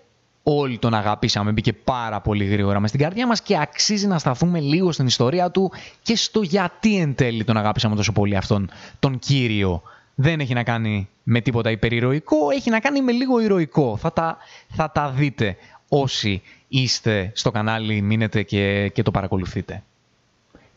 όλοι 0.42 0.78
τον 0.78 0.94
αγαπήσαμε, 0.94 1.52
μπήκε 1.52 1.72
πάρα 1.72 2.20
πολύ 2.20 2.44
γρήγορα 2.44 2.80
μες 2.80 2.88
στην 2.88 3.00
καρδιά 3.00 3.26
μας 3.26 3.42
και 3.42 3.58
αξίζει 3.58 4.06
να 4.06 4.18
σταθούμε 4.18 4.60
λίγο 4.60 4.92
στην 4.92 5.06
ιστορία 5.06 5.50
του 5.50 5.72
και 6.02 6.16
στο 6.16 6.42
γιατί 6.42 6.96
εν 6.96 7.14
τέλει 7.14 7.44
τον 7.44 7.56
αγάπησαμε 7.56 7.96
τόσο 7.96 8.12
πολύ 8.12 8.36
αυτόν 8.36 8.70
τον 8.98 9.18
κύριο 9.18 9.82
δεν 10.18 10.40
έχει 10.40 10.54
να 10.54 10.62
κάνει 10.62 11.08
με 11.22 11.40
τίποτα 11.40 11.70
υπερηρωικό, 11.70 12.50
έχει 12.50 12.70
να 12.70 12.80
κάνει 12.80 13.02
με 13.02 13.12
λίγο 13.12 13.40
ηρωικό. 13.40 13.96
Θα 13.96 14.12
τα, 14.12 14.36
θα 14.68 14.90
τα 14.90 15.10
δείτε 15.10 15.56
όσοι 15.88 16.42
είστε 16.68 17.30
στο 17.34 17.50
κανάλι, 17.50 18.00
μείνετε 18.00 18.42
και, 18.42 18.88
και 18.88 19.02
το 19.02 19.10
παρακολουθείτε. 19.10 19.82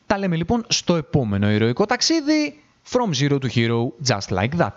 Τα 0.05 0.17
λέμε 0.17 0.35
λοιπόν 0.35 0.65
στο 0.67 0.95
επόμενο 0.95 1.51
ηρωικό 1.51 1.85
ταξίδι 1.85 2.59
From 2.91 3.13
Zero 3.13 3.37
to 3.39 3.47
Hero, 3.55 3.91
just 4.07 4.29
like 4.29 4.57
that. 4.57 4.75